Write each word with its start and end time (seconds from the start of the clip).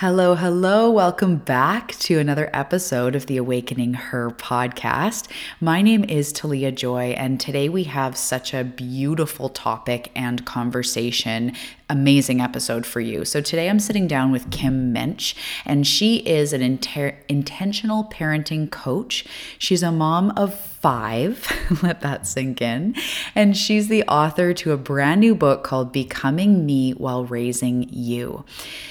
Hello, 0.00 0.36
hello. 0.36 0.88
Welcome 0.92 1.38
back 1.38 1.90
to 1.96 2.20
another 2.20 2.50
episode 2.52 3.16
of 3.16 3.26
the 3.26 3.36
Awakening 3.36 3.94
Her 3.94 4.30
podcast. 4.30 5.26
My 5.60 5.82
name 5.82 6.04
is 6.04 6.32
Talia 6.32 6.70
Joy, 6.70 7.16
and 7.16 7.40
today 7.40 7.68
we 7.68 7.82
have 7.82 8.16
such 8.16 8.54
a 8.54 8.62
beautiful 8.62 9.48
topic 9.48 10.12
and 10.14 10.46
conversation 10.46 11.52
amazing 11.90 12.40
episode 12.40 12.84
for 12.84 13.00
you. 13.00 13.24
So 13.24 13.40
today 13.40 13.70
I'm 13.70 13.80
sitting 13.80 14.06
down 14.06 14.30
with 14.30 14.50
Kim 14.50 14.92
Muench, 14.92 15.34
and 15.64 15.86
she 15.86 16.16
is 16.18 16.52
an 16.52 16.60
inter- 16.60 17.16
intentional 17.28 18.04
parenting 18.04 18.70
coach. 18.70 19.24
She's 19.58 19.82
a 19.82 19.90
mom 19.90 20.32
of 20.36 20.54
five, 20.54 21.50
let 21.82 22.02
that 22.02 22.26
sink 22.26 22.62
in. 22.62 22.94
And 23.34 23.56
she's 23.56 23.88
the 23.88 24.04
author 24.04 24.52
to 24.54 24.72
a 24.72 24.76
brand 24.76 25.20
new 25.20 25.34
book 25.34 25.64
called 25.64 25.92
Becoming 25.92 26.66
Me 26.66 26.92
While 26.92 27.24
Raising 27.24 27.88
You. 27.90 28.44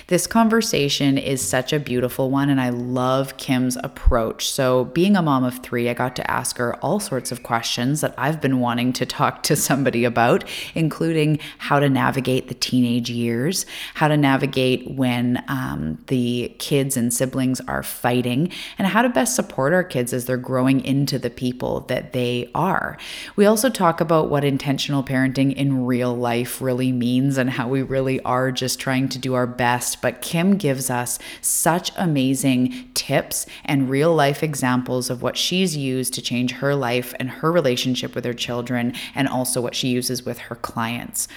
This 0.08 0.28
conversation 0.28 1.18
is 1.18 1.42
such 1.48 1.72
a 1.72 1.80
beautiful 1.80 2.30
one, 2.30 2.50
and 2.50 2.60
I 2.60 2.70
love 2.70 3.38
Kim's 3.38 3.78
approach. 3.84 4.50
So, 4.50 4.86
being 4.86 5.16
a 5.16 5.22
mom 5.22 5.44
of 5.44 5.60
three, 5.60 5.90
I 5.90 5.94
got 5.94 6.16
to 6.18 6.32
ask 6.32 6.58
her 6.58 6.76
all 6.78 7.00
sorts 7.00 7.32
of 7.32 7.44
questions 7.44 8.02
that 8.02 8.14
I've 8.18 8.42
been 8.42 8.60
wanting 8.60 8.92
to 8.94 9.06
talk 9.06 9.44
to 9.44 9.56
somebody 9.56 10.04
about, 10.04 10.44
including 10.76 11.40
how 11.60 11.80
to 11.80 11.90
navigate 11.90 12.48
the 12.48 12.54
teenage 12.54 12.87
teenage 12.88 13.10
years, 13.10 13.66
how 13.96 14.08
to 14.08 14.18
navigate 14.18 14.90
when 14.92 15.44
um, 15.48 15.98
the 16.08 16.56
kids 16.58 16.96
and 16.96 17.14
siblings 17.14 17.60
are 17.62 17.84
fighting, 17.84 18.52
and 18.78 18.88
how 18.88 19.02
to 19.02 19.10
best 19.10 19.36
support 19.36 19.74
our 19.74 19.84
kids 19.84 20.14
as 20.14 20.26
they're 20.26 20.38
growing 20.38 20.84
into 20.86 21.20
the 21.20 21.30
people 21.30 21.82
that 21.82 22.14
they 22.14 22.50
are. 22.56 22.98
We 23.36 23.46
also 23.46 23.70
talk 23.70 24.00
about 24.00 24.30
what 24.30 24.44
intentional 24.44 25.04
parenting 25.04 25.54
in 25.54 25.86
real 25.86 26.16
life 26.16 26.62
really 26.62 26.92
means 26.92 27.38
and 27.38 27.50
how 27.50 27.68
we 27.68 27.82
really 27.82 28.22
are 28.22 28.52
just 28.52 28.80
trying 28.80 29.10
to 29.10 29.20
do 29.20 29.34
our 29.34 29.48
best. 29.48 30.02
But 30.02 30.22
Kim 30.22 30.58
gives 30.58 30.90
us 30.90 31.20
such 31.42 31.92
amazing 31.98 32.90
tips 32.94 33.46
and 33.66 33.90
real 33.90 34.14
life 34.16 34.44
examples 34.44 35.10
of 35.10 35.22
what 35.22 35.38
she's 35.38 35.76
used 35.76 36.14
to 36.14 36.22
change 36.22 36.52
her 36.54 36.74
life 36.76 37.14
and 37.20 37.30
her 37.30 37.52
relationship 37.52 38.16
with 38.16 38.26
her 38.26 38.34
children, 38.34 38.94
and 39.14 39.28
also 39.28 39.62
what 39.62 39.76
she 39.76 39.90
uses 39.90 40.26
with 40.26 40.38
her 40.38 40.56
clients. 40.56 41.28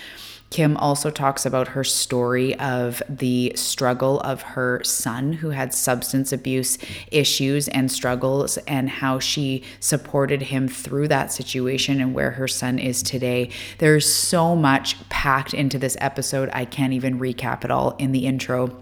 Kim 0.51 0.77
also 0.77 1.11
talks 1.11 1.47
about 1.47 1.69
her 1.69 1.85
story 1.85 2.59
of 2.59 3.03
the 3.09 3.53
struggle 3.55 4.21
of 4.21 4.43
her 4.43 4.83
son 4.85 5.33
who 5.35 5.51
had 5.51 5.73
substance 5.73 6.33
abuse 6.33 6.77
issues 7.13 7.69
and 7.69 7.91
struggles, 7.91 8.59
and 8.67 8.91
how 8.91 9.19
she 9.19 9.63
supported 9.79 10.43
him 10.43 10.67
through 10.67 11.07
that 11.09 11.33
situation 11.33 12.01
and 12.01 12.15
where 12.15 12.33
her 12.33 12.49
son 12.49 12.79
is 12.79 13.03
today. 13.03 13.49
There's 13.79 14.13
so 14.13 14.57
much 14.57 14.97
packed 15.09 15.55
into 15.55 15.79
this 15.79 15.97
episode. 16.01 16.51
I 16.53 16.65
can't 16.65 16.93
even 16.93 17.21
recap 17.21 17.65
it 17.65 17.71
all 17.71 17.95
in 17.99 18.13
the 18.13 18.27
intro. 18.27 18.77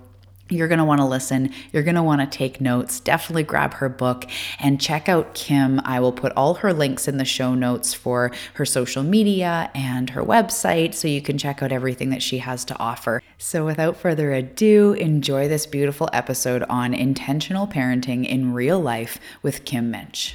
You're 0.51 0.69
going 0.69 0.79
to 0.79 0.85
want 0.85 1.01
to 1.01 1.05
listen. 1.05 1.53
You're 1.73 1.83
going 1.83 1.95
to 1.95 2.03
want 2.03 2.21
to 2.21 2.39
take 2.39 2.61
notes. 2.61 3.01
Definitely 3.01 3.43
grab 3.43 3.75
her 3.75 3.89
book 3.89 4.27
and 4.59 4.81
check 4.81 5.09
out 5.09 5.35
Kim. 5.35 5.81
I 5.85 6.01
will 6.01 6.13
put 6.13 6.33
all 6.37 6.55
her 6.55 6.73
links 6.73 7.07
in 7.07 7.19
the 7.19 7.25
show 7.25 7.55
notes 7.55 7.93
for 7.93 8.33
her 8.55 8.65
social 8.65 9.03
media 9.03 9.71
and 9.75 10.11
her 10.11 10.25
website 10.25 10.95
so 10.95 11.07
you 11.07 11.21
can 11.21 11.39
check 11.39 11.63
out 11.63 11.73
everything 11.73 12.11
that 12.11 12.23
she 12.23 12.39
has 12.39 12.65
to 12.67 12.79
offer. 12.79 13.23
So, 13.37 13.65
without 13.65 13.97
further 13.97 14.33
ado, 14.33 14.95
enjoy 14.95 15.49
this 15.49 15.67
beautiful 15.67 16.09
episode 16.13 16.63
on 16.65 16.95
intentional 16.95 17.67
parenting 17.67 18.27
in 18.27 18.55
real 18.55 18.81
life 18.81 19.19
with 19.43 19.65
Kim 19.65 19.91
Muench. 19.91 20.35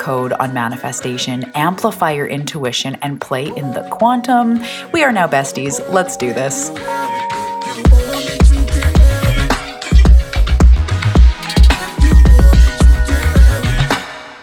code 0.00 0.32
on 0.32 0.52
manifestation, 0.52 1.44
amplify 1.54 2.10
your 2.10 2.26
intuition, 2.26 2.96
and 3.02 3.20
play 3.20 3.46
in 3.46 3.70
the 3.72 3.86
quantum. 3.90 4.60
We 4.92 5.04
are 5.04 5.12
now 5.12 5.28
besties. 5.28 5.78
Let's 5.92 6.16
do 6.16 6.32
this. 6.32 6.70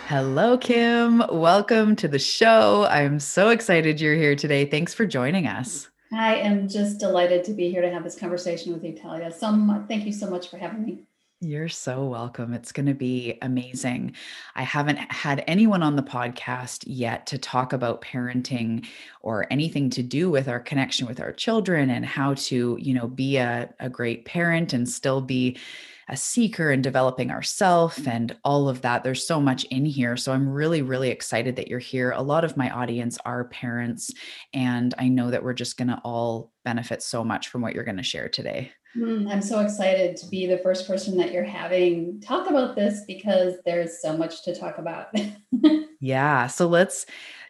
Hello, 0.07 0.57
Kim. 0.57 1.23
Welcome 1.31 1.95
to 1.97 2.07
the 2.07 2.19
show. 2.19 2.85
I'm 2.89 3.19
so 3.19 3.49
excited 3.49 3.99
you're 3.99 4.15
here 4.15 4.35
today. 4.35 4.65
Thanks 4.65 4.93
for 4.93 5.05
joining 5.05 5.47
us. 5.47 5.89
I 6.13 6.35
am 6.35 6.69
just 6.69 6.99
delighted 6.99 7.43
to 7.45 7.53
be 7.53 7.69
here 7.69 7.81
to 7.81 7.91
have 7.91 8.03
this 8.03 8.17
conversation 8.17 8.71
with 8.71 8.83
you, 8.83 8.93
Talia. 8.95 9.31
So 9.31 9.83
thank 9.87 10.05
you 10.05 10.13
so 10.13 10.29
much 10.29 10.49
for 10.49 10.57
having 10.57 10.85
me. 10.85 11.03
You're 11.39 11.69
so 11.69 12.03
welcome. 12.05 12.55
It's 12.55 12.71
going 12.71 12.87
to 12.87 12.95
be 12.95 13.37
amazing. 13.43 14.13
I 14.55 14.63
haven't 14.63 14.97
had 14.97 15.43
anyone 15.45 15.83
on 15.83 15.95
the 15.95 16.01
podcast 16.01 16.83
yet 16.87 17.27
to 17.27 17.37
talk 17.37 17.73
about 17.73 18.01
parenting 18.01 18.87
or 19.21 19.45
anything 19.51 19.91
to 19.91 20.01
do 20.01 20.31
with 20.31 20.47
our 20.47 20.59
connection 20.59 21.05
with 21.05 21.19
our 21.19 21.31
children 21.31 21.91
and 21.91 22.03
how 22.03 22.33
to, 22.33 22.75
you 22.81 22.91
know, 22.95 23.07
be 23.07 23.37
a, 23.37 23.71
a 23.79 23.87
great 23.87 24.25
parent 24.25 24.73
and 24.73 24.89
still 24.89 25.21
be 25.21 25.59
a 26.09 26.17
seeker 26.17 26.71
and 26.71 26.81
developing 26.81 27.29
ourself 27.29 28.07
and 28.07 28.35
all 28.43 28.67
of 28.67 28.81
that. 28.81 29.03
There's 29.03 29.27
so 29.27 29.39
much 29.39 29.63
in 29.65 29.85
here. 29.85 30.17
So 30.17 30.31
I'm 30.31 30.49
really, 30.49 30.81
really 30.81 31.11
excited 31.11 31.55
that 31.57 31.67
you're 31.67 31.77
here. 31.77 32.13
A 32.13 32.21
lot 32.21 32.45
of 32.45 32.57
my 32.57 32.71
audience 32.71 33.19
are 33.25 33.43
parents, 33.43 34.09
and 34.55 34.91
I 34.97 35.07
know 35.09 35.29
that 35.29 35.43
we're 35.43 35.53
just 35.53 35.77
going 35.77 35.89
to 35.89 36.01
all 36.03 36.51
benefit 36.65 37.03
so 37.03 37.23
much 37.23 37.49
from 37.49 37.61
what 37.61 37.75
you're 37.75 37.83
going 37.83 37.97
to 37.97 38.03
share 38.03 38.29
today. 38.29 38.71
Mm, 38.95 39.29
I'm 39.29 39.41
so 39.41 39.59
excited 39.59 40.15
to 40.17 40.27
be 40.27 40.47
the 40.47 40.59
first 40.59 40.87
person 40.87 41.17
that 41.17 41.31
you're 41.31 41.43
having 41.43 42.21
talk 42.21 42.49
about 42.49 42.75
this 42.75 43.03
because 43.07 43.55
there's 43.65 44.01
so 44.01 44.15
much 44.15 44.43
to 44.43 44.55
talk 44.55 44.77
about. 44.77 45.07
yeah. 45.99 46.47
So 46.47 46.67
let's 46.67 47.05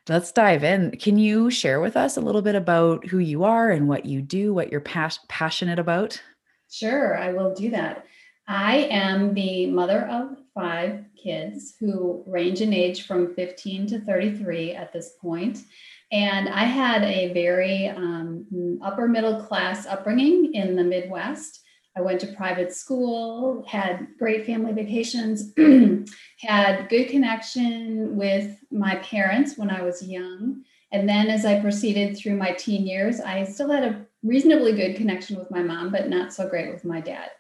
let's 0.09 0.31
dive 0.31 0.63
in. 0.63 0.91
Can 0.91 1.17
you 1.17 1.49
share 1.49 1.79
with 1.79 1.95
us 1.95 2.17
a 2.17 2.21
little 2.21 2.41
bit 2.41 2.55
about 2.55 3.05
who 3.05 3.19
you 3.19 3.43
are 3.43 3.69
and 3.69 3.87
what 3.87 4.05
you 4.05 4.21
do, 4.21 4.53
what 4.53 4.71
you're 4.71 4.81
pas- 4.81 5.19
passionate 5.27 5.79
about? 5.79 6.21
Sure, 6.69 7.17
I 7.17 7.33
will 7.33 7.53
do 7.53 7.69
that. 7.71 8.05
I 8.47 8.87
am 8.89 9.33
the 9.33 9.67
mother 9.67 10.05
of 10.07 10.37
five 10.53 11.03
kids 11.21 11.75
who 11.79 12.23
range 12.25 12.61
in 12.61 12.73
age 12.73 13.05
from 13.05 13.35
15 13.35 13.87
to 13.87 13.99
33 13.99 14.71
at 14.71 14.93
this 14.93 15.13
point. 15.21 15.59
And 16.11 16.47
I 16.47 16.63
had 16.63 17.03
a 17.03 17.33
very 17.33 17.89
um, 17.89 18.79
upper 18.81 19.07
middle 19.07 19.41
class 19.43 19.85
upbringing 19.85 20.53
in 20.53 20.75
the 20.75 20.83
Midwest. 20.83 21.63
I 21.97 22.01
went 22.01 22.21
to 22.21 22.27
private 22.27 22.71
school, 22.71 23.65
had 23.67 24.07
great 24.19 24.45
family 24.45 24.71
vacations, 24.71 25.51
had 26.39 26.89
good 26.89 27.09
connection 27.09 28.15
with 28.15 28.63
my 28.71 28.95
parents 28.97 29.57
when 29.57 29.69
I 29.69 29.81
was 29.81 30.07
young. 30.07 30.63
And 30.91 31.09
then 31.09 31.27
as 31.27 31.43
I 31.43 31.59
proceeded 31.59 32.15
through 32.15 32.37
my 32.37 32.51
teen 32.51 32.85
years, 32.85 33.19
I 33.19 33.43
still 33.43 33.71
had 33.71 33.83
a 33.83 34.05
reasonably 34.23 34.73
good 34.73 34.95
connection 34.95 35.37
with 35.37 35.51
my 35.51 35.63
mom, 35.63 35.91
but 35.91 36.07
not 36.07 36.33
so 36.33 36.47
great 36.47 36.71
with 36.71 36.85
my 36.85 37.01
dad. 37.01 37.31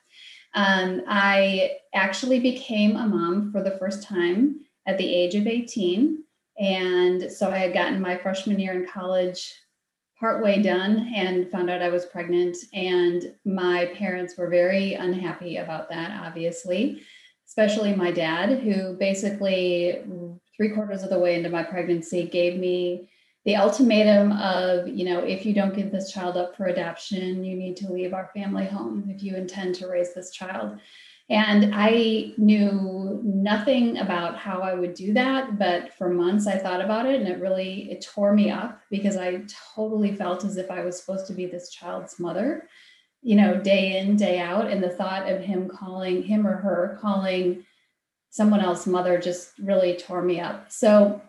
Um, 0.55 1.03
I 1.07 1.71
actually 1.93 2.39
became 2.39 2.95
a 2.95 3.07
mom 3.07 3.51
for 3.51 3.61
the 3.61 3.77
first 3.77 4.03
time 4.03 4.61
at 4.87 4.97
the 4.97 5.07
age 5.07 5.35
of 5.35 5.45
18. 5.45 6.23
And 6.59 7.31
so 7.31 7.51
I 7.51 7.57
had 7.57 7.73
gotten 7.73 8.01
my 8.01 8.17
freshman 8.17 8.59
year 8.59 8.73
in 8.73 8.87
college 8.87 9.53
partway 10.19 10.61
done 10.61 11.11
and 11.15 11.49
found 11.51 11.69
out 11.69 11.81
I 11.81 11.89
was 11.89 12.05
pregnant. 12.05 12.57
And 12.73 13.35
my 13.45 13.91
parents 13.95 14.35
were 14.37 14.49
very 14.49 14.93
unhappy 14.93 15.57
about 15.57 15.89
that, 15.89 16.25
obviously, 16.25 17.03
especially 17.47 17.95
my 17.95 18.11
dad, 18.11 18.59
who 18.59 18.93
basically 18.93 20.01
three 20.55 20.69
quarters 20.69 21.03
of 21.03 21.09
the 21.09 21.19
way 21.19 21.35
into 21.35 21.49
my 21.49 21.63
pregnancy 21.63 22.25
gave 22.27 22.59
me 22.59 23.09
the 23.45 23.55
ultimatum 23.55 24.33
of, 24.33 24.87
you 24.87 25.05
know, 25.05 25.19
if 25.19 25.45
you 25.45 25.53
don't 25.53 25.75
give 25.75 25.91
this 25.91 26.11
child 26.11 26.35
up 26.35 26.57
for 26.57 26.65
adoption, 26.65 27.45
you 27.45 27.55
need 27.55 27.77
to 27.77 27.89
leave 27.89 28.13
our 28.13 28.29
family 28.33 28.65
home 28.65 29.09
if 29.09 29.23
you 29.23 29.35
intend 29.35 29.75
to 29.75 29.87
raise 29.87 30.13
this 30.13 30.31
child. 30.31 30.79
And 31.29 31.73
I 31.75 32.31
knew 32.37 33.21
nothing 33.23 33.97
about 33.97 34.37
how 34.37 34.61
I 34.61 34.73
would 34.73 34.93
do 34.93 35.13
that, 35.13 35.59
but 35.59 35.93
for 35.93 36.09
months 36.09 36.47
I 36.47 36.57
thought 36.57 36.81
about 36.81 37.05
it 37.05 37.19
and 37.19 37.27
it 37.27 37.41
really 37.41 37.91
it 37.91 38.01
tore 38.01 38.33
me 38.33 38.49
up 38.49 38.81
because 38.89 39.17
I 39.17 39.43
totally 39.75 40.15
felt 40.15 40.45
as 40.45 40.55
if 40.55 40.71
I 40.71 40.85
was 40.85 40.97
supposed 40.97 41.27
to 41.27 41.33
be 41.33 41.45
this 41.45 41.69
child's 41.69 42.17
mother, 42.17 42.69
you 43.21 43.35
know, 43.35 43.59
day 43.59 43.97
in, 43.97 44.15
day 44.15 44.39
out. 44.39 44.67
And 44.67 44.81
the 44.81 44.89
thought 44.89 45.29
of 45.29 45.41
him 45.41 45.67
calling 45.67 46.23
him 46.23 46.47
or 46.47 46.55
her 46.55 46.97
calling 47.01 47.65
someone 48.29 48.61
else 48.61 48.87
mother 48.87 49.19
just 49.19 49.51
really 49.59 49.97
tore 49.97 50.21
me 50.21 50.39
up. 50.39 50.71
So 50.71 51.21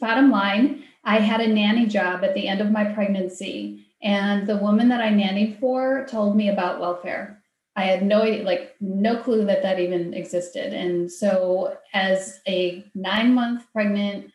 bottom 0.00 0.30
line, 0.30 0.84
I 1.04 1.18
had 1.20 1.40
a 1.40 1.48
nanny 1.48 1.86
job 1.86 2.22
at 2.22 2.34
the 2.34 2.48
end 2.48 2.60
of 2.60 2.70
my 2.70 2.84
pregnancy, 2.84 3.86
and 4.02 4.46
the 4.46 4.56
woman 4.56 4.88
that 4.88 5.00
I 5.00 5.10
nannied 5.10 5.58
for 5.58 6.06
told 6.08 6.36
me 6.36 6.48
about 6.48 6.80
welfare. 6.80 7.41
I 7.74 7.84
had 7.84 8.02
no 8.04 8.22
like 8.22 8.76
no 8.80 9.16
clue 9.16 9.44
that 9.46 9.62
that 9.62 9.80
even 9.80 10.12
existed. 10.14 10.74
And 10.74 11.10
so, 11.10 11.76
as 11.94 12.40
a 12.46 12.84
nine 12.94 13.34
month 13.34 13.64
pregnant, 13.72 14.30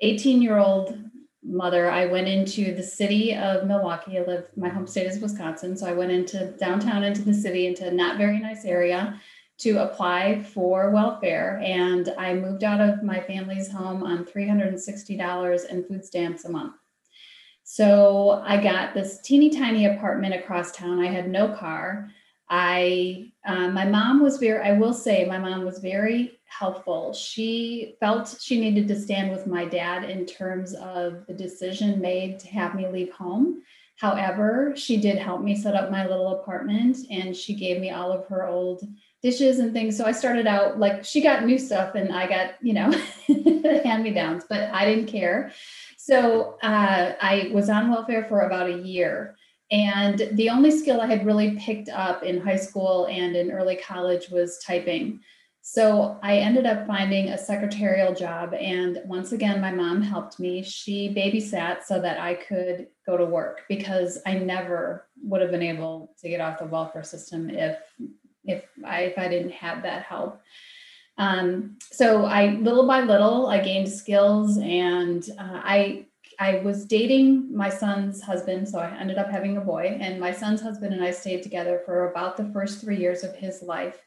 18 0.00 0.42
year 0.42 0.58
old 0.58 0.98
mother, 1.42 1.90
I 1.90 2.06
went 2.06 2.28
into 2.28 2.74
the 2.74 2.82
city 2.82 3.34
of 3.34 3.66
Milwaukee. 3.66 4.18
I 4.18 4.22
live, 4.22 4.46
my 4.56 4.68
home 4.68 4.86
state 4.86 5.06
is 5.06 5.20
Wisconsin. 5.20 5.76
So 5.76 5.86
I 5.86 5.92
went 5.92 6.10
into 6.10 6.52
downtown, 6.58 7.04
into 7.04 7.22
the 7.22 7.34
city, 7.34 7.66
into 7.66 7.86
a 7.86 7.90
not 7.90 8.18
very 8.18 8.38
nice 8.40 8.64
area 8.64 9.20
to 9.58 9.78
apply 9.78 10.42
for 10.42 10.90
welfare. 10.90 11.60
And 11.64 12.12
I 12.18 12.34
moved 12.34 12.64
out 12.64 12.80
of 12.80 13.02
my 13.02 13.20
family's 13.20 13.70
home 13.70 14.02
on 14.02 14.24
$360 14.24 15.70
in 15.70 15.84
food 15.84 16.04
stamps 16.04 16.44
a 16.44 16.50
month. 16.50 16.74
So 17.62 18.42
I 18.44 18.62
got 18.62 18.94
this 18.94 19.20
teeny 19.20 19.50
tiny 19.50 19.86
apartment 19.86 20.34
across 20.34 20.72
town. 20.72 21.00
I 21.00 21.06
had 21.06 21.28
no 21.28 21.48
car. 21.48 22.10
I, 22.48 23.32
uh, 23.44 23.68
my 23.68 23.84
mom 23.84 24.22
was 24.22 24.38
very, 24.38 24.62
I 24.62 24.72
will 24.72 24.94
say, 24.94 25.24
my 25.24 25.38
mom 25.38 25.64
was 25.64 25.78
very 25.78 26.38
helpful. 26.46 27.12
She 27.12 27.96
felt 28.00 28.36
she 28.40 28.60
needed 28.60 28.86
to 28.88 29.00
stand 29.00 29.32
with 29.32 29.46
my 29.46 29.64
dad 29.64 30.08
in 30.08 30.26
terms 30.26 30.74
of 30.74 31.26
the 31.26 31.34
decision 31.34 32.00
made 32.00 32.38
to 32.40 32.48
have 32.48 32.74
me 32.74 32.86
leave 32.86 33.12
home. 33.12 33.62
However, 33.96 34.74
she 34.76 34.98
did 34.98 35.16
help 35.18 35.40
me 35.40 35.56
set 35.56 35.74
up 35.74 35.90
my 35.90 36.06
little 36.06 36.40
apartment 36.40 36.98
and 37.10 37.34
she 37.34 37.54
gave 37.54 37.80
me 37.80 37.90
all 37.90 38.12
of 38.12 38.26
her 38.26 38.46
old 38.46 38.86
dishes 39.22 39.58
and 39.58 39.72
things. 39.72 39.96
So 39.96 40.04
I 40.04 40.12
started 40.12 40.46
out 40.46 40.78
like 40.78 41.04
she 41.04 41.22
got 41.22 41.44
new 41.44 41.58
stuff 41.58 41.94
and 41.94 42.12
I 42.12 42.28
got, 42.28 42.54
you 42.60 42.74
know, 42.74 42.90
hand 43.82 44.04
me 44.04 44.12
downs, 44.12 44.44
but 44.48 44.70
I 44.70 44.84
didn't 44.84 45.06
care. 45.06 45.50
So 45.96 46.58
uh, 46.62 47.14
I 47.20 47.50
was 47.52 47.70
on 47.70 47.90
welfare 47.90 48.26
for 48.28 48.40
about 48.40 48.68
a 48.68 48.78
year. 48.78 49.36
And 49.70 50.28
the 50.32 50.50
only 50.50 50.70
skill 50.70 51.00
I 51.00 51.06
had 51.06 51.26
really 51.26 51.56
picked 51.56 51.88
up 51.88 52.22
in 52.22 52.40
high 52.40 52.56
school 52.56 53.06
and 53.10 53.34
in 53.34 53.50
early 53.50 53.76
college 53.76 54.28
was 54.30 54.58
typing. 54.58 55.20
So 55.68 56.16
I 56.22 56.36
ended 56.36 56.64
up 56.64 56.86
finding 56.86 57.30
a 57.30 57.38
secretarial 57.38 58.14
job. 58.14 58.54
And 58.54 59.00
once 59.04 59.32
again, 59.32 59.60
my 59.60 59.72
mom 59.72 60.00
helped 60.00 60.38
me. 60.38 60.62
She 60.62 61.12
babysat 61.12 61.82
so 61.82 62.00
that 62.00 62.20
I 62.20 62.34
could 62.34 62.86
go 63.04 63.16
to 63.16 63.24
work 63.24 63.62
because 63.68 64.18
I 64.24 64.34
never 64.34 65.08
would 65.24 65.40
have 65.40 65.50
been 65.50 65.62
able 65.62 66.14
to 66.20 66.28
get 66.28 66.40
off 66.40 66.60
the 66.60 66.66
welfare 66.66 67.02
system 67.02 67.50
if 67.50 67.78
if 68.44 68.62
I 68.86 69.00
if 69.00 69.18
I 69.18 69.26
didn't 69.26 69.50
have 69.50 69.82
that 69.82 70.04
help. 70.04 70.40
Um, 71.18 71.78
so 71.80 72.26
I 72.26 72.50
little 72.50 72.86
by 72.86 73.00
little 73.00 73.48
I 73.48 73.58
gained 73.58 73.88
skills 73.88 74.58
and 74.58 75.28
uh, 75.36 75.60
I 75.64 76.06
I 76.38 76.56
was 76.60 76.84
dating 76.84 77.54
my 77.56 77.68
son's 77.68 78.22
husband, 78.22 78.68
so 78.68 78.78
I 78.78 78.96
ended 78.98 79.18
up 79.18 79.30
having 79.30 79.56
a 79.56 79.60
boy. 79.60 79.98
And 80.00 80.20
my 80.20 80.32
son's 80.32 80.60
husband 80.60 80.92
and 80.92 81.02
I 81.02 81.10
stayed 81.10 81.42
together 81.42 81.82
for 81.84 82.10
about 82.10 82.36
the 82.36 82.50
first 82.52 82.80
three 82.80 82.98
years 82.98 83.24
of 83.24 83.34
his 83.34 83.62
life. 83.62 83.98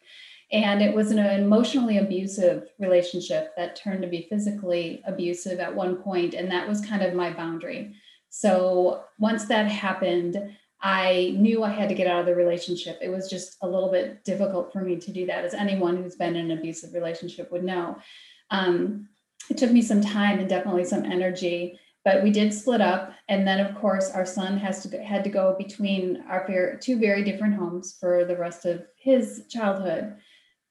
And 0.52 0.82
it 0.82 0.96
was 0.96 1.12
an 1.12 1.20
emotionally 1.20 2.00
abusive 2.00 2.70
relationship 2.80 3.56
that 3.56 3.76
turned 3.76 4.02
to 4.02 4.08
be 4.08 4.28
physically 4.30 5.02
abusive 5.06 5.60
at 5.60 5.76
one 5.76 5.98
point, 5.98 6.34
And 6.34 6.50
that 6.52 6.68
was 6.68 6.86
kind 6.86 7.04
of 7.04 7.14
my 7.14 7.32
boundary. 7.32 7.94
So 8.30 9.04
once 9.20 9.46
that 9.46 9.68
happened, 9.68 10.56
I 10.82 11.36
knew 11.38 11.64
I 11.64 11.70
had 11.70 11.90
to 11.90 11.96
get 11.96 12.08
out 12.08 12.22
of 12.22 12.26
the 12.26 12.36
relationship. 12.36 12.98
It 13.02 13.10
was 13.10 13.30
just 13.30 13.58
a 13.62 13.68
little 13.68 13.92
bit 13.92 14.24
difficult 14.24 14.72
for 14.72 14.82
me 14.82 14.96
to 14.96 15.12
do 15.12 15.26
that, 15.26 15.44
as 15.44 15.54
anyone 15.54 15.98
who's 15.98 16.16
been 16.16 16.36
in 16.36 16.52
an 16.52 16.58
abusive 16.58 16.94
relationship 16.94 17.52
would 17.52 17.64
know. 17.64 17.98
Um, 18.50 19.10
it 19.50 19.58
took 19.58 19.72
me 19.72 19.82
some 19.82 20.02
time 20.02 20.40
and 20.40 20.48
definitely 20.48 20.86
some 20.86 21.06
energy, 21.06 21.80
but 22.06 22.24
we 22.24 22.32
did 22.32 22.54
split 22.54 22.82
up. 22.82 23.14
And 23.28 23.48
then, 23.48 23.60
of 23.60 23.76
course, 23.76 24.12
our 24.12 24.26
son 24.26 24.58
has 24.58 24.84
to 24.84 25.04
had 25.04 25.24
to 25.24 25.30
go 25.30 25.56
between 25.58 26.24
our 26.30 26.78
two 26.82 27.00
very 27.00 27.24
different 27.24 27.56
homes 27.56 27.96
for 28.00 28.26
the 28.26 28.38
rest 28.38 28.66
of 28.66 28.86
his 28.98 29.46
childhood. 29.50 30.16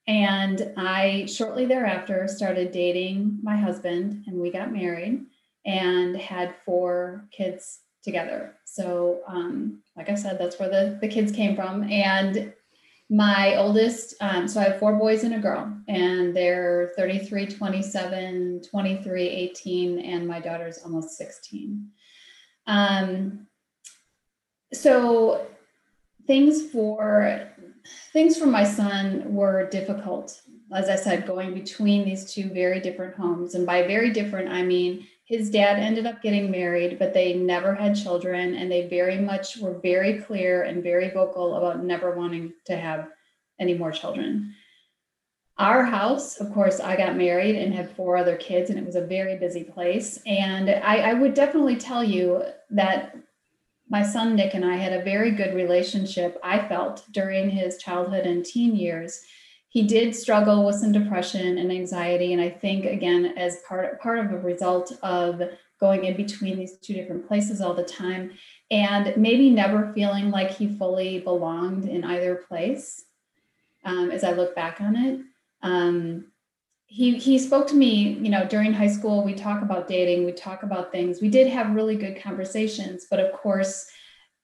And 0.07 0.73
I 0.77 1.27
shortly 1.27 1.67
thereafter 1.67 2.27
started 2.29 2.73
dating 2.73 3.39
my 3.43 3.57
husband, 3.57 4.25
and 4.27 4.41
we 4.41 4.51
got 4.51 4.73
married 4.73 5.27
and 5.67 6.17
had 6.17 6.55
four 6.65 7.29
kids 7.31 7.81
together. 8.03 8.55
So, 8.65 9.21
um, 9.27 9.83
like 9.97 10.09
I 10.09 10.15
said, 10.15 10.39
that's 10.39 10.59
where 10.59 10.71
the, 10.71 10.99
the 11.01 11.09
kids 11.09 11.31
came 11.31 11.55
from. 11.55 11.83
And 11.91 12.55
my 13.11 13.57
oldest, 13.57 14.15
um, 14.21 14.47
so 14.47 14.61
I 14.61 14.65
have 14.65 14.79
four 14.79 14.95
boys 14.95 15.25
and 15.25 15.35
a 15.35 15.39
girl, 15.39 15.73
and 15.89 16.37
they're 16.37 16.93
33, 16.97 17.47
27, 17.47 18.63
23, 18.71 19.29
18, 19.29 19.99
and 20.01 20.29
my 20.29 20.41
daughter's 20.41 20.79
almost 20.85 21.17
16. 21.17 21.91
Um, 22.67 23.47
so 24.73 25.47
things 26.27 26.71
for 26.71 27.49
things 28.13 28.37
for 28.37 28.47
my 28.47 28.65
son 28.65 29.35
were 29.35 29.69
difficult 29.71 30.43
as 30.75 30.91
i 30.91 30.97
said 30.97 31.27
going 31.27 31.55
between 31.55 32.05
these 32.05 32.33
two 32.33 32.51
very 32.51 32.81
different 32.81 33.15
homes 33.15 33.55
and 33.55 33.65
by 33.65 33.83
very 33.83 34.11
different 34.11 34.51
i 34.51 34.63
mean 34.63 35.07
his 35.29 35.51
dad 35.51 35.79
ended 35.79 36.07
up 36.07 36.23
getting 36.23 36.51
married 36.51 36.99
but 36.99 37.13
they 37.13 37.35
never 37.35 37.75
had 37.75 37.95
children 37.95 38.55
and 38.55 38.71
they 38.71 38.89
very 38.89 39.19
much 39.19 39.59
were 39.59 39.79
very 39.81 40.19
clear 40.21 40.63
and 40.63 40.83
very 40.83 41.11
vocal 41.11 41.57
about 41.57 41.85
never 41.85 42.17
wanting 42.17 42.53
to 42.65 42.77
have 42.77 43.09
any 43.61 43.75
more 43.75 43.93
children 43.93 44.55
our 45.59 45.85
house 45.85 46.41
of 46.41 46.53
course 46.53 46.81
i 46.81 46.97
got 46.97 47.17
married 47.17 47.57
and 47.57 47.75
had 47.75 47.91
four 47.91 48.17
other 48.17 48.37
kids 48.37 48.71
and 48.71 48.79
it 48.79 48.87
was 48.87 48.97
a 48.97 49.07
very 49.07 49.37
busy 49.37 49.65
place 49.65 50.19
and 50.27 50.71
I, 50.71 51.11
I 51.11 51.15
would 51.15 51.35
definitely 51.35 51.77
tell 51.77 52.03
you 52.03 52.43
that 52.71 53.15
my 53.91 54.03
son 54.03 54.37
Nick 54.37 54.55
and 54.55 54.65
I 54.65 54.77
had 54.77 54.93
a 54.93 55.03
very 55.03 55.31
good 55.31 55.55
relationship, 55.55 56.39
I 56.43 56.59
felt, 56.69 57.05
during 57.11 57.49
his 57.49 57.79
childhood 57.79 58.27
and 58.27 58.45
teen 58.45 58.77
years. 58.77 59.23
He 59.69 59.83
did 59.87 60.15
struggle 60.15 60.65
with 60.65 60.77
some 60.77 60.93
depression 60.93 61.59
and 61.59 61.71
anxiety. 61.71 62.33
And 62.33 62.41
I 62.41 62.51
think, 62.51 62.85
again, 62.85 63.35
as 63.37 63.59
part, 63.69 64.01
part 64.01 64.19
of 64.19 64.33
a 64.33 64.39
result 64.39 64.93
of 65.03 65.43
going 65.79 66.05
in 66.05 66.17
between 66.17 66.59
these 66.59 66.79
two 66.79 66.95
different 66.95 67.29
places 67.29 67.61
all 67.61 67.75
the 67.75 67.85
time 67.85 68.33
and 68.71 69.17
maybe 69.17 69.51
never 69.51 69.93
feeling 69.93 70.31
like 70.31 70.51
he 70.51 70.77
fully 70.77 71.21
belonged 71.21 71.89
in 71.89 72.05
either 72.05 72.37
place 72.49 73.05
um, 73.85 74.11
as 74.11 74.25
I 74.25 74.33
look 74.33 74.55
back 74.57 74.81
on 74.81 74.97
it. 74.97 75.21
Um, 75.63 76.27
he 76.89 77.19
he 77.19 77.39
spoke 77.39 77.67
to 77.67 77.75
me 77.75 78.15
you 78.15 78.31
know 78.31 78.47
during 78.47 78.73
high 78.73 78.89
school 78.89 79.23
we 79.23 79.35
talk 79.35 79.61
about 79.61 79.87
dating 79.87 80.25
we 80.25 80.33
talk 80.33 80.63
about 80.63 80.91
things 80.91 81.21
we 81.21 81.29
did 81.29 81.47
have 81.47 81.75
really 81.75 81.95
good 81.95 82.21
conversations 82.21 83.07
but 83.11 83.21
of 83.21 83.31
course 83.33 83.87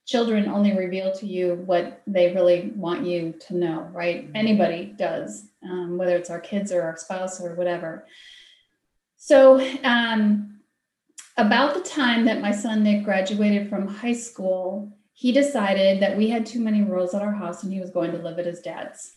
children 0.05 0.47
only 0.47 0.75
reveal 0.75 1.11
to 1.11 1.25
you 1.25 1.55
what 1.65 2.01
they 2.05 2.33
really 2.33 2.71
want 2.75 3.05
you 3.05 3.33
to 3.39 3.55
know 3.55 3.89
right 3.91 4.25
mm-hmm. 4.25 4.35
anybody 4.35 4.93
does 4.97 5.49
um, 5.63 5.97
whether 5.97 6.15
it's 6.15 6.29
our 6.29 6.39
kids 6.39 6.71
or 6.71 6.81
our 6.81 6.97
spouse 6.97 7.41
or 7.41 7.55
whatever 7.55 8.05
so 9.17 9.59
um, 9.83 10.59
about 11.37 11.73
the 11.73 11.81
time 11.81 12.25
that 12.25 12.41
my 12.41 12.51
son 12.51 12.83
nick 12.83 13.03
graduated 13.03 13.69
from 13.69 13.87
high 13.87 14.13
school 14.13 14.91
he 15.13 15.31
decided 15.31 16.01
that 16.01 16.17
we 16.17 16.29
had 16.29 16.45
too 16.45 16.59
many 16.59 16.81
rules 16.81 17.13
at 17.13 17.21
our 17.21 17.33
house 17.33 17.63
and 17.63 17.71
he 17.71 17.79
was 17.79 17.89
going 17.89 18.11
to 18.11 18.17
live 18.17 18.37
at 18.37 18.45
his 18.45 18.61
dad's 18.61 19.15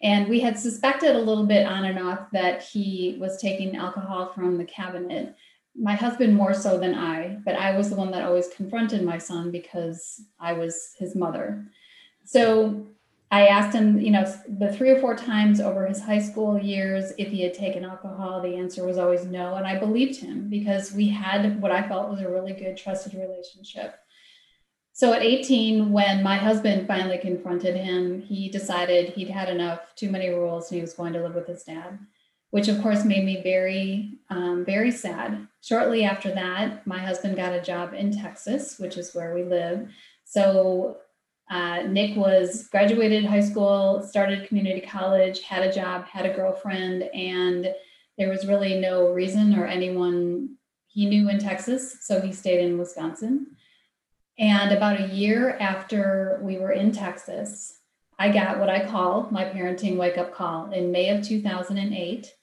and 0.00 0.28
we 0.28 0.40
had 0.40 0.58
suspected 0.58 1.16
a 1.16 1.20
little 1.20 1.46
bit 1.46 1.66
on 1.66 1.84
and 1.84 1.98
off 1.98 2.30
that 2.32 2.62
he 2.62 3.16
was 3.20 3.40
taking 3.40 3.76
alcohol 3.76 4.32
from 4.32 4.56
the 4.56 4.64
cabinet. 4.64 5.34
My 5.80 5.94
husband 5.94 6.34
more 6.34 6.54
so 6.54 6.78
than 6.78 6.94
I, 6.94 7.38
but 7.44 7.54
I 7.54 7.76
was 7.76 7.90
the 7.90 7.96
one 7.96 8.10
that 8.10 8.24
always 8.24 8.48
confronted 8.48 9.02
my 9.02 9.18
son 9.18 9.50
because 9.50 10.22
I 10.40 10.52
was 10.54 10.94
his 10.98 11.14
mother. 11.14 11.64
So 12.24 12.88
I 13.30 13.46
asked 13.46 13.74
him, 13.74 14.00
you 14.00 14.10
know, 14.10 14.24
the 14.58 14.72
three 14.72 14.90
or 14.90 15.00
four 15.00 15.14
times 15.14 15.60
over 15.60 15.86
his 15.86 16.00
high 16.00 16.18
school 16.18 16.58
years 16.58 17.12
if 17.18 17.28
he 17.28 17.42
had 17.42 17.52
taken 17.52 17.84
alcohol. 17.84 18.40
The 18.40 18.56
answer 18.56 18.86
was 18.86 18.96
always 18.96 19.24
no. 19.26 19.54
And 19.54 19.66
I 19.66 19.78
believed 19.78 20.18
him 20.18 20.48
because 20.48 20.92
we 20.92 21.08
had 21.08 21.60
what 21.60 21.70
I 21.70 21.86
felt 21.86 22.10
was 22.10 22.20
a 22.20 22.28
really 22.28 22.54
good, 22.54 22.76
trusted 22.76 23.14
relationship. 23.14 23.96
So 24.98 25.12
at 25.12 25.22
18, 25.22 25.92
when 25.92 26.24
my 26.24 26.36
husband 26.36 26.88
finally 26.88 27.18
confronted 27.18 27.76
him, 27.76 28.20
he 28.20 28.48
decided 28.48 29.10
he'd 29.10 29.30
had 29.30 29.48
enough, 29.48 29.94
too 29.94 30.10
many 30.10 30.30
rules, 30.30 30.72
and 30.72 30.76
he 30.76 30.80
was 30.80 30.94
going 30.94 31.12
to 31.12 31.22
live 31.22 31.36
with 31.36 31.46
his 31.46 31.62
dad, 31.62 32.00
which 32.50 32.68
of 32.68 32.80
course 32.82 33.04
made 33.04 33.24
me 33.24 33.42
very, 33.42 34.18
um, 34.30 34.64
very 34.64 34.90
sad. 34.90 35.46
Shortly 35.62 36.04
after 36.04 36.32
that, 36.34 36.86
my 36.86 36.98
husband 36.98 37.36
got 37.36 37.52
a 37.52 37.60
job 37.60 37.94
in 37.94 38.10
Texas, 38.10 38.78
which 38.78 38.96
is 38.96 39.14
where 39.14 39.34
we 39.34 39.44
live. 39.44 39.88
So 40.24 40.98
uh, 41.50 41.82
Nick 41.82 42.16
was 42.16 42.68
graduated 42.68 43.24
high 43.24 43.40
school, 43.40 44.02
started 44.02 44.48
community 44.48 44.80
college, 44.80 45.42
had 45.42 45.62
a 45.62 45.72
job, 45.72 46.06
had 46.06 46.26
a 46.26 46.34
girlfriend, 46.34 47.04
and 47.14 47.72
there 48.16 48.28
was 48.28 48.46
really 48.46 48.78
no 48.78 49.12
reason 49.12 49.58
or 49.58 49.66
anyone 49.66 50.56
he 50.86 51.06
knew 51.06 51.28
in 51.28 51.38
Texas. 51.38 51.98
So 52.02 52.20
he 52.20 52.32
stayed 52.32 52.60
in 52.60 52.78
Wisconsin. 52.78 53.46
And 54.38 54.72
about 54.72 55.00
a 55.00 55.08
year 55.08 55.56
after 55.58 56.38
we 56.42 56.58
were 56.58 56.72
in 56.72 56.92
Texas, 56.92 57.78
I 58.18 58.30
got 58.30 58.58
what 58.58 58.68
I 58.68 58.84
call 58.84 59.28
my 59.30 59.44
parenting 59.44 59.96
wake 59.96 60.18
up 60.18 60.34
call 60.34 60.72
in 60.72 60.92
May 60.92 61.10
of 61.10 61.24
2008. 61.24 62.34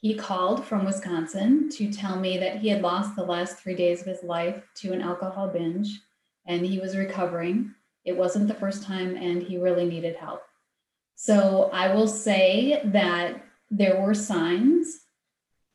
He 0.00 0.14
called 0.14 0.64
from 0.64 0.84
Wisconsin 0.84 1.68
to 1.70 1.92
tell 1.92 2.18
me 2.18 2.38
that 2.38 2.56
he 2.56 2.68
had 2.68 2.82
lost 2.82 3.14
the 3.14 3.24
last 3.24 3.58
three 3.58 3.74
days 3.74 4.00
of 4.00 4.06
his 4.06 4.22
life 4.22 4.62
to 4.76 4.92
an 4.92 5.02
alcohol 5.02 5.48
binge 5.48 6.00
and 6.46 6.64
he 6.66 6.78
was 6.78 6.96
recovering. 6.96 7.74
It 8.04 8.16
wasn't 8.16 8.48
the 8.48 8.54
first 8.54 8.82
time, 8.82 9.16
and 9.16 9.42
he 9.42 9.58
really 9.58 9.86
needed 9.86 10.16
help. 10.16 10.42
So 11.14 11.70
I 11.72 11.94
will 11.94 12.08
say 12.08 12.80
that 12.86 13.44
there 13.70 14.00
were 14.00 14.14
signs, 14.14 15.00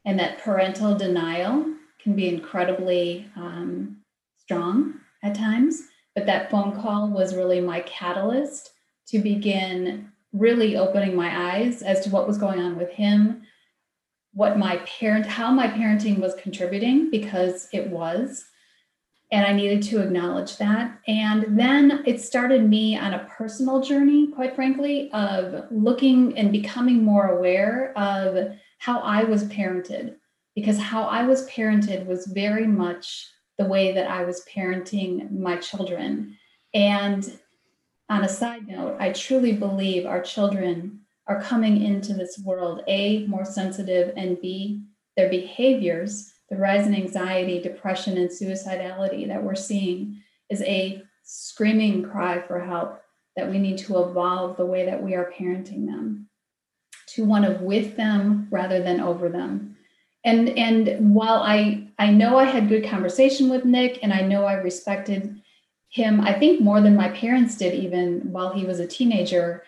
and 0.05 0.19
that 0.19 0.39
parental 0.39 0.95
denial 0.95 1.65
can 2.01 2.15
be 2.15 2.27
incredibly 2.27 3.27
um, 3.35 3.97
strong 4.37 4.95
at 5.23 5.35
times. 5.35 5.83
But 6.13 6.25
that 6.25 6.49
phone 6.49 6.79
call 6.81 7.09
was 7.09 7.35
really 7.35 7.61
my 7.61 7.81
catalyst 7.81 8.71
to 9.07 9.19
begin 9.19 10.11
really 10.33 10.77
opening 10.77 11.15
my 11.15 11.53
eyes 11.53 11.81
as 11.81 12.01
to 12.01 12.09
what 12.09 12.27
was 12.27 12.37
going 12.37 12.59
on 12.59 12.77
with 12.77 12.89
him, 12.89 13.43
what 14.35 14.59
my 14.59 14.77
parent, 14.85 15.25
how 15.25 15.49
my 15.51 15.67
parenting 15.67 16.19
was 16.19 16.35
contributing, 16.35 17.09
because 17.09 17.67
it 17.73 17.89
was. 17.89 18.45
And 19.31 19.45
I 19.45 19.53
needed 19.53 19.81
to 19.83 20.01
acknowledge 20.01 20.57
that. 20.57 20.99
And 21.07 21.59
then 21.59 22.03
it 22.05 22.21
started 22.21 22.69
me 22.69 22.95
on 22.95 23.15
a 23.15 23.27
personal 23.37 23.81
journey, 23.81 24.27
quite 24.27 24.55
frankly, 24.55 25.09
of 25.13 25.65
looking 25.71 26.37
and 26.37 26.51
becoming 26.51 27.03
more 27.03 27.29
aware 27.29 27.97
of 27.97 28.55
how 28.77 28.99
I 28.99 29.23
was 29.23 29.45
parented, 29.45 30.15
because 30.53 30.77
how 30.77 31.05
I 31.05 31.23
was 31.23 31.49
parented 31.49 32.05
was 32.05 32.27
very 32.27 32.67
much 32.67 33.27
the 33.57 33.65
way 33.65 33.93
that 33.93 34.11
I 34.11 34.25
was 34.25 34.45
parenting 34.53 35.31
my 35.31 35.55
children. 35.55 36.37
And 36.73 37.39
on 38.09 38.25
a 38.25 38.29
side 38.29 38.67
note, 38.67 38.97
I 38.99 39.11
truly 39.13 39.53
believe 39.53 40.05
our 40.05 40.21
children 40.21 41.04
are 41.27 41.41
coming 41.41 41.83
into 41.83 42.13
this 42.13 42.39
world, 42.39 42.83
A, 42.87 43.25
more 43.27 43.45
sensitive, 43.45 44.13
and 44.15 44.39
B, 44.39 44.81
their 45.17 45.29
behaviors, 45.29 46.33
the 46.49 46.57
rise 46.57 46.85
in 46.85 46.93
anxiety, 46.93 47.59
depression, 47.61 48.17
and 48.17 48.29
suicidality 48.29 49.27
that 49.27 49.43
we're 49.43 49.55
seeing 49.55 50.21
is 50.49 50.61
a 50.61 51.01
screaming 51.23 52.03
cry 52.03 52.39
for 52.39 52.59
help 52.59 53.01
that 53.35 53.49
we 53.49 53.57
need 53.57 53.77
to 53.79 53.99
evolve 54.01 54.55
the 54.57 54.65
way 54.65 54.85
that 54.85 55.01
we 55.01 55.15
are 55.15 55.31
parenting 55.37 55.85
them 55.85 56.27
to 57.07 57.25
one 57.25 57.43
of 57.43 57.61
with 57.61 57.95
them 57.95 58.47
rather 58.51 58.81
than 58.81 58.99
over 58.99 59.29
them. 59.29 59.75
And 60.23 60.49
and 60.49 61.13
while 61.13 61.41
I 61.43 61.87
I 61.97 62.11
know 62.11 62.37
I 62.37 62.45
had 62.45 62.69
good 62.69 62.87
conversation 62.87 63.49
with 63.49 63.65
Nick 63.65 63.99
and 64.01 64.13
I 64.13 64.21
know 64.21 64.45
I 64.45 64.53
respected 64.53 65.41
him, 65.89 66.21
I 66.21 66.33
think 66.33 66.61
more 66.61 66.81
than 66.81 66.95
my 66.95 67.09
parents 67.09 67.57
did 67.57 67.73
even 67.73 68.31
while 68.31 68.51
he 68.53 68.65
was 68.65 68.79
a 68.79 68.87
teenager, 68.87 69.63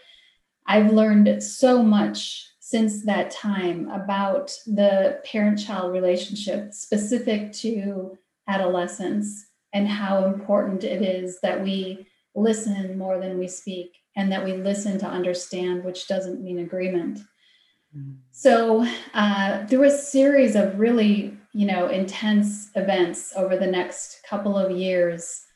I've 0.68 0.92
learned 0.92 1.42
so 1.42 1.82
much 1.82 2.48
since 2.60 3.06
that 3.06 3.32
time 3.32 3.90
about 3.90 4.52
the 4.66 5.22
parent 5.24 5.58
child 5.58 5.94
relationship 5.94 6.74
specific 6.74 7.54
to 7.54 8.18
adolescence 8.48 9.46
and 9.74 9.88
how 9.88 10.26
important 10.26 10.84
it 10.84 11.02
is 11.02 11.40
that 11.42 11.64
we 11.64 12.06
listen 12.36 12.98
more 12.98 13.20
than 13.20 13.40
we 13.40 13.48
speak 13.48 13.94
and 14.18 14.32
that 14.32 14.44
we 14.44 14.54
listen 14.54 14.98
to 15.00 15.06
understand, 15.06 15.84
which 15.84 16.08
doesn't 16.08 16.44
mean 16.44 16.60
agreement. 16.60 17.20
Mm-hmm. 17.96 18.16
So, 18.32 18.86
uh, 19.14 19.66
through 19.68 19.84
a 19.84 19.92
series 19.92 20.56
of 20.56 20.80
really, 20.80 21.38
you 21.54 21.68
know, 21.68 21.88
intense 21.88 22.70
events 22.76 23.32
over 23.36 23.56
the 23.56 23.68
next 23.68 24.20
couple 24.28 24.58
of 24.58 24.72
years, 24.72 25.47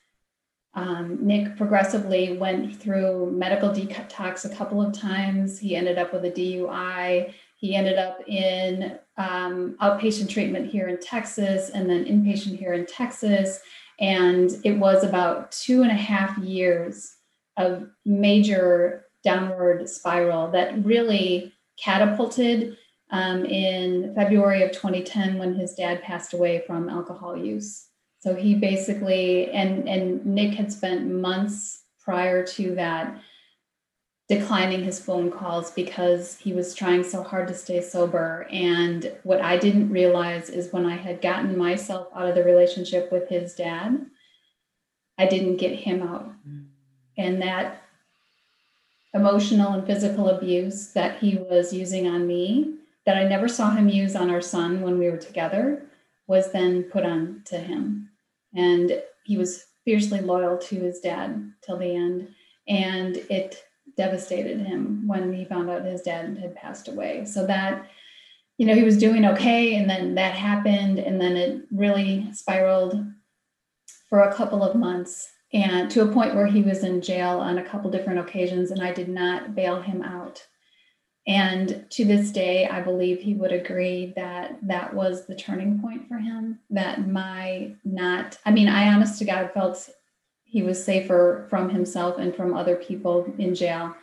um, 0.73 1.17
Nick 1.19 1.57
progressively 1.57 2.37
went 2.37 2.75
through 2.75 3.31
medical 3.31 3.69
detox 3.69 4.45
a 4.45 4.55
couple 4.55 4.81
of 4.81 4.93
times. 4.93 5.59
He 5.59 5.75
ended 5.75 5.97
up 5.97 6.13
with 6.13 6.23
a 6.23 6.31
DUI. 6.31 7.33
He 7.57 7.75
ended 7.75 7.97
up 7.97 8.19
in 8.27 8.97
um, 9.17 9.75
outpatient 9.81 10.29
treatment 10.29 10.69
here 10.69 10.87
in 10.87 10.99
Texas 10.99 11.69
and 11.69 11.89
then 11.89 12.05
inpatient 12.05 12.57
here 12.57 12.73
in 12.73 12.85
Texas. 12.85 13.59
And 13.99 14.49
it 14.63 14.77
was 14.77 15.03
about 15.03 15.51
two 15.51 15.81
and 15.81 15.91
a 15.91 15.95
half 15.95 16.37
years 16.37 17.15
of 17.57 17.89
major 18.05 19.05
downward 19.23 19.87
spiral 19.89 20.49
that 20.51 20.83
really 20.85 21.53
catapulted 21.77 22.77
um, 23.11 23.45
in 23.45 24.15
February 24.15 24.63
of 24.63 24.71
2010 24.71 25.37
when 25.37 25.53
his 25.53 25.73
dad 25.73 26.01
passed 26.01 26.33
away 26.33 26.63
from 26.65 26.89
alcohol 26.89 27.37
use. 27.37 27.90
So 28.21 28.35
he 28.35 28.53
basically 28.53 29.49
and 29.51 29.89
and 29.89 30.25
Nick 30.25 30.53
had 30.53 30.71
spent 30.71 31.07
months 31.07 31.83
prior 31.99 32.45
to 32.45 32.75
that 32.75 33.19
declining 34.29 34.83
his 34.83 34.97
phone 34.97 35.29
calls 35.29 35.71
because 35.71 36.37
he 36.37 36.53
was 36.53 36.73
trying 36.73 37.03
so 37.03 37.21
hard 37.21 37.47
to 37.49 37.53
stay 37.53 37.81
sober. 37.81 38.47
And 38.49 39.11
what 39.23 39.41
I 39.41 39.57
didn't 39.57 39.89
realize 39.89 40.49
is 40.49 40.71
when 40.71 40.85
I 40.85 40.95
had 40.95 41.21
gotten 41.21 41.57
myself 41.57 42.07
out 42.15 42.29
of 42.29 42.35
the 42.35 42.43
relationship 42.43 43.11
with 43.11 43.27
his 43.27 43.55
dad, 43.55 44.05
I 45.17 45.25
didn't 45.25 45.57
get 45.57 45.75
him 45.75 46.01
out. 46.01 46.31
Mm. 46.47 46.67
And 47.17 47.41
that 47.41 47.81
emotional 49.13 49.73
and 49.73 49.85
physical 49.85 50.29
abuse 50.29 50.93
that 50.93 51.19
he 51.19 51.35
was 51.35 51.73
using 51.73 52.07
on 52.07 52.25
me, 52.25 52.75
that 53.05 53.17
I 53.17 53.27
never 53.27 53.49
saw 53.49 53.71
him 53.71 53.89
use 53.89 54.15
on 54.15 54.29
our 54.29 54.41
son 54.41 54.81
when 54.81 54.97
we 54.97 55.09
were 55.09 55.17
together, 55.17 55.83
was 56.27 56.53
then 56.53 56.83
put 56.83 57.03
on 57.03 57.41
to 57.47 57.57
him 57.57 58.10
and 58.53 59.01
he 59.23 59.37
was 59.37 59.65
fiercely 59.85 60.21
loyal 60.21 60.57
to 60.57 60.75
his 60.75 60.99
dad 60.99 61.51
till 61.61 61.77
the 61.77 61.95
end. 61.95 62.29
And 62.67 63.17
it 63.17 63.63
devastated 63.97 64.59
him 64.59 65.07
when 65.07 65.33
he 65.33 65.45
found 65.45 65.69
out 65.69 65.83
his 65.83 66.01
dad 66.01 66.37
had 66.37 66.55
passed 66.55 66.87
away. 66.87 67.25
So 67.25 67.45
that 67.47 67.87
you 68.61 68.67
know 68.67 68.75
he 68.75 68.83
was 68.83 68.99
doing 68.99 69.25
okay 69.25 69.75
and 69.75 69.89
then 69.89 70.13
that 70.13 70.35
happened 70.35 70.99
and 70.99 71.19
then 71.19 71.35
it 71.35 71.63
really 71.71 72.31
spiraled 72.31 73.03
for 74.07 74.21
a 74.21 74.33
couple 74.35 74.61
of 74.61 74.75
months 74.75 75.27
and 75.51 75.89
to 75.89 76.03
a 76.03 76.13
point 76.13 76.35
where 76.35 76.45
he 76.45 76.61
was 76.61 76.83
in 76.83 77.01
jail 77.01 77.39
on 77.39 77.57
a 77.57 77.63
couple 77.63 77.89
different 77.89 78.19
occasions 78.19 78.69
and 78.69 78.79
i 78.83 78.93
did 78.93 79.09
not 79.09 79.55
bail 79.55 79.81
him 79.81 80.03
out 80.03 80.45
and 81.27 81.85
to 81.91 82.03
this 82.03 82.31
day, 82.31 82.67
I 82.67 82.81
believe 82.81 83.19
he 83.19 83.35
would 83.35 83.51
agree 83.51 84.11
that 84.15 84.57
that 84.63 84.93
was 84.93 85.27
the 85.27 85.35
turning 85.35 85.79
point 85.79 86.07
for 86.07 86.17
him. 86.17 86.59
That 86.71 87.07
my 87.07 87.75
not, 87.83 88.37
I 88.45 88.51
mean, 88.51 88.67
I 88.67 88.91
honest 88.91 89.19
to 89.19 89.25
God 89.25 89.51
felt 89.53 89.87
he 90.43 90.63
was 90.63 90.83
safer 90.83 91.45
from 91.49 91.69
himself 91.69 92.17
and 92.17 92.35
from 92.35 92.55
other 92.55 92.75
people 92.75 93.31
in 93.37 93.53
jail. 93.53 93.95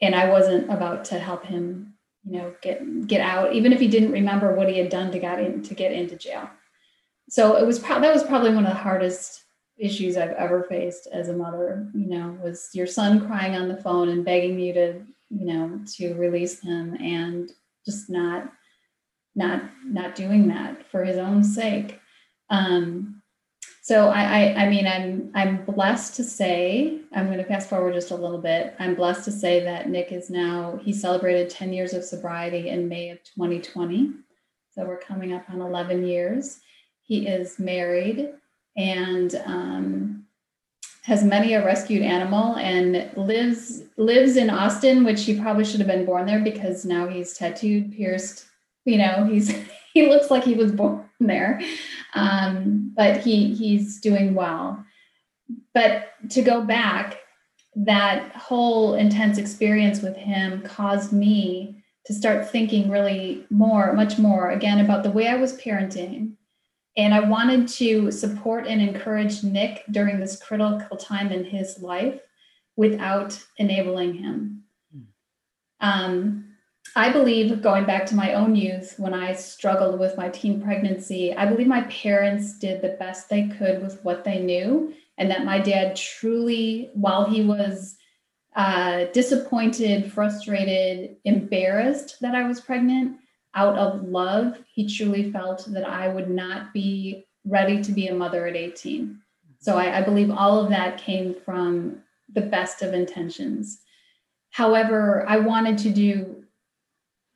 And 0.00 0.14
I 0.14 0.30
wasn't 0.30 0.70
about 0.70 1.04
to 1.06 1.18
help 1.18 1.44
him, 1.44 1.94
you 2.24 2.38
know, 2.38 2.54
get 2.62 3.06
get 3.06 3.20
out, 3.20 3.52
even 3.52 3.72
if 3.72 3.78
he 3.78 3.88
didn't 3.88 4.12
remember 4.12 4.54
what 4.54 4.68
he 4.68 4.78
had 4.78 4.88
done 4.88 5.12
to 5.12 5.18
get 5.18 5.40
in 5.40 5.62
to 5.62 5.74
get 5.74 5.92
into 5.92 6.16
jail. 6.16 6.48
So 7.28 7.56
it 7.56 7.66
was 7.66 7.78
pro- 7.78 8.00
that 8.00 8.12
was 8.12 8.24
probably 8.24 8.54
one 8.54 8.64
of 8.64 8.72
the 8.72 8.78
hardest 8.78 9.44
issues 9.76 10.16
I've 10.16 10.30
ever 10.30 10.64
faced 10.64 11.06
as 11.12 11.28
a 11.28 11.36
mother, 11.36 11.86
you 11.94 12.06
know, 12.06 12.38
was 12.42 12.70
your 12.72 12.86
son 12.86 13.26
crying 13.26 13.56
on 13.56 13.68
the 13.68 13.76
phone 13.76 14.08
and 14.08 14.24
begging 14.24 14.58
you 14.58 14.72
to 14.72 15.02
you 15.34 15.46
know 15.46 15.80
to 15.96 16.14
release 16.14 16.60
him 16.60 16.94
and 16.94 17.50
just 17.84 18.08
not 18.08 18.52
not 19.34 19.62
not 19.84 20.14
doing 20.14 20.48
that 20.48 20.88
for 20.90 21.04
his 21.04 21.18
own 21.18 21.42
sake. 21.42 22.00
Um 22.50 23.22
so 23.82 24.08
I, 24.08 24.22
I 24.22 24.54
i 24.62 24.68
mean 24.70 24.86
i'm 24.86 25.30
i'm 25.34 25.62
blessed 25.66 26.16
to 26.16 26.24
say 26.24 27.00
i'm 27.12 27.26
going 27.26 27.36
to 27.36 27.44
fast 27.44 27.68
forward 27.68 27.92
just 27.92 28.12
a 28.12 28.16
little 28.16 28.40
bit. 28.40 28.74
I'm 28.78 28.94
blessed 28.94 29.24
to 29.26 29.32
say 29.32 29.62
that 29.64 29.90
nick 29.90 30.10
is 30.12 30.30
now 30.30 30.78
he 30.82 30.92
celebrated 30.92 31.50
10 31.50 31.72
years 31.72 31.92
of 31.92 32.04
sobriety 32.04 32.70
in 32.70 32.88
may 32.88 33.10
of 33.10 33.18
2020 33.24 34.14
so 34.74 34.84
we're 34.84 34.98
coming 34.98 35.32
up 35.32 35.48
on 35.50 35.60
11 35.60 36.04
years. 36.04 36.58
He 37.02 37.28
is 37.28 37.60
married 37.60 38.30
and 38.76 39.34
um, 39.46 40.23
has 41.04 41.22
many 41.22 41.52
a 41.52 41.62
rescued 41.62 42.02
animal 42.02 42.56
and 42.56 43.10
lives 43.14 43.82
lives 43.98 44.36
in 44.36 44.48
Austin, 44.48 45.04
which 45.04 45.24
he 45.24 45.38
probably 45.38 45.64
should 45.64 45.80
have 45.80 45.86
been 45.86 46.06
born 46.06 46.24
there 46.24 46.40
because 46.40 46.86
now 46.86 47.06
he's 47.06 47.36
tattooed, 47.36 47.92
pierced. 47.92 48.46
You 48.86 48.98
know, 48.98 49.28
he's 49.30 49.54
he 49.94 50.08
looks 50.08 50.30
like 50.30 50.44
he 50.44 50.54
was 50.54 50.72
born 50.72 51.04
there, 51.20 51.60
um, 52.14 52.92
but 52.96 53.18
he 53.18 53.54
he's 53.54 54.00
doing 54.00 54.34
well. 54.34 54.82
But 55.74 56.08
to 56.30 56.40
go 56.40 56.62
back, 56.62 57.18
that 57.76 58.34
whole 58.34 58.94
intense 58.94 59.36
experience 59.36 60.00
with 60.00 60.16
him 60.16 60.62
caused 60.62 61.12
me 61.12 61.84
to 62.06 62.14
start 62.14 62.48
thinking 62.48 62.90
really 62.90 63.46
more, 63.50 63.92
much 63.92 64.18
more 64.18 64.50
again 64.50 64.80
about 64.80 65.02
the 65.02 65.10
way 65.10 65.28
I 65.28 65.36
was 65.36 65.60
parenting 65.60 66.36
and 66.96 67.12
I 67.12 67.20
wanted 67.20 67.68
to 67.68 68.10
support 68.10 68.66
and 68.66 68.80
encourage 68.80 69.42
Nick 69.42 69.82
during 69.90 70.20
this 70.20 70.40
critical 70.40 70.96
time 70.96 71.32
in 71.32 71.44
his 71.44 71.80
life 71.80 72.20
without 72.76 73.38
enabling 73.58 74.14
him. 74.14 74.64
Hmm. 74.92 75.00
Um, 75.80 76.44
I 76.96 77.10
believe, 77.10 77.62
going 77.62 77.86
back 77.86 78.06
to 78.06 78.14
my 78.14 78.34
own 78.34 78.54
youth, 78.54 78.94
when 78.98 79.14
I 79.14 79.32
struggled 79.32 79.98
with 79.98 80.16
my 80.16 80.28
teen 80.28 80.62
pregnancy, 80.62 81.34
I 81.34 81.46
believe 81.46 81.66
my 81.66 81.82
parents 81.82 82.58
did 82.58 82.82
the 82.82 82.96
best 83.00 83.28
they 83.28 83.48
could 83.48 83.82
with 83.82 84.04
what 84.04 84.22
they 84.22 84.38
knew, 84.38 84.94
and 85.18 85.30
that 85.30 85.44
my 85.44 85.58
dad 85.58 85.96
truly, 85.96 86.90
while 86.94 87.24
he 87.28 87.42
was 87.42 87.96
uh, 88.54 89.06
disappointed, 89.12 90.12
frustrated, 90.12 91.16
embarrassed 91.24 92.20
that 92.20 92.36
I 92.36 92.46
was 92.46 92.60
pregnant, 92.60 93.18
out 93.54 93.76
of 93.78 94.02
love, 94.02 94.58
he 94.72 94.88
truly 94.88 95.30
felt 95.30 95.64
that 95.68 95.88
I 95.88 96.08
would 96.08 96.30
not 96.30 96.72
be 96.72 97.26
ready 97.44 97.82
to 97.82 97.92
be 97.92 98.08
a 98.08 98.14
mother 98.14 98.46
at 98.46 98.56
18. 98.56 99.18
So 99.60 99.78
I, 99.78 99.98
I 99.98 100.02
believe 100.02 100.30
all 100.30 100.58
of 100.58 100.70
that 100.70 100.98
came 100.98 101.34
from 101.44 102.02
the 102.32 102.40
best 102.40 102.82
of 102.82 102.92
intentions. 102.92 103.80
However, 104.50 105.24
I 105.28 105.38
wanted 105.38 105.78
to 105.78 105.90
do 105.90 106.44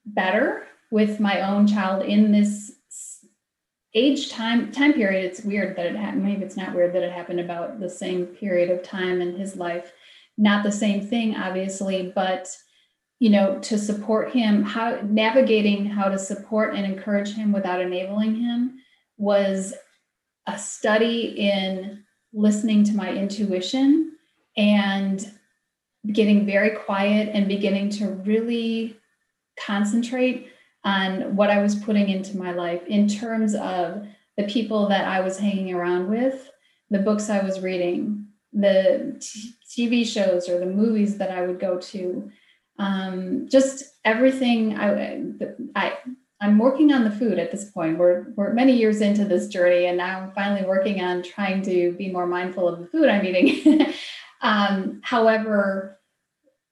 better 0.06 0.66
with 0.90 1.20
my 1.20 1.42
own 1.42 1.66
child 1.66 2.04
in 2.04 2.32
this 2.32 2.74
age 3.94 4.30
time 4.30 4.70
time 4.70 4.92
period 4.92 5.24
it's 5.24 5.42
weird 5.42 5.74
that 5.76 5.86
it 5.86 5.96
happened 5.96 6.22
maybe 6.22 6.44
it's 6.44 6.56
not 6.56 6.74
weird 6.74 6.92
that 6.92 7.02
it 7.02 7.10
happened 7.10 7.40
about 7.40 7.80
the 7.80 7.88
same 7.88 8.26
period 8.26 8.70
of 8.70 8.82
time 8.82 9.20
in 9.22 9.34
his 9.34 9.56
life 9.56 9.92
not 10.36 10.62
the 10.62 10.70
same 10.70 11.00
thing 11.00 11.34
obviously 11.34 12.12
but 12.14 12.54
you 13.18 13.30
know 13.30 13.58
to 13.60 13.78
support 13.78 14.30
him 14.30 14.62
how 14.62 15.00
navigating 15.02 15.86
how 15.86 16.08
to 16.08 16.18
support 16.18 16.74
and 16.74 16.84
encourage 16.84 17.34
him 17.34 17.52
without 17.52 17.80
enabling 17.80 18.34
him 18.34 18.78
was 19.16 19.74
a 20.46 20.58
study 20.58 21.34
in 21.36 22.04
listening 22.32 22.84
to 22.84 22.94
my 22.94 23.12
intuition 23.12 24.12
and 24.56 25.32
getting 26.12 26.46
very 26.46 26.70
quiet 26.70 27.30
and 27.32 27.48
beginning 27.48 27.90
to 27.90 28.06
really 28.08 28.96
concentrate 29.58 30.48
on 30.84 31.36
what 31.36 31.50
I 31.50 31.60
was 31.60 31.74
putting 31.74 32.08
into 32.08 32.36
my 32.36 32.52
life 32.52 32.86
in 32.86 33.08
terms 33.08 33.54
of 33.54 34.06
the 34.36 34.44
people 34.44 34.88
that 34.88 35.04
I 35.04 35.20
was 35.20 35.38
hanging 35.38 35.74
around 35.74 36.08
with, 36.08 36.50
the 36.90 37.00
books 37.00 37.28
I 37.28 37.44
was 37.44 37.60
reading, 37.60 38.28
the 38.52 39.20
t- 39.20 39.54
TV 39.68 40.06
shows 40.06 40.48
or 40.48 40.58
the 40.58 40.66
movies 40.66 41.18
that 41.18 41.30
I 41.30 41.44
would 41.46 41.58
go 41.58 41.78
to, 41.78 42.30
um, 42.78 43.48
just 43.48 43.84
everything. 44.04 44.78
I, 44.78 45.22
I 45.74 45.98
I'm 46.40 46.58
working 46.58 46.92
on 46.92 47.04
the 47.04 47.10
food 47.10 47.38
at 47.38 47.50
this 47.50 47.70
point. 47.70 47.98
We're 47.98 48.26
we're 48.36 48.52
many 48.52 48.76
years 48.76 49.00
into 49.00 49.24
this 49.24 49.48
journey, 49.48 49.86
and 49.86 49.96
now 49.96 50.20
I'm 50.20 50.32
finally 50.32 50.64
working 50.64 51.00
on 51.00 51.22
trying 51.22 51.62
to 51.62 51.92
be 51.92 52.10
more 52.10 52.26
mindful 52.26 52.68
of 52.68 52.78
the 52.78 52.86
food 52.86 53.08
I'm 53.08 53.24
eating. 53.24 53.92
um, 54.40 55.00
however, 55.02 55.98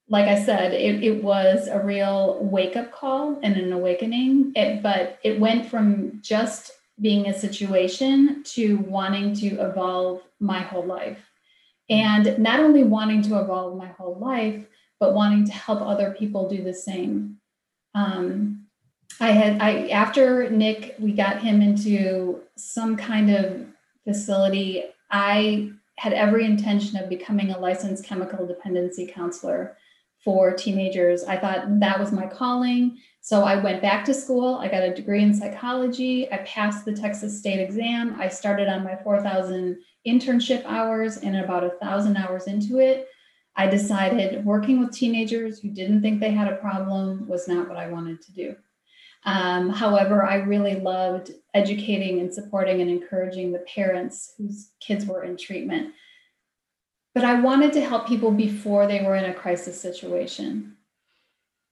like 0.09 0.27
I 0.27 0.41
said, 0.41 0.73
it, 0.73 1.03
it 1.03 1.21
was 1.21 1.67
a 1.67 1.79
real 1.79 2.39
wake 2.41 2.77
up 2.77 2.91
call 2.93 3.39
and 3.43 3.57
an 3.57 3.73
awakening. 3.73 4.53
It, 4.55 4.81
but 4.81 5.19
it 5.23 5.39
went 5.39 5.69
from 5.69 6.21
just 6.21 6.71
being 7.01 7.27
a 7.27 7.37
situation 7.37 8.43
to 8.43 8.77
wanting 8.77 9.35
to 9.35 9.47
evolve 9.47 10.21
my 10.39 10.59
whole 10.59 10.85
life. 10.85 11.19
And 11.89 12.39
not 12.39 12.59
only 12.59 12.83
wanting 12.83 13.21
to 13.23 13.39
evolve 13.39 13.77
my 13.77 13.87
whole 13.87 14.17
life, 14.17 14.65
but 14.99 15.13
wanting 15.13 15.45
to 15.45 15.51
help 15.51 15.81
other 15.81 16.11
people 16.17 16.49
do 16.49 16.63
the 16.63 16.73
same. 16.73 17.37
Um, 17.93 18.67
I 19.19 19.31
had, 19.31 19.61
I, 19.61 19.87
after 19.89 20.49
Nick, 20.49 20.95
we 20.99 21.11
got 21.11 21.41
him 21.41 21.61
into 21.61 22.41
some 22.55 22.95
kind 22.95 23.31
of 23.31 23.65
facility. 24.03 24.83
I 25.09 25.71
had 25.97 26.13
every 26.13 26.45
intention 26.45 26.97
of 26.99 27.09
becoming 27.09 27.51
a 27.51 27.59
licensed 27.59 28.05
chemical 28.05 28.45
dependency 28.45 29.07
counselor 29.07 29.77
for 30.23 30.51
teenagers. 30.51 31.23
I 31.23 31.37
thought 31.37 31.79
that 31.79 31.99
was 31.99 32.11
my 32.11 32.27
calling. 32.27 32.97
So 33.21 33.43
I 33.43 33.61
went 33.61 33.81
back 33.81 34.05
to 34.05 34.13
school. 34.13 34.55
I 34.55 34.67
got 34.67 34.83
a 34.83 34.93
degree 34.93 35.23
in 35.23 35.33
psychology. 35.33 36.31
I 36.31 36.37
passed 36.37 36.85
the 36.85 36.93
Texas 36.93 37.37
state 37.37 37.59
exam. 37.59 38.15
I 38.19 38.27
started 38.27 38.67
on 38.67 38.83
my 38.83 38.95
4,000 39.03 39.77
internship 40.07 40.63
hours 40.65 41.17
and 41.17 41.37
about 41.37 41.63
a 41.63 41.71
thousand 41.81 42.17
hours 42.17 42.47
into 42.47 42.79
it. 42.79 43.07
I 43.57 43.67
decided 43.67 44.45
working 44.45 44.79
with 44.79 44.91
teenagers 44.91 45.59
who 45.59 45.69
didn't 45.69 46.01
think 46.01 46.19
they 46.19 46.31
had 46.31 46.51
a 46.51 46.57
problem 46.57 47.27
was 47.27 47.47
not 47.47 47.67
what 47.67 47.77
I 47.77 47.89
wanted 47.89 48.21
to 48.21 48.31
do. 48.31 48.55
Um, 49.25 49.69
however, 49.69 50.23
I 50.23 50.35
really 50.35 50.75
loved 50.75 51.31
educating 51.53 52.19
and 52.19 52.33
supporting 52.33 52.81
and 52.81 52.89
encouraging 52.89 53.51
the 53.51 53.65
parents 53.75 54.33
whose 54.37 54.69
kids 54.79 55.05
were 55.05 55.23
in 55.23 55.35
treatment 55.35 55.93
but 57.17 57.25
I 57.25 57.41
wanted 57.41 57.73
to 57.73 57.81
help 57.81 58.07
people 58.07 58.29
before 58.29 58.85
they 58.85 59.01
were 59.01 59.15
in 59.15 59.25
a 59.25 59.33
crisis 59.33 59.81
situation. 59.81 60.77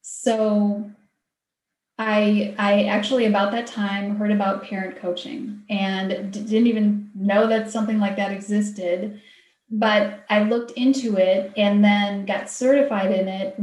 So 0.01 0.89
I 1.99 2.55
I 2.57 2.85
actually 2.85 3.25
about 3.25 3.51
that 3.51 3.67
time 3.67 4.15
heard 4.15 4.31
about 4.31 4.63
parent 4.63 4.97
coaching 4.97 5.61
and 5.69 6.33
didn't 6.33 6.65
even 6.65 7.11
know 7.13 7.45
that 7.45 7.69
something 7.69 7.99
like 7.99 8.15
that 8.15 8.31
existed 8.31 9.21
but 9.69 10.25
I 10.29 10.43
looked 10.43 10.71
into 10.71 11.17
it 11.17 11.51
and 11.57 11.83
then 11.83 12.25
got 12.25 12.49
certified 12.49 13.11
in 13.11 13.27
it 13.27 13.59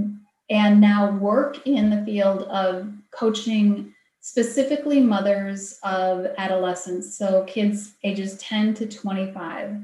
and 0.51 0.81
now 0.81 1.13
work 1.13 1.67
in 1.67 1.91
the 1.91 2.05
field 2.05 2.43
of 2.45 2.93
coaching 3.13 3.95
specifically 4.21 5.01
mothers 5.01 5.79
of 5.83 6.27
adolescents 6.39 7.17
so 7.17 7.45
kids 7.45 7.95
ages 8.05 8.39
10 8.39 8.75
to 8.75 8.87
25 8.87 9.83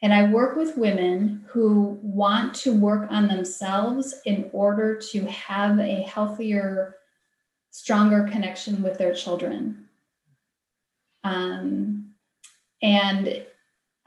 and 0.00 0.14
I 0.14 0.30
work 0.30 0.56
with 0.56 0.76
women 0.76 1.44
who 1.48 1.98
want 2.02 2.54
to 2.56 2.72
work 2.72 3.10
on 3.10 3.26
themselves 3.26 4.14
in 4.24 4.48
order 4.52 4.96
to 5.10 5.24
have 5.26 5.80
a 5.80 6.02
healthier, 6.02 6.96
stronger 7.70 8.28
connection 8.30 8.82
with 8.82 8.96
their 8.96 9.12
children. 9.12 9.88
Um, 11.24 12.14
and 12.80 13.44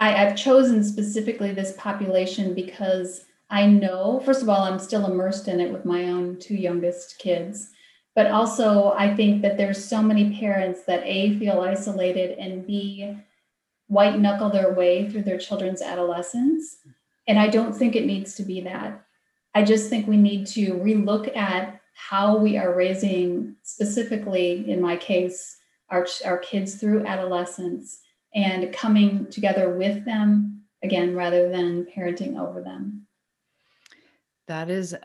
I, 0.02 0.26
I've 0.26 0.36
chosen 0.36 0.84
specifically 0.84 1.54
this 1.54 1.76
population 1.78 2.56
because 2.56 3.26
I 3.52 3.68
know, 3.68 4.22
first 4.26 4.42
of 4.42 4.50
all, 4.50 4.64
I'm 4.64 4.80
still 4.80 5.06
immersed 5.06 5.48
in 5.48 5.62
it 5.62 5.72
with 5.72 5.86
my 5.86 6.06
own 6.06 6.40
two 6.40 6.56
youngest 6.56 7.20
kids. 7.20 7.70
But 8.16 8.32
also, 8.32 8.94
I 8.98 9.16
think 9.16 9.42
that 9.44 9.58
there's 9.58 9.84
so 9.84 10.02
many 10.02 10.38
parents 10.38 10.84
that 10.86 11.04
A, 11.06 11.38
feel 11.38 11.62
isolated, 11.62 12.38
and 12.40 12.66
B, 12.66 13.16
white 13.88 14.20
knuckle 14.20 14.50
their 14.50 14.74
way 14.74 15.08
through 15.08 15.22
their 15.22 15.38
children's 15.38 15.82
adolescence. 15.82 16.78
And 17.28 17.38
I 17.40 17.48
don't 17.48 17.74
think 17.74 17.96
it 17.96 18.06
needs 18.06 18.36
to 18.36 18.44
be 18.44 18.60
that. 18.62 19.06
I 19.54 19.64
just 19.64 19.90
think 19.90 20.08
we 20.08 20.18
need 20.18 20.48
to 20.48 20.74
relook 20.74 21.36
at 21.38 21.80
how 21.94 22.38
we 22.38 22.58
are 22.58 22.74
raising, 22.74 23.56
specifically 23.62 24.70
in 24.70 24.82
my 24.82 24.98
case, 24.98 25.58
our, 25.90 26.08
our 26.26 26.40
kids 26.40 26.76
through 26.76 27.06
adolescence 27.06 28.00
and 28.34 28.72
coming 28.74 29.30
together 29.30 29.76
with 29.76 30.06
them 30.06 30.63
again 30.84 31.15
rather 31.15 31.50
than 31.50 31.86
parenting 31.86 32.39
over 32.39 32.62
them. 32.62 33.08
That 34.48 34.70
is 34.70 34.96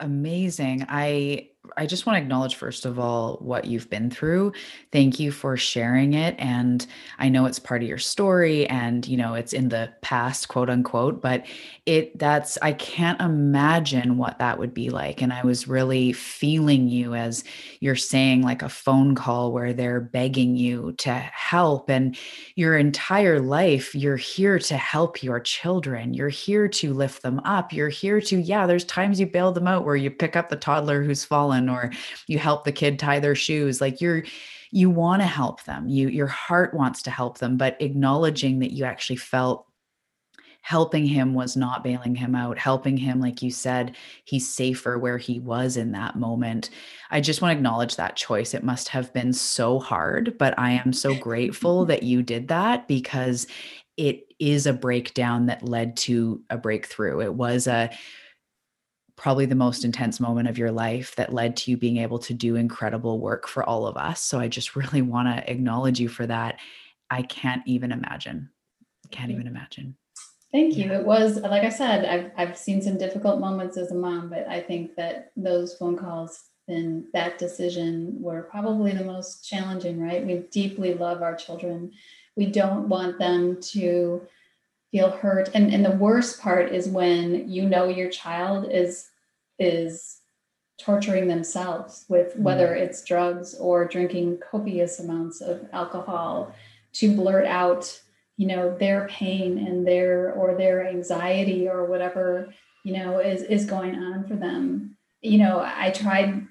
amazing. 0.00 0.86
I 0.88 1.47
I 1.76 1.86
just 1.86 2.06
want 2.06 2.16
to 2.16 2.22
acknowledge, 2.22 2.54
first 2.54 2.86
of 2.86 2.98
all, 2.98 3.36
what 3.36 3.64
you've 3.66 3.90
been 3.90 4.10
through. 4.10 4.52
Thank 4.92 5.20
you 5.20 5.30
for 5.30 5.56
sharing 5.56 6.14
it. 6.14 6.34
And 6.38 6.86
I 7.18 7.28
know 7.28 7.46
it's 7.46 7.58
part 7.58 7.82
of 7.82 7.88
your 7.88 7.98
story 7.98 8.66
and, 8.68 9.06
you 9.06 9.16
know, 9.16 9.34
it's 9.34 9.52
in 9.52 9.68
the 9.68 9.92
past, 10.00 10.48
quote 10.48 10.70
unquote, 10.70 11.20
but 11.20 11.46
it, 11.86 12.18
that's, 12.18 12.58
I 12.62 12.72
can't 12.72 13.20
imagine 13.20 14.18
what 14.18 14.38
that 14.38 14.58
would 14.58 14.72
be 14.72 14.90
like. 14.90 15.22
And 15.22 15.32
I 15.32 15.42
was 15.42 15.68
really 15.68 16.12
feeling 16.12 16.88
you 16.88 17.14
as 17.14 17.44
you're 17.80 17.96
saying, 17.96 18.42
like 18.42 18.62
a 18.62 18.68
phone 18.68 19.14
call 19.14 19.52
where 19.52 19.72
they're 19.72 20.00
begging 20.00 20.56
you 20.56 20.92
to 20.98 21.12
help. 21.12 21.90
And 21.90 22.16
your 22.54 22.76
entire 22.76 23.40
life, 23.40 23.94
you're 23.94 24.16
here 24.16 24.58
to 24.58 24.76
help 24.76 25.22
your 25.22 25.40
children. 25.40 26.14
You're 26.14 26.28
here 26.28 26.68
to 26.68 26.92
lift 26.92 27.22
them 27.22 27.40
up. 27.40 27.72
You're 27.72 27.88
here 27.88 28.20
to, 28.22 28.38
yeah, 28.38 28.66
there's 28.66 28.84
times 28.84 29.18
you 29.18 29.26
bail 29.26 29.52
them 29.52 29.66
out 29.66 29.84
where 29.84 29.96
you 29.96 30.10
pick 30.10 30.36
up 30.36 30.48
the 30.48 30.56
toddler 30.56 31.02
who's 31.02 31.24
fallen 31.24 31.57
fallen 31.58 31.68
or 31.68 31.92
you 32.26 32.38
help 32.38 32.64
the 32.64 32.72
kid 32.72 32.98
tie 32.98 33.20
their 33.20 33.34
shoes 33.34 33.80
like 33.80 34.00
you're 34.00 34.24
you 34.70 34.90
want 34.90 35.22
to 35.22 35.26
help 35.26 35.64
them. 35.64 35.88
You 35.88 36.08
your 36.08 36.26
heart 36.26 36.74
wants 36.74 37.02
to 37.02 37.10
help 37.10 37.38
them 37.38 37.56
but 37.56 37.80
acknowledging 37.80 38.58
that 38.60 38.72
you 38.72 38.84
actually 38.84 39.16
felt 39.16 39.64
helping 40.60 41.06
him 41.06 41.32
was 41.32 41.56
not 41.56 41.82
bailing 41.82 42.14
him 42.14 42.34
out. 42.34 42.58
Helping 42.58 42.96
him 42.98 43.20
like 43.20 43.40
you 43.40 43.50
said 43.50 43.96
he's 44.24 44.52
safer 44.52 44.98
where 44.98 45.16
he 45.16 45.40
was 45.40 45.76
in 45.76 45.92
that 45.92 46.16
moment. 46.16 46.68
I 47.10 47.20
just 47.22 47.40
want 47.40 47.52
to 47.52 47.56
acknowledge 47.56 47.96
that 47.96 48.16
choice. 48.16 48.52
It 48.52 48.64
must 48.64 48.88
have 48.88 49.12
been 49.12 49.32
so 49.32 49.78
hard 49.78 50.36
but 50.38 50.58
i 50.58 50.70
am 50.72 50.92
so 50.92 51.14
grateful 51.14 51.80
mm-hmm. 51.80 51.90
that 51.90 52.02
you 52.02 52.22
did 52.22 52.48
that 52.48 52.86
because 52.88 53.46
it 53.96 54.26
is 54.38 54.66
a 54.66 54.72
breakdown 54.72 55.46
that 55.46 55.64
led 55.64 55.96
to 55.96 56.40
a 56.50 56.56
breakthrough. 56.56 57.20
It 57.20 57.34
was 57.34 57.66
a 57.66 57.90
probably 59.18 59.46
the 59.46 59.54
most 59.54 59.84
intense 59.84 60.20
moment 60.20 60.48
of 60.48 60.56
your 60.56 60.70
life 60.70 61.14
that 61.16 61.34
led 61.34 61.56
to 61.56 61.70
you 61.70 61.76
being 61.76 61.98
able 61.98 62.20
to 62.20 62.32
do 62.32 62.54
incredible 62.54 63.18
work 63.18 63.48
for 63.48 63.64
all 63.64 63.86
of 63.86 63.96
us. 63.96 64.22
So 64.22 64.38
I 64.38 64.48
just 64.48 64.76
really 64.76 65.02
want 65.02 65.28
to 65.28 65.50
acknowledge 65.50 66.00
you 66.00 66.08
for 66.08 66.26
that. 66.26 66.58
I 67.10 67.22
can't 67.22 67.62
even 67.66 67.92
imagine. 67.92 68.48
Can't 69.10 69.30
even 69.30 69.46
imagine. 69.46 69.96
Thank 70.52 70.76
you. 70.76 70.92
It 70.92 71.04
was 71.04 71.40
like 71.40 71.62
I 71.62 71.68
said, 71.68 72.06
I've 72.06 72.30
I've 72.36 72.56
seen 72.56 72.80
some 72.80 72.96
difficult 72.96 73.38
moments 73.38 73.76
as 73.76 73.90
a 73.90 73.94
mom, 73.94 74.30
but 74.30 74.48
I 74.48 74.60
think 74.60 74.96
that 74.96 75.30
those 75.36 75.74
phone 75.74 75.96
calls 75.96 76.44
and 76.68 77.04
that 77.12 77.38
decision 77.38 78.16
were 78.20 78.42
probably 78.42 78.92
the 78.92 79.04
most 79.04 79.46
challenging, 79.46 80.00
right? 80.00 80.24
We 80.24 80.44
deeply 80.50 80.94
love 80.94 81.22
our 81.22 81.34
children. 81.34 81.92
We 82.36 82.46
don't 82.46 82.88
want 82.88 83.18
them 83.18 83.60
to 83.72 84.22
feel 84.90 85.10
hurt. 85.10 85.50
And 85.54 85.72
and 85.72 85.84
the 85.84 85.92
worst 85.92 86.40
part 86.40 86.72
is 86.72 86.88
when 86.88 87.48
you 87.48 87.68
know 87.68 87.88
your 87.88 88.08
child 88.08 88.70
is 88.70 89.08
is 89.58 90.20
torturing 90.78 91.26
themselves 91.26 92.04
with 92.08 92.36
mm. 92.36 92.40
whether 92.40 92.74
it's 92.74 93.04
drugs 93.04 93.54
or 93.56 93.86
drinking 93.86 94.38
copious 94.50 95.00
amounts 95.00 95.40
of 95.40 95.66
alcohol 95.72 96.54
to 96.92 97.14
blurt 97.16 97.46
out 97.46 98.00
you 98.36 98.46
know 98.46 98.76
their 98.78 99.08
pain 99.08 99.58
and 99.58 99.86
their 99.86 100.32
or 100.32 100.54
their 100.54 100.86
anxiety 100.86 101.68
or 101.68 101.84
whatever 101.86 102.54
you 102.84 102.92
know 102.92 103.18
is 103.18 103.42
is 103.42 103.66
going 103.66 103.96
on 103.96 104.26
for 104.26 104.36
them. 104.36 104.96
You 105.20 105.38
know 105.38 105.60
i 105.60 105.90
tried 105.90 106.46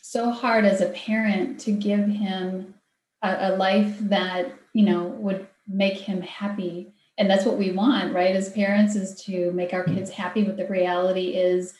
so 0.00 0.30
hard 0.30 0.64
as 0.64 0.80
a 0.80 0.90
parent 0.90 1.58
to 1.60 1.72
give 1.72 2.06
him 2.06 2.74
a, 3.22 3.50
a 3.50 3.56
life 3.56 3.98
that 4.00 4.52
you 4.72 4.84
know 4.84 5.04
would 5.04 5.48
make 5.66 5.98
him 5.98 6.22
happy 6.22 6.92
and 7.20 7.30
that's 7.30 7.44
what 7.44 7.56
we 7.56 7.70
want 7.70 8.12
right 8.12 8.34
as 8.34 8.50
parents 8.50 8.96
is 8.96 9.22
to 9.22 9.52
make 9.52 9.72
our 9.72 9.84
kids 9.84 10.10
happy 10.10 10.42
but 10.42 10.56
the 10.56 10.66
reality 10.66 11.36
is 11.36 11.74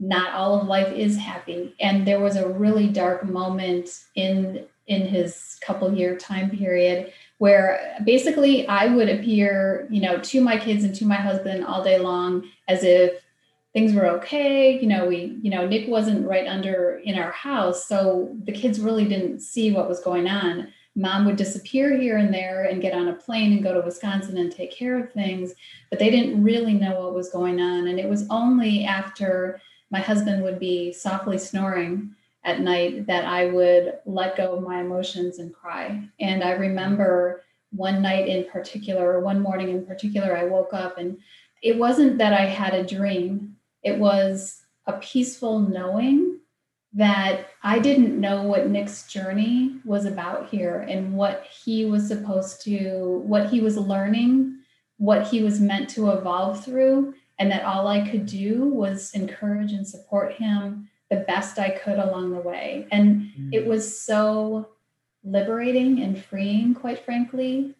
not 0.00 0.32
all 0.32 0.58
of 0.58 0.66
life 0.66 0.92
is 0.94 1.18
happy 1.18 1.74
and 1.80 2.06
there 2.06 2.20
was 2.20 2.36
a 2.36 2.48
really 2.48 2.88
dark 2.88 3.24
moment 3.24 4.04
in 4.14 4.64
in 4.86 5.06
his 5.06 5.58
couple 5.60 5.92
year 5.92 6.16
time 6.16 6.48
period 6.50 7.12
where 7.38 7.96
basically 8.04 8.66
I 8.66 8.86
would 8.86 9.08
appear, 9.08 9.86
you 9.90 10.00
know, 10.00 10.18
to 10.18 10.40
my 10.40 10.56
kids 10.58 10.84
and 10.84 10.94
to 10.94 11.04
my 11.04 11.16
husband 11.16 11.64
all 11.64 11.84
day 11.84 11.98
long 11.98 12.48
as 12.68 12.82
if 12.82 13.22
things 13.72 13.92
were 13.92 14.06
okay. 14.06 14.78
You 14.80 14.86
know, 14.86 15.06
we, 15.06 15.38
you 15.42 15.50
know, 15.50 15.66
Nick 15.66 15.88
wasn't 15.88 16.26
right 16.26 16.46
under 16.46 17.00
in 17.04 17.18
our 17.18 17.32
house. 17.32 17.86
So 17.86 18.34
the 18.44 18.52
kids 18.52 18.80
really 18.80 19.04
didn't 19.04 19.40
see 19.40 19.70
what 19.70 19.88
was 19.88 20.00
going 20.00 20.28
on. 20.28 20.72
Mom 20.96 21.26
would 21.26 21.36
disappear 21.36 21.96
here 21.96 22.16
and 22.16 22.32
there 22.32 22.64
and 22.64 22.80
get 22.80 22.94
on 22.94 23.08
a 23.08 23.12
plane 23.12 23.52
and 23.52 23.62
go 23.62 23.74
to 23.74 23.84
Wisconsin 23.84 24.38
and 24.38 24.50
take 24.50 24.72
care 24.72 24.98
of 24.98 25.12
things, 25.12 25.54
but 25.90 25.98
they 25.98 26.10
didn't 26.10 26.42
really 26.42 26.72
know 26.72 27.02
what 27.02 27.14
was 27.14 27.28
going 27.28 27.60
on. 27.60 27.86
And 27.86 28.00
it 28.00 28.08
was 28.08 28.26
only 28.30 28.84
after 28.84 29.60
my 29.90 30.00
husband 30.00 30.42
would 30.42 30.58
be 30.58 30.92
softly 30.92 31.36
snoring 31.36 32.14
at 32.44 32.60
night 32.60 33.06
that 33.06 33.26
I 33.26 33.46
would 33.46 33.98
let 34.06 34.36
go 34.36 34.54
of 34.54 34.62
my 34.62 34.80
emotions 34.80 35.38
and 35.38 35.52
cry. 35.52 36.02
And 36.18 36.42
I 36.42 36.52
remember 36.52 37.44
one 37.72 38.00
night 38.00 38.26
in 38.26 38.44
particular, 38.44 39.12
or 39.12 39.20
one 39.20 39.40
morning 39.40 39.68
in 39.68 39.84
particular, 39.84 40.34
I 40.34 40.44
woke 40.44 40.72
up 40.72 40.96
and 40.96 41.18
it 41.62 41.76
wasn't 41.76 42.18
that 42.18 42.32
I 42.32 42.46
had 42.46 42.74
a 42.74 42.86
dream, 42.86 43.56
it 43.82 43.98
was 43.98 44.62
a 44.86 44.94
peaceful 44.94 45.60
knowing 45.60 46.25
that 46.96 47.48
I 47.62 47.78
didn't 47.78 48.18
know 48.18 48.42
what 48.42 48.70
Nick's 48.70 49.06
journey 49.06 49.76
was 49.84 50.06
about 50.06 50.48
here 50.48 50.80
and 50.88 51.12
what 51.14 51.44
he 51.44 51.84
was 51.84 52.08
supposed 52.08 52.62
to, 52.62 53.22
what 53.26 53.50
he 53.50 53.60
was 53.60 53.76
learning, 53.76 54.60
what 54.96 55.26
he 55.26 55.42
was 55.42 55.60
meant 55.60 55.90
to 55.90 56.10
evolve 56.10 56.64
through, 56.64 57.14
and 57.38 57.50
that 57.50 57.64
all 57.64 57.86
I 57.86 58.08
could 58.08 58.24
do 58.24 58.64
was 58.64 59.12
encourage 59.12 59.72
and 59.72 59.86
support 59.86 60.32
him 60.32 60.88
the 61.10 61.16
best 61.16 61.58
I 61.58 61.68
could 61.68 61.98
along 61.98 62.32
the 62.32 62.40
way. 62.40 62.88
And 62.90 63.30
mm. 63.38 63.50
it 63.52 63.66
was 63.66 64.00
so 64.00 64.70
liberating 65.22 66.02
and 66.02 66.22
freeing, 66.24 66.72
quite 66.72 67.04
frankly. 67.04 67.74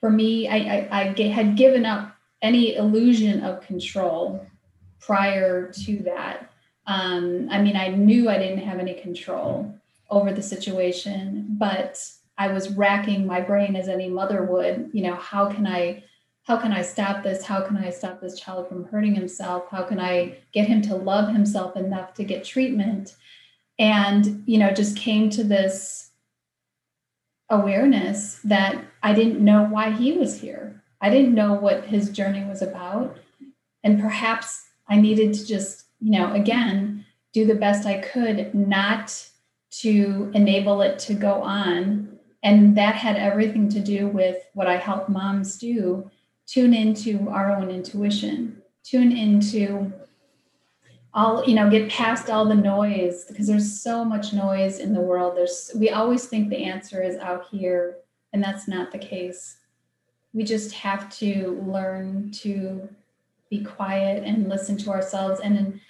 For 0.00 0.10
me, 0.10 0.46
I, 0.48 0.88
I, 0.90 1.14
I 1.18 1.28
had 1.28 1.56
given 1.56 1.86
up 1.86 2.14
any 2.42 2.76
illusion 2.76 3.42
of 3.44 3.62
control 3.62 4.46
prior 5.00 5.72
to 5.84 5.96
that. 6.02 6.51
Um, 6.86 7.48
I 7.50 7.62
mean, 7.62 7.76
I 7.76 7.88
knew 7.88 8.28
I 8.28 8.38
didn't 8.38 8.66
have 8.66 8.78
any 8.78 8.94
control 8.94 9.74
over 10.10 10.32
the 10.32 10.42
situation, 10.42 11.46
but 11.50 12.02
I 12.36 12.48
was 12.48 12.70
racking 12.70 13.26
my 13.26 13.40
brain 13.40 13.76
as 13.76 13.88
any 13.88 14.08
mother 14.08 14.42
would. 14.42 14.90
You 14.92 15.02
know, 15.04 15.14
how 15.14 15.50
can 15.50 15.66
I 15.66 16.04
how 16.44 16.56
can 16.56 16.72
I 16.72 16.82
stop 16.82 17.22
this? 17.22 17.44
How 17.44 17.62
can 17.62 17.76
I 17.76 17.90
stop 17.90 18.20
this 18.20 18.38
child 18.38 18.68
from 18.68 18.84
hurting 18.84 19.14
himself? 19.14 19.68
How 19.70 19.84
can 19.84 20.00
I 20.00 20.38
get 20.52 20.66
him 20.66 20.82
to 20.82 20.96
love 20.96 21.32
himself 21.32 21.76
enough 21.76 22.14
to 22.14 22.24
get 22.24 22.44
treatment? 22.44 23.14
And, 23.78 24.42
you 24.46 24.58
know, 24.58 24.72
just 24.72 24.96
came 24.96 25.30
to 25.30 25.44
this 25.44 26.10
awareness 27.48 28.40
that 28.44 28.84
I 29.02 29.12
didn't 29.12 29.44
know 29.44 29.62
why 29.64 29.90
he 29.92 30.12
was 30.12 30.40
here. 30.40 30.82
I 31.00 31.10
didn't 31.10 31.34
know 31.34 31.54
what 31.54 31.84
his 31.84 32.10
journey 32.10 32.44
was 32.44 32.60
about. 32.60 33.18
And 33.84 34.00
perhaps 34.00 34.64
I 34.88 34.96
needed 35.00 35.34
to 35.34 35.46
just, 35.46 35.84
you 36.02 36.10
know, 36.10 36.32
again, 36.34 37.04
do 37.32 37.46
the 37.46 37.54
best 37.54 37.86
I 37.86 38.00
could 38.00 38.54
not 38.54 39.28
to 39.70 40.30
enable 40.34 40.82
it 40.82 40.98
to 41.00 41.14
go 41.14 41.34
on. 41.42 42.18
And 42.42 42.76
that 42.76 42.96
had 42.96 43.16
everything 43.16 43.68
to 43.70 43.80
do 43.80 44.08
with 44.08 44.44
what 44.52 44.66
I 44.66 44.76
help 44.76 45.08
moms 45.08 45.56
do 45.58 46.10
tune 46.46 46.74
into 46.74 47.28
our 47.30 47.52
own 47.52 47.70
intuition, 47.70 48.60
tune 48.82 49.12
into 49.12 49.92
all, 51.14 51.44
you 51.44 51.54
know, 51.54 51.70
get 51.70 51.88
past 51.88 52.28
all 52.28 52.44
the 52.46 52.54
noise 52.54 53.24
because 53.26 53.46
there's 53.46 53.80
so 53.80 54.04
much 54.04 54.32
noise 54.32 54.78
in 54.78 54.92
the 54.92 55.00
world. 55.00 55.36
There's, 55.36 55.70
we 55.76 55.90
always 55.90 56.26
think 56.26 56.48
the 56.48 56.64
answer 56.64 57.02
is 57.02 57.16
out 57.18 57.46
here, 57.50 57.98
and 58.32 58.42
that's 58.42 58.66
not 58.66 58.90
the 58.90 58.98
case. 58.98 59.58
We 60.34 60.42
just 60.42 60.72
have 60.72 61.14
to 61.18 61.62
learn 61.64 62.32
to 62.32 62.88
be 63.50 63.62
quiet 63.62 64.24
and 64.24 64.48
listen 64.48 64.78
to 64.78 64.90
ourselves. 64.90 65.40
And 65.40 65.54
then 65.54 65.80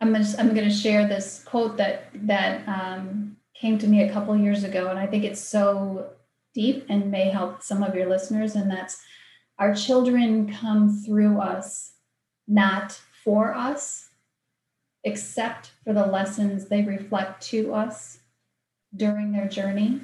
I'm 0.00 0.12
going 0.12 0.24
to, 0.24 0.40
I'm 0.40 0.54
going 0.54 0.68
to 0.68 0.74
share 0.74 1.08
this 1.08 1.42
quote 1.44 1.76
that, 1.76 2.10
that, 2.14 2.66
um, 2.68 3.36
came 3.54 3.78
to 3.78 3.88
me 3.88 4.02
a 4.02 4.12
couple 4.12 4.36
years 4.36 4.62
ago, 4.62 4.88
and 4.88 4.98
I 4.98 5.06
think 5.06 5.24
it's 5.24 5.40
so 5.40 6.10
deep 6.54 6.86
and 6.88 7.10
may 7.10 7.28
help 7.28 7.62
some 7.62 7.82
of 7.82 7.94
your 7.94 8.08
listeners. 8.08 8.54
And 8.54 8.70
that's 8.70 9.02
our 9.58 9.74
children 9.74 10.52
come 10.52 10.96
through 11.04 11.40
us, 11.40 11.92
not 12.46 13.00
for 13.24 13.54
us, 13.54 14.10
except 15.04 15.72
for 15.84 15.92
the 15.92 16.06
lessons 16.06 16.66
they 16.66 16.82
reflect 16.82 17.42
to 17.48 17.74
us 17.74 18.18
during 18.94 19.32
their 19.32 19.48
journey 19.48 20.00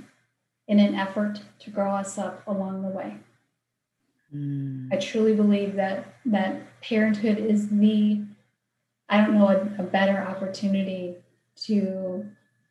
in 0.66 0.80
an 0.80 0.94
effort 0.94 1.40
to 1.60 1.70
grow 1.70 1.92
us 1.92 2.18
up 2.18 2.42
along 2.46 2.82
the 2.82 2.88
way. 2.88 3.16
Mm. 4.34 4.92
I 4.92 4.96
truly 4.96 5.34
believe 5.34 5.76
that 5.76 6.16
that 6.26 6.80
parenthood 6.80 7.38
is 7.38 7.68
the 7.68 8.22
I 9.08 9.18
don't 9.18 9.34
know 9.34 9.48
a, 9.48 9.82
a 9.82 9.84
better 9.84 10.18
opportunity 10.18 11.16
to 11.64 12.26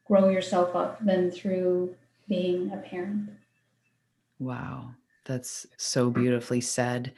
grow 0.05 0.29
yourself 0.29 0.75
up 0.75 1.03
than 1.03 1.31
through 1.31 1.95
being 2.27 2.71
a 2.71 2.77
parent. 2.77 3.29
Wow. 4.39 4.91
That's 5.25 5.65
so 5.77 6.09
beautifully 6.09 6.61
said. 6.61 7.13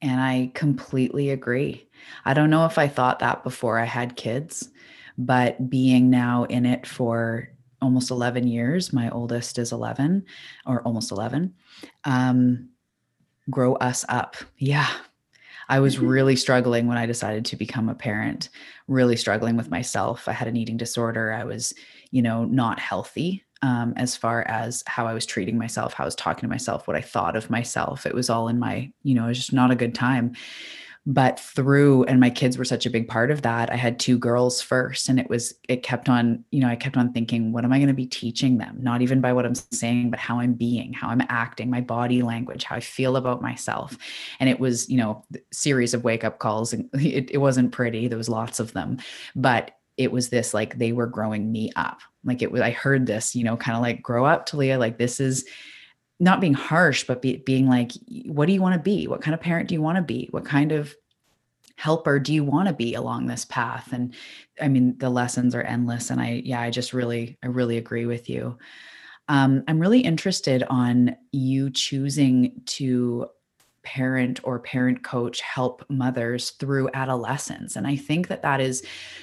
And 0.00 0.20
I 0.20 0.50
completely 0.54 1.30
agree. 1.30 1.88
I 2.24 2.34
don't 2.34 2.50
know 2.50 2.66
if 2.66 2.78
I 2.78 2.88
thought 2.88 3.18
that 3.20 3.42
before 3.42 3.78
I 3.78 3.84
had 3.84 4.16
kids, 4.16 4.70
but 5.18 5.70
being 5.70 6.10
now 6.10 6.44
in 6.44 6.66
it 6.66 6.86
for 6.86 7.50
almost 7.80 8.10
11 8.10 8.46
years, 8.46 8.92
my 8.92 9.10
oldest 9.10 9.58
is 9.58 9.72
11 9.72 10.24
or 10.66 10.82
almost 10.82 11.12
11, 11.12 11.54
um, 12.04 12.68
grow 13.50 13.74
us 13.74 14.04
up. 14.08 14.36
Yeah. 14.58 14.88
I 15.68 15.80
was 15.80 15.96
mm-hmm. 15.96 16.06
really 16.06 16.36
struggling 16.36 16.86
when 16.86 16.98
I 16.98 17.06
decided 17.06 17.44
to 17.46 17.56
become 17.56 17.88
a 17.88 17.94
parent, 17.94 18.48
really 18.88 19.16
struggling 19.16 19.56
with 19.56 19.70
myself. 19.70 20.28
I 20.28 20.32
had 20.32 20.48
an 20.48 20.56
eating 20.56 20.76
disorder. 20.76 21.32
I 21.32 21.44
was, 21.44 21.74
you 22.10 22.22
know, 22.22 22.44
not 22.44 22.78
healthy 22.78 23.44
um, 23.62 23.94
as 23.96 24.14
far 24.14 24.42
as 24.46 24.82
how 24.86 25.06
I 25.06 25.14
was 25.14 25.24
treating 25.24 25.56
myself, 25.56 25.94
how 25.94 26.04
I 26.04 26.06
was 26.06 26.14
talking 26.14 26.42
to 26.42 26.48
myself, 26.48 26.86
what 26.86 26.96
I 26.96 27.00
thought 27.00 27.34
of 27.34 27.48
myself. 27.48 28.04
It 28.04 28.14
was 28.14 28.28
all 28.28 28.48
in 28.48 28.58
my, 28.58 28.92
you 29.02 29.14
know, 29.14 29.24
it 29.24 29.28
was 29.28 29.38
just 29.38 29.52
not 29.54 29.70
a 29.70 29.76
good 29.76 29.94
time. 29.94 30.34
But 31.06 31.38
through, 31.38 32.04
and 32.04 32.18
my 32.18 32.30
kids 32.30 32.56
were 32.56 32.64
such 32.64 32.86
a 32.86 32.90
big 32.90 33.08
part 33.08 33.30
of 33.30 33.42
that. 33.42 33.70
I 33.70 33.76
had 33.76 34.00
two 34.00 34.16
girls 34.18 34.62
first, 34.62 35.08
and 35.08 35.20
it 35.20 35.28
was, 35.28 35.54
it 35.68 35.82
kept 35.82 36.08
on, 36.08 36.44
you 36.50 36.60
know, 36.60 36.68
I 36.68 36.76
kept 36.76 36.96
on 36.96 37.12
thinking, 37.12 37.52
what 37.52 37.64
am 37.64 37.72
I 37.72 37.78
going 37.78 37.88
to 37.88 37.94
be 37.94 38.06
teaching 38.06 38.56
them? 38.56 38.78
Not 38.80 39.02
even 39.02 39.20
by 39.20 39.34
what 39.34 39.44
I'm 39.44 39.54
saying, 39.54 40.10
but 40.10 40.18
how 40.18 40.40
I'm 40.40 40.54
being, 40.54 40.94
how 40.94 41.08
I'm 41.08 41.22
acting, 41.28 41.68
my 41.68 41.82
body 41.82 42.22
language, 42.22 42.64
how 42.64 42.76
I 42.76 42.80
feel 42.80 43.16
about 43.16 43.42
myself. 43.42 43.98
And 44.40 44.48
it 44.48 44.58
was, 44.58 44.88
you 44.88 44.96
know, 44.96 45.24
series 45.52 45.92
of 45.92 46.04
wake 46.04 46.24
up 46.24 46.38
calls. 46.38 46.72
And 46.72 46.88
it, 46.94 47.30
it 47.30 47.38
wasn't 47.38 47.72
pretty. 47.72 48.08
There 48.08 48.18
was 48.18 48.30
lots 48.30 48.58
of 48.58 48.72
them, 48.72 48.98
but 49.36 49.72
it 49.96 50.10
was 50.10 50.28
this 50.28 50.54
like 50.54 50.78
they 50.78 50.92
were 50.92 51.06
growing 51.06 51.52
me 51.52 51.70
up. 51.76 52.00
Like 52.24 52.42
it 52.42 52.50
was, 52.50 52.62
I 52.62 52.70
heard 52.70 53.06
this, 53.06 53.36
you 53.36 53.44
know, 53.44 53.56
kind 53.56 53.76
of 53.76 53.82
like 53.82 54.02
grow 54.02 54.24
up, 54.24 54.46
Talia. 54.46 54.78
Like 54.78 54.98
this 54.98 55.20
is 55.20 55.44
not 56.20 56.40
being 56.40 56.54
harsh, 56.54 57.04
but 57.04 57.22
be, 57.22 57.38
being 57.38 57.68
like, 57.68 57.92
what 58.26 58.46
do 58.46 58.52
you 58.52 58.62
want 58.62 58.74
to 58.74 58.80
be? 58.80 59.06
What 59.06 59.20
kind 59.20 59.34
of 59.34 59.40
parent 59.40 59.68
do 59.68 59.74
you 59.74 59.82
want 59.82 59.96
to 59.96 60.02
be? 60.02 60.28
What 60.30 60.44
kind 60.44 60.72
of 60.72 60.94
helper 61.76 62.18
do 62.18 62.32
you 62.32 62.44
want 62.44 62.68
to 62.68 62.74
be 62.74 62.94
along 62.94 63.26
this 63.26 63.44
path? 63.44 63.92
And 63.92 64.14
I 64.60 64.68
mean, 64.68 64.96
the 64.98 65.10
lessons 65.10 65.54
are 65.54 65.62
endless. 65.62 66.10
And 66.10 66.20
I, 66.20 66.42
yeah, 66.44 66.60
I 66.60 66.70
just 66.70 66.92
really, 66.92 67.36
I 67.42 67.48
really 67.48 67.78
agree 67.78 68.06
with 68.06 68.30
you. 68.30 68.58
Um, 69.28 69.64
I'm 69.66 69.80
really 69.80 70.00
interested 70.00 70.62
on 70.64 71.16
you 71.32 71.70
choosing 71.70 72.60
to 72.66 73.26
parent 73.84 74.40
or 74.42 74.58
parent 74.58 75.02
coach 75.02 75.40
help 75.40 75.84
mothers 75.88 76.50
through 76.50 76.90
adolescence. 76.94 77.76
And 77.76 77.86
I 77.86 77.96
think 77.96 78.28
that 78.28 78.42
that 78.42 78.60
is 78.60 78.82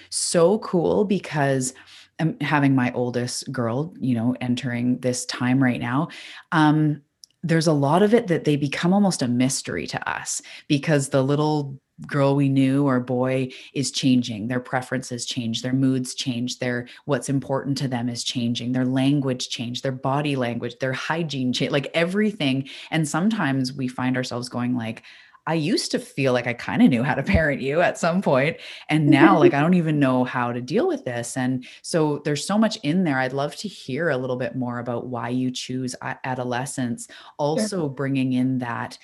so 0.09 0.59
cool 0.59 1.05
because 1.05 1.73
I'm 2.19 2.39
having 2.39 2.75
my 2.75 2.91
oldest 2.93 3.51
girl, 3.51 3.93
you 3.99 4.15
know, 4.15 4.35
entering 4.39 4.99
this 4.99 5.25
time 5.25 5.61
right 5.61 5.79
now. 5.79 6.09
Um, 6.51 7.01
there's 7.43 7.67
a 7.67 7.73
lot 7.73 8.03
of 8.03 8.13
it 8.13 8.27
that 8.27 8.43
they 8.43 8.55
become 8.55 8.93
almost 8.93 9.23
a 9.23 9.27
mystery 9.27 9.87
to 9.87 10.09
us 10.09 10.41
because 10.67 11.09
the 11.09 11.23
little 11.23 11.79
girl 12.07 12.35
we 12.35 12.49
knew 12.49 12.87
or 12.87 12.99
boy 12.99 13.49
is 13.73 13.91
changing. 13.91 14.47
Their 14.47 14.59
preferences 14.59 15.25
change 15.25 15.61
their 15.61 15.73
moods 15.73 16.15
change 16.15 16.59
their 16.59 16.87
what's 17.05 17.29
important 17.29 17.77
to 17.79 17.87
them 17.87 18.09
is 18.09 18.23
changing 18.23 18.71
their 18.71 18.85
language 18.85 19.49
change 19.49 19.81
their 19.81 19.91
body 19.91 20.35
language 20.35 20.77
their 20.79 20.93
hygiene 20.93 21.53
change 21.53 21.71
like 21.71 21.91
everything. 21.93 22.69
And 22.89 23.07
sometimes 23.07 23.73
we 23.73 23.87
find 23.87 24.17
ourselves 24.17 24.49
going 24.49 24.75
like 24.75 25.03
I 25.47 25.55
used 25.55 25.89
to 25.91 25.99
feel 25.99 26.33
like 26.33 26.45
I 26.45 26.53
kind 26.53 26.83
of 26.83 26.89
knew 26.89 27.03
how 27.03 27.15
to 27.15 27.23
parent 27.37 27.61
you 27.61 27.81
at 27.81 27.97
some 27.97 28.21
point 28.21 28.57
and 28.89 29.07
now 29.07 29.39
like 29.39 29.53
I 29.53 29.61
don't 29.61 29.73
even 29.73 29.99
know 29.99 30.23
how 30.23 30.51
to 30.51 30.61
deal 30.61 30.87
with 30.87 31.05
this. 31.05 31.37
And 31.37 31.65
so 31.81 32.21
there's 32.23 32.45
so 32.45 32.57
much 32.57 32.77
in 32.83 33.03
there. 33.03 33.19
I'd 33.19 33.33
love 33.33 33.55
to 33.57 33.67
hear 33.67 34.09
a 34.09 34.17
little 34.17 34.35
bit 34.35 34.55
more 34.55 34.79
about 34.79 35.07
why 35.07 35.29
you 35.29 35.51
choose 35.51 35.95
adolescence. 36.01 37.07
Also 37.37 37.81
sure. 37.81 37.89
bringing 37.89 38.33
in 38.33 38.59
that 38.59 38.97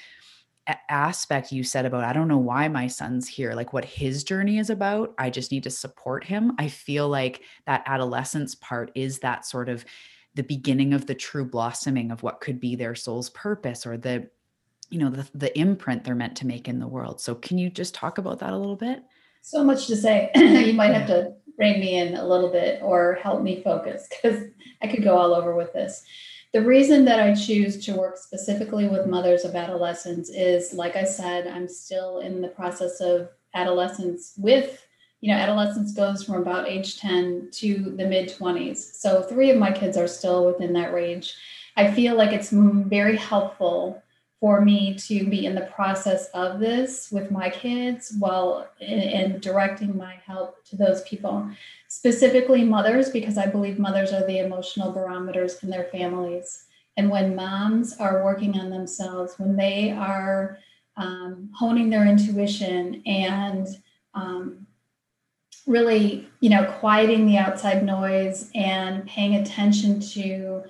aspect 0.89 1.51
you 1.51 1.63
said 1.63 1.85
about 1.85 2.03
I 2.03 2.13
don't 2.13 2.27
know 2.27 2.37
why 2.37 2.67
my 2.67 2.87
son's 2.87 3.27
here, 3.27 3.53
like 3.53 3.73
what 3.73 3.85
his 3.85 4.23
journey 4.23 4.57
is 4.57 4.69
about. 4.69 5.13
I 5.17 5.29
just 5.29 5.51
need 5.51 5.63
to 5.63 5.69
support 5.69 6.23
him. 6.23 6.53
I 6.59 6.67
feel 6.67 7.07
like 7.07 7.41
that 7.65 7.83
adolescence 7.85 8.55
part 8.55 8.91
is 8.95 9.19
that 9.19 9.45
sort 9.45 9.69
of 9.69 9.85
the 10.35 10.43
beginning 10.43 10.93
of 10.93 11.05
the 11.05 11.15
true 11.15 11.45
blossoming 11.45 12.11
of 12.11 12.21
what 12.21 12.41
could 12.41 12.59
be 12.59 12.75
their 12.75 12.95
soul's 12.95 13.29
purpose 13.31 13.85
or 13.85 13.97
the 13.97 14.29
you 14.89 14.99
know 14.99 15.09
the, 15.09 15.27
the 15.33 15.57
imprint 15.57 16.03
they're 16.03 16.15
meant 16.15 16.37
to 16.37 16.47
make 16.47 16.67
in 16.67 16.79
the 16.79 16.87
world. 16.87 17.19
So 17.21 17.35
can 17.35 17.57
you 17.57 17.69
just 17.69 17.93
talk 17.93 18.17
about 18.17 18.39
that 18.39 18.53
a 18.53 18.57
little 18.57 18.75
bit? 18.75 19.03
So 19.41 19.63
much 19.63 19.87
to 19.87 19.95
say. 19.95 20.31
you 20.35 20.73
might 20.73 20.93
have 20.93 21.07
to 21.07 21.33
rein 21.57 21.79
me 21.79 21.95
in 21.97 22.15
a 22.15 22.25
little 22.25 22.51
bit 22.51 22.81
or 22.81 23.15
help 23.21 23.41
me 23.41 23.61
focus 23.63 24.07
because 24.09 24.43
I 24.81 24.87
could 24.87 25.03
go 25.03 25.17
all 25.17 25.33
over 25.33 25.55
with 25.55 25.73
this. 25.73 26.03
The 26.53 26.61
reason 26.61 27.03
that 27.05 27.19
I 27.19 27.35
choose 27.35 27.83
to 27.85 27.95
work 27.95 28.17
specifically 28.17 28.87
with 28.87 29.05
mothers 29.05 29.43
of 29.43 29.55
adolescents 29.55 30.29
is, 30.29 30.73
like 30.73 30.95
I 30.95 31.03
said, 31.03 31.47
I'm 31.47 31.67
still 31.67 32.19
in 32.19 32.41
the 32.41 32.47
process 32.47 33.01
of 33.01 33.29
adolescence 33.53 34.33
with, 34.37 34.85
you 35.19 35.31
know, 35.31 35.39
adolescence 35.39 35.93
goes 35.93 36.23
from 36.23 36.35
about 36.35 36.69
age 36.69 36.99
10 36.99 37.49
to 37.53 37.93
the 37.97 38.07
mid 38.07 38.29
20s. 38.29 38.77
So 38.77 39.23
three 39.23 39.49
of 39.51 39.57
my 39.57 39.71
kids 39.71 39.97
are 39.97 40.07
still 40.07 40.45
within 40.45 40.73
that 40.73 40.93
range. 40.93 41.35
I 41.75 41.91
feel 41.91 42.15
like 42.15 42.31
it's 42.31 42.49
very 42.49 43.17
helpful 43.17 44.01
for 44.39 44.61
me 44.61 44.93
to 44.93 45.25
be 45.27 45.45
in 45.45 45.55
the 45.55 45.61
process 45.61 46.27
of 46.29 46.59
this 46.59 47.11
with 47.11 47.31
my 47.31 47.49
kids 47.49 48.13
while 48.19 48.69
in, 48.79 49.39
directing 49.39 49.97
my 49.97 50.15
help 50.25 50.63
to 50.65 50.75
those 50.75 51.01
people 51.03 51.49
specifically 51.87 52.63
mothers 52.63 53.09
because 53.09 53.37
i 53.37 53.47
believe 53.47 53.79
mothers 53.79 54.13
are 54.13 54.25
the 54.27 54.39
emotional 54.39 54.91
barometers 54.91 55.63
in 55.63 55.69
their 55.69 55.85
families. 55.85 56.65
And 56.97 57.11
when 57.11 57.35
moms 57.35 57.95
are 57.97 58.23
working 58.23 58.59
on 58.59 58.69
themselves 58.69 59.37
when 59.37 59.55
they 59.55 59.91
are 59.91 60.59
um, 60.97 61.49
honing 61.55 61.89
their 61.89 62.07
intuition 62.07 63.03
and 63.05 63.67
um, 64.15 64.65
really 65.67 66.27
you 66.39 66.49
know 66.49 66.65
quieting 66.79 67.27
the 67.27 67.37
outside 67.37 67.83
noise 67.83 68.49
and 68.55 69.05
paying 69.05 69.35
attention 69.35 69.99
to 69.99 70.63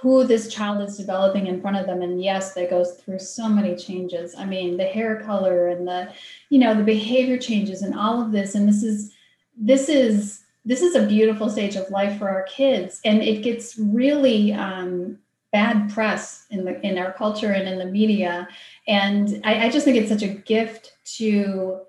who 0.00 0.24
this 0.24 0.52
child 0.52 0.86
is 0.86 0.96
developing 0.96 1.46
in 1.46 1.60
front 1.60 1.76
of 1.76 1.86
them. 1.86 2.02
And 2.02 2.22
yes 2.22 2.54
that 2.54 2.70
goes 2.70 2.92
through 2.92 3.18
so 3.18 3.48
many 3.48 3.76
changes. 3.76 4.34
I 4.36 4.44
mean 4.44 4.76
the 4.76 4.84
hair 4.84 5.22
color 5.22 5.68
and 5.68 5.86
the 5.86 6.12
you 6.50 6.58
know 6.58 6.74
the 6.74 6.82
behavior 6.82 7.38
changes 7.38 7.82
and 7.82 7.94
all 7.94 8.20
of 8.20 8.32
this. 8.32 8.54
And 8.54 8.68
this 8.68 8.82
is 8.82 9.12
this 9.56 9.88
is 9.88 10.44
this 10.64 10.82
is 10.82 10.96
a 10.96 11.06
beautiful 11.06 11.48
stage 11.48 11.76
of 11.76 11.90
life 11.90 12.18
for 12.18 12.28
our 12.28 12.42
kids. 12.42 13.00
And 13.04 13.22
it 13.22 13.42
gets 13.42 13.78
really 13.78 14.52
um, 14.52 15.18
bad 15.52 15.90
press 15.90 16.46
in 16.50 16.64
the 16.64 16.80
in 16.84 16.98
our 16.98 17.12
culture 17.12 17.52
and 17.52 17.68
in 17.68 17.78
the 17.78 17.86
media. 17.86 18.48
And 18.86 19.40
I, 19.44 19.66
I 19.66 19.70
just 19.70 19.84
think 19.84 19.96
it's 19.96 20.10
such 20.10 20.22
a 20.22 20.28
gift 20.28 20.92
to 21.16 21.80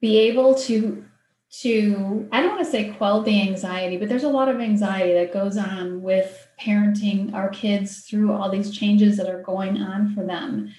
be 0.00 0.18
able 0.18 0.54
to 0.54 1.04
to 1.50 2.28
i 2.32 2.40
don't 2.40 2.54
want 2.54 2.64
to 2.64 2.70
say 2.70 2.92
quell 2.98 3.22
the 3.22 3.40
anxiety 3.40 3.96
but 3.96 4.08
there's 4.08 4.24
a 4.24 4.28
lot 4.28 4.48
of 4.48 4.60
anxiety 4.60 5.12
that 5.12 5.32
goes 5.32 5.56
on 5.56 6.02
with 6.02 6.46
parenting 6.60 7.32
our 7.34 7.48
kids 7.50 8.02
through 8.02 8.32
all 8.32 8.50
these 8.50 8.76
changes 8.76 9.16
that 9.16 9.28
are 9.28 9.42
going 9.42 9.80
on 9.80 10.14
for 10.14 10.24
them. 10.24 10.72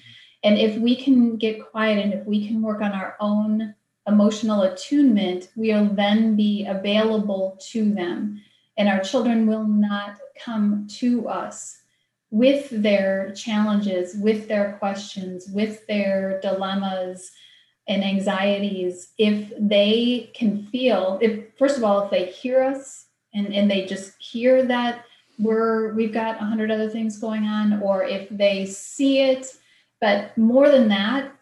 And 0.44 0.58
if 0.58 0.76
we 0.78 0.96
can 0.96 1.36
get 1.36 1.70
quiet 1.70 1.98
and 1.98 2.12
if 2.12 2.26
we 2.26 2.46
can 2.46 2.62
work 2.62 2.80
on 2.80 2.92
our 2.92 3.16
own 3.20 3.74
emotional 4.06 4.62
attunement, 4.62 5.48
we'll 5.56 5.86
then 5.86 6.36
be 6.36 6.64
available 6.66 7.58
to 7.70 7.92
them. 7.92 8.40
And 8.76 8.88
our 8.88 9.00
children 9.00 9.46
will 9.46 9.64
not 9.64 10.18
come 10.42 10.86
to 10.98 11.28
us 11.28 11.76
with 12.30 12.70
their 12.70 13.32
challenges, 13.32 14.14
with 14.16 14.48
their 14.48 14.76
questions, 14.78 15.48
with 15.52 15.86
their 15.86 16.40
dilemmas 16.40 17.32
and 17.88 18.04
anxieties. 18.04 19.08
If 19.18 19.52
they 19.58 20.30
can 20.34 20.66
feel, 20.66 21.18
if 21.20 21.56
first 21.58 21.78
of 21.78 21.84
all, 21.84 22.04
if 22.04 22.10
they 22.10 22.26
hear 22.26 22.62
us 22.62 23.06
and, 23.34 23.52
and 23.52 23.70
they 23.70 23.86
just 23.86 24.12
hear 24.20 24.64
that 24.66 25.04
we're 25.38 25.94
we've 25.94 26.12
got 26.12 26.40
a 26.40 26.44
hundred 26.44 26.70
other 26.70 26.88
things 26.88 27.18
going 27.18 27.44
on, 27.44 27.80
or 27.80 28.04
if 28.04 28.28
they 28.28 28.66
see 28.66 29.20
it. 29.20 29.56
But 30.00 30.36
more 30.36 30.68
than 30.68 30.88
that, 30.88 31.32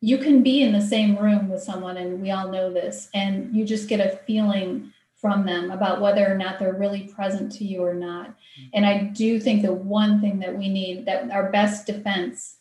you 0.00 0.18
can 0.18 0.42
be 0.42 0.62
in 0.62 0.72
the 0.72 0.80
same 0.80 1.16
room 1.16 1.48
with 1.48 1.62
someone, 1.62 1.96
and 1.96 2.20
we 2.20 2.30
all 2.30 2.50
know 2.50 2.72
this, 2.72 3.08
and 3.14 3.54
you 3.54 3.64
just 3.64 3.88
get 3.88 4.00
a 4.00 4.18
feeling 4.26 4.92
from 5.16 5.46
them 5.46 5.70
about 5.70 6.02
whether 6.02 6.30
or 6.30 6.36
not 6.36 6.58
they're 6.58 6.74
really 6.74 7.08
present 7.14 7.50
to 7.52 7.64
you 7.64 7.82
or 7.82 7.94
not. 7.94 8.28
Mm-hmm. 8.28 8.68
And 8.74 8.86
I 8.86 9.04
do 9.04 9.40
think 9.40 9.62
the 9.62 9.72
one 9.72 10.20
thing 10.20 10.38
that 10.40 10.56
we 10.56 10.68
need 10.68 11.06
that 11.06 11.30
our 11.30 11.50
best 11.50 11.86
defense, 11.86 12.58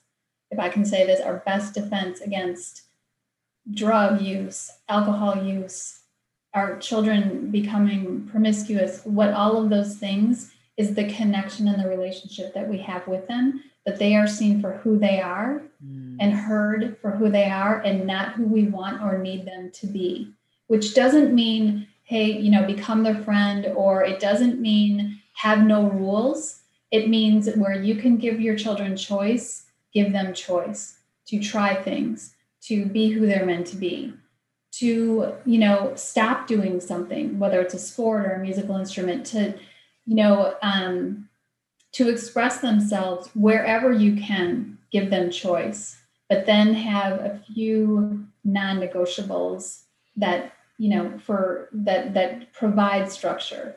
if 0.49 0.59
I 0.59 0.69
can 0.69 0.85
say 0.85 1.05
this, 1.05 1.19
our 1.19 1.43
best 1.45 1.73
defense 1.73 2.21
against 2.21 2.82
drug 3.71 4.21
use, 4.21 4.71
alcohol 4.89 5.43
use, 5.43 5.99
our 6.53 6.77
children 6.77 7.49
becoming 7.49 8.27
promiscuous, 8.29 9.01
what 9.05 9.31
all 9.31 9.57
of 9.57 9.69
those 9.69 9.95
things 9.95 10.51
is 10.77 10.95
the 10.95 11.11
connection 11.13 11.67
and 11.67 11.83
the 11.83 11.89
relationship 11.89 12.53
that 12.53 12.67
we 12.67 12.77
have 12.77 13.07
with 13.07 13.27
them, 13.27 13.63
that 13.85 13.99
they 13.99 14.15
are 14.15 14.27
seen 14.27 14.61
for 14.61 14.73
who 14.73 14.97
they 14.97 15.19
are 15.19 15.61
mm. 15.85 16.17
and 16.19 16.33
heard 16.33 16.97
for 17.01 17.11
who 17.11 17.29
they 17.29 17.45
are 17.45 17.81
and 17.81 18.05
not 18.05 18.33
who 18.33 18.43
we 18.43 18.65
want 18.65 19.01
or 19.01 19.17
need 19.17 19.45
them 19.45 19.71
to 19.71 19.87
be, 19.87 20.31
which 20.67 20.93
doesn't 20.93 21.33
mean, 21.33 21.87
hey, 22.03 22.31
you 22.31 22.51
know, 22.51 22.65
become 22.65 23.03
their 23.03 23.15
friend, 23.23 23.67
or 23.75 24.03
it 24.03 24.19
doesn't 24.19 24.59
mean 24.59 25.19
have 25.35 25.63
no 25.63 25.89
rules. 25.89 26.61
It 26.91 27.09
means 27.09 27.49
where 27.55 27.81
you 27.81 27.95
can 27.95 28.17
give 28.17 28.39
your 28.39 28.55
children 28.55 28.95
choice, 28.95 29.65
give 29.93 30.11
them 30.11 30.33
choice 30.33 30.97
to 31.27 31.39
try 31.39 31.73
things, 31.73 32.35
to 32.67 32.85
be 32.85 33.09
who 33.09 33.25
they're 33.25 33.45
meant 33.45 33.67
to 33.67 33.75
be 33.75 34.13
to 34.71 35.33
you 35.45 35.59
know 35.59 35.91
stop 35.95 36.47
doing 36.47 36.79
something 36.79 37.37
whether 37.37 37.61
it's 37.61 37.73
a 37.73 37.79
sport 37.79 38.25
or 38.25 38.33
a 38.33 38.39
musical 38.39 38.75
instrument 38.75 39.25
to 39.25 39.53
you 40.05 40.15
know, 40.15 40.55
um, 40.61 41.29
to 41.93 42.09
express 42.09 42.59
themselves 42.59 43.29
wherever 43.35 43.91
you 43.91 44.15
can, 44.21 44.77
give 44.91 45.09
them 45.09 45.31
choice, 45.31 45.97
but 46.29 46.45
then 46.45 46.73
have 46.73 47.19
a 47.19 47.41
few 47.47 48.25
non-negotiables 48.43 49.83
that 50.15 50.53
you 50.77 50.89
know 50.89 51.17
for 51.19 51.69
that 51.71 52.13
that 52.13 52.51
provide 52.51 53.09
structure 53.09 53.75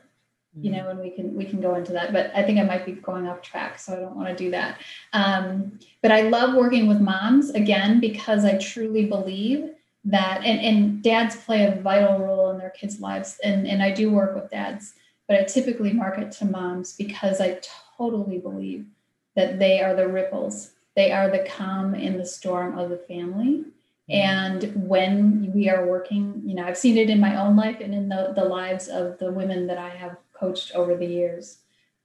you 0.59 0.71
know 0.71 0.88
and 0.88 0.99
we 0.99 1.11
can 1.11 1.35
we 1.35 1.45
can 1.45 1.61
go 1.61 1.75
into 1.75 1.92
that 1.92 2.12
but 2.12 2.31
i 2.35 2.42
think 2.42 2.59
i 2.59 2.62
might 2.62 2.87
be 2.87 2.92
going 2.92 3.27
off 3.27 3.42
track 3.42 3.79
so 3.79 3.92
i 3.92 3.97
don't 3.97 4.16
want 4.16 4.29
to 4.29 4.35
do 4.35 4.51
that 4.51 4.81
um, 5.12 5.79
but 6.03 6.11
i 6.11 6.23
love 6.23 6.55
working 6.55 6.87
with 6.87 7.01
moms 7.01 7.51
again 7.51 8.01
because 8.01 8.45
i 8.45 8.57
truly 8.59 9.05
believe 9.05 9.71
that 10.05 10.42
and, 10.45 10.61
and 10.61 11.03
dads 11.03 11.37
play 11.37 11.66
a 11.66 11.81
vital 11.83 12.19
role 12.19 12.51
in 12.51 12.59
their 12.59 12.71
kids 12.71 13.01
lives 13.01 13.38
and, 13.45 13.66
and 13.66 13.83
i 13.83 13.90
do 13.90 14.11
work 14.11 14.35
with 14.35 14.51
dads 14.51 14.95
but 15.27 15.38
I 15.38 15.45
typically 15.45 15.92
market 15.92 16.31
to 16.33 16.45
moms 16.45 16.92
because 16.95 17.40
I 17.40 17.61
totally 17.97 18.38
believe 18.38 18.87
that 19.35 19.59
they 19.59 19.81
are 19.81 19.95
the 19.95 20.09
ripples. 20.09 20.73
They 20.95 21.12
are 21.12 21.31
the 21.31 21.45
calm 21.45 21.95
in 21.95 22.16
the 22.16 22.25
storm 22.25 22.79
of 22.79 22.90
the 22.90 22.99
family. 22.99 23.64
Mm-hmm. 24.09 24.12
And 24.12 24.88
when 24.88 25.53
we 25.53 25.69
are 25.69 25.87
working, 25.87 26.42
you 26.45 26.55
know, 26.55 26.64
I've 26.64 26.79
seen 26.79 26.97
it 26.97 27.11
in 27.11 27.21
my 27.21 27.40
own 27.40 27.57
life 27.57 27.79
and 27.81 27.92
in 27.92 28.09
the, 28.09 28.33
the 28.37 28.45
lives 28.45 28.88
of 28.88 29.19
the 29.19 29.33
women 29.33 29.66
that 29.66 29.79
I 29.79 29.88
have 29.90 30.16
coached 30.38 30.75
over 30.75 30.96
the 30.96 31.07
years. 31.07 31.59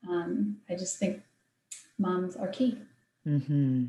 Um, 0.08 0.58
I 0.70 0.76
just 0.76 0.98
think 0.98 1.22
moms 1.98 2.36
are 2.36 2.48
key. 2.48 2.78
Mm-hmm. 3.28 3.86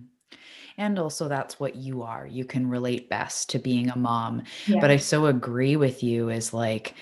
And 0.78 0.98
also, 0.98 1.28
that's 1.28 1.61
what 1.61 1.76
you 1.76 2.02
are. 2.02 2.26
You 2.26 2.44
can 2.44 2.68
relate 2.68 3.11
best 3.11 3.50
to 3.50 3.59
being 3.59 3.90
a 3.90 3.98
mom. 3.98 4.42
Yeah. 4.66 4.81
But 4.81 4.90
I 4.90 4.96
so 4.96 5.26
agree 5.26 5.76
with 5.76 6.02
you, 6.02 6.31
is 6.31 6.55
like, 6.55 6.94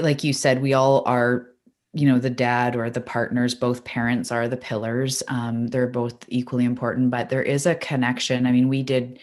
like 0.00 0.24
you 0.24 0.32
said, 0.32 0.62
we 0.62 0.72
all 0.72 1.02
are, 1.06 1.48
you 1.92 2.08
know, 2.08 2.18
the 2.18 2.30
dad 2.30 2.74
or 2.74 2.88
the 2.88 3.02
partners, 3.02 3.54
both 3.54 3.84
parents 3.84 4.32
are 4.32 4.48
the 4.48 4.56
pillars. 4.56 5.22
Um, 5.28 5.66
they're 5.68 5.86
both 5.86 6.16
equally 6.28 6.64
important, 6.64 7.10
but 7.10 7.28
there 7.28 7.42
is 7.42 7.66
a 7.66 7.74
connection. 7.74 8.46
I 8.46 8.52
mean, 8.52 8.68
we 8.68 8.82
did 8.82 9.20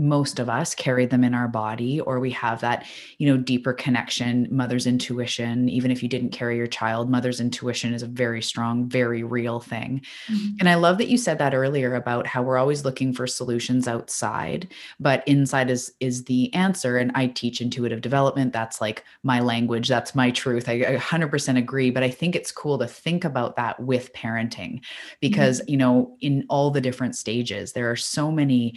most 0.00 0.38
of 0.38 0.48
us 0.48 0.74
carry 0.74 1.04
them 1.04 1.22
in 1.22 1.34
our 1.34 1.46
body 1.46 2.00
or 2.00 2.18
we 2.18 2.30
have 2.30 2.60
that 2.62 2.86
you 3.18 3.26
know 3.26 3.36
deeper 3.36 3.72
connection 3.72 4.48
mother's 4.50 4.86
intuition 4.86 5.68
even 5.68 5.90
if 5.90 6.02
you 6.02 6.08
didn't 6.08 6.30
carry 6.30 6.56
your 6.56 6.66
child 6.66 7.10
mother's 7.10 7.38
intuition 7.38 7.92
is 7.92 8.02
a 8.02 8.06
very 8.06 8.40
strong 8.40 8.88
very 8.88 9.22
real 9.22 9.60
thing 9.60 10.00
mm-hmm. 10.26 10.56
and 10.58 10.68
i 10.68 10.74
love 10.74 10.96
that 10.96 11.08
you 11.08 11.18
said 11.18 11.38
that 11.38 11.54
earlier 11.54 11.94
about 11.94 12.26
how 12.26 12.42
we're 12.42 12.56
always 12.56 12.84
looking 12.84 13.12
for 13.12 13.26
solutions 13.26 13.86
outside 13.86 14.66
but 14.98 15.22
inside 15.28 15.68
is 15.68 15.92
is 16.00 16.24
the 16.24 16.52
answer 16.54 16.96
and 16.96 17.12
i 17.14 17.26
teach 17.26 17.60
intuitive 17.60 18.00
development 18.00 18.54
that's 18.54 18.80
like 18.80 19.04
my 19.22 19.38
language 19.38 19.86
that's 19.86 20.14
my 20.14 20.30
truth 20.30 20.68
i, 20.68 20.72
I 20.72 20.96
100% 20.96 21.58
agree 21.58 21.90
but 21.90 22.02
i 22.02 22.10
think 22.10 22.34
it's 22.34 22.52
cool 22.52 22.78
to 22.78 22.86
think 22.86 23.24
about 23.24 23.56
that 23.56 23.78
with 23.78 24.12
parenting 24.14 24.80
because 25.20 25.60
mm-hmm. 25.60 25.70
you 25.72 25.76
know 25.76 26.16
in 26.20 26.46
all 26.48 26.70
the 26.70 26.80
different 26.80 27.16
stages 27.16 27.74
there 27.74 27.90
are 27.90 27.96
so 27.96 28.30
many 28.30 28.74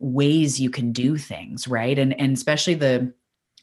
ways 0.00 0.58
you 0.58 0.70
can 0.70 0.92
do 0.92 1.16
things 1.16 1.68
right? 1.68 1.98
And 1.98 2.18
and 2.18 2.36
especially 2.36 2.74
the 2.74 3.12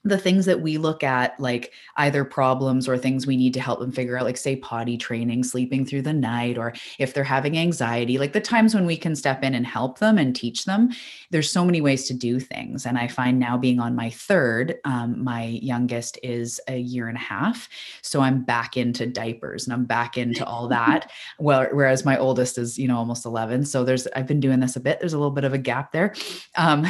the 0.03 0.17
things 0.17 0.45
that 0.45 0.61
we 0.61 0.77
look 0.77 1.03
at 1.03 1.39
like 1.39 1.73
either 1.97 2.23
problems 2.23 2.87
or 2.87 2.97
things 2.97 3.27
we 3.27 3.37
need 3.37 3.53
to 3.53 3.61
help 3.61 3.79
them 3.79 3.91
figure 3.91 4.17
out 4.17 4.25
like 4.25 4.37
say 4.37 4.55
potty 4.55 4.97
training 4.97 5.43
sleeping 5.43 5.85
through 5.85 6.01
the 6.01 6.13
night 6.13 6.57
or 6.57 6.73
if 6.99 7.13
they're 7.13 7.23
having 7.23 7.57
anxiety 7.57 8.17
like 8.17 8.33
the 8.33 8.41
times 8.41 8.73
when 8.73 8.85
we 8.85 8.97
can 8.97 9.15
step 9.15 9.43
in 9.43 9.53
and 9.53 9.67
help 9.67 9.99
them 9.99 10.17
and 10.17 10.35
teach 10.35 10.65
them 10.65 10.89
there's 11.31 11.51
so 11.51 11.65
many 11.65 11.81
ways 11.81 12.07
to 12.07 12.13
do 12.13 12.39
things. 12.39 12.85
And 12.85 12.97
i 12.97 13.07
find 13.07 13.39
now 13.39 13.57
being 13.57 13.79
on 13.79 13.95
my 13.95 14.09
third 14.09 14.75
um, 14.85 15.23
my 15.23 15.43
youngest 15.43 16.19
is 16.23 16.59
a 16.67 16.77
year 16.77 17.07
and 17.07 17.17
a 17.17 17.21
half 17.21 17.67
so 18.01 18.21
i'm 18.21 18.43
back 18.43 18.77
into 18.77 19.05
diapers 19.05 19.65
and 19.65 19.73
i'm 19.73 19.85
back 19.85 20.17
into 20.17 20.45
all 20.45 20.67
that 20.77 21.11
well 21.39 21.67
whereas 21.71 22.05
my 22.05 22.17
oldest 22.17 22.57
is 22.57 22.77
you 22.77 22.87
know 22.87 22.97
almost 22.97 23.25
11 23.25 23.65
so 23.65 23.83
there's 23.83 24.07
i've 24.15 24.27
been 24.27 24.39
doing 24.39 24.59
this 24.59 24.75
a 24.75 24.79
bit 24.79 24.99
there's 24.99 25.13
a 25.13 25.17
little 25.17 25.31
bit 25.31 25.43
of 25.43 25.53
a 25.53 25.57
gap 25.57 25.91
there. 25.91 26.13
Um, 26.55 26.85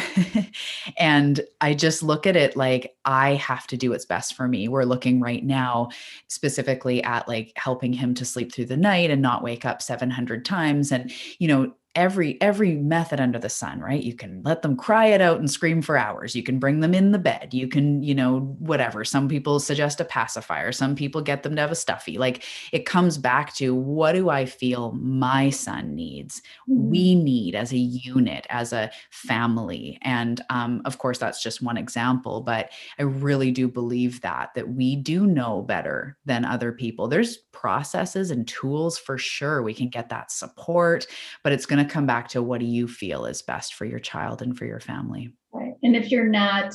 and 0.98 1.41
i 1.62 1.74
just 1.74 2.04
look 2.04 2.28
at 2.28 2.36
it 2.36 2.56
like 2.56 2.96
I 3.08 3.36
have 3.36 3.65
to 3.67 3.78
do 3.78 3.91
what's 3.91 4.06
best 4.06 4.36
for 4.36 4.48
me. 4.50 4.67
We're 4.67 4.84
looking 4.84 5.22
right 5.22 5.43
now 5.43 5.89
specifically 6.28 7.02
at 7.04 7.26
like 7.28 7.54
helping 7.56 7.93
him 7.93 8.13
to 8.15 8.26
sleep 8.26 8.54
through 8.54 8.65
the 8.65 8.78
night 8.78 9.10
and 9.10 9.22
not 9.22 9.41
wake 9.41 9.63
up 9.63 9.82
700 9.82 10.43
times. 10.43 10.91
And, 10.91 11.12
you 11.39 11.48
know, 11.48 11.72
every 11.97 12.39
every 12.41 12.75
method 12.75 13.19
under 13.19 13.39
the 13.39 13.49
sun 13.49 13.81
right? 13.81 14.03
You 14.03 14.13
can 14.13 14.41
let 14.45 14.62
them 14.62 14.77
cry 14.77 15.07
it 15.07 15.19
out 15.19 15.39
and 15.39 15.49
scream 15.49 15.81
for 15.81 15.97
hours. 15.97 16.36
You 16.36 16.43
can 16.43 16.60
bring 16.60 16.79
them 16.79 16.93
in 16.93 17.12
the 17.12 17.19
bed. 17.19 17.53
You 17.53 17.67
can 17.67 18.03
you 18.03 18.13
know 18.13 18.55
whatever. 18.60 19.03
Some 19.03 19.27
people 19.27 19.60
suggest 19.60 19.99
a 19.99 20.05
pacifier. 20.05 20.71
Some 20.71 20.95
people 20.95 21.21
get 21.21 21.41
them 21.41 21.55
to 21.55 21.62
have 21.62 21.71
a 21.71 21.75
stuffy. 21.75 22.19
Like 22.19 22.43
it 22.71 22.86
comes 22.86 23.17
back 23.17 23.55
to 23.55 23.73
what 23.73 24.13
do 24.13 24.29
i 24.29 24.45
feel 24.45 24.91
my 24.91 25.49
son 25.49 25.95
needs 25.95 26.41
mm-hmm. 26.69 26.89
we 26.89 27.15
need 27.15 27.55
as 27.55 27.73
a 27.73 27.77
unit 27.77 28.45
as 28.49 28.71
a 28.71 28.91
family? 29.10 29.97
And 30.03 30.39
um, 30.51 30.83
of 30.86 30.99
course 30.99 31.17
that's 31.17 31.41
just 31.41 31.63
one 31.63 31.77
example 31.77 32.41
but 32.41 32.69
i 32.99 33.03
really 33.03 33.51
do 33.51 33.67
believe 33.67 34.21
that 34.21 34.53
that 34.53 34.69
we 34.69 34.95
do 34.95 35.25
know 35.25 35.63
better 35.63 36.15
than 36.25 36.45
other 36.45 36.71
people. 36.71 37.07
There's 37.07 37.38
processes 37.38 38.29
and 38.29 38.47
tools 38.47 38.99
for 38.99 39.17
sure 39.17 39.63
we 39.63 39.73
can 39.73 39.89
get 39.89 40.10
that 40.10 40.31
support 40.31 41.07
but 41.43 41.51
it's 41.51 41.65
going 41.65 41.83
to 41.83 41.87
come 41.88 42.06
back 42.06 42.28
to 42.30 42.41
what 42.41 42.60
do 42.60 42.65
you 42.65 42.88
feel 42.88 43.26
is 43.26 43.41
best 43.41 43.73
for 43.73 43.86
your 43.86 44.00
child 44.00 44.41
and 44.41 44.58
for 44.58 44.65
your 44.65 44.80
family? 44.80 45.34
Right 45.52 45.67
and 45.84 45.95
if 45.95 46.12
you're 46.12 46.28
not 46.28 46.73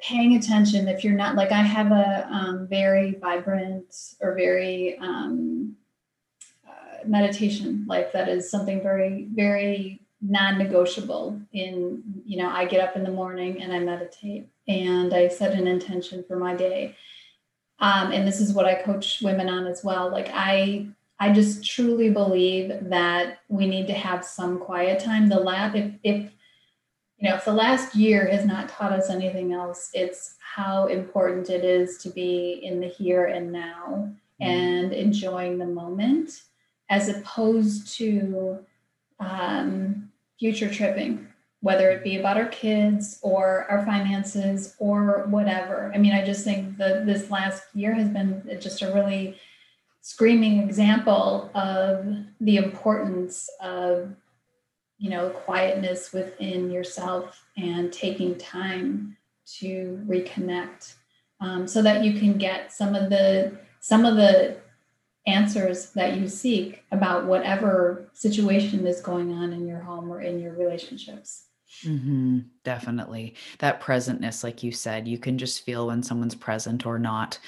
paying 0.00 0.36
attention 0.36 0.88
if 0.88 1.04
you're 1.04 1.14
not 1.14 1.36
like 1.36 1.52
i 1.52 1.62
have 1.62 1.90
a 1.92 2.28
um, 2.30 2.66
very 2.68 3.14
vibrant 3.20 3.94
or 4.20 4.34
very 4.34 4.98
um, 4.98 5.74
uh, 6.68 7.06
meditation 7.06 7.84
life 7.88 8.12
that 8.12 8.28
is 8.28 8.50
something 8.50 8.82
very 8.82 9.28
very 9.32 10.00
non-negotiable 10.20 11.40
in 11.52 12.02
you 12.24 12.36
know 12.36 12.48
i 12.50 12.64
get 12.64 12.80
up 12.80 12.96
in 12.96 13.04
the 13.04 13.10
morning 13.10 13.62
and 13.62 13.72
i 13.72 13.78
meditate 13.78 14.48
and 14.68 15.14
i 15.14 15.28
set 15.28 15.52
an 15.52 15.66
intention 15.66 16.24
for 16.26 16.36
my 16.36 16.54
day. 16.54 16.96
Um, 17.80 18.12
and 18.12 18.26
this 18.26 18.40
is 18.40 18.52
what 18.52 18.66
i 18.66 18.74
coach 18.74 19.20
women 19.20 19.48
on 19.48 19.66
as 19.66 19.82
well 19.84 20.10
like 20.10 20.30
i 20.32 20.86
I 21.20 21.32
just 21.32 21.64
truly 21.64 22.10
believe 22.10 22.72
that 22.90 23.38
we 23.48 23.66
need 23.66 23.86
to 23.86 23.94
have 23.94 24.24
some 24.24 24.58
quiet 24.58 25.00
time. 25.00 25.28
The 25.28 25.38
lab, 25.38 25.76
if, 25.76 25.92
if 26.02 26.30
you 27.18 27.28
know, 27.28 27.36
if 27.36 27.44
the 27.44 27.52
last 27.52 27.94
year 27.94 28.26
has 28.28 28.44
not 28.44 28.68
taught 28.68 28.92
us 28.92 29.10
anything 29.10 29.52
else, 29.52 29.90
it's 29.94 30.36
how 30.40 30.86
important 30.86 31.50
it 31.50 31.64
is 31.64 31.98
to 31.98 32.10
be 32.10 32.60
in 32.62 32.80
the 32.80 32.88
here 32.88 33.26
and 33.26 33.52
now 33.52 34.12
mm-hmm. 34.40 34.42
and 34.42 34.92
enjoying 34.92 35.58
the 35.58 35.66
moment, 35.66 36.42
as 36.90 37.08
opposed 37.08 37.96
to 37.96 38.58
um, 39.20 40.10
future 40.38 40.68
tripping, 40.68 41.26
whether 41.60 41.90
it 41.90 42.04
be 42.04 42.18
about 42.18 42.36
our 42.36 42.48
kids 42.48 43.18
or 43.22 43.66
our 43.70 43.86
finances 43.86 44.74
or 44.78 45.26
whatever. 45.28 45.92
I 45.94 45.98
mean, 45.98 46.12
I 46.12 46.24
just 46.24 46.44
think 46.44 46.76
that 46.78 47.06
this 47.06 47.30
last 47.30 47.62
year 47.74 47.94
has 47.94 48.08
been 48.08 48.42
just 48.60 48.82
a 48.82 48.92
really 48.92 49.38
screaming 50.04 50.62
example 50.62 51.50
of 51.54 52.04
the 52.38 52.58
importance 52.58 53.48
of 53.62 54.14
you 54.98 55.08
know 55.08 55.30
quietness 55.30 56.12
within 56.12 56.70
yourself 56.70 57.42
and 57.56 57.90
taking 57.90 58.36
time 58.36 59.16
to 59.46 59.98
reconnect 60.06 60.96
um, 61.40 61.66
so 61.66 61.80
that 61.80 62.04
you 62.04 62.20
can 62.20 62.36
get 62.36 62.70
some 62.70 62.94
of 62.94 63.08
the 63.08 63.56
some 63.80 64.04
of 64.04 64.16
the 64.16 64.58
answers 65.26 65.92
that 65.92 66.18
you 66.18 66.28
seek 66.28 66.84
about 66.92 67.24
whatever 67.24 68.10
situation 68.12 68.86
is 68.86 69.00
going 69.00 69.32
on 69.32 69.54
in 69.54 69.66
your 69.66 69.80
home 69.80 70.12
or 70.12 70.20
in 70.20 70.38
your 70.38 70.52
relationships 70.52 71.46
Mm-hmm, 71.82 72.38
definitely. 72.62 73.34
That 73.58 73.82
presentness, 73.82 74.42
like 74.42 74.62
you 74.62 74.72
said, 74.72 75.06
you 75.06 75.18
can 75.18 75.36
just 75.36 75.64
feel 75.64 75.88
when 75.88 76.02
someone's 76.02 76.34
present 76.34 76.86
or 76.86 76.98
not. 76.98 77.38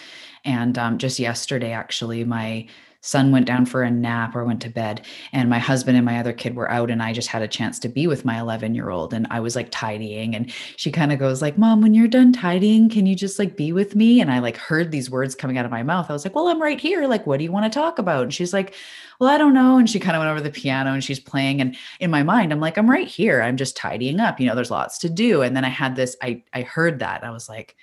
And 0.45 0.77
um, 0.79 0.99
just 0.99 1.19
yesterday, 1.19 1.73
actually, 1.73 2.23
my 2.25 2.67
son 3.07 3.31
went 3.31 3.47
down 3.47 3.67
for 3.67 3.83
a 3.83 3.91
nap 3.91 4.35
or 4.35 4.45
went 4.45 4.61
to 4.61 4.71
bed 4.71 5.05
and 5.33 5.51
my 5.51 5.59
husband 5.59 5.97
and 5.97 6.07
my 6.07 6.19
other 6.19 6.33
kid 6.33 6.57
were 6.57 6.71
out 6.71 6.91
and 6.91 7.03
i 7.03 7.13
just 7.13 7.29
had 7.29 7.43
a 7.43 7.49
chance 7.49 7.79
to 7.79 7.89
be 7.89 8.07
with 8.07 8.25
my 8.25 8.39
11 8.39 8.75
year 8.75 8.91
old 8.91 9.15
and 9.15 9.27
i 9.31 9.41
was 9.41 9.57
like 9.57 9.69
tidying 9.71 10.35
and 10.35 10.53
she 10.77 10.91
kind 10.91 11.13
of 11.13 11.19
goes 11.19 11.43
like 11.43 11.59
mom 11.59 11.81
when 11.81 11.95
you're 11.95 12.09
done 12.09 12.33
tidying 12.33 12.89
can 12.89 13.07
you 13.07 13.15
just 13.15 13.39
like 13.39 13.57
be 13.57 13.73
with 13.73 13.95
me? 13.95 14.21
And 14.21 14.31
i 14.31 14.39
like 14.39 14.57
heard 14.57 14.91
these 14.91 15.11
words 15.11 15.35
coming 15.35 15.59
out 15.59 15.65
of 15.65 15.71
my 15.71 15.83
mouth. 15.83 16.11
I 16.11 16.13
was 16.13 16.25
like 16.25 16.35
well 16.35 16.49
i'm 16.49 16.61
right 16.61 16.81
here. 16.81 17.07
Like 17.07 17.27
what 17.27 17.39
do 17.39 17.45
you 17.45 17.53
want 17.53 17.71
to 17.71 17.79
talk 17.79 17.99
about? 17.99 18.25
And 18.25 18.35
she's 18.35 18.53
like 18.53 18.75
well 19.21 19.31
i 19.31 19.39
don't 19.39 19.55
know. 19.55 19.79
And 19.79 19.89
she 19.89 20.01
kind 20.01 20.17
of 20.17 20.21
went 20.21 20.31
over 20.31 20.41
the 20.41 20.51
piano 20.51 20.93
and 20.93 21.05
she's 21.05 21.21
playing 21.21 21.61
and 21.61 21.77
in 22.01 22.11
my 22.11 22.23
mind 22.23 22.53
i'm 22.53 22.61
like 22.61 22.77
i'm 22.77 22.91
right 22.91 23.09
here. 23.09 23.43
I'm 23.43 23.57
just 23.57 23.77
tidying 23.77 24.21
up. 24.21 24.41
You 24.41 24.47
know 24.47 24.55
there's 24.55 24.71
lots 24.71 24.99
to 24.99 25.11
do. 25.11 25.43
And 25.43 25.57
then 25.57 25.65
i 25.65 25.69
had 25.69 25.97
this 25.97 26.17
i 26.23 26.43
i 26.53 26.63
heard 26.63 26.99
that 27.01 27.25
i 27.25 27.31
was 27.31 27.49
like 27.49 27.77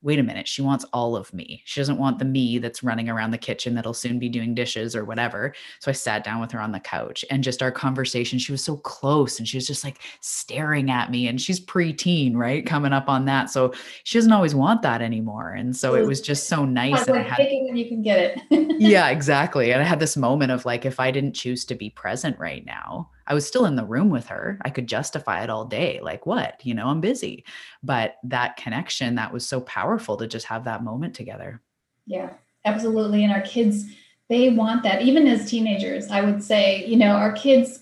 wait 0.00 0.18
a 0.18 0.22
minute, 0.22 0.46
she 0.46 0.62
wants 0.62 0.84
all 0.92 1.16
of 1.16 1.32
me. 1.34 1.60
She 1.64 1.80
doesn't 1.80 1.98
want 1.98 2.20
the 2.20 2.24
me 2.24 2.58
that's 2.58 2.84
running 2.84 3.08
around 3.08 3.32
the 3.32 3.38
kitchen 3.38 3.74
that'll 3.74 3.94
soon 3.94 4.18
be 4.20 4.28
doing 4.28 4.54
dishes 4.54 4.94
or 4.94 5.04
whatever. 5.04 5.54
So 5.80 5.90
I 5.90 5.92
sat 5.92 6.22
down 6.22 6.40
with 6.40 6.52
her 6.52 6.60
on 6.60 6.70
the 6.70 6.78
couch 6.78 7.24
and 7.30 7.42
just 7.42 7.62
our 7.62 7.72
conversation, 7.72 8.38
she 8.38 8.52
was 8.52 8.62
so 8.62 8.76
close 8.76 9.38
and 9.38 9.48
she 9.48 9.56
was 9.56 9.66
just 9.66 9.82
like 9.82 9.98
staring 10.20 10.90
at 10.90 11.10
me. 11.10 11.26
And 11.26 11.40
she's 11.40 11.58
preteen, 11.58 12.36
right? 12.36 12.64
Coming 12.64 12.92
up 12.92 13.08
on 13.08 13.24
that. 13.24 13.50
So 13.50 13.72
she 14.04 14.18
doesn't 14.18 14.32
always 14.32 14.54
want 14.54 14.82
that 14.82 15.02
anymore. 15.02 15.50
And 15.50 15.76
so 15.76 15.96
it 15.96 16.06
was 16.06 16.20
just 16.20 16.48
so 16.48 16.64
nice. 16.64 17.08
Like, 17.08 17.26
had, 17.26 17.38
when 17.38 17.76
you 17.76 17.88
can 17.88 18.02
get 18.02 18.38
it. 18.50 18.76
yeah, 18.80 19.08
exactly. 19.08 19.72
And 19.72 19.82
I 19.82 19.84
had 19.84 19.98
this 19.98 20.16
moment 20.16 20.52
of 20.52 20.64
like, 20.64 20.84
if 20.84 21.00
I 21.00 21.10
didn't 21.10 21.32
choose 21.32 21.64
to 21.66 21.74
be 21.74 21.90
present 21.90 22.38
right 22.38 22.64
now, 22.64 23.10
I 23.28 23.34
was 23.34 23.46
still 23.46 23.66
in 23.66 23.76
the 23.76 23.84
room 23.84 24.08
with 24.08 24.26
her. 24.28 24.58
I 24.64 24.70
could 24.70 24.86
justify 24.86 25.42
it 25.44 25.50
all 25.50 25.66
day. 25.66 26.00
Like, 26.02 26.24
what? 26.24 26.64
You 26.64 26.74
know, 26.74 26.88
I'm 26.88 27.00
busy. 27.00 27.44
But 27.82 28.16
that 28.24 28.56
connection, 28.56 29.16
that 29.16 29.32
was 29.32 29.46
so 29.46 29.60
powerful 29.60 30.16
to 30.16 30.26
just 30.26 30.46
have 30.46 30.64
that 30.64 30.82
moment 30.82 31.14
together. 31.14 31.60
Yeah, 32.06 32.30
absolutely. 32.64 33.22
And 33.24 33.32
our 33.32 33.42
kids, 33.42 33.84
they 34.28 34.48
want 34.48 34.82
that. 34.82 35.02
Even 35.02 35.26
as 35.26 35.48
teenagers, 35.48 36.10
I 36.10 36.22
would 36.22 36.42
say, 36.42 36.86
you 36.86 36.96
know, 36.96 37.12
our 37.12 37.32
kids, 37.32 37.80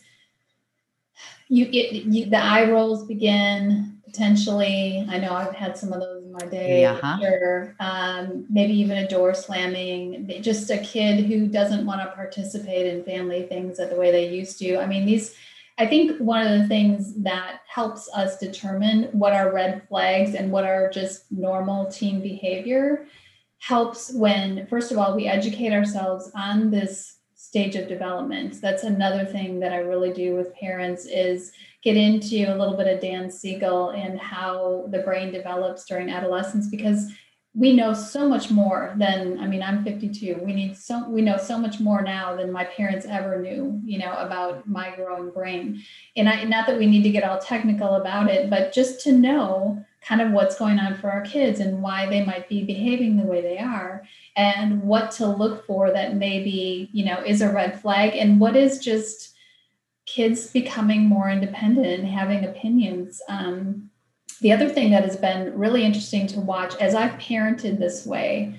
you, 1.49 1.67
it, 1.67 2.05
you 2.05 2.27
the 2.27 2.43
eye 2.43 2.69
rolls 2.69 3.07
begin 3.07 4.01
potentially. 4.05 5.07
I 5.09 5.19
know 5.19 5.33
I've 5.33 5.55
had 5.55 5.79
some 5.79 5.93
of 5.93 6.01
those 6.01 6.16
my 6.41 6.47
day. 6.47 6.85
Uh-huh. 6.85 7.19
Sure. 7.21 7.75
Um, 7.81 8.47
maybe 8.49 8.75
even 8.75 8.99
a 8.99 9.09
door 9.09 9.35
slamming. 9.35 10.31
Just 10.43 10.71
a 10.71 10.79
kid 10.79 11.27
who 11.27 11.47
doesn't 11.47 11.87
want 11.87 12.01
to 12.03 12.15
participate 12.15 12.87
in 12.87 13.05
family 13.05 13.45
things 13.45 13.79
the 13.79 13.95
way 13.97 14.11
they 14.11 14.29
used 14.29 14.59
to. 14.61 14.79
I 14.79 14.87
mean, 14.87 15.07
these. 15.07 15.35
I 15.79 15.87
think 15.87 16.19
one 16.19 16.47
of 16.47 16.59
the 16.59 16.67
things 16.69 17.23
that 17.23 17.61
helps 17.69 18.09
us 18.15 18.39
determine 18.39 19.05
what 19.13 19.35
are 19.35 19.53
red 19.53 19.87
flags 19.89 20.35
and 20.35 20.51
what 20.51 20.65
are 20.65 20.89
just 20.89 21.31
normal 21.31 21.91
teen 21.91 22.23
behavior 22.23 23.07
helps 23.59 24.11
when, 24.15 24.67
first 24.69 24.91
of 24.91 24.97
all, 24.97 25.15
we 25.15 25.27
educate 25.27 25.75
ourselves 25.75 26.31
on 26.35 26.71
this 26.71 27.19
stage 27.35 27.77
of 27.77 27.89
development. 27.89 28.61
That's 28.61 28.85
another 28.85 29.27
thing 29.27 29.61
that 29.61 29.73
I 29.73 29.79
really 29.79 30.13
do 30.13 30.35
with 30.35 30.55
parents 30.55 31.05
is 31.05 31.53
get 31.87 31.97
into 31.97 32.53
a 32.53 32.59
little 32.59 32.77
bit 32.77 32.89
of 32.89 33.01
Dan 33.01 33.31
Siegel 33.31 33.91
and 33.91 34.19
how 34.19 34.87
the 34.91 34.99
brain 34.99 35.31
develops 35.31 35.85
during 35.85 36.11
adolescence 36.11 36.67
because 36.67 37.13
we 37.55 37.73
know 37.73 37.95
so 37.95 38.29
much 38.29 38.51
more 38.51 38.95
than 38.99 39.39
i 39.39 39.47
mean 39.47 39.63
i'm 39.63 39.83
52 39.83 40.41
we 40.45 40.53
need 40.53 40.77
so 40.77 41.09
we 41.09 41.23
know 41.23 41.39
so 41.39 41.57
much 41.57 41.81
more 41.81 42.03
now 42.03 42.37
than 42.37 42.53
my 42.53 42.65
parents 42.65 43.07
ever 43.07 43.41
knew 43.41 43.81
you 43.83 43.99
know 43.99 44.13
about 44.19 44.69
my 44.69 44.95
growing 44.95 45.31
brain. 45.31 45.83
And 46.17 46.29
i 46.29 46.43
not 46.43 46.67
that 46.67 46.79
we 46.79 46.87
need 46.87 47.05
to 47.05 47.11
get 47.11 47.25
all 47.25 47.39
technical 47.39 47.95
about 47.95 48.29
it 48.29 48.51
but 48.51 48.75
just 48.75 49.01
to 49.05 49.13
know 49.13 49.83
kind 50.03 50.21
of 50.21 50.33
what's 50.33 50.59
going 50.59 50.79
on 50.79 50.97
for 50.97 51.09
our 51.11 51.23
kids 51.23 51.61
and 51.61 51.81
why 51.81 52.05
they 52.07 52.23
might 52.25 52.49
be 52.49 52.63
behaving 52.65 53.17
the 53.17 53.31
way 53.31 53.41
they 53.41 53.59
are 53.59 54.03
and 54.37 54.83
what 54.83 55.13
to 55.13 55.27
look 55.27 55.65
for 55.67 55.93
that 55.93 56.17
maybe 56.17 56.91
you 56.93 57.05
know 57.05 57.23
is 57.25 57.41
a 57.41 57.53
red 57.53 57.81
flag 57.81 58.15
and 58.17 58.41
what 58.41 58.55
is 58.57 58.81
just 58.81 59.36
kids 60.07 60.51
becoming 60.51 61.05
more 61.05 61.29
independent 61.29 61.87
and 61.87 62.09
having 62.09 62.45
opinions 62.45 63.21
um, 63.29 63.91
the 64.41 64.53
other 64.53 64.69
thing 64.69 64.91
that 64.91 65.05
has 65.05 65.17
been 65.17 65.57
really 65.59 65.85
interesting 65.85 66.27
to 66.29 66.41
watch 66.41 66.75
as 66.77 66.95
I've 66.95 67.19
parented 67.19 67.79
this 67.79 68.05
way 68.05 68.59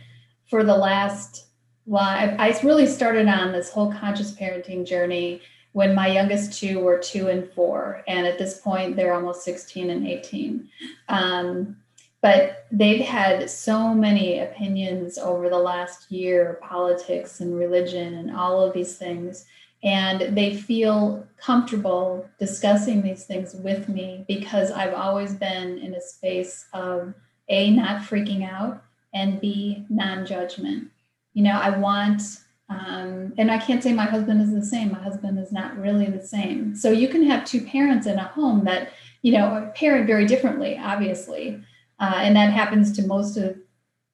for 0.49 0.63
the 0.63 0.75
last, 0.75 1.47
well, 1.85 2.03
I, 2.03 2.59
really 2.63 2.87
started 2.87 3.27
on 3.27 3.51
this 3.51 3.69
whole 3.69 3.91
conscious 3.91 4.33
parenting 4.33 4.87
journey 4.87 5.41
when 5.73 5.93
my 5.93 6.07
youngest 6.07 6.59
two 6.59 6.79
were 6.79 6.97
two 6.97 7.27
and 7.27 7.51
four. 7.51 8.03
And 8.07 8.25
at 8.25 8.39
this 8.39 8.59
point, 8.59 8.95
they're 8.95 9.13
almost 9.13 9.43
16 9.43 9.89
and 9.89 10.07
18. 10.07 10.67
Um, 11.09 11.77
but 12.21 12.65
they've 12.71 13.05
had 13.05 13.47
so 13.47 13.93
many 13.93 14.39
opinions 14.39 15.19
over 15.19 15.49
the 15.49 15.59
last 15.59 16.11
year 16.11 16.59
politics 16.63 17.41
and 17.41 17.55
religion 17.55 18.15
and 18.15 18.35
all 18.35 18.59
of 18.59 18.73
these 18.73 18.97
things 18.97 19.45
and 19.84 20.36
they 20.36 20.55
feel 20.55 21.28
comfortable 21.38 22.28
discussing 22.39 23.01
these 23.01 23.25
things 23.25 23.53
with 23.55 23.88
me 23.88 24.25
because 24.28 24.71
I've 24.71 24.93
always 24.93 25.34
been 25.34 25.78
in 25.78 25.93
a 25.93 26.01
space 26.01 26.65
of 26.73 27.13
A, 27.49 27.71
not 27.71 28.01
freaking 28.01 28.49
out, 28.49 28.84
and 29.13 29.39
B, 29.39 29.86
non 29.89 30.25
judgment. 30.25 30.89
You 31.34 31.43
know, 31.43 31.59
I 31.59 31.78
want, 31.78 32.21
um, 32.69 33.34
and 33.38 33.51
I 33.51 33.59
can't 33.59 33.84
say 33.84 33.93
my 33.93 34.05
husband 34.05 34.41
is 34.41 34.51
the 34.51 34.65
same. 34.65 34.91
My 34.91 34.99
husband 34.99 35.38
is 35.38 35.51
not 35.51 35.78
really 35.78 36.07
the 36.07 36.25
same. 36.25 36.75
So 36.75 36.91
you 36.91 37.07
can 37.07 37.23
have 37.23 37.45
two 37.45 37.61
parents 37.61 38.07
in 38.07 38.17
a 38.17 38.23
home 38.23 38.65
that, 38.65 38.91
you 39.21 39.34
know, 39.34 39.45
are 39.45 39.67
parent 39.75 40.07
very 40.07 40.25
differently, 40.25 40.78
obviously. 40.78 41.61
Uh, 41.99 42.13
and 42.17 42.36
that 42.36 42.51
happens 42.51 42.91
to 42.93 43.05
most 43.05 43.38
of 43.38 43.57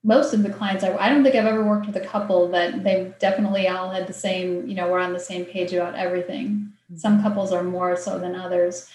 most 0.03 0.33
of 0.33 0.43
the 0.43 0.49
clients 0.49 0.83
I, 0.83 0.95
I 0.97 1.09
don't 1.09 1.23
think 1.23 1.35
I've 1.35 1.45
ever 1.45 1.63
worked 1.63 1.87
with 1.87 1.95
a 1.95 2.05
couple 2.05 2.49
that 2.49 2.83
they 2.83 3.13
definitely 3.19 3.67
all 3.67 3.89
had 3.89 4.07
the 4.07 4.13
same, 4.13 4.67
you 4.67 4.75
know, 4.75 4.89
we're 4.89 4.99
on 4.99 5.13
the 5.13 5.19
same 5.19 5.45
page 5.45 5.73
about 5.73 5.95
everything. 5.95 6.71
Mm-hmm. 6.85 6.97
Some 6.97 7.21
couples 7.21 7.51
are 7.51 7.63
more 7.63 7.95
so 7.95 8.19
than 8.19 8.35
others. 8.35 8.89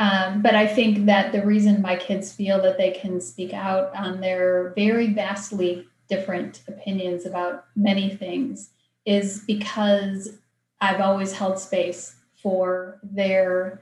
Um, 0.00 0.42
but 0.42 0.54
I 0.54 0.66
think 0.66 1.06
that 1.06 1.32
the 1.32 1.44
reason 1.44 1.82
my 1.82 1.96
kids 1.96 2.32
feel 2.32 2.60
that 2.62 2.78
they 2.78 2.92
can 2.92 3.20
speak 3.20 3.52
out 3.52 3.94
on 3.96 4.20
their 4.20 4.72
very 4.76 5.12
vastly 5.12 5.86
different 6.08 6.62
opinions 6.68 7.26
about 7.26 7.66
many 7.76 8.08
things 8.08 8.70
is 9.04 9.44
because 9.46 10.38
I've 10.80 11.00
always 11.00 11.32
held 11.32 11.58
space 11.58 12.14
for 12.40 13.00
their 13.02 13.80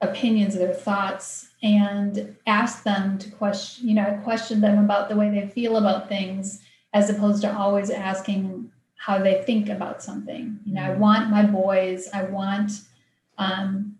opinions, 0.00 0.54
their 0.54 0.72
thoughts, 0.72 1.48
and 1.62 2.36
ask 2.46 2.82
them 2.84 3.18
to 3.18 3.30
question, 3.30 3.88
you 3.88 3.94
know, 3.94 4.18
question 4.24 4.60
them 4.60 4.78
about 4.78 5.08
the 5.08 5.16
way 5.16 5.28
they 5.30 5.46
feel 5.48 5.76
about 5.76 6.08
things, 6.08 6.60
as 6.92 7.10
opposed 7.10 7.42
to 7.42 7.54
always 7.54 7.90
asking 7.90 8.70
how 8.96 9.18
they 9.18 9.42
think 9.42 9.68
about 9.68 10.02
something. 10.02 10.58
You 10.64 10.74
know, 10.74 10.82
I 10.82 10.88
mm-hmm. 10.88 11.00
want 11.00 11.30
my 11.30 11.44
boys, 11.44 12.08
I 12.12 12.24
want, 12.24 12.72
um, 13.38 13.96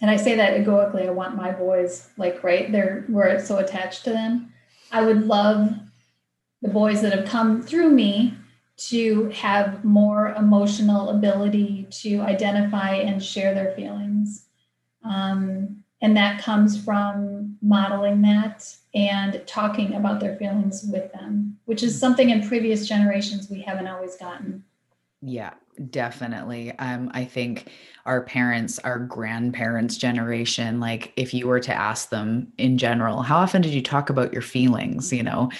and 0.00 0.10
I 0.10 0.16
say 0.16 0.36
that 0.36 0.60
egoically, 0.60 1.08
I 1.08 1.10
want 1.10 1.36
my 1.36 1.52
boys, 1.52 2.08
like, 2.16 2.44
right, 2.44 2.70
they're, 2.70 3.04
we're 3.08 3.38
so 3.40 3.58
attached 3.58 4.04
to 4.04 4.10
them. 4.10 4.52
I 4.92 5.02
would 5.02 5.26
love 5.26 5.70
the 6.62 6.68
boys 6.68 7.02
that 7.02 7.12
have 7.12 7.26
come 7.26 7.62
through 7.62 7.90
me 7.90 8.34
to 8.76 9.28
have 9.30 9.84
more 9.84 10.34
emotional 10.34 11.10
ability 11.10 11.86
to 11.90 12.20
identify 12.20 12.94
and 12.94 13.22
share 13.22 13.54
their 13.54 13.74
feelings 13.74 14.47
um, 15.04 15.82
and 16.00 16.16
that 16.16 16.40
comes 16.40 16.82
from 16.82 17.56
modeling 17.60 18.22
that 18.22 18.76
and 18.94 19.42
talking 19.46 19.94
about 19.94 20.20
their 20.20 20.36
feelings 20.36 20.84
with 20.92 21.12
them, 21.12 21.58
which 21.64 21.82
is 21.82 21.98
something 21.98 22.30
in 22.30 22.46
previous 22.46 22.86
generations 22.86 23.50
we 23.50 23.60
haven't 23.60 23.88
always 23.88 24.16
gotten. 24.16 24.64
Yeah, 25.20 25.54
definitely. 25.90 26.76
Um, 26.78 27.10
I 27.12 27.24
think 27.24 27.68
our 28.06 28.22
parents, 28.22 28.78
our 28.80 28.98
grandparents' 29.00 29.96
generation, 29.96 30.78
like 30.78 31.12
if 31.16 31.34
you 31.34 31.48
were 31.48 31.60
to 31.60 31.74
ask 31.74 32.10
them 32.10 32.52
in 32.58 32.78
general, 32.78 33.22
how 33.22 33.38
often 33.38 33.62
did 33.62 33.72
you 33.72 33.82
talk 33.82 34.10
about 34.10 34.32
your 34.32 34.42
feelings? 34.42 35.12
You 35.12 35.24
know, 35.24 35.50